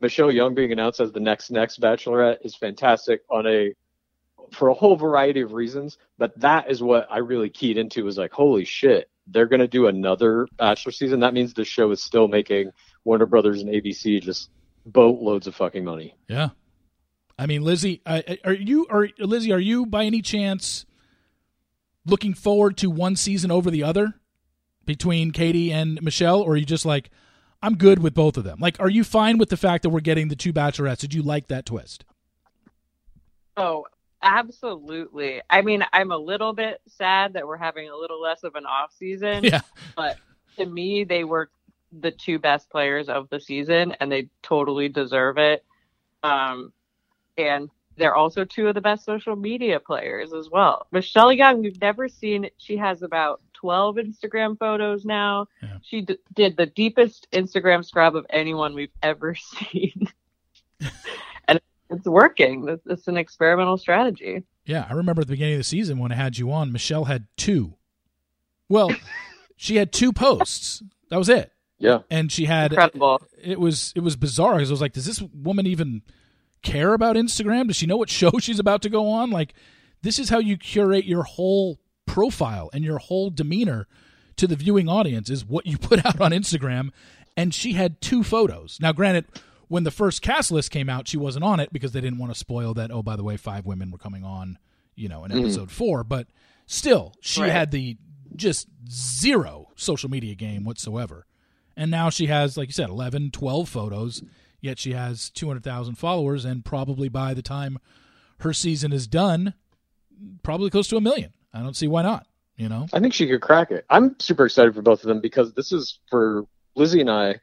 Michelle 0.00 0.30
Young 0.32 0.54
being 0.54 0.72
announced 0.72 1.00
as 1.00 1.12
the 1.12 1.20
next 1.20 1.50
next 1.50 1.80
Bachelorette 1.80 2.38
is 2.42 2.54
fantastic 2.54 3.22
on 3.30 3.46
a 3.46 3.74
for 4.52 4.68
a 4.68 4.74
whole 4.74 4.96
variety 4.96 5.40
of 5.40 5.52
reasons. 5.52 5.98
But 6.16 6.38
that 6.40 6.70
is 6.70 6.82
what 6.82 7.06
I 7.10 7.18
really 7.18 7.50
keyed 7.50 7.78
into 7.78 8.04
was 8.04 8.16
like, 8.16 8.32
holy 8.32 8.64
shit, 8.64 9.10
they're 9.26 9.46
going 9.46 9.60
to 9.60 9.68
do 9.68 9.86
another 9.86 10.46
Bachelor 10.56 10.92
season, 10.92 11.20
that 11.20 11.34
means 11.34 11.54
the 11.54 11.64
show 11.64 11.90
is 11.90 12.02
still 12.02 12.28
making 12.28 12.70
Warner 13.04 13.26
Brothers 13.26 13.62
and 13.62 13.70
ABC 13.70 14.22
just 14.22 14.50
boatloads 14.86 15.46
of 15.46 15.54
fucking 15.54 15.84
money. 15.84 16.16
Yeah, 16.28 16.50
I 17.38 17.46
mean, 17.46 17.62
Lizzie, 17.62 18.02
are 18.06 18.52
you 18.52 18.86
are 18.90 19.08
Lizzie? 19.18 19.52
Are 19.52 19.60
you 19.60 19.86
by 19.86 20.04
any 20.04 20.22
chance 20.22 20.86
looking 22.06 22.34
forward 22.34 22.76
to 22.78 22.90
one 22.90 23.16
season 23.16 23.50
over 23.50 23.70
the 23.70 23.82
other 23.82 24.14
between 24.86 25.30
Katie 25.30 25.72
and 25.72 26.00
Michelle, 26.02 26.40
or 26.40 26.52
are 26.52 26.56
you 26.56 26.64
just 26.64 26.86
like, 26.86 27.10
I'm 27.62 27.76
good 27.76 28.00
with 28.00 28.14
both 28.14 28.36
of 28.36 28.44
them? 28.44 28.58
Like, 28.60 28.78
are 28.80 28.88
you 28.88 29.04
fine 29.04 29.38
with 29.38 29.48
the 29.48 29.56
fact 29.56 29.82
that 29.82 29.90
we're 29.90 30.00
getting 30.00 30.28
the 30.28 30.36
two 30.36 30.52
Bachelorettes? 30.52 31.00
Did 31.00 31.14
you 31.14 31.22
like 31.22 31.48
that 31.48 31.66
twist? 31.66 32.04
Oh, 33.56 33.84
Absolutely. 34.22 35.40
I 35.48 35.62
mean, 35.62 35.84
I'm 35.92 36.10
a 36.10 36.16
little 36.16 36.52
bit 36.52 36.80
sad 36.88 37.34
that 37.34 37.46
we're 37.46 37.56
having 37.56 37.88
a 37.88 37.96
little 37.96 38.20
less 38.20 38.42
of 38.42 38.56
an 38.56 38.66
off 38.66 38.92
season. 38.96 39.44
Yeah. 39.44 39.60
But 39.96 40.18
to 40.56 40.66
me, 40.66 41.04
they 41.04 41.24
were 41.24 41.50
the 42.00 42.10
two 42.10 42.38
best 42.38 42.68
players 42.68 43.08
of 43.08 43.28
the 43.30 43.40
season, 43.40 43.94
and 44.00 44.10
they 44.10 44.28
totally 44.42 44.88
deserve 44.88 45.38
it. 45.38 45.64
Um, 46.22 46.72
and 47.36 47.70
they're 47.96 48.14
also 48.14 48.44
two 48.44 48.66
of 48.68 48.74
the 48.74 48.80
best 48.80 49.04
social 49.04 49.36
media 49.36 49.78
players 49.78 50.32
as 50.32 50.50
well. 50.50 50.86
Michelle 50.90 51.32
Young, 51.32 51.62
we've 51.62 51.80
never 51.80 52.08
seen. 52.08 52.50
She 52.58 52.76
has 52.76 53.02
about 53.02 53.40
12 53.60 53.96
Instagram 53.96 54.58
photos 54.58 55.04
now. 55.04 55.46
Yeah. 55.62 55.78
She 55.82 56.02
d- 56.02 56.18
did 56.34 56.56
the 56.56 56.66
deepest 56.66 57.26
Instagram 57.32 57.84
scrub 57.84 58.16
of 58.16 58.26
anyone 58.30 58.74
we've 58.74 58.92
ever 59.02 59.34
seen 59.34 60.08
and 61.46 61.60
it's 61.90 62.06
working. 62.06 62.78
It's 62.86 63.08
an 63.08 63.16
experimental 63.16 63.78
strategy. 63.78 64.44
Yeah, 64.64 64.86
I 64.88 64.92
remember 64.92 65.22
at 65.22 65.28
the 65.28 65.32
beginning 65.32 65.54
of 65.54 65.60
the 65.60 65.64
season 65.64 65.98
when 65.98 66.12
I 66.12 66.16
had 66.16 66.38
you 66.38 66.52
on, 66.52 66.72
Michelle 66.72 67.04
had 67.04 67.26
two. 67.36 67.74
Well, 68.68 68.90
she 69.56 69.76
had 69.76 69.92
two 69.92 70.12
posts. 70.12 70.82
That 71.10 71.18
was 71.18 71.28
it. 71.28 71.52
Yeah, 71.78 72.00
and 72.10 72.30
she 72.30 72.44
had 72.46 72.72
incredible. 72.72 73.22
It 73.40 73.60
was 73.60 73.92
it 73.94 74.00
was 74.00 74.16
bizarre 74.16 74.56
because 74.56 74.70
I 74.70 74.72
was 74.72 74.80
like, 74.80 74.92
does 74.92 75.06
this 75.06 75.22
woman 75.22 75.66
even 75.66 76.02
care 76.62 76.92
about 76.92 77.14
Instagram? 77.16 77.68
Does 77.68 77.76
she 77.76 77.86
know 77.86 77.96
what 77.96 78.10
show 78.10 78.32
she's 78.40 78.58
about 78.58 78.82
to 78.82 78.90
go 78.90 79.08
on? 79.08 79.30
Like, 79.30 79.54
this 80.02 80.18
is 80.18 80.28
how 80.28 80.38
you 80.38 80.56
curate 80.56 81.04
your 81.04 81.22
whole 81.22 81.78
profile 82.08 82.70
and 82.72 82.84
your 82.84 82.98
whole 82.98 83.30
demeanor 83.30 83.86
to 84.36 84.46
the 84.46 84.56
viewing 84.56 84.88
audience 84.88 85.30
is 85.30 85.44
what 85.44 85.66
you 85.66 85.78
put 85.78 86.04
out 86.04 86.20
on 86.20 86.32
Instagram. 86.32 86.90
And 87.36 87.54
she 87.54 87.74
had 87.74 88.00
two 88.00 88.24
photos. 88.24 88.78
Now, 88.80 88.92
granted, 88.92 89.26
when 89.68 89.84
the 89.84 89.90
first 89.90 90.22
cast 90.22 90.50
list 90.50 90.70
came 90.70 90.88
out, 90.88 91.06
she 91.06 91.16
wasn't 91.16 91.44
on 91.44 91.60
it 91.60 91.72
because 91.72 91.92
they 91.92 92.00
didn't 92.00 92.18
want 92.18 92.32
to 92.32 92.38
spoil 92.38 92.74
that. 92.74 92.90
Oh, 92.90 93.02
by 93.02 93.14
the 93.14 93.22
way, 93.22 93.36
five 93.36 93.66
women 93.66 93.90
were 93.90 93.98
coming 93.98 94.24
on, 94.24 94.58
you 94.96 95.08
know, 95.08 95.24
in 95.24 95.30
mm-hmm. 95.30 95.40
episode 95.40 95.68
mm. 95.68 95.72
four. 95.72 96.02
But 96.02 96.26
still, 96.66 97.14
she 97.20 97.42
right. 97.42 97.52
had 97.52 97.70
the 97.70 97.96
just 98.34 98.66
zero 98.90 99.68
social 99.76 100.10
media 100.10 100.34
game 100.34 100.64
whatsoever. 100.64 101.26
And 101.76 101.90
now 101.90 102.10
she 102.10 102.26
has, 102.26 102.56
like 102.56 102.68
you 102.68 102.72
said, 102.72 102.90
11, 102.90 103.30
12 103.30 103.68
photos, 103.68 104.22
yet 104.60 104.80
she 104.80 104.94
has 104.94 105.30
200,000 105.30 105.94
followers. 105.94 106.44
And 106.44 106.64
probably 106.64 107.08
by 107.08 107.34
the 107.34 107.42
time 107.42 107.78
her 108.40 108.52
season 108.52 108.92
is 108.92 109.06
done, 109.06 109.54
probably 110.42 110.70
close 110.70 110.88
to 110.88 110.96
a 110.96 111.00
million. 111.00 111.32
I 111.52 111.62
don't 111.62 111.76
see 111.76 111.88
why 111.88 112.02
not, 112.02 112.26
you 112.56 112.68
know? 112.68 112.86
I 112.92 113.00
think 113.00 113.14
she 113.14 113.26
could 113.26 113.40
crack 113.40 113.70
it. 113.70 113.84
I'm 113.88 114.16
super 114.18 114.46
excited 114.46 114.74
for 114.74 114.82
both 114.82 115.02
of 115.02 115.08
them 115.08 115.20
because 115.20 115.52
this 115.54 115.72
is 115.72 116.00
for 116.10 116.44
Lizzie 116.74 117.00
and 117.00 117.10
I 117.10 117.40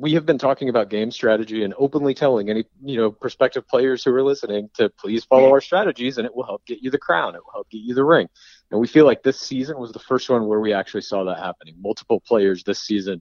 we 0.00 0.14
have 0.14 0.24
been 0.24 0.38
talking 0.38 0.70
about 0.70 0.88
game 0.88 1.10
strategy 1.10 1.62
and 1.62 1.74
openly 1.76 2.14
telling 2.14 2.48
any 2.48 2.64
you 2.82 2.96
know 2.96 3.10
prospective 3.10 3.68
players 3.68 4.02
who 4.02 4.14
are 4.14 4.22
listening 4.22 4.70
to 4.74 4.88
please 4.88 5.24
follow 5.26 5.50
our 5.50 5.60
strategies 5.60 6.16
and 6.16 6.26
it 6.26 6.34
will 6.34 6.44
help 6.44 6.64
get 6.64 6.80
you 6.80 6.90
the 6.90 6.98
crown 6.98 7.34
it 7.34 7.42
will 7.44 7.52
help 7.52 7.68
get 7.68 7.82
you 7.82 7.94
the 7.94 8.02
ring 8.02 8.26
and 8.70 8.80
we 8.80 8.86
feel 8.86 9.04
like 9.04 9.22
this 9.22 9.38
season 9.38 9.78
was 9.78 9.92
the 9.92 9.98
first 9.98 10.30
one 10.30 10.46
where 10.46 10.58
we 10.60 10.72
actually 10.72 11.02
saw 11.02 11.24
that 11.24 11.38
happening 11.38 11.74
multiple 11.78 12.18
players 12.20 12.64
this 12.64 12.80
season 12.80 13.20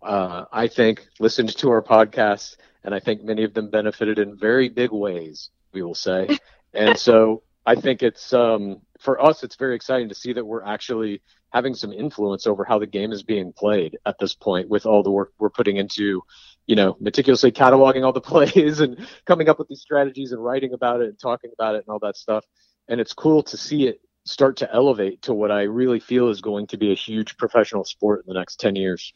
uh, 0.00 0.46
i 0.50 0.66
think 0.66 1.06
listened 1.20 1.54
to 1.54 1.70
our 1.70 1.82
podcast 1.82 2.56
and 2.84 2.94
i 2.94 2.98
think 2.98 3.22
many 3.22 3.44
of 3.44 3.52
them 3.52 3.68
benefited 3.68 4.18
in 4.18 4.36
very 4.36 4.70
big 4.70 4.90
ways 4.90 5.50
we 5.74 5.82
will 5.82 5.94
say 5.94 6.26
and 6.72 6.98
so 6.98 7.42
i 7.66 7.74
think 7.74 8.02
it's 8.02 8.32
um, 8.32 8.80
for 9.02 9.22
us 9.22 9.42
it's 9.42 9.56
very 9.56 9.74
exciting 9.74 10.08
to 10.08 10.14
see 10.14 10.32
that 10.32 10.44
we're 10.44 10.64
actually 10.64 11.22
having 11.52 11.74
some 11.74 11.92
influence 11.92 12.46
over 12.46 12.64
how 12.64 12.78
the 12.78 12.86
game 12.86 13.12
is 13.12 13.22
being 13.22 13.52
played 13.52 13.98
at 14.06 14.18
this 14.18 14.34
point 14.34 14.68
with 14.68 14.86
all 14.86 15.02
the 15.02 15.10
work 15.10 15.32
we're 15.38 15.50
putting 15.50 15.76
into 15.76 16.22
you 16.66 16.76
know 16.76 16.96
meticulously 17.00 17.52
cataloging 17.52 18.04
all 18.04 18.12
the 18.12 18.20
plays 18.32 18.80
and 18.80 19.06
coming 19.26 19.48
up 19.48 19.58
with 19.58 19.68
these 19.68 19.80
strategies 19.80 20.32
and 20.32 20.42
writing 20.42 20.72
about 20.72 21.00
it 21.00 21.08
and 21.08 21.18
talking 21.18 21.50
about 21.52 21.74
it 21.74 21.84
and 21.86 21.88
all 21.88 21.98
that 21.98 22.16
stuff. 22.16 22.44
And 22.88 23.00
it's 23.00 23.12
cool 23.12 23.42
to 23.44 23.56
see 23.56 23.86
it 23.86 24.00
start 24.24 24.56
to 24.56 24.72
elevate 24.72 25.20
to 25.20 25.34
what 25.34 25.50
i 25.50 25.62
really 25.62 25.98
feel 25.98 26.28
is 26.28 26.40
going 26.40 26.64
to 26.64 26.76
be 26.76 26.92
a 26.92 26.94
huge 26.94 27.36
professional 27.36 27.84
sport 27.84 28.24
in 28.24 28.32
the 28.32 28.38
next 28.38 28.60
10 28.60 28.76
years. 28.76 29.12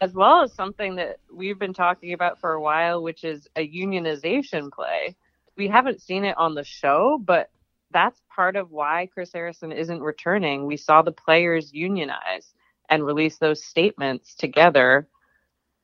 As 0.00 0.12
well 0.12 0.42
as 0.42 0.52
something 0.52 0.96
that 0.96 1.18
we've 1.32 1.58
been 1.58 1.72
talking 1.72 2.14
about 2.14 2.40
for 2.40 2.52
a 2.52 2.60
while 2.60 3.00
which 3.00 3.22
is 3.22 3.46
a 3.54 3.66
unionization 3.66 4.72
play. 4.72 5.14
We 5.56 5.68
haven't 5.68 6.02
seen 6.02 6.24
it 6.24 6.36
on 6.36 6.56
the 6.56 6.64
show 6.64 7.22
but 7.24 7.48
that's 7.94 8.20
part 8.34 8.56
of 8.56 8.70
why 8.72 9.08
Chris 9.14 9.30
Harrison 9.32 9.72
isn't 9.72 10.02
returning. 10.02 10.66
We 10.66 10.76
saw 10.76 11.00
the 11.00 11.12
players 11.12 11.72
unionize 11.72 12.52
and 12.90 13.06
release 13.06 13.38
those 13.38 13.64
statements 13.64 14.34
together. 14.34 15.08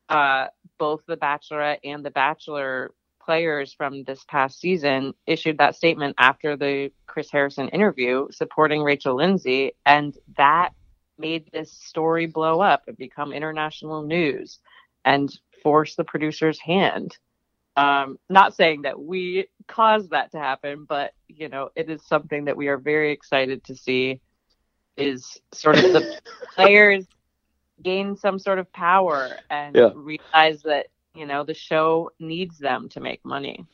Uh, 0.09 0.49
both 0.77 1.03
the 1.07 1.17
Bachelorette 1.17 1.79
and 1.85 2.05
the 2.05 2.11
Bachelor 2.11 2.93
players 3.25 3.73
from 3.73 4.03
this 4.03 4.25
past 4.29 4.59
season 4.59 5.15
issued 5.27 5.59
that 5.59 5.77
statement 5.77 6.17
after 6.19 6.57
the 6.57 6.91
Chris 7.07 7.31
Harrison 7.31 7.69
interview 7.69 8.27
supporting 8.33 8.83
Rachel 8.83 9.15
Lindsay, 9.15 9.73
and 9.87 10.17
that 10.37 10.71
made 11.17 11.49
this 11.53 11.71
story 11.71 12.27
blow 12.27 12.61
up 12.61 12.83
and 12.89 12.97
become 12.97 13.33
international 13.33 14.03
news 14.03 14.59
and 15.05 15.31
force 15.63 15.95
the 15.95 16.05
producer's 16.05 16.59
hand. 16.59 17.17
Um, 17.77 18.19
not 18.29 18.55
saying 18.55 18.83
that 18.83 19.01
we 19.01 19.47
caused 19.67 20.11
that 20.11 20.33
to 20.33 20.39
happen, 20.39 20.85
but 20.89 21.13
you 21.29 21.49
know, 21.49 21.71
it 21.77 21.89
is 21.89 22.03
something 22.05 22.45
that 22.47 22.57
we 22.57 22.69
are 22.69 22.79
very 22.79 23.13
excited 23.13 23.65
to 23.65 23.75
see. 23.75 24.21
Is 24.97 25.41
sort 25.53 25.79
of 25.79 25.93
the 25.93 26.21
players 26.55 27.07
gain 27.83 28.17
some 28.17 28.39
sort 28.39 28.59
of 28.59 28.71
power 28.73 29.31
and 29.49 29.75
yeah. 29.75 29.91
realize 29.95 30.63
that 30.63 30.87
you 31.15 31.27
know 31.27 31.45
the 31.45 31.55
show 31.55 32.11
needs 32.19 32.59
them 32.59 32.89
to 32.91 33.01
make 33.01 33.25
money. 33.25 33.65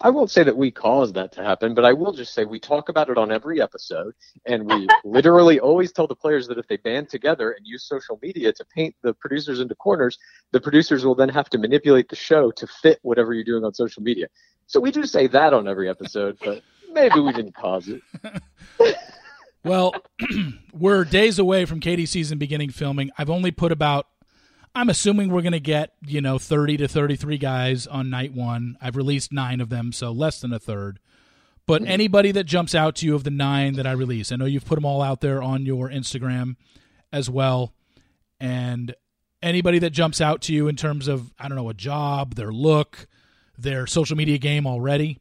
I 0.00 0.10
won't 0.10 0.30
say 0.30 0.42
that 0.42 0.56
we 0.56 0.70
caused 0.70 1.14
that 1.14 1.32
to 1.32 1.42
happen, 1.42 1.74
but 1.74 1.84
I 1.84 1.92
will 1.92 2.12
just 2.12 2.34
say 2.34 2.44
we 2.44 2.60
talk 2.60 2.88
about 2.88 3.08
it 3.08 3.16
on 3.16 3.32
every 3.32 3.62
episode, 3.62 4.14
and 4.44 4.66
we 4.66 4.86
literally 5.04 5.58
always 5.58 5.92
tell 5.92 6.06
the 6.06 6.14
players 6.14 6.46
that 6.48 6.58
if 6.58 6.66
they 6.68 6.76
band 6.76 7.08
together 7.08 7.52
and 7.52 7.66
use 7.66 7.84
social 7.84 8.18
media 8.22 8.52
to 8.52 8.64
paint 8.66 8.94
the 9.02 9.14
producers 9.14 9.60
into 9.60 9.74
corners, 9.74 10.18
the 10.52 10.60
producers 10.60 11.04
will 11.04 11.14
then 11.14 11.28
have 11.28 11.48
to 11.50 11.58
manipulate 11.58 12.08
the 12.08 12.16
show 12.16 12.50
to 12.52 12.66
fit 12.66 12.98
whatever 13.02 13.32
you're 13.32 13.44
doing 13.44 13.64
on 13.64 13.72
social 13.72 14.02
media. 14.02 14.26
So 14.66 14.80
we 14.80 14.90
do 14.90 15.04
say 15.04 15.26
that 15.28 15.54
on 15.54 15.68
every 15.68 15.88
episode, 15.88 16.36
but 16.44 16.62
maybe 16.92 17.20
we 17.20 17.32
didn't 17.32 17.54
cause 17.54 17.88
it. 17.88 18.02
Well, 19.66 19.96
we're 20.72 21.04
days 21.04 21.40
away 21.40 21.64
from 21.64 21.80
Katie's 21.80 22.10
season 22.10 22.38
beginning 22.38 22.70
filming. 22.70 23.10
I've 23.18 23.30
only 23.30 23.50
put 23.50 23.72
about 23.72 24.06
I'm 24.76 24.90
assuming 24.90 25.30
we're 25.30 25.40
going 25.40 25.52
to 25.52 25.60
get, 25.60 25.94
you 26.06 26.20
know, 26.20 26.38
30 26.38 26.76
to 26.76 26.88
33 26.88 27.38
guys 27.38 27.86
on 27.86 28.10
night 28.10 28.34
1. 28.34 28.76
I've 28.80 28.94
released 28.94 29.32
9 29.32 29.62
of 29.62 29.70
them, 29.70 29.90
so 29.90 30.12
less 30.12 30.40
than 30.40 30.52
a 30.52 30.58
third. 30.58 31.00
But 31.66 31.80
mm-hmm. 31.80 31.90
anybody 31.90 32.30
that 32.32 32.44
jumps 32.44 32.74
out 32.74 32.94
to 32.96 33.06
you 33.06 33.14
of 33.14 33.24
the 33.24 33.30
9 33.30 33.74
that 33.76 33.86
I 33.86 33.92
release, 33.92 34.30
I 34.30 34.36
know 34.36 34.44
you've 34.44 34.66
put 34.66 34.74
them 34.74 34.84
all 34.84 35.00
out 35.00 35.22
there 35.22 35.42
on 35.42 35.64
your 35.64 35.88
Instagram 35.88 36.56
as 37.10 37.30
well. 37.30 37.72
And 38.38 38.94
anybody 39.42 39.78
that 39.78 39.90
jumps 39.90 40.20
out 40.20 40.42
to 40.42 40.52
you 40.52 40.68
in 40.68 40.76
terms 40.76 41.08
of 41.08 41.32
I 41.38 41.48
don't 41.48 41.56
know, 41.56 41.70
a 41.70 41.74
job, 41.74 42.34
their 42.34 42.52
look, 42.52 43.06
their 43.56 43.86
social 43.86 44.16
media 44.16 44.36
game 44.36 44.66
already, 44.66 45.20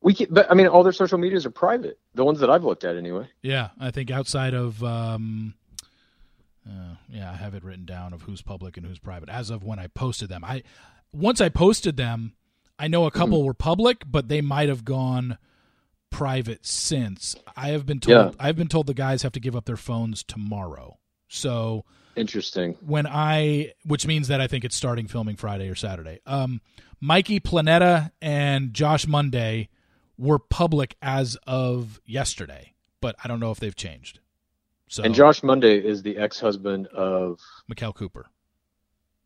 we 0.00 0.14
can, 0.14 0.28
but 0.30 0.50
I 0.50 0.54
mean, 0.54 0.68
all 0.68 0.82
their 0.82 0.92
social 0.92 1.18
medias 1.18 1.44
are 1.44 1.50
private. 1.50 1.98
The 2.14 2.24
ones 2.24 2.40
that 2.40 2.50
I've 2.50 2.64
looked 2.64 2.84
at, 2.84 2.96
anyway. 2.96 3.28
Yeah, 3.42 3.70
I 3.80 3.90
think 3.90 4.10
outside 4.10 4.54
of, 4.54 4.82
um, 4.84 5.54
uh, 6.68 6.94
yeah, 7.08 7.30
I 7.30 7.36
have 7.36 7.54
it 7.54 7.64
written 7.64 7.84
down 7.84 8.12
of 8.12 8.22
who's 8.22 8.42
public 8.42 8.76
and 8.76 8.86
who's 8.86 8.98
private 8.98 9.28
as 9.28 9.50
of 9.50 9.64
when 9.64 9.78
I 9.78 9.86
posted 9.86 10.28
them. 10.28 10.44
I 10.44 10.62
once 11.12 11.40
I 11.40 11.48
posted 11.48 11.96
them, 11.96 12.34
I 12.78 12.88
know 12.88 13.06
a 13.06 13.10
couple 13.10 13.38
mm-hmm. 13.38 13.46
were 13.46 13.54
public, 13.54 14.02
but 14.06 14.28
they 14.28 14.40
might 14.40 14.68
have 14.68 14.84
gone 14.84 15.38
private 16.10 16.66
since. 16.66 17.36
I 17.56 17.68
have 17.68 17.86
been 17.86 18.00
told. 18.00 18.34
Yeah. 18.34 18.38
I've 18.38 18.56
been 18.56 18.68
told 18.68 18.86
the 18.86 18.94
guys 18.94 19.22
have 19.22 19.32
to 19.32 19.40
give 19.40 19.56
up 19.56 19.64
their 19.64 19.76
phones 19.76 20.22
tomorrow. 20.22 20.98
So 21.28 21.84
interesting. 22.16 22.76
When 22.80 23.06
I, 23.06 23.72
which 23.84 24.06
means 24.06 24.28
that 24.28 24.40
I 24.40 24.46
think 24.46 24.64
it's 24.64 24.76
starting 24.76 25.06
filming 25.06 25.36
Friday 25.36 25.68
or 25.68 25.74
Saturday. 25.74 26.20
Um, 26.26 26.60
Mikey 27.00 27.40
Planeta 27.40 28.10
and 28.20 28.74
Josh 28.74 29.06
Monday 29.06 29.68
were 30.16 30.38
public 30.38 30.96
as 31.00 31.36
of 31.46 32.00
yesterday, 32.04 32.74
but 33.00 33.14
I 33.22 33.28
don't 33.28 33.40
know 33.40 33.52
if 33.52 33.60
they've 33.60 33.76
changed. 33.76 34.20
So 34.88 35.02
And 35.02 35.14
Josh 35.14 35.42
Monday 35.42 35.78
is 35.78 36.02
the 36.02 36.16
ex-husband 36.16 36.86
of 36.88 37.40
Maquel 37.70 37.94
Cooper. 37.94 38.26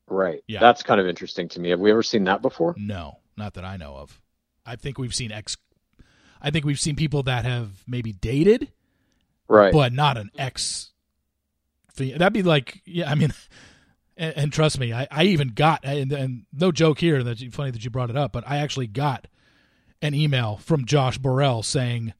Right. 0.09 0.43
Yeah. 0.47 0.61
That's 0.61 0.83
kind 0.83 1.01
of 1.01 1.07
interesting 1.07 1.49
to 1.51 1.61
me. 1.61 1.71
Have 1.71 1.81
we 1.81 1.91
ever 1.91 2.03
seen 2.03 2.25
that 2.25 2.43
before? 2.43 2.75
No, 2.77 3.19
not 3.37 3.55
that 3.55 3.65
I 3.65 3.77
know 3.77 3.95
of. 3.95 4.21
I 4.67 4.77
think 4.77 4.99
we've 4.99 5.15
seen 5.15 5.33
ex 5.33 5.57
I 6.41 6.51
think 6.51 6.65
we've 6.65 6.81
seen 6.81 6.97
people 6.97 7.23
that 7.25 7.45
have 7.45 7.71
maybe 7.87 8.13
dated. 8.13 8.73
Right. 9.49 9.73
But 9.73 9.93
not 9.93 10.19
an 10.19 10.31
ex 10.37 10.91
That'd 11.97 12.33
be 12.33 12.43
like 12.43 12.83
yeah, 12.85 13.11
I 13.11 13.15
mean 13.15 13.33
and, 14.17 14.37
and 14.37 14.53
trust 14.53 14.79
me, 14.79 14.93
I, 14.93 15.07
I 15.11 15.25
even 15.25 15.49
got 15.49 15.85
and, 15.85 16.13
and 16.13 16.47
no 16.53 16.73
joke 16.73 16.99
here 16.99 17.23
That's 17.23 17.43
funny 17.53 17.71
that 17.71 17.85
you 17.85 17.91
brought 17.91 18.11
it 18.11 18.17
up, 18.17 18.33
but 18.33 18.45
I 18.47 18.59
actually 18.59 18.87
got 18.89 19.27
an 20.01 20.15
email 20.15 20.57
from 20.57 20.85
Josh 20.85 21.19
Burrell 21.19 21.63
saying, 21.63 22.13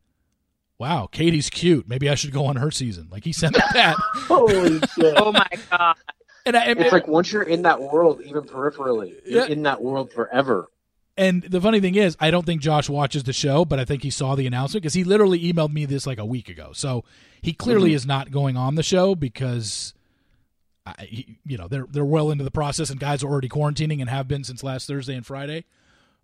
"Wow, 0.83 1.07
Katie's 1.07 1.49
cute. 1.49 1.89
Maybe 1.89 2.11
I 2.11 2.17
should 2.17 2.33
go 2.33 2.47
on 2.47 2.57
her 2.57 2.73
season." 2.73 3.07
Like 3.09 3.23
he 3.23 3.33
sent 3.33 3.55
that. 3.55 3.95
Holy 4.27 4.81
shit! 4.81 5.15
Oh 5.17 5.31
my 5.31 5.47
god! 5.71 5.95
And 6.45 6.57
I, 6.57 6.73
it's 6.73 6.91
like 6.91 7.07
once 7.07 7.33
you're 7.33 7.45
in 7.45 7.63
that 7.63 7.81
world, 7.81 8.21
even 8.23 8.43
peripherally, 8.43 9.15
you're 9.25 9.45
yeah. 9.45 9.47
in 9.47 9.63
that 9.63 9.81
world 9.81 10.13
forever. 10.13 10.69
And 11.17 11.45
the 11.45 11.61
funny 11.61 11.79
thing 11.79 11.95
is, 11.95 12.17
I 12.19 12.33
don't 12.33 12.45
think 12.45 12.63
Josh 12.63 12.89
watches 12.89 13.23
the 13.23 13.33
show, 13.33 13.65
but 13.65 13.79
I 13.79 13.85
think 13.85 14.03
he 14.03 14.11
saw 14.11 14.35
the 14.35 14.49
announcement 14.49 14.83
because 14.83 14.95
he 14.95 15.05
literally 15.05 15.41
emailed 15.41 15.73
me 15.73 15.85
this 15.85 16.05
like 16.05 16.19
a 16.19 16.25
week 16.25 16.49
ago. 16.49 16.71
So 16.73 17.05
he 17.41 17.53
clearly 17.53 17.91
mm-hmm. 17.91 17.97
is 17.97 18.07
not 18.07 18.33
going 18.33 18.57
on 18.57 18.75
the 18.75 18.83
show 18.83 19.15
because, 19.15 19.95
I, 20.85 21.05
he, 21.05 21.39
you 21.47 21.59
know, 21.59 21.69
they're 21.69 21.87
they're 21.89 22.05
well 22.05 22.33
into 22.33 22.43
the 22.43 22.51
process, 22.51 22.91
and 22.91 22.99
guys 22.99 23.23
are 23.23 23.29
already 23.29 23.49
quarantining 23.49 24.01
and 24.01 24.11
have 24.11 24.27
been 24.27 24.43
since 24.43 24.65
last 24.65 24.89
Thursday 24.89 25.15
and 25.15 25.25
Friday 25.25 25.65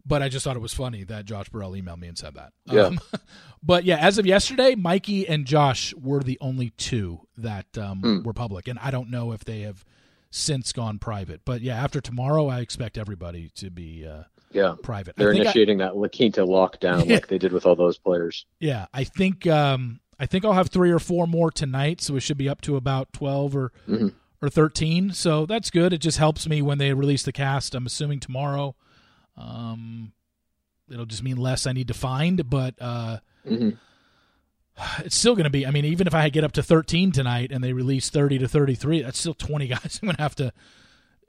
but 0.09 0.23
I 0.23 0.31
just 0.31 0.45
thought 0.45 0.57
it 0.57 0.63
was 0.63 0.73
funny 0.73 1.05
that 1.05 1.27
Josh 1.27 1.51
Burrell 1.51 1.73
emailed 1.73 2.01
me 2.01 2.09
and 2.09 2.17
said 2.17 2.35
that. 2.35 2.53
Yeah. 2.65 2.85
Um, 2.85 3.01
but 3.63 3.85
yeah, 3.85 3.99
as 3.99 4.19
of 4.19 4.25
yesterday, 4.25 4.75
Mikey 4.75 5.29
and 5.29 5.45
Josh 5.45 5.95
were 5.95 6.21
the 6.21 6.39
only 6.41 6.71
two 6.71 7.21
that 7.37 7.67
um, 7.77 8.01
mm. 8.03 8.25
were 8.25 8.33
public, 8.33 8.67
and 8.69 8.79
I 8.79 8.91
don't 8.91 9.11
know 9.11 9.33
if 9.33 9.45
they 9.45 9.61
have 9.61 9.85
since 10.31 10.73
gone 10.73 10.99
private. 10.99 11.43
But 11.45 11.61
yeah, 11.61 11.77
after 11.77 12.01
tomorrow, 12.01 12.49
I 12.49 12.61
expect 12.61 12.97
everybody 12.97 13.51
to 13.57 13.71
be 13.71 14.07
uh, 14.07 14.25
yeah 14.51 14.77
private. 14.83 15.17
They're 15.17 15.33
initiating 15.33 15.83
I, 15.83 15.87
that 15.87 15.97
La 15.97 16.09
Quinta 16.09 16.41
lockdown 16.41 17.05
yeah. 17.07 17.15
like 17.15 17.29
they 17.29 17.39
did 17.39 17.53
with 17.53 17.67
all 17.67 17.77
those 17.77 17.99
players. 17.99 18.47
Yeah, 18.61 18.87
I 18.95 19.05
think 19.05 19.47
um, 19.47 20.01
I 20.19 20.25
think 20.25 20.47
I'll 20.47 20.55
have 20.55 20.71
three 20.71 20.91
or 20.91 20.99
four 20.99 21.27
more 21.27 21.51
tonight, 21.51 22.01
so 22.01 22.15
we 22.15 22.21
should 22.21 22.39
be 22.39 22.49
up 22.49 22.63
to 22.63 22.77
about 22.77 23.13
twelve 23.13 23.55
or. 23.55 23.73
Mm-hmm. 23.89 24.09
Or 24.41 24.49
thirteen, 24.49 25.13
so 25.13 25.47
that's 25.47 25.69
good. 25.69 25.93
It 25.93 25.99
just 25.99 26.19
helps 26.19 26.49
me 26.49 26.63
when 26.63 26.79
they 26.79 26.93
release 26.93 27.25
the 27.25 27.33
cast. 27.33 27.75
I'm 27.75 27.87
assuming 27.87 28.21
tomorrow. 28.21 28.77
Um, 29.39 30.13
it'll 30.91 31.07
just 31.07 31.23
mean 31.23 31.37
less 31.37 31.67
I 31.67 31.73
need 31.73 31.89
to 31.89 31.95
find, 31.95 32.49
but 32.49 32.75
uh, 32.81 33.19
mm-hmm. 33.47 33.71
it's 35.05 35.17
still 35.17 35.35
going 35.35 35.45
to 35.45 35.51
be. 35.51 35.67
I 35.67 35.71
mean, 35.71 35.85
even 35.85 36.07
if 36.07 36.15
I 36.15 36.29
get 36.29 36.45
up 36.45 36.53
to 36.53 36.63
13 36.63 37.13
tonight 37.13 37.53
and 37.53 37.63
they 37.63 37.73
release 37.73 38.11
30 38.11 38.39
to 38.41 38.49
33, 38.49 39.03
that's 39.03 39.19
still 39.19 39.35
20 39.35 39.67
guys 39.69 40.01
I'm 40.03 40.07
going 40.07 40.17
to 40.17 40.23
have 40.23 40.35
to, 40.37 40.53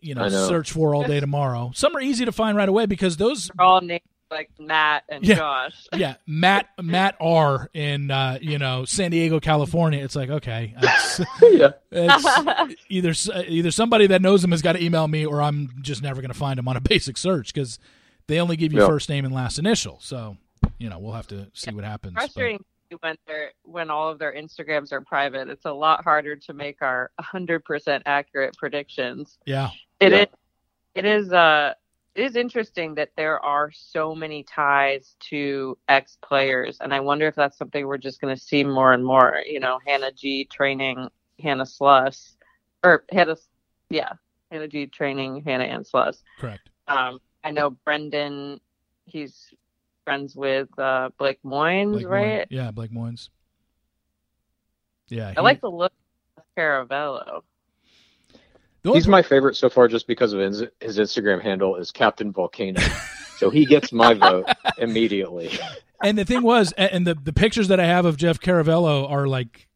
you 0.01 0.15
know, 0.15 0.27
know, 0.27 0.47
search 0.47 0.71
for 0.71 0.95
all 0.95 1.03
day 1.03 1.19
tomorrow. 1.19 1.71
Some 1.75 1.95
are 1.95 2.01
easy 2.01 2.25
to 2.25 2.31
find 2.31 2.57
right 2.57 2.69
away 2.69 2.85
because 2.85 3.17
those 3.17 3.49
are 3.57 3.65
all 3.65 3.81
named 3.81 4.01
like 4.31 4.51
Matt 4.59 5.03
and 5.09 5.25
yeah, 5.25 5.35
Josh. 5.35 5.87
yeah, 5.95 6.15
Matt 6.27 6.69
Matt 6.81 7.15
R 7.19 7.69
in 7.73 8.11
uh, 8.11 8.37
you 8.41 8.57
know 8.57 8.85
San 8.85 9.11
Diego, 9.11 9.39
California. 9.39 10.03
It's 10.03 10.15
like 10.15 10.29
okay, 10.29 10.75
it's, 10.81 11.21
yeah. 11.41 11.71
it's 11.91 12.75
either 12.89 13.43
either 13.47 13.71
somebody 13.71 14.07
that 14.07 14.21
knows 14.21 14.43
him 14.43 14.51
has 14.51 14.61
got 14.61 14.73
to 14.73 14.83
email 14.83 15.07
me, 15.07 15.25
or 15.25 15.41
I'm 15.41 15.71
just 15.81 16.01
never 16.03 16.21
going 16.21 16.31
to 16.31 16.37
find 16.37 16.59
him 16.59 16.67
on 16.67 16.77
a 16.77 16.81
basic 16.81 17.17
search 17.17 17.53
because 17.53 17.79
they 18.29 18.39
only 18.39 18.55
give 18.55 18.71
you 18.71 18.85
first 18.85 19.09
name 19.09 19.25
and 19.25 19.33
last 19.33 19.59
initial. 19.59 19.97
So, 20.01 20.37
you 20.77 20.87
know, 20.87 20.99
we'll 20.99 21.13
have 21.13 21.27
to 21.27 21.47
see 21.53 21.71
yeah. 21.71 21.75
what 21.75 21.83
happens. 21.83 22.13
Frustrating 22.13 22.63
but... 22.89 23.01
when 23.01 23.15
they're 23.27 23.51
when 23.63 23.89
all 23.89 24.09
of 24.09 24.19
their 24.19 24.33
Instagrams 24.33 24.93
are 24.93 25.01
private. 25.01 25.49
It's 25.49 25.65
a 25.65 25.73
lot 25.73 26.03
harder 26.03 26.35
to 26.35 26.53
make 26.53 26.81
our 26.81 27.11
100% 27.21 28.01
accurate 28.05 28.55
predictions. 28.55 29.39
Yeah. 29.45 29.71
It 29.99 30.11
yeah. 30.11 30.19
is 30.19 30.27
it 30.95 31.05
is 31.05 31.33
uh 31.33 31.73
it 32.15 32.23
is 32.23 32.35
interesting 32.35 32.95
that 32.95 33.09
there 33.17 33.39
are 33.39 33.71
so 33.71 34.13
many 34.13 34.43
ties 34.43 35.15
to 35.29 35.77
ex 35.87 36.17
players 36.21 36.77
and 36.81 36.93
I 36.93 36.99
wonder 36.99 37.27
if 37.27 37.35
that's 37.35 37.57
something 37.57 37.85
we're 37.85 37.97
just 37.97 38.21
going 38.21 38.35
to 38.35 38.41
see 38.41 38.63
more 38.63 38.93
and 38.93 39.03
more, 39.03 39.41
you 39.45 39.59
know, 39.59 39.79
Hannah 39.85 40.11
G 40.11 40.45
training 40.45 41.09
Hannah 41.41 41.65
Sluss 41.65 42.37
or 42.83 43.05
Hannah 43.11 43.37
yeah, 43.89 44.13
Hannah 44.51 44.67
G 44.67 44.85
training 44.85 45.43
Hannah 45.45 45.63
Ann 45.63 45.83
Sluss. 45.83 46.23
Correct. 46.39 46.69
Um, 46.87 47.19
I 47.43 47.51
know 47.51 47.71
Brendan. 47.71 48.59
He's 49.05 49.53
friends 50.03 50.35
with 50.35 50.67
uh, 50.79 51.09
Blake 51.17 51.39
Moynes, 51.43 51.91
Blake 51.91 52.07
right? 52.07 52.47
Yeah, 52.49 52.71
Blake 52.71 52.91
Moynes. 52.91 53.29
Yeah, 55.07 55.31
he... 55.31 55.37
I 55.37 55.41
like 55.41 55.61
the 55.61 55.69
look 55.69 55.93
of 56.37 56.43
Caravello. 56.57 57.41
He's 58.83 59.07
my 59.07 59.21
favorite 59.21 59.55
so 59.55 59.69
far, 59.69 59.87
just 59.87 60.07
because 60.07 60.33
of 60.33 60.39
his, 60.39 60.63
his 60.79 60.97
Instagram 60.97 61.41
handle 61.41 61.75
is 61.75 61.91
Captain 61.91 62.31
Volcano, 62.31 62.81
so 63.37 63.49
he 63.49 63.65
gets 63.65 63.91
my 63.91 64.13
vote 64.13 64.47
immediately. 64.77 65.51
And 66.01 66.17
the 66.17 66.23
thing 66.23 66.43
was, 66.43 66.71
and 66.77 67.05
the 67.05 67.13
the 67.13 67.33
pictures 67.33 67.67
that 67.67 67.77
I 67.77 67.85
have 67.85 68.05
of 68.05 68.15
Jeff 68.15 68.39
Caravello 68.39 69.11
are 69.11 69.27
like 69.27 69.67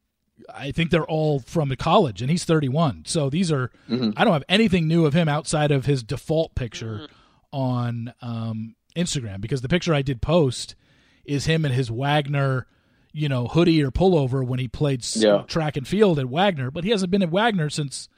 I 0.48 0.72
think 0.72 0.90
they're 0.90 1.04
all 1.04 1.42
from 1.42 1.68
the 1.68 1.76
college, 1.76 2.22
and 2.22 2.32
he's 2.32 2.46
31. 2.46 3.04
So 3.08 3.30
these 3.30 3.52
are 3.52 3.72
mm-hmm. 3.90 4.12
I 4.16 4.24
don't 4.24 4.32
have 4.32 4.46
anything 4.48 4.88
new 4.88 5.06
of 5.06 5.14
him 5.14 5.28
outside 5.28 5.70
of 5.70 5.86
his 5.86 6.02
default 6.02 6.56
picture 6.56 7.00
mm-hmm 7.02 7.23
on 7.54 8.14
um, 8.22 8.76
Instagram 8.96 9.40
because 9.40 9.62
the 9.62 9.70
picture 9.70 9.94
I 9.94 10.02
did 10.02 10.22
post 10.22 10.76
is 11.24 11.46
him 11.46 11.64
in 11.64 11.72
his 11.72 11.90
Wagner, 11.90 12.68
you 13.14 13.30
know, 13.30 13.48
hoodie 13.48 13.82
or 13.82 13.92
pullover 13.92 14.46
when 14.46 14.60
he 14.60 14.68
played 14.68 15.06
yeah. 15.16 15.44
track 15.48 15.78
and 15.78 15.88
field 15.88 16.20
at 16.20 16.26
Wagner, 16.26 16.72
but 16.72 16.84
he 16.84 16.90
hasn't 16.90 17.12
been 17.12 17.24
at 17.24 17.30
Wagner 17.30 17.70
since 17.70 18.10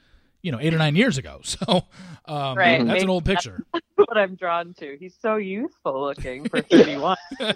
you 0.42 0.52
know 0.52 0.58
eight 0.60 0.72
or 0.72 0.78
nine 0.78 0.96
years 0.96 1.18
ago. 1.18 1.40
So 1.56 1.84
um, 2.28 2.58
right. 2.58 2.78
that's 2.78 2.88
Maybe 2.88 3.00
an 3.02 3.10
old 3.10 3.24
picture. 3.24 3.64
what 3.94 4.16
I'm 4.16 4.34
drawn 4.34 4.74
to. 4.74 4.96
He's 4.98 5.14
so 5.20 5.36
youthful 5.36 6.00
looking 6.00 6.48
for 6.48 6.60
31. 6.60 7.16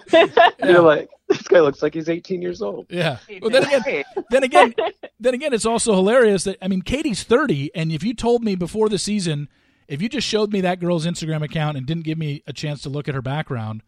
You're 0.63 0.81
like 0.81 1.09
this 1.27 1.41
guy 1.41 1.59
looks 1.59 1.81
like 1.81 1.93
he's 1.93 2.07
18 2.07 2.41
years 2.41 2.61
old. 2.61 2.87
Yeah. 2.89 3.17
Well, 3.41 3.49
then 3.49 3.65
again, 3.65 4.03
then 4.29 4.43
again, 4.43 4.73
then 5.19 5.33
again, 5.33 5.53
it's 5.53 5.65
also 5.65 5.93
hilarious 5.93 6.45
that 6.45 6.57
I 6.61 6.67
mean, 6.69 6.81
Katie's 6.81 7.23
30, 7.23 7.71
and 7.75 7.91
if 7.91 8.03
you 8.03 8.13
told 8.13 8.43
me 8.43 8.55
before 8.55 8.87
the 8.87 8.97
season 8.97 9.49
if 9.91 10.01
you 10.01 10.09
just 10.09 10.25
showed 10.25 10.53
me 10.53 10.61
that 10.61 10.79
girl's 10.79 11.05
Instagram 11.05 11.43
account 11.43 11.77
and 11.77 11.85
didn't 11.85 12.03
give 12.03 12.17
me 12.17 12.41
a 12.47 12.53
chance 12.53 12.81
to 12.83 12.89
look 12.89 13.09
at 13.09 13.15
her 13.15 13.21
background, 13.21 13.83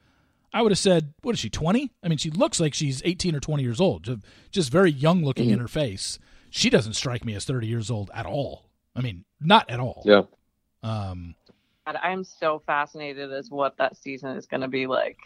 I 0.54 0.62
would 0.62 0.72
have 0.72 0.80
said, 0.80 1.14
"What 1.22 1.34
is 1.34 1.40
she? 1.40 1.50
20?" 1.50 1.92
I 2.04 2.08
mean, 2.10 2.18
she 2.18 2.30
looks 2.30 2.60
like 2.60 2.74
she's 2.74 3.02
18 3.06 3.36
or 3.36 3.40
20 3.40 3.64
years 3.64 3.80
old, 3.80 4.22
just 4.52 4.72
very 4.72 4.92
young 4.92 5.24
looking 5.24 5.46
mm-hmm. 5.46 5.54
in 5.54 5.60
her 5.60 5.68
face. 5.68 6.20
She 6.50 6.70
doesn't 6.70 6.94
strike 6.94 7.26
me 7.26 7.34
as 7.36 7.46
30 7.46 7.68
years 7.68 7.90
old 7.90 8.12
at 8.14 8.26
all. 8.26 8.70
I 8.96 9.02
mean, 9.02 9.26
not 9.40 9.70
at 9.70 9.80
all. 9.80 10.04
Yeah. 10.06 10.24
Um, 10.84 11.36
God, 11.86 11.98
I'm 12.04 12.24
so 12.24 12.62
fascinated 12.66 13.32
as 13.32 13.50
what 13.50 13.78
that 13.78 13.98
season 13.98 14.36
is 14.36 14.46
going 14.46 14.62
to 14.62 14.68
be 14.68 14.86
like. 14.86 15.18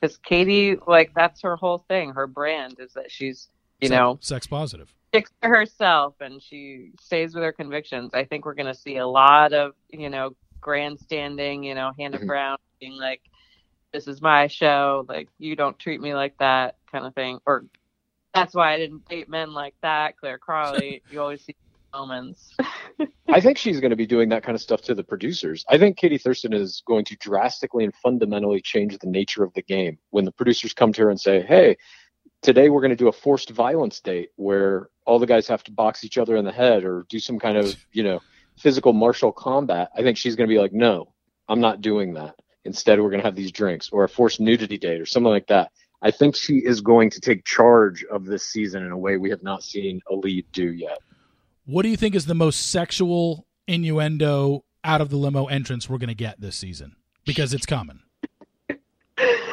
Because 0.00 0.18
Katie, 0.18 0.76
like, 0.86 1.12
that's 1.14 1.42
her 1.42 1.56
whole 1.56 1.84
thing. 1.88 2.10
Her 2.10 2.26
brand 2.26 2.76
is 2.78 2.92
that 2.92 3.10
she's, 3.10 3.48
you 3.80 3.88
sex, 3.88 3.96
know, 3.96 4.18
sex 4.20 4.46
positive. 4.46 4.92
sticks 5.08 5.30
to 5.42 5.48
herself 5.48 6.14
and 6.20 6.42
she 6.42 6.90
stays 7.00 7.34
with 7.34 7.44
her 7.44 7.52
convictions. 7.52 8.12
I 8.14 8.24
think 8.24 8.44
we're 8.44 8.54
going 8.54 8.66
to 8.66 8.74
see 8.74 8.96
a 8.96 9.06
lot 9.06 9.52
of, 9.52 9.72
you 9.90 10.10
know, 10.10 10.34
grandstanding, 10.60 11.62
you 11.64 11.74
know, 11.74 11.92
Hannah 11.98 12.18
Mhm. 12.18 12.26
Brown 12.26 12.58
being 12.80 12.92
like, 12.96 13.22
this 13.92 14.06
is 14.06 14.20
my 14.20 14.46
show. 14.46 15.04
Like, 15.08 15.28
you 15.38 15.56
don't 15.56 15.78
treat 15.78 16.00
me 16.00 16.14
like 16.14 16.36
that 16.38 16.76
kind 16.90 17.06
of 17.06 17.14
thing. 17.14 17.38
Or 17.46 17.64
that's 18.34 18.54
why 18.54 18.72
I 18.74 18.76
didn't 18.76 19.08
date 19.08 19.28
men 19.28 19.52
like 19.52 19.74
that. 19.82 20.16
Clare 20.18 20.38
Crawley, 20.38 21.02
you 21.10 21.20
always 21.20 21.42
see 21.42 21.54
moments. 21.92 22.54
I 23.30 23.40
think 23.40 23.56
she's 23.58 23.80
going 23.80 23.90
to 23.90 23.96
be 23.96 24.06
doing 24.06 24.28
that 24.28 24.42
kind 24.42 24.54
of 24.54 24.60
stuff 24.60 24.82
to 24.82 24.94
the 24.94 25.02
producers. 25.04 25.64
I 25.68 25.78
think 25.78 25.96
Katie 25.96 26.18
Thurston 26.18 26.52
is 26.52 26.82
going 26.86 27.04
to 27.06 27.16
drastically 27.16 27.84
and 27.84 27.94
fundamentally 27.94 28.60
change 28.60 28.98
the 28.98 29.06
nature 29.06 29.42
of 29.42 29.54
the 29.54 29.62
game 29.62 29.98
when 30.10 30.24
the 30.24 30.32
producers 30.32 30.74
come 30.74 30.92
to 30.94 31.02
her 31.02 31.10
and 31.10 31.18
say, 31.20 31.40
"Hey, 31.42 31.76
today 32.42 32.68
we're 32.68 32.80
going 32.80 32.90
to 32.90 32.96
do 32.96 33.08
a 33.08 33.12
forced 33.12 33.50
violence 33.50 34.00
date 34.00 34.30
where 34.36 34.88
all 35.06 35.18
the 35.18 35.26
guys 35.26 35.48
have 35.48 35.64
to 35.64 35.72
box 35.72 36.04
each 36.04 36.18
other 36.18 36.36
in 36.36 36.44
the 36.44 36.52
head 36.52 36.84
or 36.84 37.06
do 37.08 37.18
some 37.18 37.38
kind 37.38 37.56
of, 37.56 37.74
you 37.92 38.02
know, 38.02 38.20
physical 38.58 38.92
martial 38.92 39.32
combat." 39.32 39.90
I 39.96 40.02
think 40.02 40.16
she's 40.16 40.36
going 40.36 40.48
to 40.48 40.54
be 40.54 40.60
like, 40.60 40.72
"No, 40.72 41.12
I'm 41.48 41.60
not 41.60 41.80
doing 41.80 42.14
that. 42.14 42.34
Instead, 42.64 43.00
we're 43.00 43.10
going 43.10 43.20
to 43.20 43.26
have 43.26 43.36
these 43.36 43.52
drinks 43.52 43.90
or 43.90 44.04
a 44.04 44.08
forced 44.08 44.40
nudity 44.40 44.78
date 44.78 45.00
or 45.00 45.06
something 45.06 45.30
like 45.30 45.46
that." 45.48 45.70
I 46.00 46.10
think 46.12 46.36
she 46.36 46.58
is 46.58 46.80
going 46.80 47.10
to 47.10 47.20
take 47.20 47.44
charge 47.44 48.04
of 48.04 48.24
this 48.24 48.44
season 48.44 48.84
in 48.84 48.92
a 48.92 48.98
way 48.98 49.16
we 49.16 49.30
have 49.30 49.42
not 49.42 49.64
seen 49.64 50.00
a 50.08 50.14
lead 50.14 50.46
do 50.52 50.72
yet. 50.72 50.98
What 51.64 51.82
do 51.82 51.88
you 51.88 51.96
think 51.96 52.14
is 52.14 52.26
the 52.26 52.34
most 52.34 52.70
sexual 52.70 53.46
innuendo 53.66 54.64
out 54.84 55.00
of 55.00 55.10
the 55.10 55.16
limo 55.16 55.46
entrance 55.46 55.88
we're 55.88 55.98
going 55.98 56.08
to 56.08 56.14
get 56.14 56.40
this 56.40 56.56
season? 56.56 56.96
Because 57.26 57.52
it's 57.52 57.66
coming. 57.66 58.00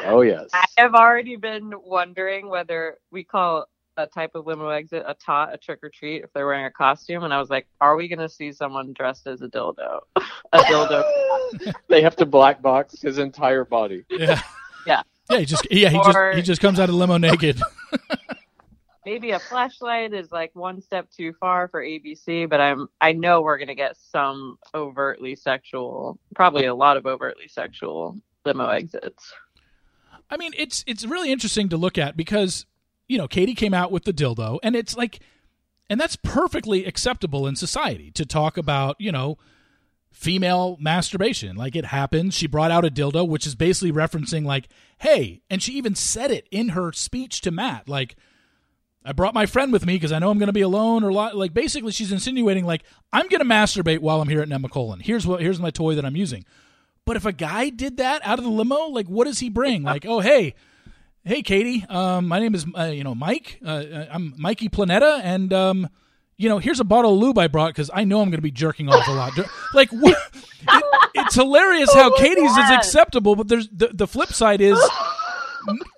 Oh 0.08 0.22
yes. 0.22 0.48
I 0.52 0.66
have 0.78 0.94
already 0.94 1.36
been 1.36 1.72
wondering 1.84 2.48
whether 2.48 2.98
we 3.10 3.24
call 3.24 3.66
a 3.96 4.06
type 4.06 4.32
of 4.34 4.46
limo 4.46 4.68
exit 4.68 5.04
a 5.06 5.14
tot, 5.14 5.54
a 5.54 5.58
trick 5.58 5.80
or 5.82 5.88
treat, 5.88 6.22
if 6.22 6.32
they're 6.32 6.46
wearing 6.46 6.66
a 6.66 6.70
costume. 6.70 7.24
And 7.24 7.32
I 7.32 7.40
was 7.40 7.48
like, 7.50 7.66
are 7.80 7.96
we 7.96 8.08
going 8.08 8.18
to 8.18 8.28
see 8.28 8.52
someone 8.52 8.92
dressed 8.92 9.26
as 9.26 9.40
a 9.42 9.48
dildo? 9.48 10.00
a 10.16 10.58
dildo. 10.58 11.72
they 11.88 12.02
have 12.02 12.16
to 12.16 12.26
black 12.26 12.60
box 12.60 13.00
his 13.00 13.18
entire 13.18 13.64
body. 13.64 14.04
Yeah. 14.10 14.40
Yeah. 14.86 15.02
Yeah, 15.30 15.38
he 15.38 15.44
just 15.44 15.66
yeah, 15.72 15.88
he 15.88 15.96
just 15.96 16.16
Or- 16.16 16.32
he 16.32 16.42
just 16.42 16.60
comes 16.60 16.78
out 16.78 16.88
of 16.88 16.94
the 16.94 16.98
limo 16.98 17.16
naked. 17.16 17.60
Maybe 19.04 19.32
a 19.32 19.38
flashlight 19.38 20.12
is 20.12 20.30
like 20.32 20.50
one 20.54 20.80
step 20.80 21.08
too 21.10 21.32
far 21.40 21.68
for 21.68 21.82
ABC, 21.82 22.48
but 22.48 22.60
I'm 22.60 22.88
I 23.00 23.12
know 23.12 23.40
we're 23.40 23.58
going 23.58 23.68
to 23.68 23.74
get 23.74 23.96
some 23.96 24.58
overtly 24.74 25.34
sexual, 25.36 26.18
probably 26.34 26.66
a 26.66 26.74
lot 26.74 26.96
of 26.96 27.06
overtly 27.06 27.48
sexual 27.48 28.18
limo 28.44 28.68
exits. 28.68 29.32
I 30.30 30.36
mean, 30.36 30.52
it's 30.56 30.84
it's 30.86 31.04
really 31.04 31.30
interesting 31.30 31.68
to 31.68 31.76
look 31.76 31.98
at 31.98 32.16
because 32.16 32.66
you 33.08 33.18
know 33.18 33.28
Katie 33.28 33.54
came 33.54 33.74
out 33.74 33.92
with 33.92 34.04
the 34.04 34.12
dildo, 34.12 34.58
and 34.62 34.74
it's 34.74 34.96
like, 34.96 35.20
and 35.88 36.00
that's 36.00 36.16
perfectly 36.16 36.84
acceptable 36.84 37.46
in 37.46 37.56
society 37.56 38.10
to 38.12 38.26
talk 38.26 38.56
about 38.56 38.96
you 38.98 39.12
know 39.12 39.38
female 40.10 40.76
masturbation. 40.80 41.56
Like 41.56 41.76
it 41.76 41.86
happens. 41.86 42.34
She 42.34 42.46
brought 42.46 42.70
out 42.70 42.84
a 42.84 42.90
dildo, 42.90 43.28
which 43.28 43.46
is 43.46 43.54
basically 43.54 43.92
referencing 43.92 44.44
like, 44.44 44.68
hey, 44.98 45.42
and 45.50 45.62
she 45.62 45.72
even 45.74 45.94
said 45.94 46.30
it 46.30 46.48
in 46.50 46.70
her 46.70 46.92
speech 46.92 47.40
to 47.42 47.50
Matt, 47.50 47.88
like. 47.88 48.16
I 49.08 49.12
brought 49.12 49.34
my 49.34 49.46
friend 49.46 49.72
with 49.72 49.86
me 49.86 49.94
because 49.94 50.10
I 50.10 50.18
know 50.18 50.30
I'm 50.30 50.38
going 50.38 50.48
to 50.48 50.52
be 50.52 50.62
alone, 50.62 51.04
or 51.04 51.12
li- 51.12 51.30
like 51.32 51.54
basically 51.54 51.92
she's 51.92 52.10
insinuating 52.10 52.64
like 52.64 52.82
I'm 53.12 53.28
going 53.28 53.38
to 53.38 53.46
masturbate 53.46 54.00
while 54.00 54.20
I'm 54.20 54.26
here 54.26 54.40
at 54.40 54.48
Nemacolin. 54.48 55.00
Here's 55.00 55.24
what 55.24 55.40
here's 55.40 55.60
my 55.60 55.70
toy 55.70 55.94
that 55.94 56.04
I'm 56.04 56.16
using. 56.16 56.44
But 57.06 57.16
if 57.16 57.24
a 57.24 57.32
guy 57.32 57.68
did 57.68 57.98
that 57.98 58.20
out 58.26 58.38
of 58.38 58.44
the 58.44 58.50
limo, 58.50 58.88
like 58.88 59.06
what 59.06 59.26
does 59.26 59.38
he 59.38 59.48
bring? 59.48 59.84
Like, 59.84 60.04
oh 60.04 60.18
hey, 60.18 60.54
hey 61.24 61.40
Katie, 61.40 61.84
um, 61.88 62.26
my 62.26 62.40
name 62.40 62.52
is 62.52 62.66
uh, 62.76 62.86
you 62.86 63.04
know 63.04 63.14
Mike. 63.14 63.60
Uh, 63.64 64.06
I'm 64.10 64.34
Mikey 64.36 64.68
Planeta, 64.68 65.20
and 65.22 65.52
um, 65.52 65.88
you 66.36 66.48
know 66.48 66.58
here's 66.58 66.80
a 66.80 66.84
bottle 66.84 67.14
of 67.14 67.20
lube 67.20 67.38
I 67.38 67.46
brought 67.46 67.68
because 67.68 67.92
I 67.94 68.02
know 68.02 68.20
I'm 68.20 68.30
going 68.30 68.38
to 68.38 68.42
be 68.42 68.50
jerking 68.50 68.88
off 68.88 69.06
a 69.06 69.12
lot. 69.12 69.32
like 69.72 69.90
what? 69.90 70.18
It, 70.68 70.84
it's 71.14 71.36
hilarious 71.36 71.94
how 71.94 72.08
Oh 72.08 72.10
my 72.10 72.16
Katie's 72.18 72.50
is 72.50 72.70
acceptable, 72.70 73.36
but 73.36 73.46
there's 73.46 73.68
the, 73.68 73.90
the 73.94 74.08
flip 74.08 74.32
side 74.32 74.60
is 74.60 74.76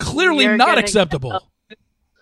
clearly 0.00 0.44
You're 0.44 0.58
not 0.58 0.76
acceptable. 0.76 1.48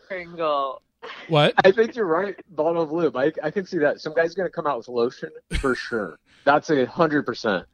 Kringle. 0.06 0.80
What? 1.26 1.54
I 1.64 1.72
think 1.72 1.96
you're 1.96 2.06
right. 2.06 2.36
Bottle 2.54 2.82
of 2.82 2.92
lube. 2.92 3.16
I, 3.16 3.32
I 3.42 3.50
can 3.50 3.66
see 3.66 3.78
that. 3.78 4.00
Some 4.00 4.14
guy's 4.14 4.34
going 4.34 4.48
to 4.48 4.52
come 4.52 4.66
out 4.68 4.78
with 4.78 4.88
lotion 4.88 5.30
for 5.58 5.74
sure. 5.74 6.20
That's 6.44 6.70
a 6.70 6.86
hundred 6.86 7.26
percent. 7.26 7.66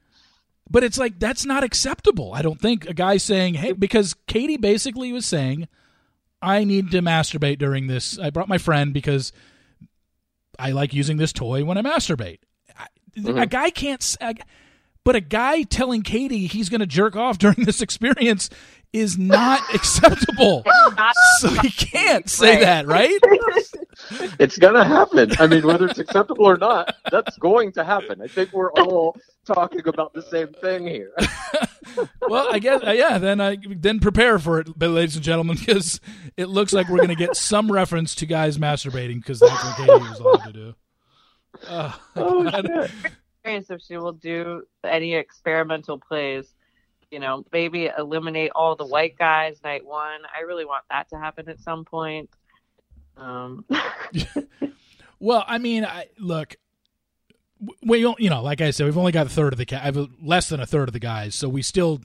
But 0.70 0.84
it's 0.84 0.98
like 0.98 1.18
that's 1.18 1.44
not 1.44 1.64
acceptable. 1.64 2.32
I 2.32 2.42
don't 2.42 2.60
think 2.60 2.88
a 2.88 2.94
guy 2.94 3.16
saying, 3.16 3.54
"Hey," 3.54 3.72
because 3.72 4.14
Katie 4.26 4.56
basically 4.56 5.12
was 5.12 5.26
saying, 5.26 5.68
"I 6.40 6.64
need 6.64 6.90
to 6.92 7.02
masturbate 7.02 7.58
during 7.58 7.88
this. 7.88 8.18
I 8.18 8.30
brought 8.30 8.48
my 8.48 8.58
friend 8.58 8.94
because 8.94 9.32
I 10.58 10.70
like 10.70 10.94
using 10.94 11.16
this 11.16 11.32
toy 11.32 11.64
when 11.64 11.78
I 11.78 11.82
masturbate." 11.82 12.38
I, 12.78 12.86
mm-hmm. 13.16 13.38
A 13.38 13.46
guy 13.46 13.70
can't, 13.70 14.16
but 15.04 15.16
a 15.16 15.20
guy 15.20 15.62
telling 15.62 16.02
Katie 16.02 16.46
he's 16.46 16.68
going 16.68 16.80
to 16.80 16.86
jerk 16.86 17.16
off 17.16 17.38
during 17.38 17.64
this 17.64 17.82
experience 17.82 18.48
is 18.92 19.16
not 19.18 19.62
acceptable. 19.74 20.64
So 21.38 21.48
he 21.62 21.70
can't 21.70 22.28
say 22.28 22.54
Right. 22.56 22.60
that, 22.62 22.86
right? 22.86 23.18
It's 24.38 24.58
going 24.58 24.74
to 24.74 24.84
happen. 24.84 25.30
I 25.38 25.46
mean, 25.46 25.64
whether 25.66 25.86
it's 25.86 25.98
acceptable 25.98 26.44
or 26.44 26.56
not, 26.56 26.94
that's 27.10 27.36
going 27.38 27.72
to 27.72 27.84
happen. 27.84 28.20
I 28.20 28.26
think 28.26 28.52
we're 28.52 28.72
all 28.72 29.16
talking 29.46 29.86
about 29.86 30.12
the 30.12 30.22
same 30.22 30.48
thing 30.54 30.86
here. 30.86 31.12
well, 32.28 32.48
I 32.50 32.58
guess 32.58 32.82
uh, 32.84 32.90
yeah. 32.90 33.18
Then 33.18 33.40
I 33.40 33.58
then 33.68 34.00
prepare 34.00 34.38
for 34.38 34.58
it, 34.60 34.68
but 34.76 34.90
ladies 34.90 35.14
and 35.14 35.24
gentlemen, 35.24 35.56
because 35.56 36.00
it 36.36 36.46
looks 36.46 36.72
like 36.72 36.88
we're 36.88 36.96
going 36.98 37.08
to 37.08 37.14
get 37.14 37.36
some 37.36 37.70
reference 37.70 38.14
to 38.16 38.26
guys 38.26 38.58
masturbating 38.58 39.16
because 39.16 39.38
that's 39.40 39.64
what 39.64 39.76
Katie 39.76 39.90
was 39.92 40.18
allowed 40.18 40.44
to 40.46 40.52
do. 40.52 40.74
Uh, 41.68 41.92
Oh, 42.16 42.42
God. 42.50 42.66
shit. 42.66 42.90
curious 43.44 43.70
if 43.70 43.80
she 43.82 43.96
will 43.98 44.12
do 44.12 44.64
any 44.84 45.14
experimental 45.14 45.98
plays. 45.98 46.52
You 47.12 47.20
know, 47.20 47.44
maybe 47.52 47.88
eliminate 47.96 48.50
all 48.54 48.74
the 48.74 48.86
white 48.86 49.16
guys 49.18 49.60
night 49.62 49.84
one. 49.84 50.22
I 50.36 50.40
really 50.42 50.64
want 50.64 50.84
that 50.90 51.08
to 51.10 51.18
happen 51.18 51.48
at 51.48 51.60
some 51.60 51.84
point. 51.84 52.28
Um, 53.16 53.64
Well, 55.20 55.44
I 55.46 55.58
mean, 55.58 55.84
I, 55.84 56.06
look, 56.18 56.56
we 57.80 57.98
you 58.00 58.28
know, 58.28 58.42
like 58.42 58.60
I 58.60 58.72
said, 58.72 58.86
we've 58.86 58.98
only 58.98 59.12
got 59.12 59.26
a 59.26 59.30
third 59.30 59.52
of 59.52 59.56
the 59.58 59.64
ca- 59.66 59.80
I've 59.80 60.08
less 60.20 60.48
than 60.48 60.58
a 60.58 60.66
third 60.66 60.88
of 60.88 60.92
the 60.92 60.98
guys, 60.98 61.36
so 61.36 61.48
we 61.48 61.62
still 61.62 62.00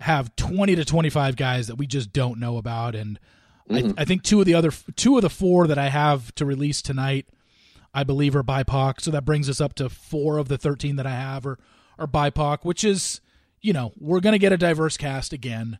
have 0.00 0.34
twenty 0.36 0.74
to 0.74 0.82
twenty 0.86 1.10
five 1.10 1.36
guys 1.36 1.66
that 1.66 1.74
we 1.76 1.86
just 1.86 2.10
don't 2.10 2.40
know 2.40 2.56
about, 2.56 2.94
and 2.94 3.18
Mhm. 3.68 3.98
I, 3.98 4.02
I 4.02 4.04
think 4.06 4.22
two 4.22 4.40
of 4.40 4.46
the 4.46 4.54
other 4.54 4.70
two 4.96 5.16
of 5.16 5.22
the 5.22 5.28
four 5.28 5.66
that 5.66 5.76
I 5.76 5.90
have 5.90 6.34
to 6.36 6.46
release 6.46 6.80
tonight, 6.80 7.26
I 7.92 8.02
believe, 8.02 8.34
are 8.34 8.42
BIPOC. 8.42 9.02
So 9.02 9.10
that 9.10 9.26
brings 9.26 9.50
us 9.50 9.60
up 9.60 9.74
to 9.74 9.90
four 9.90 10.38
of 10.38 10.48
the 10.48 10.56
thirteen 10.56 10.96
that 10.96 11.06
I 11.06 11.10
have 11.10 11.44
are 11.44 11.58
are 11.98 12.06
BIPOC, 12.06 12.60
which 12.62 12.82
is 12.82 13.20
you 13.60 13.72
know 13.72 13.92
we're 13.98 14.20
going 14.20 14.32
to 14.34 14.38
get 14.38 14.52
a 14.52 14.56
diverse 14.58 14.96
cast 14.96 15.32
again, 15.32 15.78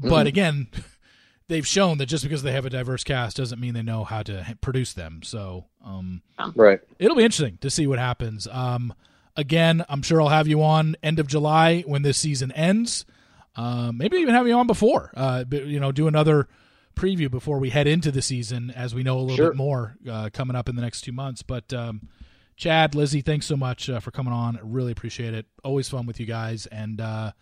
but 0.00 0.24
Mhm. 0.24 0.28
again, 0.28 0.66
they've 1.48 1.66
shown 1.66 1.98
that 1.98 2.06
just 2.06 2.24
because 2.24 2.42
they 2.42 2.52
have 2.52 2.64
a 2.66 2.70
diverse 2.70 3.04
cast 3.04 3.36
doesn't 3.36 3.60
mean 3.60 3.74
they 3.74 3.82
know 3.82 4.04
how 4.04 4.22
to 4.22 4.56
produce 4.60 4.92
them. 4.92 5.22
So 5.22 5.66
um, 5.84 6.22
Right. 6.54 6.80
it'll 6.98 7.16
be 7.16 7.24
interesting 7.24 7.58
to 7.60 7.70
see 7.70 7.86
what 7.86 7.98
happens. 7.98 8.46
Um, 8.50 8.94
again, 9.36 9.84
I'm 9.88 10.02
sure 10.02 10.22
I'll 10.22 10.28
have 10.28 10.48
you 10.48 10.62
on 10.62 10.96
end 11.02 11.18
of 11.18 11.26
July 11.26 11.82
when 11.82 12.02
this 12.02 12.16
season 12.18 12.50
ends. 12.52 13.04
Um, 13.56 13.98
maybe 13.98 14.16
even 14.16 14.34
have 14.34 14.48
you 14.48 14.54
on 14.54 14.66
before. 14.66 15.12
Uh, 15.14 15.44
but, 15.44 15.66
you 15.66 15.78
know, 15.78 15.92
do 15.92 16.08
another 16.08 16.48
preview 16.96 17.30
before 17.30 17.58
we 17.58 17.70
head 17.70 17.86
into 17.86 18.10
the 18.10 18.22
season 18.22 18.70
as 18.74 18.94
we 18.94 19.02
know 19.02 19.18
a 19.18 19.20
little 19.20 19.36
Sure. 19.36 19.50
bit 19.50 19.56
more 19.56 19.96
uh, 20.10 20.30
coming 20.32 20.56
up 20.56 20.68
in 20.68 20.76
the 20.76 20.82
next 20.82 21.02
two 21.02 21.12
months. 21.12 21.42
But 21.42 21.72
um, 21.72 22.08
Chad, 22.56 22.94
Lizzie, 22.94 23.20
thanks 23.20 23.46
so 23.46 23.56
much 23.56 23.90
uh, 23.90 24.00
for 24.00 24.10
coming 24.10 24.32
on. 24.32 24.56
I 24.56 24.60
really 24.62 24.92
appreciate 24.92 25.34
it. 25.34 25.46
Always 25.64 25.88
fun 25.88 26.06
with 26.06 26.20
you 26.20 26.26
guys, 26.26 26.66
and 26.66 27.00
uh, 27.00 27.32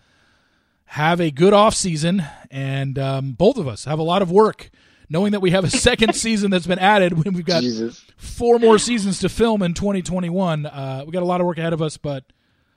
have 0.87 1.21
a 1.21 1.31
good 1.31 1.53
off 1.53 1.75
season. 1.75 2.25
And 2.51 2.99
um, 2.99 3.33
both 3.33 3.59
of 3.59 3.69
us 3.69 3.85
have 3.85 3.99
a 3.99 4.03
lot 4.03 4.23
of 4.23 4.31
work. 4.31 4.71
Knowing 5.11 5.33
that 5.33 5.41
we 5.41 5.51
have 5.51 5.65
a 5.65 5.71
second 5.89 6.15
season 6.15 6.51
that's 6.51 6.67
been 6.67 6.79
added 6.79 7.23
when 7.23 7.35
we've 7.35 7.45
got 7.45 7.61
Jesus. 7.63 8.03
four 8.17 8.59
more 8.59 8.79
seasons 8.79 9.19
to 9.19 9.29
film 9.29 9.63
in 9.63 9.75
2021. 9.75 10.65
Uh, 10.65 11.03
we 11.05 11.13
got 11.13 11.23
a 11.23 11.27
lot 11.27 11.41
of 11.43 11.47
work 11.47 11.59
ahead 11.59 11.75
of 11.75 11.83
us, 11.83 11.99
but 11.99 12.25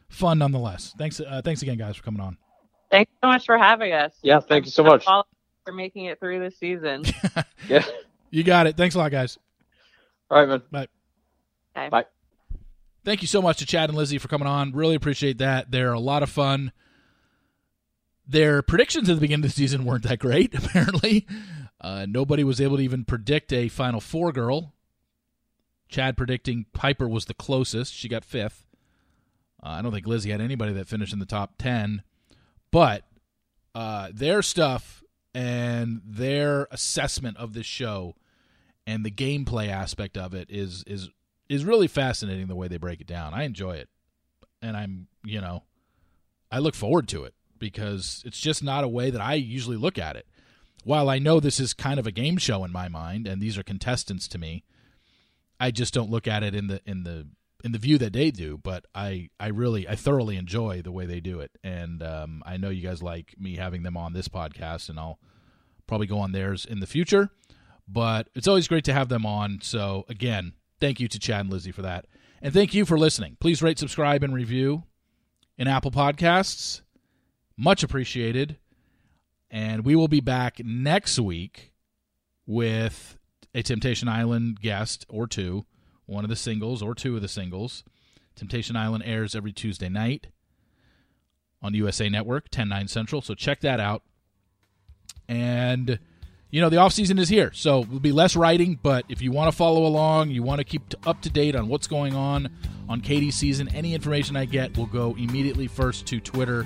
fun 0.10 0.40
nonetheless. 0.40 0.94
Thanks, 0.98 1.22
uh, 1.22 1.41
thanks 1.45 1.62
again, 1.62 1.78
guys, 1.78 1.95
for 1.95 2.03
coming 2.03 2.20
on. 2.20 2.38
thanks 2.91 3.10
so 3.24 3.30
much 3.30 3.45
for 3.45 3.57
having 3.57 3.94
us. 3.94 4.12
Yeah, 4.22 4.41
thank 4.41 4.66
you 4.66 4.72
so 4.72 4.84
much. 4.84 5.06
for 5.06 5.72
making 5.72 6.06
it 6.06 6.20
through 6.20 6.40
this 6.40 6.57
season. 6.57 7.06
Yeah. 7.70 7.86
You 8.32 8.44
got 8.44 8.68
it. 8.68 8.76
Thanks 8.76 8.95
a 8.95 8.98
lot, 8.98 9.12
guys. 9.12 9.40
All 10.30 10.45
right, 10.45 10.62
man. 10.72 10.88
Okay. 11.76 11.90
Bye. 11.90 12.06
Thank 13.06 13.22
you 13.22 13.27
so 13.27 13.40
much 13.40 13.60
to 13.60 13.68
Chad 13.68 13.90
and 13.90 13.98
Lizzie 13.98 14.18
for 14.18 14.27
coming 14.27 14.48
on. 14.48 14.72
Really 14.72 14.95
appreciate 14.95 15.38
that. 15.38 15.69
They're 15.69 15.94
a 15.94 15.99
lot 15.99 16.23
of 16.23 16.30
fun. 16.30 16.72
Their 18.27 18.64
predictions 18.64 19.07
at 19.07 19.15
the 19.15 19.22
beginning 19.22 19.45
of 19.45 19.52
the 19.52 19.56
season 19.56 19.86
weren't 19.86 20.03
that 20.03 20.18
great, 20.18 20.56
apparently. 20.57 21.27
Uh, 21.80 22.07
nobody 22.10 22.44
was 22.44 22.60
able 22.60 22.77
to 22.77 22.84
even 22.84 23.06
predict 23.06 23.53
a 23.53 23.69
Final 23.69 24.02
Four 24.02 24.32
girl. 24.32 24.73
Chad 25.88 26.18
predicting 26.18 26.65
Piper 26.73 27.07
was 27.07 27.26
the 27.26 27.36
closest. 27.36 27.94
She 27.94 28.10
got 28.10 28.26
fifth. 28.26 28.65
Uh, 29.61 29.69
I 29.69 29.82
don't 29.84 29.91
think 29.91 30.07
Lizzie 30.07 30.32
had 30.32 30.41
anybody 30.41 30.73
that 30.73 30.88
finished 30.88 31.14
in 31.14 31.19
the 31.19 31.26
top 31.27 31.60
10, 31.60 32.02
but 32.72 33.03
uh, 33.76 34.10
their 34.11 34.41
stuff 34.41 35.03
and 35.36 36.02
their 36.03 36.68
assessment 36.72 37.38
of 37.38 37.53
this 37.53 37.68
show 37.68 38.15
and 38.88 39.06
the 39.06 39.11
gameplay 39.11 39.69
aspect 39.69 40.18
of 40.18 40.34
it 40.34 40.49
is 40.49 40.84
is 40.88 41.10
is 41.49 41.65
really 41.65 41.88
fascinating 41.88 42.47
the 42.47 42.55
way 42.55 42.67
they 42.67 42.77
break 42.77 43.01
it 43.01 43.07
down. 43.07 43.34
I 43.34 43.43
enjoy 43.43 43.76
it. 43.76 43.89
And 44.61 44.76
I'm, 44.76 45.07
you 45.23 45.41
know, 45.41 45.63
I 46.51 46.59
look 46.59 46.76
forward 46.76 47.07
to 47.09 47.23
it 47.23 47.34
because 47.59 48.23
it's 48.26 48.39
just 48.39 48.63
not 48.63 48.84
a 48.84 48.89
way 48.89 49.09
that 49.09 49.22
I 49.22 49.35
usually 49.35 49.77
look 49.77 49.97
at 49.97 50.15
it. 50.15 50.27
While 50.84 51.09
I 51.09 51.19
know 51.19 51.39
this 51.39 51.59
is 51.59 51.73
kind 51.73 51.99
of 51.99 52.07
a 52.07 52.11
game 52.11 52.38
show 52.38 52.63
in 52.63 52.72
my 52.72 52.88
mind 52.88 53.27
and 53.27 53.41
these 53.41 53.57
are 53.57 53.63
contestants 53.63 54.27
to 54.30 54.38
me, 54.38 54.63
I 55.59 55.72
just 55.72 55.93
don't 55.93 56.11
look 56.11 56.27
at 56.27 56.43
it 56.43 56.53
in 56.53 56.67
the 56.67 56.81
in 56.85 57.03
the 57.03 57.27
in 57.63 57.72
the 57.72 57.80
view 57.80 57.97
that 57.97 58.13
they 58.13 58.30
do, 58.30 58.59
but 58.59 58.85
I, 58.93 59.30
I 59.39 59.47
really 59.47 59.88
I 59.88 59.95
thoroughly 59.95 60.38
enjoy 60.38 60.84
the 60.84 60.91
way 60.91 61.07
they 61.07 61.19
do 61.19 61.39
it, 61.39 61.49
and 61.63 62.03
um, 62.03 62.43
I 62.45 62.57
know 62.57 62.69
you 62.69 62.84
guys 62.84 63.01
like 63.01 63.34
me 63.39 63.55
having 63.55 63.81
them 63.81 63.97
on 63.97 64.13
this 64.13 64.27
podcast, 64.27 64.88
and 64.88 64.99
I'll 64.99 65.17
probably 65.88 66.05
go 66.05 66.19
on 66.19 66.31
theirs 66.31 66.65
in 66.65 66.80
the 66.80 66.85
future. 66.85 67.31
But 67.88 68.30
it's 68.35 68.47
always 68.47 68.67
great 68.67 68.84
to 68.85 68.93
have 68.93 69.09
them 69.09 69.26
on. 69.26 69.59
So 69.63 70.05
again, 70.09 70.53
thank 70.80 70.99
you 70.99 71.07
to 71.07 71.19
Chad 71.19 71.41
and 71.41 71.49
Lizzie 71.52 71.72
for 71.72 71.81
that, 71.81 72.06
and 72.41 72.53
thank 72.53 72.73
you 72.73 72.85
for 72.85 72.97
listening. 72.97 73.38
Please 73.39 73.61
rate, 73.61 73.80
subscribe, 73.80 74.23
and 74.23 74.34
review 74.34 74.84
in 75.57 75.68
Apple 75.68 75.91
Podcasts. 75.91 76.81
Much 77.57 77.84
appreciated. 77.84 78.57
And 79.49 79.85
we 79.85 79.95
will 79.95 80.07
be 80.07 80.19
back 80.19 80.60
next 80.60 81.18
week 81.19 81.72
with 82.45 83.18
a 83.53 83.61
Temptation 83.61 84.10
Island 84.10 84.60
guest 84.60 85.06
or 85.07 85.27
two 85.27 85.65
one 86.06 86.23
of 86.23 86.30
the 86.30 86.35
singles 86.35 86.81
or 86.81 86.93
two 86.93 87.15
of 87.15 87.22
the 87.22 87.27
singles. 87.27 87.84
Temptation 88.35 88.76
Island 88.76 89.03
airs 89.06 89.35
every 89.35 89.52
Tuesday 89.52 89.89
night 89.89 90.27
on 91.61 91.73
USA 91.73 92.10
Network, 92.10 92.49
10 92.49 92.69
9 92.69 92.88
Central. 92.88 93.22
So 93.22 93.34
check 93.34 93.61
that 93.61 93.80
out. 93.80 94.03
And, 95.27 95.99
you 96.56 96.61
know, 96.61 96.69
the 96.69 96.77
off 96.77 96.94
season 96.94 97.19
is 97.19 97.27
here. 97.27 97.52
So 97.53 97.84
there'll 97.84 97.99
be 97.99 98.14
less 98.14 98.34
writing, 98.34 98.80
but 98.82 99.03
if 99.10 99.22
you 99.22 99.30
want 99.30 99.52
to 99.52 99.57
follow 99.57 99.86
along, 99.86 100.30
you 100.30 100.41
want 100.41 100.60
to 100.60 100.64
keep 100.64 100.84
up 101.06 101.22
to 101.23 101.30
date 101.30 101.53
on 101.53 101.68
what's 101.68 101.86
going 101.86 102.15
on 102.15 102.49
on 102.88 103.02
Katie's 103.02 103.36
season, 103.36 103.68
any 103.76 103.94
information 103.94 104.38
I 104.38 104.45
get 104.45 104.77
will 104.77 104.86
go 104.86 105.14
immediately 105.18 105.68
first 105.68 106.06
to 106.06 106.22
Twitter 106.22 106.65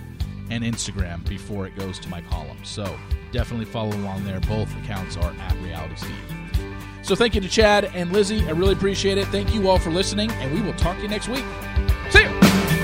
and 0.51 0.63
Instagram 0.63 1.27
before 1.27 1.65
it 1.65 1.75
goes 1.75 1.97
to 2.01 2.09
my 2.09 2.21
column. 2.21 2.63
So 2.63 2.95
definitely 3.31 3.65
follow 3.65 3.95
along 3.95 4.25
there. 4.25 4.39
Both 4.41 4.69
accounts 4.77 5.17
are 5.17 5.33
at 5.33 5.55
Reality 5.63 5.95
Steve. 5.95 6.61
So 7.01 7.15
thank 7.15 7.33
you 7.33 7.41
to 7.41 7.49
Chad 7.49 7.85
and 7.85 8.11
Lizzie. 8.11 8.45
I 8.45 8.51
really 8.51 8.73
appreciate 8.73 9.17
it. 9.17 9.25
Thank 9.29 9.55
you 9.55 9.69
all 9.69 9.79
for 9.79 9.89
listening, 9.89 10.29
and 10.33 10.53
we 10.53 10.61
will 10.61 10.77
talk 10.77 10.97
to 10.97 11.01
you 11.01 11.07
next 11.07 11.29
week. 11.29 11.45
See 12.11 12.21
you. 12.21 12.78